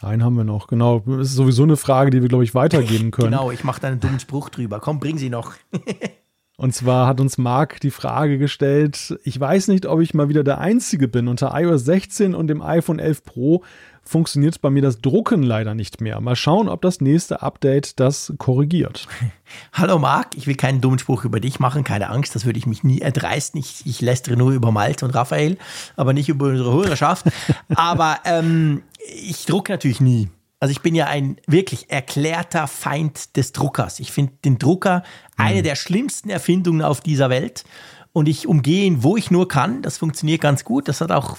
Einen 0.01 0.25
haben 0.25 0.37
wir 0.37 0.45
noch, 0.45 0.67
genau. 0.67 1.01
Das 1.07 1.29
ist 1.29 1.35
sowieso 1.37 1.63
eine 1.63 1.77
Frage, 1.77 2.11
die 2.11 2.23
wir, 2.23 2.29
glaube 2.29 2.45
ich, 2.45 2.55
weitergeben 2.55 3.11
können. 3.13 3.31
genau, 3.31 3.51
ich 3.51 3.65
mache 3.65 3.81
da 3.81 3.89
einen 3.89 4.01
dummen 4.01 4.19
Spruch 4.19 4.49
drüber. 4.49 4.81
Komm, 4.81 4.99
bring 4.99 5.19
sie 5.19 5.31
noch. 5.31 5.53
Und 6.63 6.73
zwar 6.73 7.09
hat 7.09 7.21
uns 7.21 7.39
Marc 7.39 7.81
die 7.81 7.91
Frage 7.91 8.39
gestellt, 8.39 9.19
ich 9.25 9.41
weiß 9.41 9.67
nicht, 9.67 9.85
ob 9.85 10.01
ich 10.01 10.15
mal 10.15 10.29
wieder 10.29 10.45
der 10.45 10.59
Einzige 10.59 11.09
bin. 11.09 11.27
Unter 11.27 11.61
iOS 11.61 11.85
16 11.87 12.37
und 12.37 12.47
dem 12.47 12.63
iPhone 12.63 13.01
11 13.01 13.25
Pro 13.25 13.65
funktioniert 14.05 14.61
bei 14.61 14.71
mir 14.71 14.81
das 14.81 15.01
Drucken 15.01 15.43
leider 15.43 15.75
nicht 15.75 16.01
mehr. 16.01 16.21
Mal 16.21 16.37
schauen, 16.37 16.69
ob 16.69 16.81
das 16.81 17.01
nächste 17.01 17.43
Update 17.43 17.99
das 17.99 18.33
korrigiert. 18.39 19.09
Hallo 19.73 19.99
Marc, 19.99 20.37
ich 20.37 20.47
will 20.47 20.55
keinen 20.55 20.81
dummen 20.81 21.01
Spruch 21.01 21.25
über 21.25 21.41
dich 21.41 21.59
machen, 21.59 21.83
keine 21.83 22.11
Angst, 22.11 22.37
das 22.37 22.47
würde 22.47 22.61
ich 22.61 22.67
mich 22.69 22.85
nie 22.85 23.01
erdreisten. 23.01 23.59
Ich, 23.59 23.85
ich 23.85 24.01
lästere 24.01 24.37
nur 24.37 24.53
über 24.53 24.71
Malte 24.71 25.05
und 25.05 25.17
Raphael, 25.17 25.59
aber 25.97 26.13
nicht 26.13 26.29
über 26.29 26.47
unsere 26.47 26.73
Hörerschaft. 26.73 27.27
aber 27.75 28.19
ähm, 28.25 28.85
ich 29.13 29.47
drucke 29.47 29.73
natürlich 29.73 30.01
nie. 30.01 30.29
Also 30.63 30.71
ich 30.71 30.81
bin 30.81 30.95
ja 30.95 31.09
ein 31.09 31.39
wirklich 31.49 31.91
erklärter 31.91 32.69
Feind 32.69 33.37
des 33.37 33.51
Druckers. 33.51 33.99
Ich 33.99 34.13
finde 34.13 34.35
den 34.45 34.59
Drucker 34.59 35.03
eine 35.37 35.59
mhm. 35.59 35.65
der 35.65 35.75
schlimmsten 35.75 36.31
Erfindungen 36.31 36.83
auf 36.83 37.01
dieser 37.01 37.31
Welt. 37.31 37.65
und 38.13 38.29
ich 38.29 38.47
umgehe 38.47 38.85
ihn, 38.85 39.03
wo 39.03 39.17
ich 39.17 39.33
nur 39.33 39.49
kann. 39.49 39.83
Das 39.83 39.99
funktioniert 39.99 40.41
ganz 40.41 40.63
gut. 40.63 40.87
Das 40.87 41.01
hat 41.01 41.11
auch 41.11 41.39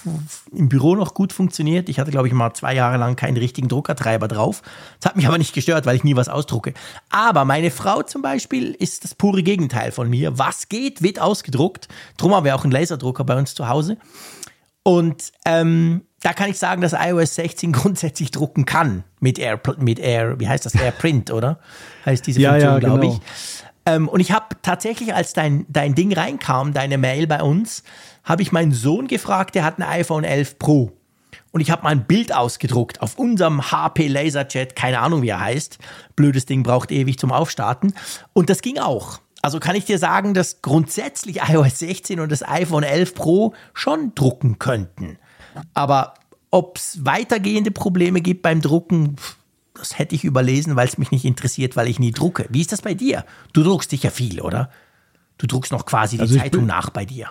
im 0.52 0.68
Büro 0.68 0.94
noch 0.94 1.14
gut 1.14 1.32
funktioniert. 1.32 1.88
Ich 1.88 1.98
hatte, 1.98 2.10
glaube 2.10 2.28
ich, 2.28 2.34
mal 2.34 2.52
zwei 2.52 2.74
Jahre 2.74 2.98
lang 2.98 3.16
keinen 3.16 3.38
richtigen 3.38 3.68
Druckertreiber 3.68 4.28
drauf. 4.28 4.60
Das 5.00 5.08
hat 5.08 5.16
mich 5.16 5.26
aber 5.26 5.38
nicht 5.38 5.54
gestört, 5.54 5.86
weil 5.86 5.96
ich 5.96 6.04
nie 6.04 6.16
was 6.16 6.28
ausdrucke. 6.28 6.74
Aber 7.08 7.46
meine 7.46 7.70
Frau 7.70 8.02
zum 8.02 8.20
Beispiel 8.20 8.72
ist 8.72 9.04
das 9.04 9.14
pure 9.14 9.42
Gegenteil 9.42 9.90
von 9.90 10.10
mir. 10.10 10.36
Was 10.36 10.68
geht, 10.68 11.00
wird 11.00 11.18
ausgedruckt. 11.18 11.88
Drum 12.18 12.34
haben 12.34 12.44
wir 12.44 12.54
auch 12.54 12.64
einen 12.64 12.72
Laserdrucker 12.72 13.24
bei 13.24 13.38
uns 13.38 13.54
zu 13.54 13.70
Hause. 13.70 13.96
Und 14.82 15.32
ähm, 15.46 16.02
da 16.24 16.32
kann 16.32 16.48
ich 16.48 16.58
sagen, 16.58 16.80
dass 16.80 16.94
iOS 16.94 17.34
16 17.34 17.70
grundsätzlich 17.72 18.30
drucken 18.30 18.64
kann 18.64 19.04
mit 19.20 19.38
Air, 19.38 19.60
mit 19.76 19.98
Air, 19.98 20.40
wie 20.40 20.48
heißt 20.48 20.64
das, 20.64 20.74
AirPrint, 20.74 21.30
oder? 21.30 21.58
Heißt 22.06 22.26
diese 22.26 22.40
Funktion, 22.40 22.60
ja, 22.60 22.72
ja, 22.72 22.78
glaube 22.78 23.00
genau. 23.00 23.14
ich. 23.14 23.20
Ähm, 23.84 24.08
und 24.08 24.20
ich 24.20 24.32
habe 24.32 24.56
tatsächlich, 24.62 25.14
als 25.14 25.34
dein, 25.34 25.66
dein 25.68 25.94
Ding 25.94 26.14
reinkam, 26.14 26.72
deine 26.72 26.96
Mail 26.96 27.26
bei 27.26 27.42
uns, 27.42 27.84
habe 28.24 28.40
ich 28.40 28.52
meinen 28.52 28.72
Sohn 28.72 29.06
gefragt, 29.06 29.54
der 29.54 29.64
hat 29.64 29.78
ein 29.78 29.82
iPhone 29.82 30.24
11 30.24 30.58
Pro. 30.58 30.92
Und 31.52 31.60
ich 31.60 31.70
habe 31.70 31.82
mal 31.82 31.90
ein 31.90 32.06
Bild 32.06 32.34
ausgedruckt 32.34 33.02
auf 33.02 33.18
unserem 33.18 33.70
HP 33.70 34.08
Laserjet, 34.08 34.74
keine 34.74 35.00
Ahnung 35.00 35.20
wie 35.20 35.28
er 35.28 35.40
heißt. 35.40 35.78
Blödes 36.16 36.46
Ding 36.46 36.62
braucht 36.62 36.90
ewig 36.90 37.18
zum 37.18 37.32
Aufstarten. 37.32 37.92
Und 38.32 38.48
das 38.48 38.62
ging 38.62 38.78
auch. 38.78 39.20
Also 39.42 39.60
kann 39.60 39.76
ich 39.76 39.84
dir 39.84 39.98
sagen, 39.98 40.32
dass 40.32 40.62
grundsätzlich 40.62 41.42
iOS 41.48 41.80
16 41.80 42.18
und 42.18 42.32
das 42.32 42.42
iPhone 42.42 42.82
11 42.82 43.14
Pro 43.14 43.52
schon 43.74 44.14
drucken 44.14 44.58
könnten. 44.58 45.18
Aber 45.74 46.14
ob 46.50 46.78
es 46.78 47.04
weitergehende 47.04 47.70
Probleme 47.70 48.20
gibt 48.20 48.42
beim 48.42 48.60
Drucken, 48.60 49.16
das 49.74 49.98
hätte 49.98 50.14
ich 50.14 50.24
überlesen, 50.24 50.76
weil 50.76 50.86
es 50.86 50.98
mich 50.98 51.10
nicht 51.10 51.24
interessiert, 51.24 51.76
weil 51.76 51.88
ich 51.88 51.98
nie 51.98 52.12
drucke. 52.12 52.46
Wie 52.50 52.60
ist 52.60 52.72
das 52.72 52.82
bei 52.82 52.94
dir? 52.94 53.24
Du 53.52 53.62
druckst 53.62 53.90
sicher 53.90 54.10
viel, 54.10 54.40
oder? 54.40 54.70
Du 55.38 55.46
druckst 55.46 55.72
noch 55.72 55.84
quasi 55.84 56.16
die 56.16 56.22
also 56.22 56.38
Zeitung 56.38 56.66
nach 56.66 56.90
bei 56.90 57.04
dir. 57.04 57.28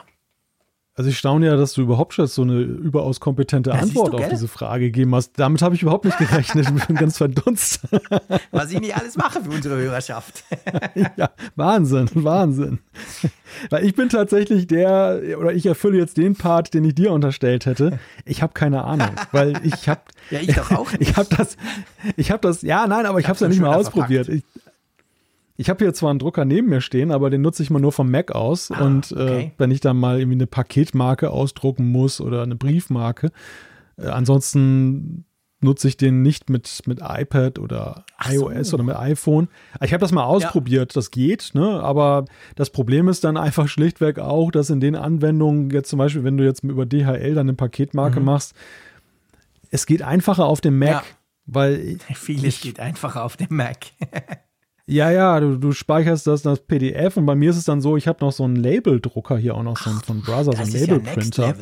Also 0.95 1.09
ich 1.09 1.17
staune 1.17 1.47
ja, 1.47 1.55
dass 1.55 1.73
du 1.73 1.81
überhaupt 1.81 2.13
schon 2.13 2.27
so 2.27 2.43
eine 2.43 2.59
überaus 2.59 3.19
kompetente 3.19 3.71
ja, 3.71 3.77
Antwort 3.77 4.13
du, 4.13 4.17
auf 4.17 4.29
diese 4.29 4.47
Frage 4.47 4.85
gegeben 4.85 5.15
hast. 5.15 5.39
Damit 5.39 5.63
habe 5.63 5.73
ich 5.73 5.81
überhaupt 5.81 6.05
nicht 6.05 6.19
gerechnet. 6.19 6.67
Ich 6.77 6.85
bin 6.85 6.95
ganz 6.95 7.17
verdunst. 7.17 7.79
Was 8.51 8.71
ich 8.71 8.79
nicht 8.79 8.95
alles 8.95 9.17
mache 9.17 9.41
für 9.41 9.49
unsere 9.49 9.77
Hörerschaft. 9.77 10.43
ja, 11.17 11.31
Wahnsinn, 11.55 12.09
Wahnsinn. 12.13 12.77
Weil 13.71 13.85
ich 13.85 13.95
bin 13.95 14.09
tatsächlich 14.09 14.67
der, 14.67 15.19
oder 15.39 15.51
ich 15.53 15.65
erfülle 15.65 15.97
jetzt 15.97 16.17
den 16.17 16.35
Part, 16.35 16.75
den 16.75 16.85
ich 16.85 16.93
dir 16.93 17.11
unterstellt 17.11 17.65
hätte. 17.65 17.99
Ich 18.23 18.43
habe 18.43 18.53
keine 18.53 18.83
Ahnung, 18.83 19.09
weil 19.31 19.59
ich 19.63 19.89
habe. 19.89 20.01
Ja, 20.29 20.39
ich 20.39 20.55
doch 20.55 20.71
auch. 20.71 20.89
Nicht. 20.93 21.01
Ich 21.01 21.17
habe 21.17 21.27
das, 21.35 21.57
ich 22.15 22.31
habe 22.31 22.39
das, 22.39 22.61
ja, 22.61 22.87
nein, 22.87 23.05
aber 23.05 23.19
ich, 23.19 23.25
ich 23.25 23.27
habe 23.27 23.35
es 23.35 23.41
ja 23.41 23.49
nicht 23.49 23.59
mal 23.59 23.75
ausprobiert. 23.75 24.29
Ich, 24.29 24.43
ich 25.55 25.69
habe 25.69 25.83
hier 25.83 25.93
zwar 25.93 26.09
einen 26.09 26.19
Drucker 26.19 26.45
neben 26.45 26.69
mir 26.69 26.81
stehen, 26.81 27.11
aber 27.11 27.29
den 27.29 27.41
nutze 27.41 27.61
ich 27.61 27.69
mal 27.69 27.79
nur 27.79 27.91
vom 27.91 28.09
Mac 28.09 28.31
aus. 28.31 28.71
Ah, 28.71 28.83
und 28.85 29.11
äh, 29.11 29.15
okay. 29.15 29.51
wenn 29.57 29.71
ich 29.71 29.81
dann 29.81 29.97
mal 29.97 30.19
irgendwie 30.19 30.37
eine 30.37 30.47
Paketmarke 30.47 31.29
ausdrucken 31.29 31.91
muss 31.91 32.19
oder 32.19 32.43
eine 32.43 32.55
Briefmarke, 32.55 33.31
äh, 33.97 34.07
ansonsten 34.07 35.25
nutze 35.63 35.87
ich 35.87 35.95
den 35.95 36.21
nicht 36.21 36.49
mit, 36.49 36.81
mit 36.87 36.99
iPad 37.01 37.57
oder 37.57 38.05
iOS 38.21 38.69
so. 38.69 38.75
oder 38.75 38.83
mit 38.83 38.95
iPhone. 38.95 39.47
Ich 39.81 39.93
habe 39.93 40.01
das 40.01 40.11
mal 40.11 40.23
ausprobiert, 40.23 40.93
ja. 40.93 40.95
das 40.99 41.09
geht, 41.09 41.51
ne? 41.53 41.81
aber 41.81 42.25
das 42.55 42.69
Problem 42.69 43.07
ist 43.07 43.23
dann 43.23 43.37
einfach 43.37 43.67
schlichtweg 43.67 44.19
auch, 44.19 44.51
dass 44.51 44.69
in 44.69 44.81
den 44.81 44.95
Anwendungen, 44.95 45.69
jetzt 45.69 45.89
zum 45.89 45.99
Beispiel, 45.99 46.23
wenn 46.23 46.37
du 46.37 46.43
jetzt 46.43 46.63
über 46.63 46.85
DHL 46.85 47.33
dann 47.33 47.47
eine 47.47 47.53
Paketmarke 47.53 48.19
mhm. 48.19 48.25
machst, 48.25 48.55
es 49.71 49.85
geht 49.85 50.01
einfacher 50.01 50.45
auf 50.45 50.61
dem 50.61 50.77
Mac. 50.77 50.89
Ja. 50.89 51.03
Weil 51.45 51.97
Vieles 52.13 52.61
geht 52.61 52.79
einfacher 52.79 53.23
auf 53.23 53.37
dem 53.37 53.55
Mac. 53.55 53.77
Ja, 54.85 55.11
ja, 55.11 55.39
du, 55.39 55.57
du 55.57 55.71
speicherst 55.71 56.27
das 56.27 56.41
das 56.41 56.59
PDF 56.59 57.15
und 57.17 57.25
bei 57.25 57.35
mir 57.35 57.49
ist 57.49 57.57
es 57.57 57.65
dann 57.65 57.79
so, 57.79 57.95
ich 57.95 58.07
habe 58.07 58.23
noch 58.23 58.33
so 58.33 58.43
einen 58.43 58.57
Labeldrucker 58.57 59.37
hier 59.37 59.55
auch 59.55 59.63
noch 59.63 59.77
so 59.77 59.91
von 60.05 60.21
Brother, 60.21 60.43
so 60.43 60.51
einen 60.51 60.71
Labelprinter. 60.71 61.47
Ja 61.47 61.55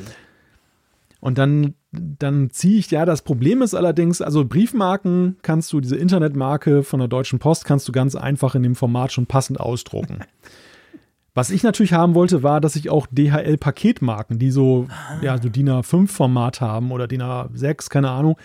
und 1.22 1.38
dann, 1.38 1.76
dann 1.92 2.50
ziehe 2.50 2.80
ich, 2.80 2.90
ja, 2.90 3.06
das 3.06 3.22
Problem 3.22 3.62
ist 3.62 3.76
allerdings, 3.76 4.22
also 4.22 4.44
Briefmarken 4.44 5.38
kannst 5.44 5.72
du, 5.72 5.80
diese 5.80 5.96
Internetmarke 5.96 6.84
von 6.84 7.00
der 7.00 7.08
Deutschen 7.08 7.38
Post 7.38 7.64
kannst 7.64 7.88
du 7.88 7.92
ganz 7.92 8.16
einfach 8.16 8.56
in 8.56 8.64
dem 8.64 8.76
Format 8.76 9.14
schon 9.14 9.28
passend 9.28 9.60
ausdrucken. 9.60 10.20
Was 11.34 11.50
ich 11.50 11.64
natürlich 11.64 11.94
haben 11.94 12.14
wollte, 12.14 12.44
war, 12.44 12.60
dass 12.60 12.76
ich 12.76 12.90
auch 12.90 13.08
DHL-Paketmarken, 13.10 14.38
die 14.38 14.52
so, 14.52 14.88
ah. 14.90 15.24
ja, 15.24 15.42
so 15.42 15.48
DIN 15.48 15.70
A5-Format 15.70 16.60
haben 16.60 16.92
oder 16.92 17.08
DIN 17.08 17.22
A6, 17.22 17.90
keine 17.90 18.10
Ahnung, 18.10 18.36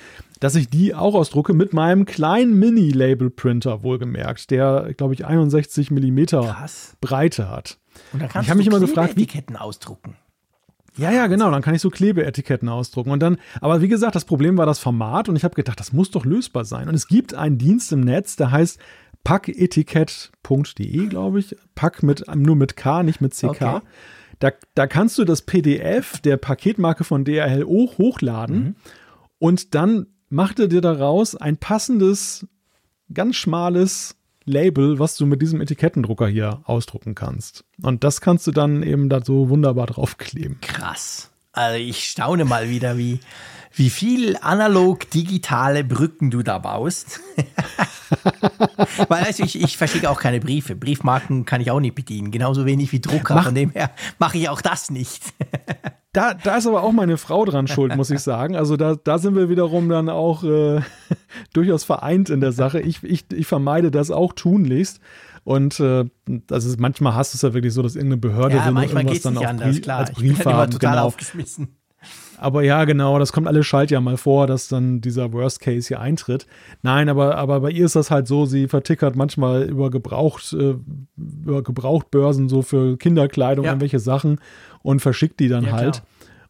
dass 0.41 0.55
ich 0.55 0.69
die 0.69 0.95
auch 0.95 1.15
ausdrucke 1.15 1.55
mit 1.55 1.73
meinem 1.73 2.05
kleinen 2.05 2.59
Mini-Label-Printer, 2.59 3.83
wohlgemerkt, 3.83 4.51
der, 4.51 4.93
glaube 4.97 5.15
ich, 5.15 5.25
61 5.25 5.91
Millimeter 5.91 6.43
Krass. 6.43 6.97
Breite 7.01 7.49
hat. 7.49 7.79
Und 8.13 8.23
da 8.23 8.29
kannst 8.29 8.49
ich 8.49 8.53
du 8.53 8.59
mich 8.59 8.67
immer 8.67 8.81
gefragt, 8.81 9.17
wie 9.17 9.23
Etiketten 9.23 9.57
ausdrucken. 9.57 10.17
Ja, 10.99 11.11
ja, 11.11 11.27
genau, 11.27 11.51
dann 11.51 11.61
kann 11.63 11.75
ich 11.75 11.83
so 11.83 11.91
Klebeetiketten 11.91 12.69
ausdrucken. 12.69 13.11
Und 13.11 13.21
dann, 13.21 13.37
aber 13.61 13.83
wie 13.83 13.89
gesagt, 13.89 14.15
das 14.15 14.25
Problem 14.25 14.57
war 14.57 14.65
das 14.67 14.79
Format 14.79 15.29
und 15.29 15.37
ich 15.37 15.45
habe 15.45 15.55
gedacht, 15.55 15.79
das 15.79 15.93
muss 15.93 16.11
doch 16.11 16.25
lösbar 16.25 16.65
sein. 16.65 16.89
Und 16.89 16.95
es 16.95 17.07
gibt 17.07 17.35
einen 17.35 17.59
Dienst 17.59 17.93
im 17.93 18.01
Netz, 18.01 18.37
der 18.37 18.51
heißt 18.51 18.81
packetikett.de, 19.23 21.07
glaube 21.07 21.41
ich. 21.41 21.57
Pack 21.75 22.03
mit, 22.03 22.25
nur 22.35 22.57
mit 22.57 22.77
K, 22.77 23.03
nicht 23.03 23.21
mit 23.21 23.35
CK. 23.35 23.45
Okay. 23.45 23.81
Da, 24.39 24.51
da 24.75 24.87
kannst 24.87 25.19
du 25.19 25.25
das 25.25 25.43
PDF 25.43 26.21
der 26.21 26.37
Paketmarke 26.37 27.05
von 27.05 27.25
DHL 27.25 27.65
hochladen 27.65 28.59
mhm. 28.59 28.77
und 29.39 29.75
dann 29.75 30.07
macht 30.29 30.59
er 30.59 30.69
dir 30.69 30.81
daraus 30.81 31.37
ein 31.37 31.57
passendes, 31.57 32.47
ganz 33.13 33.37
schmales 33.37 34.17
Label, 34.45 34.99
was 34.99 35.17
du 35.17 35.27
mit 35.27 35.43
diesem 35.43 35.61
Etikettendrucker 35.61 36.29
hier 36.29 36.61
ausdrucken 36.65 37.15
kannst. 37.15 37.65
Und 37.83 38.05
das 38.05 38.21
kannst 38.21 38.47
du 38.47 38.53
dann 38.53 38.83
eben 38.83 39.09
da 39.09 39.25
so 39.25 39.49
wunderbar 39.49 39.87
draufkleben. 39.87 40.61
Krass. 40.61 41.31
Also 41.53 41.79
ich 41.79 42.09
staune 42.09 42.45
mal 42.45 42.69
wieder, 42.69 42.97
wie, 42.97 43.19
wie 43.73 43.91
viel 43.91 44.37
analog-digitale 44.37 45.85
Brücken 45.85 46.31
du 46.31 46.43
da 46.43 46.59
baust. 46.59 47.21
Weil 49.09 49.25
also 49.25 49.43
ich, 49.43 49.61
ich 49.61 49.77
verschicke 49.77 50.11
auch 50.11 50.21
keine 50.21 50.39
Briefe. 50.39 50.77
Briefmarken 50.77 51.45
kann 51.45 51.61
ich 51.61 51.71
auch 51.71 51.81
nicht 51.81 51.95
bedienen. 51.95 52.31
Genauso 52.31 52.67
wenig 52.67 52.93
wie 52.93 53.01
Drucker. 53.01 53.35
Mach, 53.35 53.45
Von 53.45 53.55
dem 53.55 53.71
her 53.71 53.91
mache 54.19 54.39
ich 54.39 54.49
auch 54.49 54.61
das 54.61 54.91
nicht. 54.91 55.23
Da, 56.17 56.33
da 56.33 56.57
ist 56.57 56.67
aber 56.67 56.83
auch 56.83 56.93
meine 56.93 57.19
Frau 57.19 57.45
dran 57.45 57.67
schuld, 57.67 57.95
muss 57.95 58.11
ich 58.11 58.21
sagen. 58.21 58.57
Also 58.57 58.79
da, 58.79 58.95
da 58.95 59.19
sind 59.19 59.37
wir 59.37 59.51
wiederum 59.51 59.91
dann 59.91 60.09
auch 60.09 60.45
äh, 60.45 60.81
durchaus 61.53 61.85
vereint 61.85 62.31
in 62.31 62.41
der 62.41 62.53
Sache. 62.53 62.81
Ich, 62.81 63.03
ich, 63.03 63.27
ich 63.31 63.47
vermeide 63.47 63.91
das 63.91 64.11
auch 64.11 64.33
tunlichst. 64.33 64.99
Und 65.45 65.79
äh, 65.79 66.07
also 66.51 66.75
manchmal 66.79 67.15
hast 67.15 67.35
du 67.35 67.37
es 67.37 67.43
ja 67.43 67.53
wirklich 67.53 67.75
so, 67.75 67.83
dass 67.83 67.97
irgendeine 67.97 68.23
Behörde 68.23 68.57
ja, 68.57 68.65
will 68.65 68.73
manchmal 68.73 69.03
irgendwas 69.03 69.23
dann 69.25 69.37
auch 69.37 69.45
anders, 69.45 69.75
Brie 69.75 69.81
klar. 69.83 69.99
als 69.99 70.13
Brief 70.13 70.39
ich 70.39 70.45
bin 70.45 70.53
haben. 70.55 70.71
total 70.71 70.93
genau. 70.93 71.05
aufgeschmissen. 71.05 71.76
Aber 72.39 72.63
ja, 72.63 72.85
genau, 72.85 73.19
das 73.19 73.33
kommt 73.33 73.47
alle 73.47 73.65
Schalt 73.65 73.91
ja 73.91 74.01
mal 74.01 74.17
vor, 74.17 74.47
dass 74.47 74.69
dann 74.69 75.01
dieser 75.01 75.33
Worst 75.33 75.61
Case 75.61 75.89
hier 75.89 76.01
eintritt. 76.01 76.47
Nein, 76.83 77.09
aber, 77.09 77.37
aber 77.37 77.61
bei 77.61 77.71
ihr 77.71 77.87
ist 77.87 77.97
das 77.97 78.11
halt 78.11 78.27
so, 78.27 78.47
sie 78.47 78.69
vertickert 78.69 79.17
manchmal 79.17 79.65
über 79.65 79.91
gebraucht, 79.91 80.53
äh, 80.53 80.75
über 81.17 81.63
Gebrauchtbörsen 81.63 82.49
so 82.49 82.63
für 82.63 82.97
Kinderkleidung 82.99 83.65
ja. 83.65 83.73
irgendwelche 83.73 83.99
Sachen 83.99 84.41
und 84.83 85.01
verschickt 85.01 85.41
die 85.41 85.49
dann 85.49 85.65
ja, 85.65 85.73
halt. 85.73 85.95
Klar. 85.95 86.07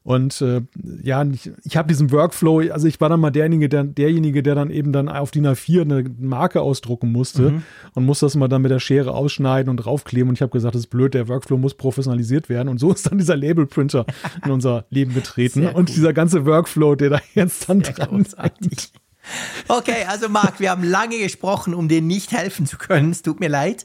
Und 0.06 0.40
äh, 0.40 0.60
ja, 1.02 1.24
ich, 1.24 1.50
ich 1.64 1.76
habe 1.76 1.88
diesen 1.88 2.12
Workflow, 2.12 2.70
also 2.70 2.86
ich 2.86 3.00
war 3.00 3.08
dann 3.08 3.18
mal 3.18 3.32
derjenige, 3.32 3.68
der, 3.68 3.82
derjenige, 3.82 4.40
der 4.40 4.54
dann 4.54 4.70
eben 4.70 4.92
dann 4.92 5.08
auf 5.08 5.32
DIN 5.32 5.48
A4 5.48 5.80
eine 5.80 6.04
Marke 6.20 6.60
ausdrucken 6.60 7.10
musste 7.10 7.50
mhm. 7.50 7.62
und 7.94 8.04
musste 8.06 8.26
das 8.26 8.36
mal 8.36 8.46
dann 8.46 8.62
mit 8.62 8.70
der 8.70 8.78
Schere 8.78 9.14
ausschneiden 9.14 9.68
und 9.68 9.78
draufkleben. 9.78 10.28
Und 10.28 10.36
ich 10.36 10.42
habe 10.42 10.52
gesagt, 10.52 10.76
das 10.76 10.82
ist 10.82 10.90
blöd, 10.90 11.14
der 11.14 11.26
Workflow 11.26 11.58
muss 11.58 11.74
professionalisiert 11.74 12.48
werden. 12.48 12.68
Und 12.68 12.78
so 12.78 12.92
ist 12.92 13.10
dann 13.10 13.18
dieser 13.18 13.36
Labelprinter 13.36 14.06
in 14.44 14.52
unser 14.52 14.84
Leben 14.90 15.12
getreten. 15.12 15.62
Sehr 15.62 15.74
und 15.74 15.88
cool. 15.88 15.94
dieser 15.96 16.12
ganze 16.12 16.46
Workflow, 16.46 16.94
der 16.94 17.10
da 17.10 17.20
jetzt 17.34 17.68
dann 17.68 17.82
Sehr 17.82 17.94
dran 17.94 18.20
ist. 18.20 18.92
Okay, 19.66 20.04
also 20.06 20.28
Marc, 20.28 20.60
wir 20.60 20.70
haben 20.70 20.84
lange 20.84 21.18
gesprochen, 21.18 21.74
um 21.74 21.88
dir 21.88 22.00
nicht 22.00 22.30
helfen 22.30 22.64
zu 22.66 22.78
können. 22.78 23.10
Es 23.10 23.22
tut 23.22 23.40
mir 23.40 23.48
leid. 23.48 23.84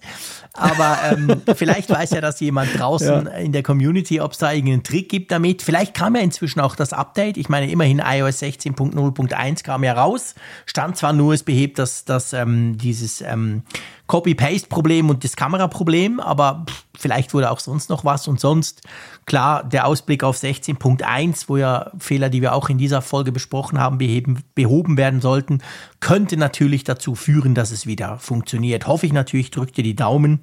Aber 0.53 0.97
ähm, 1.09 1.41
vielleicht 1.55 1.89
weiß 1.89 2.11
ja 2.11 2.21
das 2.21 2.39
jemand 2.41 2.77
draußen 2.77 3.25
ja. 3.25 3.31
in 3.33 3.53
der 3.53 3.63
Community, 3.63 4.19
ob 4.19 4.33
es 4.33 4.39
da 4.39 4.51
irgendeinen 4.51 4.83
Trick 4.83 5.07
gibt 5.07 5.31
damit. 5.31 5.61
Vielleicht 5.61 5.93
kam 5.93 6.15
ja 6.15 6.21
inzwischen 6.21 6.59
auch 6.59 6.75
das 6.75 6.91
Update. 6.91 7.37
Ich 7.37 7.47
meine, 7.47 7.71
immerhin 7.71 7.99
iOS 7.99 8.41
16.0.1 8.41 9.63
kam 9.63 9.83
ja 9.83 9.93
raus. 9.93 10.35
Stand 10.65 10.97
zwar 10.97 11.13
nur, 11.13 11.33
es 11.33 11.43
behebt 11.43 11.79
das, 11.79 12.03
das, 12.03 12.33
ähm, 12.33 12.77
dieses 12.77 13.21
ähm, 13.21 13.63
Copy-Paste-Problem 14.11 15.09
und 15.09 15.23
das 15.23 15.37
Kameraproblem, 15.37 16.19
aber 16.19 16.65
vielleicht 16.97 17.33
wurde 17.33 17.49
auch 17.49 17.61
sonst 17.61 17.89
noch 17.89 18.03
was. 18.03 18.27
Und 18.27 18.41
sonst, 18.41 18.81
klar, 19.25 19.63
der 19.63 19.87
Ausblick 19.87 20.25
auf 20.25 20.35
16.1, 20.35 21.45
wo 21.47 21.55
ja 21.55 21.91
Fehler, 21.97 22.29
die 22.29 22.41
wir 22.41 22.53
auch 22.53 22.67
in 22.67 22.77
dieser 22.77 23.01
Folge 23.01 23.31
besprochen 23.31 23.79
haben, 23.79 23.99
beheben, 23.99 24.43
behoben 24.53 24.97
werden 24.97 25.21
sollten, 25.21 25.59
könnte 26.01 26.35
natürlich 26.35 26.83
dazu 26.83 27.15
führen, 27.15 27.55
dass 27.55 27.71
es 27.71 27.85
wieder 27.85 28.17
funktioniert. 28.17 28.85
Hoffe 28.85 29.05
ich 29.05 29.13
natürlich, 29.13 29.49
drückt 29.49 29.77
dir 29.77 29.83
die 29.83 29.95
Daumen. 29.95 30.40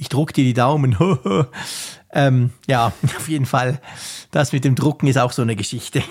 Ich 0.00 0.08
druck 0.08 0.32
dir 0.32 0.44
die 0.44 0.54
Daumen. 0.54 0.96
ähm, 2.12 2.52
ja, 2.68 2.92
auf 3.16 3.28
jeden 3.28 3.46
Fall. 3.46 3.80
Das 4.30 4.52
mit 4.52 4.64
dem 4.64 4.76
Drucken 4.76 5.08
ist 5.08 5.18
auch 5.18 5.32
so 5.32 5.42
eine 5.42 5.56
Geschichte. 5.56 6.02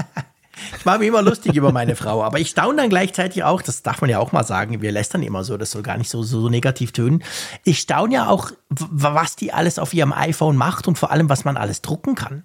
ich 0.78 0.84
mache 0.86 1.00
mich 1.00 1.08
immer 1.08 1.20
lustig 1.20 1.54
über 1.54 1.70
meine 1.70 1.96
Frau, 1.96 2.24
aber 2.24 2.40
ich 2.40 2.48
staune 2.48 2.78
dann 2.78 2.88
gleichzeitig 2.88 3.44
auch, 3.44 3.60
das 3.60 3.82
darf 3.82 4.00
man 4.00 4.08
ja 4.08 4.18
auch 4.18 4.32
mal 4.32 4.44
sagen, 4.44 4.80
wir 4.80 4.90
lästern 4.90 5.22
immer 5.22 5.44
so, 5.44 5.58
das 5.58 5.70
soll 5.70 5.82
gar 5.82 5.98
nicht 5.98 6.08
so, 6.08 6.22
so, 6.22 6.40
so 6.40 6.48
negativ 6.48 6.92
tönen. 6.92 7.22
Ich 7.62 7.80
staune 7.80 8.14
ja 8.14 8.28
auch, 8.28 8.52
was 8.70 9.36
die 9.36 9.52
alles 9.52 9.78
auf 9.78 9.92
ihrem 9.92 10.14
iPhone 10.14 10.56
macht 10.56 10.88
und 10.88 10.96
vor 10.96 11.10
allem, 11.10 11.28
was 11.28 11.44
man 11.44 11.58
alles 11.58 11.82
drucken 11.82 12.14
kann. 12.14 12.44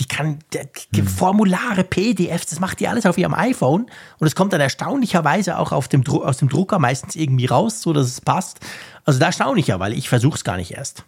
Die 0.00 0.06
kann 0.06 0.38
die 0.94 1.02
Formulare, 1.02 1.84
PDFs, 1.84 2.46
das 2.46 2.58
macht 2.58 2.80
die 2.80 2.88
alles 2.88 3.06
auf 3.06 3.18
ihrem 3.18 3.34
iPhone 3.34 3.86
und 4.18 4.26
es 4.26 4.34
kommt 4.34 4.52
dann 4.52 4.60
erstaunlicherweise 4.60 5.58
auch 5.58 5.72
auf 5.72 5.88
dem, 5.88 6.06
aus 6.08 6.38
dem 6.38 6.48
Drucker 6.48 6.78
meistens 6.78 7.14
irgendwie 7.16 7.46
raus, 7.46 7.82
so 7.82 7.92
dass 7.92 8.06
es 8.06 8.20
passt. 8.20 8.60
Also 9.04 9.18
da 9.18 9.32
staune 9.32 9.60
ich 9.60 9.66
ja, 9.66 9.80
weil 9.80 9.92
ich 9.92 10.08
versuche 10.08 10.36
es 10.36 10.44
gar 10.44 10.56
nicht 10.56 10.72
erst. 10.72 11.04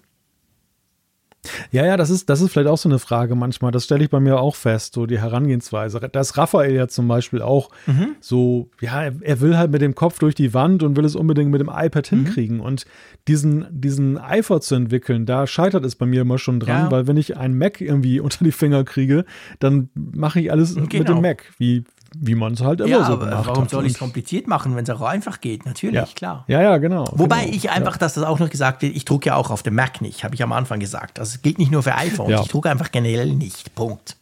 Ja, 1.73 1.85
ja, 1.85 1.97
das 1.97 2.11
ist, 2.11 2.31
das 2.31 2.41
ist 2.41 2.53
vielleicht 2.53 2.69
auch 2.69 2.79
so 2.79 2.89
eine 2.89 3.01
Frage 3.01 3.35
manchmal. 3.35 3.73
Das 3.73 3.85
stelle 3.85 4.05
ich 4.05 4.11
bei 4.11 4.21
mir 4.21 4.39
auch 4.39 4.55
fest, 4.55 4.95
so 4.95 5.07
die 5.07 5.19
Herangehensweise. 5.19 5.99
Da 6.01 6.21
ist 6.21 6.37
Raphael 6.37 6.73
ja 6.73 6.87
zum 6.87 7.09
Beispiel 7.09 7.43
auch 7.43 7.71
mhm. 7.87 8.15
so, 8.21 8.71
ja, 8.81 9.03
er, 9.03 9.41
will 9.41 9.57
halt 9.59 9.73
mit 9.73 9.83
dem 9.83 9.97
Kopf 9.97 10.21
durch 10.21 10.37
die 10.37 10.55
Wand 10.55 10.85
und 10.85 10.97
will 10.97 11.05
es 11.05 11.17
unbedingt 11.17 11.51
mit 11.51 11.61
dem 11.61 11.69
iPad 11.69 12.13
mhm. 12.13 12.17
hinkriegen. 12.17 12.61
Und 12.61 12.85
diesen, 13.27 13.67
diesen 13.71 14.19
Eifer 14.19 14.61
zu 14.61 14.77
entwickeln, 14.77 15.27
da 15.27 15.47
scheitert 15.49 15.85
es 15.85 15.97
bei 15.97 16.07
mir 16.07 16.23
immer 16.23 16.39
schon 16.39 16.61
dran, 16.61 16.85
ja. 16.85 16.91
weil 16.91 17.09
wenn 17.09 17.17
ich 17.17 17.37
einen 17.37 17.59
Mac 17.59 17.81
irgendwie 17.81 18.21
unter 18.21 18.45
die 18.45 18.53
Finger 18.53 18.85
kriege, 18.85 19.25
dann 19.59 19.89
mache 19.95 20.41
ich 20.41 20.53
alles 20.53 20.75
genau. 20.75 20.87
mit 20.99 21.09
dem 21.09 21.21
Mac, 21.21 21.53
wie, 21.59 21.85
wie 22.15 22.35
man 22.35 22.55
es 22.55 22.61
halt 22.61 22.81
immer 22.81 22.89
ja, 22.89 23.05
so 23.05 23.19
gemacht 23.19 23.33
aber 23.33 23.47
warum 23.47 23.65
hat. 23.65 23.71
soll 23.71 23.87
ich 23.87 23.93
es 23.93 23.99
kompliziert 23.99 24.47
machen, 24.47 24.77
wenn 24.77 24.85
es 24.85 24.91
auch 24.91 25.03
einfach 25.03 25.41
geht? 25.41 25.67
Natürlich, 25.67 25.95
ja. 25.95 26.07
klar. 26.15 26.45
Ja, 26.49 26.63
ja, 26.63 26.79
genau. 26.79 27.05
Wobei 27.13 27.45
genau. 27.45 27.57
ich 27.57 27.71
einfach, 27.71 27.97
dass 27.97 28.15
das 28.15 28.25
auch 28.25 28.39
noch 28.39 28.51
gesagt 28.51 28.83
wird, 28.83 28.95
ich 28.95 29.05
drucke 29.05 29.29
ja 29.29 29.37
auch 29.37 29.51
auf 29.51 29.63
dem 29.63 29.75
Mac 29.75 30.01
nicht, 30.01 30.25
habe 30.25 30.35
ich 30.35 30.43
am 30.43 30.53
Anfang 30.53 30.81
gesagt. 30.81 31.19
Also 31.19 31.37
es 31.37 31.43
gilt 31.43 31.59
nicht 31.59 31.71
nur 31.71 31.83
für 31.83 31.95
iPhone, 31.95 32.31
ja. 32.31 32.41
ich 32.43 32.49
drucke 32.49 32.71
einfach 32.71 32.91
generell 32.91 33.35
nicht. 33.35 33.75
Punkt. 33.75 34.17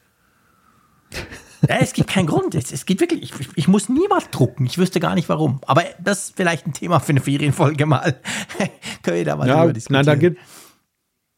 ja, 1.68 1.76
es 1.80 1.92
gibt 1.92 2.10
keinen 2.10 2.26
Grund. 2.26 2.54
Es, 2.54 2.72
es 2.72 2.86
gibt 2.86 3.00
wirklich, 3.00 3.22
ich, 3.22 3.48
ich, 3.54 3.68
muss 3.68 3.88
niemals 3.88 4.30
drucken. 4.30 4.66
Ich 4.66 4.78
wüsste 4.78 5.00
gar 5.00 5.14
nicht 5.14 5.28
warum. 5.28 5.60
Aber 5.66 5.84
das 5.98 6.28
ist 6.28 6.36
vielleicht 6.36 6.66
ein 6.66 6.72
Thema 6.72 7.00
für 7.00 7.10
eine 7.10 7.20
Ferienfolge 7.20 7.86
mal. 7.86 8.16
Können 9.02 9.16
wir 9.16 9.24
da 9.24 9.36
mal 9.36 9.48
ja, 9.48 9.60
drüber 9.60 9.72
diskutieren. 9.72 10.06
Nein, 10.06 10.06
da 10.06 10.14
geht, 10.14 10.38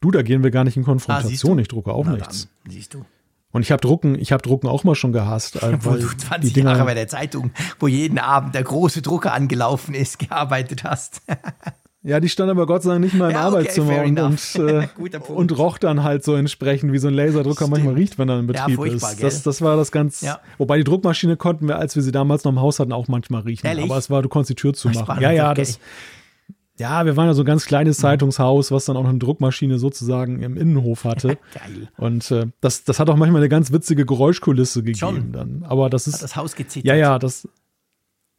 du, 0.01 0.11
da 0.11 0.21
gehen 0.21 0.43
wir 0.43 0.51
gar 0.51 0.63
nicht 0.63 0.77
in 0.77 0.83
Konfrontation. 0.83 1.57
Ah, 1.57 1.61
ich 1.61 1.67
drucke 1.67 1.91
auch 1.91 2.05
Na, 2.05 2.13
nichts. 2.13 2.47
Dann, 2.63 2.71
siehst 2.71 2.93
du. 2.93 3.05
Und 3.53 3.61
ich 3.61 3.71
habe 3.71 3.81
Drucken, 3.81 4.19
ich 4.19 4.31
habe 4.31 4.41
Drucken 4.41 4.67
auch 4.67 4.83
mal 4.83 4.95
schon 4.95 5.13
gehasst. 5.13 5.61
Äh, 5.61 5.77
wo 5.81 5.91
du 5.91 6.07
20 6.07 6.55
Jahre 6.57 6.83
bei 6.83 6.95
der 6.95 7.07
Zeitung, 7.07 7.51
wo 7.79 7.87
jeden 7.87 8.17
Abend 8.17 8.55
der 8.55 8.63
große 8.63 9.01
Drucker 9.01 9.33
angelaufen 9.33 9.93
ist, 9.93 10.19
gearbeitet 10.29 10.83
hast. 10.83 11.21
Ja, 12.05 12.19
die 12.19 12.27
stand 12.27 12.51
aber 12.51 12.65
Gott 12.65 12.83
sei 12.83 12.89
Dank 12.89 13.05
nicht 13.05 13.13
mal 13.15 13.29
im 13.29 13.31
ja, 13.31 13.47
okay, 13.47 13.55
Arbeitszimmer 13.55 14.03
und, 14.03 14.19
und, 14.19 14.55
äh, 14.55 14.87
und, 15.29 15.57
roch 15.57 15.77
dann 15.77 16.03
halt 16.03 16.25
so 16.25 16.35
entsprechend, 16.35 16.91
wie 16.91 16.97
so 16.97 17.07
ein 17.07 17.13
Laserdrucker 17.13 17.59
Stimmt. 17.59 17.71
manchmal 17.71 17.93
riecht, 17.93 18.19
wenn 18.19 18.27
er 18.27 18.39
in 18.39 18.47
Betrieb 18.47 18.77
ja, 18.77 18.85
ist. 18.87 19.23
Das, 19.23 19.41
das 19.41 19.61
war 19.61 19.77
das 19.77 19.89
ganz. 19.93 20.19
Ja. 20.19 20.41
Wobei 20.57 20.77
die 20.79 20.83
Druckmaschine 20.83 21.37
konnten 21.37 21.65
wir, 21.69 21.77
als 21.77 21.95
wir 21.95 22.03
sie 22.03 22.11
damals 22.11 22.43
noch 22.43 22.51
im 22.51 22.59
Haus 22.59 22.81
hatten, 22.81 22.91
auch 22.91 23.07
manchmal 23.07 23.43
riechen. 23.43 23.65
Ehrlich? 23.65 23.85
Aber 23.85 23.97
es 23.97 24.09
war, 24.09 24.21
du 24.21 24.27
konntest 24.27 24.49
die 24.49 24.55
Tür 24.55 24.73
zumachen. 24.73 25.21
Ja, 25.21 25.31
ja, 25.31 25.51
okay. 25.51 25.61
das, 25.61 25.79
ja, 26.79 27.05
wir 27.05 27.15
waren 27.15 27.27
ja 27.27 27.33
so 27.33 27.43
ein 27.43 27.45
ganz 27.45 27.65
kleines. 27.65 27.97
Zeitungshaus, 27.97 28.71
was 28.71 28.85
dann 28.85 28.97
auch 28.97 29.05
eine 29.05 29.19
Druckmaschine 29.19 29.77
sozusagen 29.77 30.41
im 30.41 30.57
Innenhof 30.57 31.03
hatte. 31.03 31.37
Geil. 31.53 31.89
Und 31.97 32.31
äh, 32.31 32.47
das, 32.61 32.83
das 32.83 32.99
hat 32.99 33.09
auch 33.09 33.15
manchmal 33.15 33.41
eine 33.41 33.49
ganz 33.49 33.71
witzige 33.71 34.05
Geräuschkulisse 34.05 34.81
gegeben 34.81 34.97
Schon. 34.97 35.31
dann. 35.31 35.63
Aber 35.63 35.89
das 35.89 36.07
ist. 36.07 36.15
Hat 36.15 36.23
das 36.23 36.35
Haus 36.35 36.55
gezittert. 36.55 36.87
Ja, 36.87 36.95
ja, 36.95 37.19
das. 37.19 37.47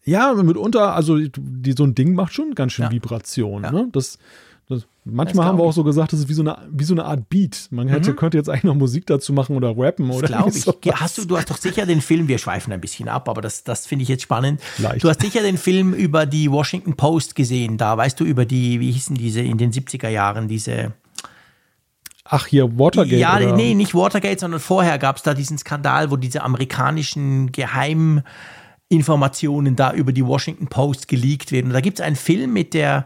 Ja, 0.07 0.35
mitunter, 0.35 0.95
also 0.95 1.17
die, 1.19 1.73
so 1.73 1.85
ein 1.85 1.95
Ding 1.95 2.15
macht 2.15 2.35
schon 2.35 2.55
ganz 2.55 2.73
schön 2.73 2.87
ja. 2.87 2.91
Vibration. 2.91 3.63
Ja. 3.63 3.73
Ne? 3.73 3.89
Das, 3.93 4.19
das, 4.67 4.87
manchmal 5.05 5.45
haben 5.45 5.59
wir 5.59 5.65
auch 5.65 5.75
so 5.75 5.85
gesagt, 5.85 6.15
das 6.15 6.21
ist 6.21 6.31
wie 6.31 6.35
so 6.35 6.41
eine, 6.41 6.57
wie 6.71 6.85
so 6.85 6.95
eine 6.95 7.05
Art 7.05 7.29
Beat. 7.29 7.69
Man 7.71 7.87
hätte, 7.89 8.13
mhm. 8.13 8.17
könnte 8.17 8.39
jetzt 8.39 8.49
eigentlich 8.49 8.65
noch 8.65 8.75
Musik 8.75 9.07
dazu 9.07 9.35
machen 9.35 9.55
oder 9.57 9.77
rappen 9.77 10.11
oder 10.11 10.27
Glaube 10.27 10.57
ich. 10.57 10.65
Hast 10.95 11.19
du, 11.19 11.27
du 11.27 11.37
hast 11.37 11.51
doch 11.51 11.59
sicher 11.59 11.85
den 11.85 12.01
Film, 12.01 12.29
wir 12.29 12.39
schweifen 12.39 12.73
ein 12.73 12.81
bisschen 12.81 13.11
ab, 13.11 13.29
aber 13.29 13.43
das, 13.43 13.65
das 13.65 13.87
finde 13.87 14.05
ich 14.05 14.09
jetzt 14.09 14.23
spannend. 14.23 14.63
Leicht. 14.79 15.05
Du 15.05 15.11
hast 15.11 15.21
sicher 15.21 15.43
den 15.43 15.59
Film 15.59 15.93
über 15.93 16.25
die 16.25 16.51
Washington 16.51 16.97
Post 16.97 17.35
gesehen, 17.35 17.77
da 17.77 17.99
weißt 17.99 18.19
du, 18.19 18.25
über 18.25 18.47
die, 18.47 18.81
wie 18.81 18.91
hießen 18.91 19.17
diese 19.17 19.43
in 19.43 19.59
den 19.59 19.71
70er 19.71 20.09
Jahren, 20.09 20.49
diese. 20.49 20.95
Ach, 22.25 22.47
hier 22.47 22.79
Watergate. 22.79 23.19
Ja, 23.19 23.37
oder? 23.37 23.55
nee, 23.55 23.75
nicht 23.75 23.95
Watergate, 23.95 24.41
sondern 24.41 24.61
vorher 24.61 24.99
gab 24.99 25.19
es 25.19 25.23
da 25.23 25.35
diesen 25.35 25.59
Skandal, 25.59 26.11
wo 26.11 26.17
diese 26.17 26.43
amerikanischen 26.43 27.53
Geheiminformationen 27.53 29.77
da 29.77 29.93
über 29.93 30.13
die 30.13 30.25
Washington 30.25 30.69
Post 30.69 31.09
geleakt 31.09 31.53
werden. 31.53 31.67
Und 31.67 31.75
da 31.75 31.83
gibt 31.83 31.99
es 31.99 32.05
einen 32.05 32.17
Film 32.17 32.55
mit 32.55 32.73
der 32.73 33.05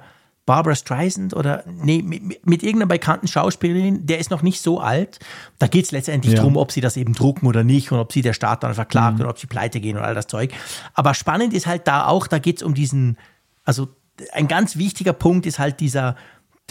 Barbara 0.48 0.74
Streisand 0.74 1.36
oder 1.36 1.62
nee, 1.66 2.00
mit, 2.00 2.46
mit 2.46 2.62
irgendeiner 2.62 2.88
bekannten 2.88 3.28
Schauspielerin, 3.28 4.06
der 4.06 4.18
ist 4.18 4.30
noch 4.30 4.40
nicht 4.40 4.62
so 4.62 4.80
alt. 4.80 5.18
Da 5.58 5.66
geht 5.66 5.84
es 5.84 5.90
letztendlich 5.90 6.32
ja. 6.32 6.38
darum, 6.38 6.56
ob 6.56 6.72
sie 6.72 6.80
das 6.80 6.96
eben 6.96 7.12
drucken 7.12 7.46
oder 7.46 7.64
nicht 7.64 7.92
und 7.92 7.98
ob 7.98 8.14
sie 8.14 8.22
der 8.22 8.32
Staat 8.32 8.62
dann 8.62 8.72
verklagt 8.72 9.16
mhm. 9.16 9.20
oder 9.20 9.30
ob 9.30 9.38
sie 9.38 9.46
pleite 9.46 9.78
gehen 9.78 9.98
und 9.98 10.02
all 10.02 10.14
das 10.14 10.26
Zeug. 10.26 10.54
Aber 10.94 11.12
spannend 11.12 11.52
ist 11.52 11.66
halt 11.66 11.86
da 11.86 12.06
auch, 12.06 12.26
da 12.26 12.38
geht 12.38 12.56
es 12.56 12.62
um 12.62 12.72
diesen, 12.72 13.18
also 13.66 13.88
ein 14.32 14.48
ganz 14.48 14.78
wichtiger 14.78 15.12
Punkt 15.12 15.44
ist 15.44 15.58
halt 15.58 15.80
dieser 15.80 16.16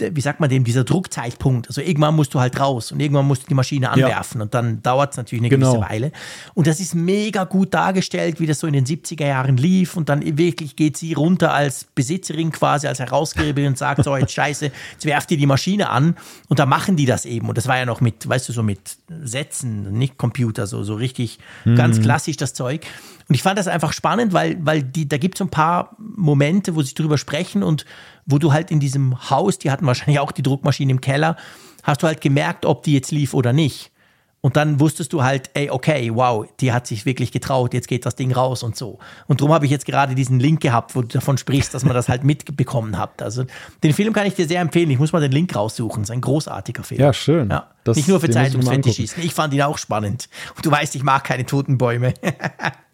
wie 0.00 0.20
sagt 0.20 0.40
man 0.40 0.48
dem, 0.48 0.64
dieser 0.64 0.84
Druckzeitpunkt. 0.84 1.68
Also 1.68 1.80
irgendwann 1.80 2.14
musst 2.14 2.34
du 2.34 2.40
halt 2.40 2.58
raus 2.58 2.92
und 2.92 3.00
irgendwann 3.00 3.26
musst 3.26 3.44
du 3.44 3.46
die 3.46 3.54
Maschine 3.54 3.90
anwerfen 3.90 4.38
ja. 4.38 4.44
und 4.44 4.54
dann 4.54 4.82
dauert 4.82 5.12
es 5.12 5.16
natürlich 5.16 5.42
eine 5.42 5.48
genau. 5.48 5.72
gewisse 5.72 5.90
Weile. 5.90 6.12
Und 6.54 6.66
das 6.66 6.80
ist 6.80 6.94
mega 6.94 7.44
gut 7.44 7.74
dargestellt, 7.74 8.40
wie 8.40 8.46
das 8.46 8.60
so 8.60 8.66
in 8.66 8.72
den 8.72 8.86
70er 8.86 9.26
Jahren 9.26 9.56
lief 9.56 9.96
und 9.96 10.08
dann 10.08 10.38
wirklich 10.38 10.76
geht 10.76 10.96
sie 10.96 11.12
runter 11.12 11.52
als 11.52 11.84
Besitzerin 11.94 12.52
quasi, 12.52 12.86
als 12.86 12.98
Herausgeberin 12.98 13.68
und 13.68 13.78
sagt 13.78 14.04
so, 14.04 14.16
jetzt 14.16 14.32
scheiße, 14.32 14.70
jetzt 14.92 15.04
werft 15.04 15.30
ihr 15.30 15.36
die 15.36 15.46
Maschine 15.46 15.90
an 15.90 16.16
und 16.48 16.58
da 16.58 16.66
machen 16.66 16.96
die 16.96 17.06
das 17.06 17.24
eben. 17.24 17.48
Und 17.48 17.58
das 17.58 17.66
war 17.66 17.78
ja 17.78 17.86
noch 17.86 18.00
mit, 18.00 18.28
weißt 18.28 18.48
du, 18.48 18.52
so 18.52 18.62
mit 18.62 18.80
Sätzen, 19.24 19.92
nicht 19.92 20.18
Computer, 20.18 20.66
so, 20.66 20.82
so 20.82 20.94
richtig 20.94 21.38
mhm. 21.64 21.76
ganz 21.76 22.00
klassisch 22.00 22.36
das 22.36 22.54
Zeug. 22.54 22.86
Und 23.28 23.34
ich 23.34 23.42
fand 23.42 23.58
das 23.58 23.68
einfach 23.68 23.92
spannend, 23.92 24.32
weil, 24.32 24.56
weil 24.64 24.82
die, 24.82 25.06
da 25.06 25.18
gibt 25.18 25.34
es 25.34 25.38
so 25.38 25.44
ein 25.44 25.50
paar 25.50 25.96
Momente, 25.98 26.74
wo 26.74 26.82
sie 26.82 26.94
drüber 26.94 27.18
sprechen 27.18 27.62
und 27.62 27.84
wo 28.24 28.38
du 28.38 28.52
halt 28.52 28.70
in 28.70 28.80
diesem 28.80 29.30
Haus, 29.30 29.58
die 29.58 29.70
hatten 29.70 29.86
wahrscheinlich 29.86 30.18
auch 30.18 30.32
die 30.32 30.42
Druckmaschine 30.42 30.92
im 30.92 31.00
Keller, 31.00 31.36
hast 31.82 32.02
du 32.02 32.06
halt 32.06 32.20
gemerkt, 32.20 32.64
ob 32.64 32.82
die 32.82 32.94
jetzt 32.94 33.10
lief 33.10 33.34
oder 33.34 33.52
nicht. 33.52 33.92
Und 34.40 34.56
dann 34.56 34.78
wusstest 34.78 35.12
du 35.12 35.24
halt, 35.24 35.50
ey, 35.54 35.68
okay, 35.68 36.12
wow, 36.14 36.46
die 36.60 36.72
hat 36.72 36.86
sich 36.86 37.04
wirklich 37.04 37.32
getraut, 37.32 37.74
jetzt 37.74 37.88
geht 37.88 38.06
das 38.06 38.14
Ding 38.14 38.32
raus 38.32 38.62
und 38.62 38.76
so. 38.76 38.98
Und 39.26 39.40
darum 39.40 39.52
habe 39.52 39.64
ich 39.64 39.70
jetzt 39.70 39.84
gerade 39.84 40.14
diesen 40.14 40.38
Link 40.38 40.60
gehabt, 40.60 40.94
wo 40.94 41.02
du 41.02 41.08
davon 41.08 41.36
sprichst, 41.38 41.74
dass 41.74 41.84
man 41.84 41.92
das 41.92 42.08
halt 42.08 42.22
mitbekommen 42.22 42.98
hat. 42.98 43.20
Also 43.20 43.44
den 43.82 43.92
Film 43.92 44.12
kann 44.12 44.26
ich 44.26 44.34
dir 44.34 44.46
sehr 44.46 44.60
empfehlen. 44.60 44.90
Ich 44.90 44.98
muss 45.00 45.12
mal 45.12 45.20
den 45.20 45.32
Link 45.32 45.54
raussuchen. 45.56 46.02
Das 46.02 46.10
ist 46.10 46.14
ein 46.14 46.20
großartiger 46.20 46.84
Film. 46.84 47.00
Ja, 47.00 47.12
schön. 47.12 47.50
Ja. 47.50 47.68
Das, 47.82 47.96
Nicht 47.96 48.08
nur 48.08 48.20
für 48.20 48.30
Zeitungsfetischisten. 48.30 49.24
Ich 49.24 49.34
fand 49.34 49.52
ihn 49.54 49.62
auch 49.62 49.76
spannend. 49.76 50.28
Und 50.56 50.64
du 50.64 50.70
weißt, 50.70 50.94
ich 50.94 51.02
mag 51.02 51.24
keine 51.24 51.44
toten 51.44 51.76
Bäume. 51.76 52.14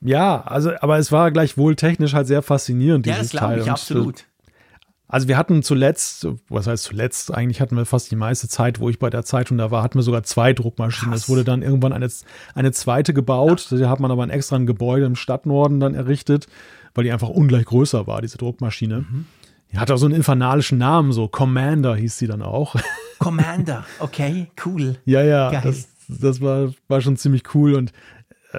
Ja, 0.00 0.42
also, 0.42 0.72
aber 0.80 0.98
es 0.98 1.12
war 1.12 1.30
gleichwohl 1.30 1.76
technisch 1.76 2.12
halt 2.12 2.26
sehr 2.26 2.42
faszinierend, 2.42 3.06
dieses 3.06 3.32
ja, 3.32 3.40
das 3.40 3.48
Teil. 3.48 3.60
Ich, 3.60 3.70
absolut. 3.70 4.26
Also 5.06 5.28
wir 5.28 5.36
hatten 5.36 5.62
zuletzt, 5.62 6.26
was 6.48 6.66
heißt 6.66 6.82
zuletzt, 6.82 7.32
eigentlich 7.32 7.60
hatten 7.60 7.76
wir 7.76 7.84
fast 7.84 8.10
die 8.10 8.16
meiste 8.16 8.48
Zeit, 8.48 8.80
wo 8.80 8.88
ich 8.88 8.98
bei 8.98 9.10
der 9.10 9.24
Zeitung 9.24 9.58
da 9.58 9.70
war, 9.70 9.82
hatten 9.82 9.98
wir 9.98 10.02
sogar 10.02 10.24
zwei 10.24 10.52
Druckmaschinen. 10.52 11.14
Es 11.14 11.28
wurde 11.28 11.44
dann 11.44 11.62
irgendwann 11.62 11.92
eine, 11.92 12.08
eine 12.54 12.72
zweite 12.72 13.14
gebaut. 13.14 13.70
Ja. 13.70 13.78
Da 13.78 13.90
hat 13.90 14.00
man 14.00 14.10
aber 14.10 14.22
ein 14.22 14.30
extra 14.30 14.56
ein 14.56 14.66
Gebäude 14.66 15.06
im 15.06 15.14
Stadtnorden 15.14 15.78
dann 15.78 15.94
errichtet, 15.94 16.48
weil 16.94 17.04
die 17.04 17.12
einfach 17.12 17.28
ungleich 17.28 17.66
größer 17.66 18.06
war, 18.06 18.22
diese 18.22 18.38
Druckmaschine. 18.38 19.00
Mhm. 19.00 19.26
Die 19.72 19.78
hatte 19.78 19.94
auch 19.94 19.98
so 19.98 20.06
einen 20.06 20.14
infernalischen 20.14 20.78
Namen, 20.78 21.12
so 21.12 21.28
Commander 21.28 21.96
hieß 21.96 22.18
sie 22.18 22.26
dann 22.26 22.42
auch. 22.42 22.74
Commander, 23.18 23.84
okay, 24.00 24.48
cool. 24.64 24.96
ja, 25.04 25.22
ja, 25.22 25.60
das, 25.60 25.88
das 26.08 26.40
war, 26.40 26.72
war 26.88 27.00
schon 27.00 27.16
ziemlich 27.16 27.54
cool 27.54 27.74
und 27.74 27.90
äh, 27.90 27.94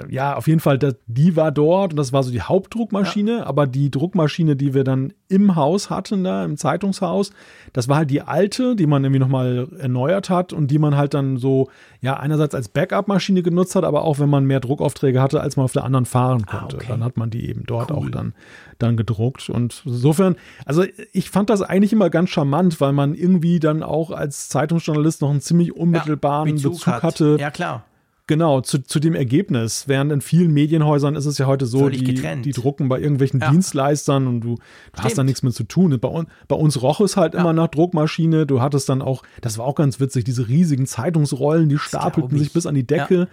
ja, 0.08 0.36
auf 0.36 0.46
jeden 0.46 0.60
Fall, 0.60 0.78
das, 0.78 0.96
die 1.06 1.36
war 1.36 1.52
dort 1.52 1.92
und 1.92 1.96
das 1.96 2.12
war 2.12 2.22
so 2.22 2.30
die 2.30 2.42
Hauptdruckmaschine, 2.42 3.38
ja. 3.38 3.46
aber 3.46 3.66
die 3.66 3.90
Druckmaschine, 3.90 4.56
die 4.56 4.74
wir 4.74 4.84
dann 4.84 5.12
im 5.28 5.56
Haus 5.56 5.90
hatten, 5.90 6.24
da 6.24 6.44
im 6.44 6.56
Zeitungshaus, 6.56 7.30
das 7.72 7.88
war 7.88 7.98
halt 7.98 8.10
die 8.10 8.22
alte, 8.22 8.76
die 8.76 8.86
man 8.86 9.04
irgendwie 9.04 9.20
nochmal 9.20 9.68
erneuert 9.78 10.30
hat 10.30 10.52
und 10.52 10.70
die 10.70 10.78
man 10.78 10.96
halt 10.96 11.14
dann 11.14 11.36
so, 11.36 11.68
ja, 12.00 12.16
einerseits 12.18 12.54
als 12.54 12.68
Backup-Maschine 12.68 13.42
genutzt 13.42 13.74
hat, 13.74 13.84
aber 13.84 14.02
auch 14.02 14.18
wenn 14.18 14.28
man 14.28 14.44
mehr 14.44 14.60
Druckaufträge 14.60 15.20
hatte, 15.20 15.40
als 15.40 15.56
man 15.56 15.64
auf 15.64 15.72
der 15.72 15.84
anderen 15.84 16.06
fahren 16.06 16.44
ah, 16.46 16.58
konnte. 16.58 16.76
Ah, 16.76 16.80
okay. 16.80 16.86
Dann 16.88 17.04
hat 17.04 17.16
man 17.16 17.30
die 17.30 17.48
eben 17.48 17.64
dort 17.66 17.90
cool. 17.90 17.96
auch 17.96 18.10
dann, 18.10 18.34
dann 18.78 18.96
gedruckt. 18.96 19.48
Und 19.48 19.82
insofern, 19.84 20.36
also 20.64 20.84
ich 21.12 21.30
fand 21.30 21.50
das 21.50 21.62
eigentlich 21.62 21.92
immer 21.92 22.10
ganz 22.10 22.30
charmant, 22.30 22.80
weil 22.80 22.92
man 22.92 23.14
irgendwie 23.14 23.58
dann 23.58 23.82
auch 23.82 24.10
als 24.10 24.48
Zeitungsjournalist 24.48 25.22
noch 25.22 25.30
einen 25.30 25.40
ziemlich 25.40 25.74
unmittelbaren 25.74 26.48
ja, 26.48 26.54
Bezug, 26.54 26.72
Bezug 26.74 26.92
hat. 26.92 27.02
hatte. 27.02 27.36
Ja, 27.40 27.50
klar 27.50 27.84
Genau, 28.28 28.60
zu, 28.60 28.82
zu 28.82 28.98
dem 28.98 29.14
Ergebnis. 29.14 29.84
Während 29.86 30.10
in 30.10 30.20
vielen 30.20 30.52
Medienhäusern 30.52 31.14
ist 31.14 31.26
es 31.26 31.38
ja 31.38 31.46
heute 31.46 31.66
so, 31.66 31.88
die, 31.88 32.02
die 32.02 32.50
drucken 32.50 32.88
bei 32.88 32.98
irgendwelchen 32.98 33.40
ja. 33.40 33.50
Dienstleistern 33.50 34.26
und 34.26 34.40
du, 34.40 34.56
du 34.56 35.02
hast 35.02 35.16
da 35.16 35.22
nichts 35.22 35.44
mehr 35.44 35.52
zu 35.52 35.62
tun. 35.62 35.96
Bei, 36.00 36.24
bei 36.48 36.56
uns 36.56 36.82
roch 36.82 37.00
es 37.00 37.16
halt 37.16 37.34
ja. 37.34 37.40
immer 37.40 37.52
nach 37.52 37.68
Druckmaschine. 37.68 38.44
Du 38.44 38.60
hattest 38.60 38.88
dann 38.88 39.00
auch, 39.00 39.22
das 39.42 39.58
war 39.58 39.66
auch 39.66 39.76
ganz 39.76 40.00
witzig, 40.00 40.24
diese 40.24 40.48
riesigen 40.48 40.86
Zeitungsrollen, 40.86 41.68
die 41.68 41.78
stapelten 41.78 42.36
sich 42.36 42.52
bis 42.52 42.66
an 42.66 42.74
die 42.74 42.86
Decke. 42.86 43.18
Ja. 43.18 43.26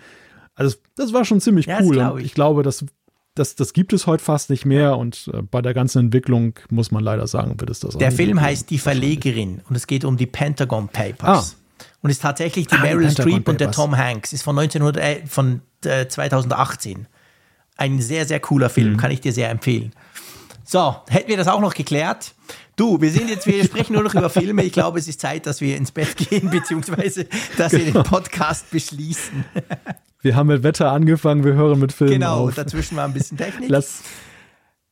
Also 0.54 0.78
das 0.96 1.12
war 1.12 1.26
schon 1.26 1.42
ziemlich 1.42 1.68
cool. 1.68 1.98
Und 1.98 2.20
ich. 2.20 2.26
ich 2.28 2.34
glaube, 2.36 2.62
das, 2.62 2.86
das, 3.34 3.56
das 3.56 3.74
gibt 3.74 3.94
es 3.94 4.06
heute 4.06 4.24
fast 4.24 4.52
nicht 4.52 4.66
mehr 4.66 4.98
und 4.98 5.28
äh, 5.34 5.42
bei 5.42 5.64
der 5.64 5.74
ganzen 5.74 6.06
Entwicklung 6.06 6.54
muss 6.70 6.92
man 6.92 7.04
leider 7.04 7.26
sagen, 7.26 7.60
wird 7.60 7.72
es 7.72 7.80
das 7.80 7.98
Der 7.98 8.12
Film 8.12 8.40
heißt 8.40 8.70
Die 8.70 8.78
Verlegerin 8.78 9.62
und 9.68 9.76
es 9.76 9.88
geht 9.88 10.06
um 10.06 10.18
die 10.18 10.28
Pentagon 10.28 10.88
Papers. 10.88 11.56
Ah. 11.56 11.63
Und 12.04 12.10
ist 12.10 12.22
tatsächlich 12.22 12.68
die 12.68 12.76
ah, 12.76 12.82
Meryl 12.82 13.10
Streep 13.10 13.48
und 13.48 13.60
der 13.62 13.72
Tom 13.72 13.98
Hanks. 13.98 14.34
Ist 14.34 14.44
von 14.44 14.60
1900, 14.60 15.04
äh, 15.04 15.26
von 15.26 15.62
äh, 15.86 16.08
2018. 16.08 17.08
Ein 17.78 18.02
sehr, 18.02 18.28
sehr 18.28 18.40
cooler 18.40 18.70
Film, 18.70 18.94
mhm. 18.94 18.98
kann 18.98 19.10
ich 19.10 19.22
dir 19.22 19.34
sehr 19.34 19.50
empfehlen. 19.50 19.94
So, 20.66 20.96
hätten 21.10 21.30
wir 21.30 21.38
das 21.38 21.48
auch 21.48 21.62
noch 21.62 21.74
geklärt. 21.74 22.36
Du, 22.76 23.00
wir 23.02 23.10
sind 23.10 23.30
jetzt, 23.30 23.48
wir 23.48 23.64
sprechen 23.64 23.94
nur 23.94 24.04
noch 24.04 24.14
über 24.14 24.30
Filme. 24.30 24.64
Ich 24.64 24.74
glaube, 24.74 25.00
es 25.00 25.08
ist 25.08 25.22
Zeit, 25.22 25.46
dass 25.46 25.62
wir 25.62 25.78
ins 25.78 25.92
Bett 25.92 26.16
gehen, 26.18 26.50
beziehungsweise, 26.52 27.26
dass 27.58 27.72
genau. 27.72 27.86
wir 27.86 27.86
den 27.86 27.94
genau. 27.94 28.04
Podcast 28.04 28.70
beschließen. 28.70 29.46
Wir 30.22 30.36
haben 30.36 30.48
mit 30.48 30.64
Wetter 30.64 30.92
angefangen, 30.92 31.44
wir 31.44 31.54
hören 31.54 31.80
mit 31.80 31.94
Filmen 31.94 32.14
Genau, 32.14 32.48
auf. 32.48 32.56
dazwischen 32.56 32.98
war 32.98 33.06
ein 33.06 33.14
bisschen 33.14 33.38
Technik. 33.38 33.70
Lass, 33.70 34.02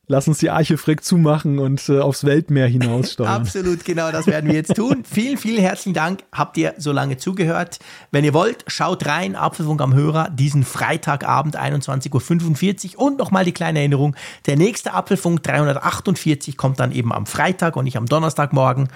Lass 0.07 0.27
uns 0.27 0.39
die 0.39 0.49
Arche 0.49 0.77
Frick 0.77 1.03
zumachen 1.03 1.59
und 1.59 1.87
äh, 1.87 1.99
aufs 1.99 2.25
Weltmeer 2.25 2.67
hinaussteuern. 2.67 3.29
Absolut, 3.29 3.85
genau, 3.85 4.11
das 4.11 4.27
werden 4.27 4.47
wir 4.47 4.55
jetzt 4.55 4.75
tun. 4.75 5.03
vielen, 5.09 5.37
vielen 5.37 5.61
herzlichen 5.61 5.93
Dank, 5.93 6.23
habt 6.33 6.57
ihr 6.57 6.73
so 6.77 6.91
lange 6.91 7.17
zugehört. 7.17 7.79
Wenn 8.11 8.25
ihr 8.25 8.33
wollt, 8.33 8.65
schaut 8.67 9.05
rein, 9.05 9.35
Apfelfunk 9.35 9.79
am 9.81 9.93
Hörer, 9.93 10.29
diesen 10.29 10.63
Freitagabend 10.63 11.57
21.45 11.57 12.95
Uhr. 12.95 13.01
Und 13.05 13.19
nochmal 13.19 13.45
die 13.45 13.53
kleine 13.53 13.79
Erinnerung, 13.79 14.15
der 14.47 14.57
nächste 14.57 14.93
Apfelfunk 14.93 15.43
348 15.43 16.57
kommt 16.57 16.79
dann 16.79 16.91
eben 16.91 17.13
am 17.13 17.25
Freitag 17.25 17.75
und 17.75 17.85
nicht 17.85 17.97
am 17.97 18.07
Donnerstagmorgen. 18.07 18.89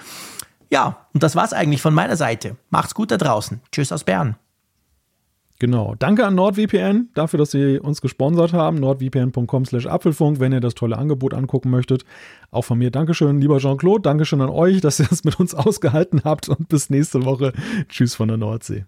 Ja, 0.70 1.06
und 1.14 1.22
das 1.22 1.36
war's 1.36 1.52
eigentlich 1.52 1.80
von 1.80 1.94
meiner 1.94 2.16
Seite. 2.16 2.56
Macht's 2.70 2.94
gut 2.94 3.10
da 3.10 3.16
draußen. 3.16 3.60
Tschüss 3.70 3.92
aus 3.92 4.04
Bern. 4.04 4.36
Genau. 5.58 5.94
Danke 5.98 6.26
an 6.26 6.34
NordVPN 6.34 7.10
dafür, 7.14 7.38
dass 7.38 7.50
sie 7.50 7.78
uns 7.78 8.00
gesponsert 8.02 8.52
haben. 8.52 8.78
nordvpn.com 8.78 9.64
slash 9.64 9.86
Apfelfunk, 9.86 10.38
wenn 10.38 10.52
ihr 10.52 10.60
das 10.60 10.74
tolle 10.74 10.98
Angebot 10.98 11.32
angucken 11.32 11.70
möchtet. 11.70 12.04
Auch 12.50 12.62
von 12.62 12.78
mir 12.78 12.90
Dankeschön, 12.90 13.40
lieber 13.40 13.58
Jean-Claude. 13.58 14.02
Dankeschön 14.02 14.40
an 14.42 14.50
euch, 14.50 14.80
dass 14.80 15.00
ihr 15.00 15.06
das 15.06 15.24
mit 15.24 15.40
uns 15.40 15.54
ausgehalten 15.54 16.22
habt. 16.24 16.48
Und 16.48 16.68
bis 16.68 16.90
nächste 16.90 17.24
Woche. 17.24 17.52
Tschüss 17.88 18.14
von 18.14 18.28
der 18.28 18.36
Nordsee. 18.36 18.84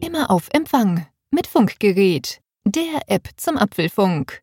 Immer 0.00 0.30
auf 0.30 0.48
Empfang 0.52 1.06
mit 1.30 1.46
Funkgerät, 1.46 2.40
der 2.64 3.02
App 3.06 3.28
zum 3.36 3.56
Apfelfunk. 3.56 4.42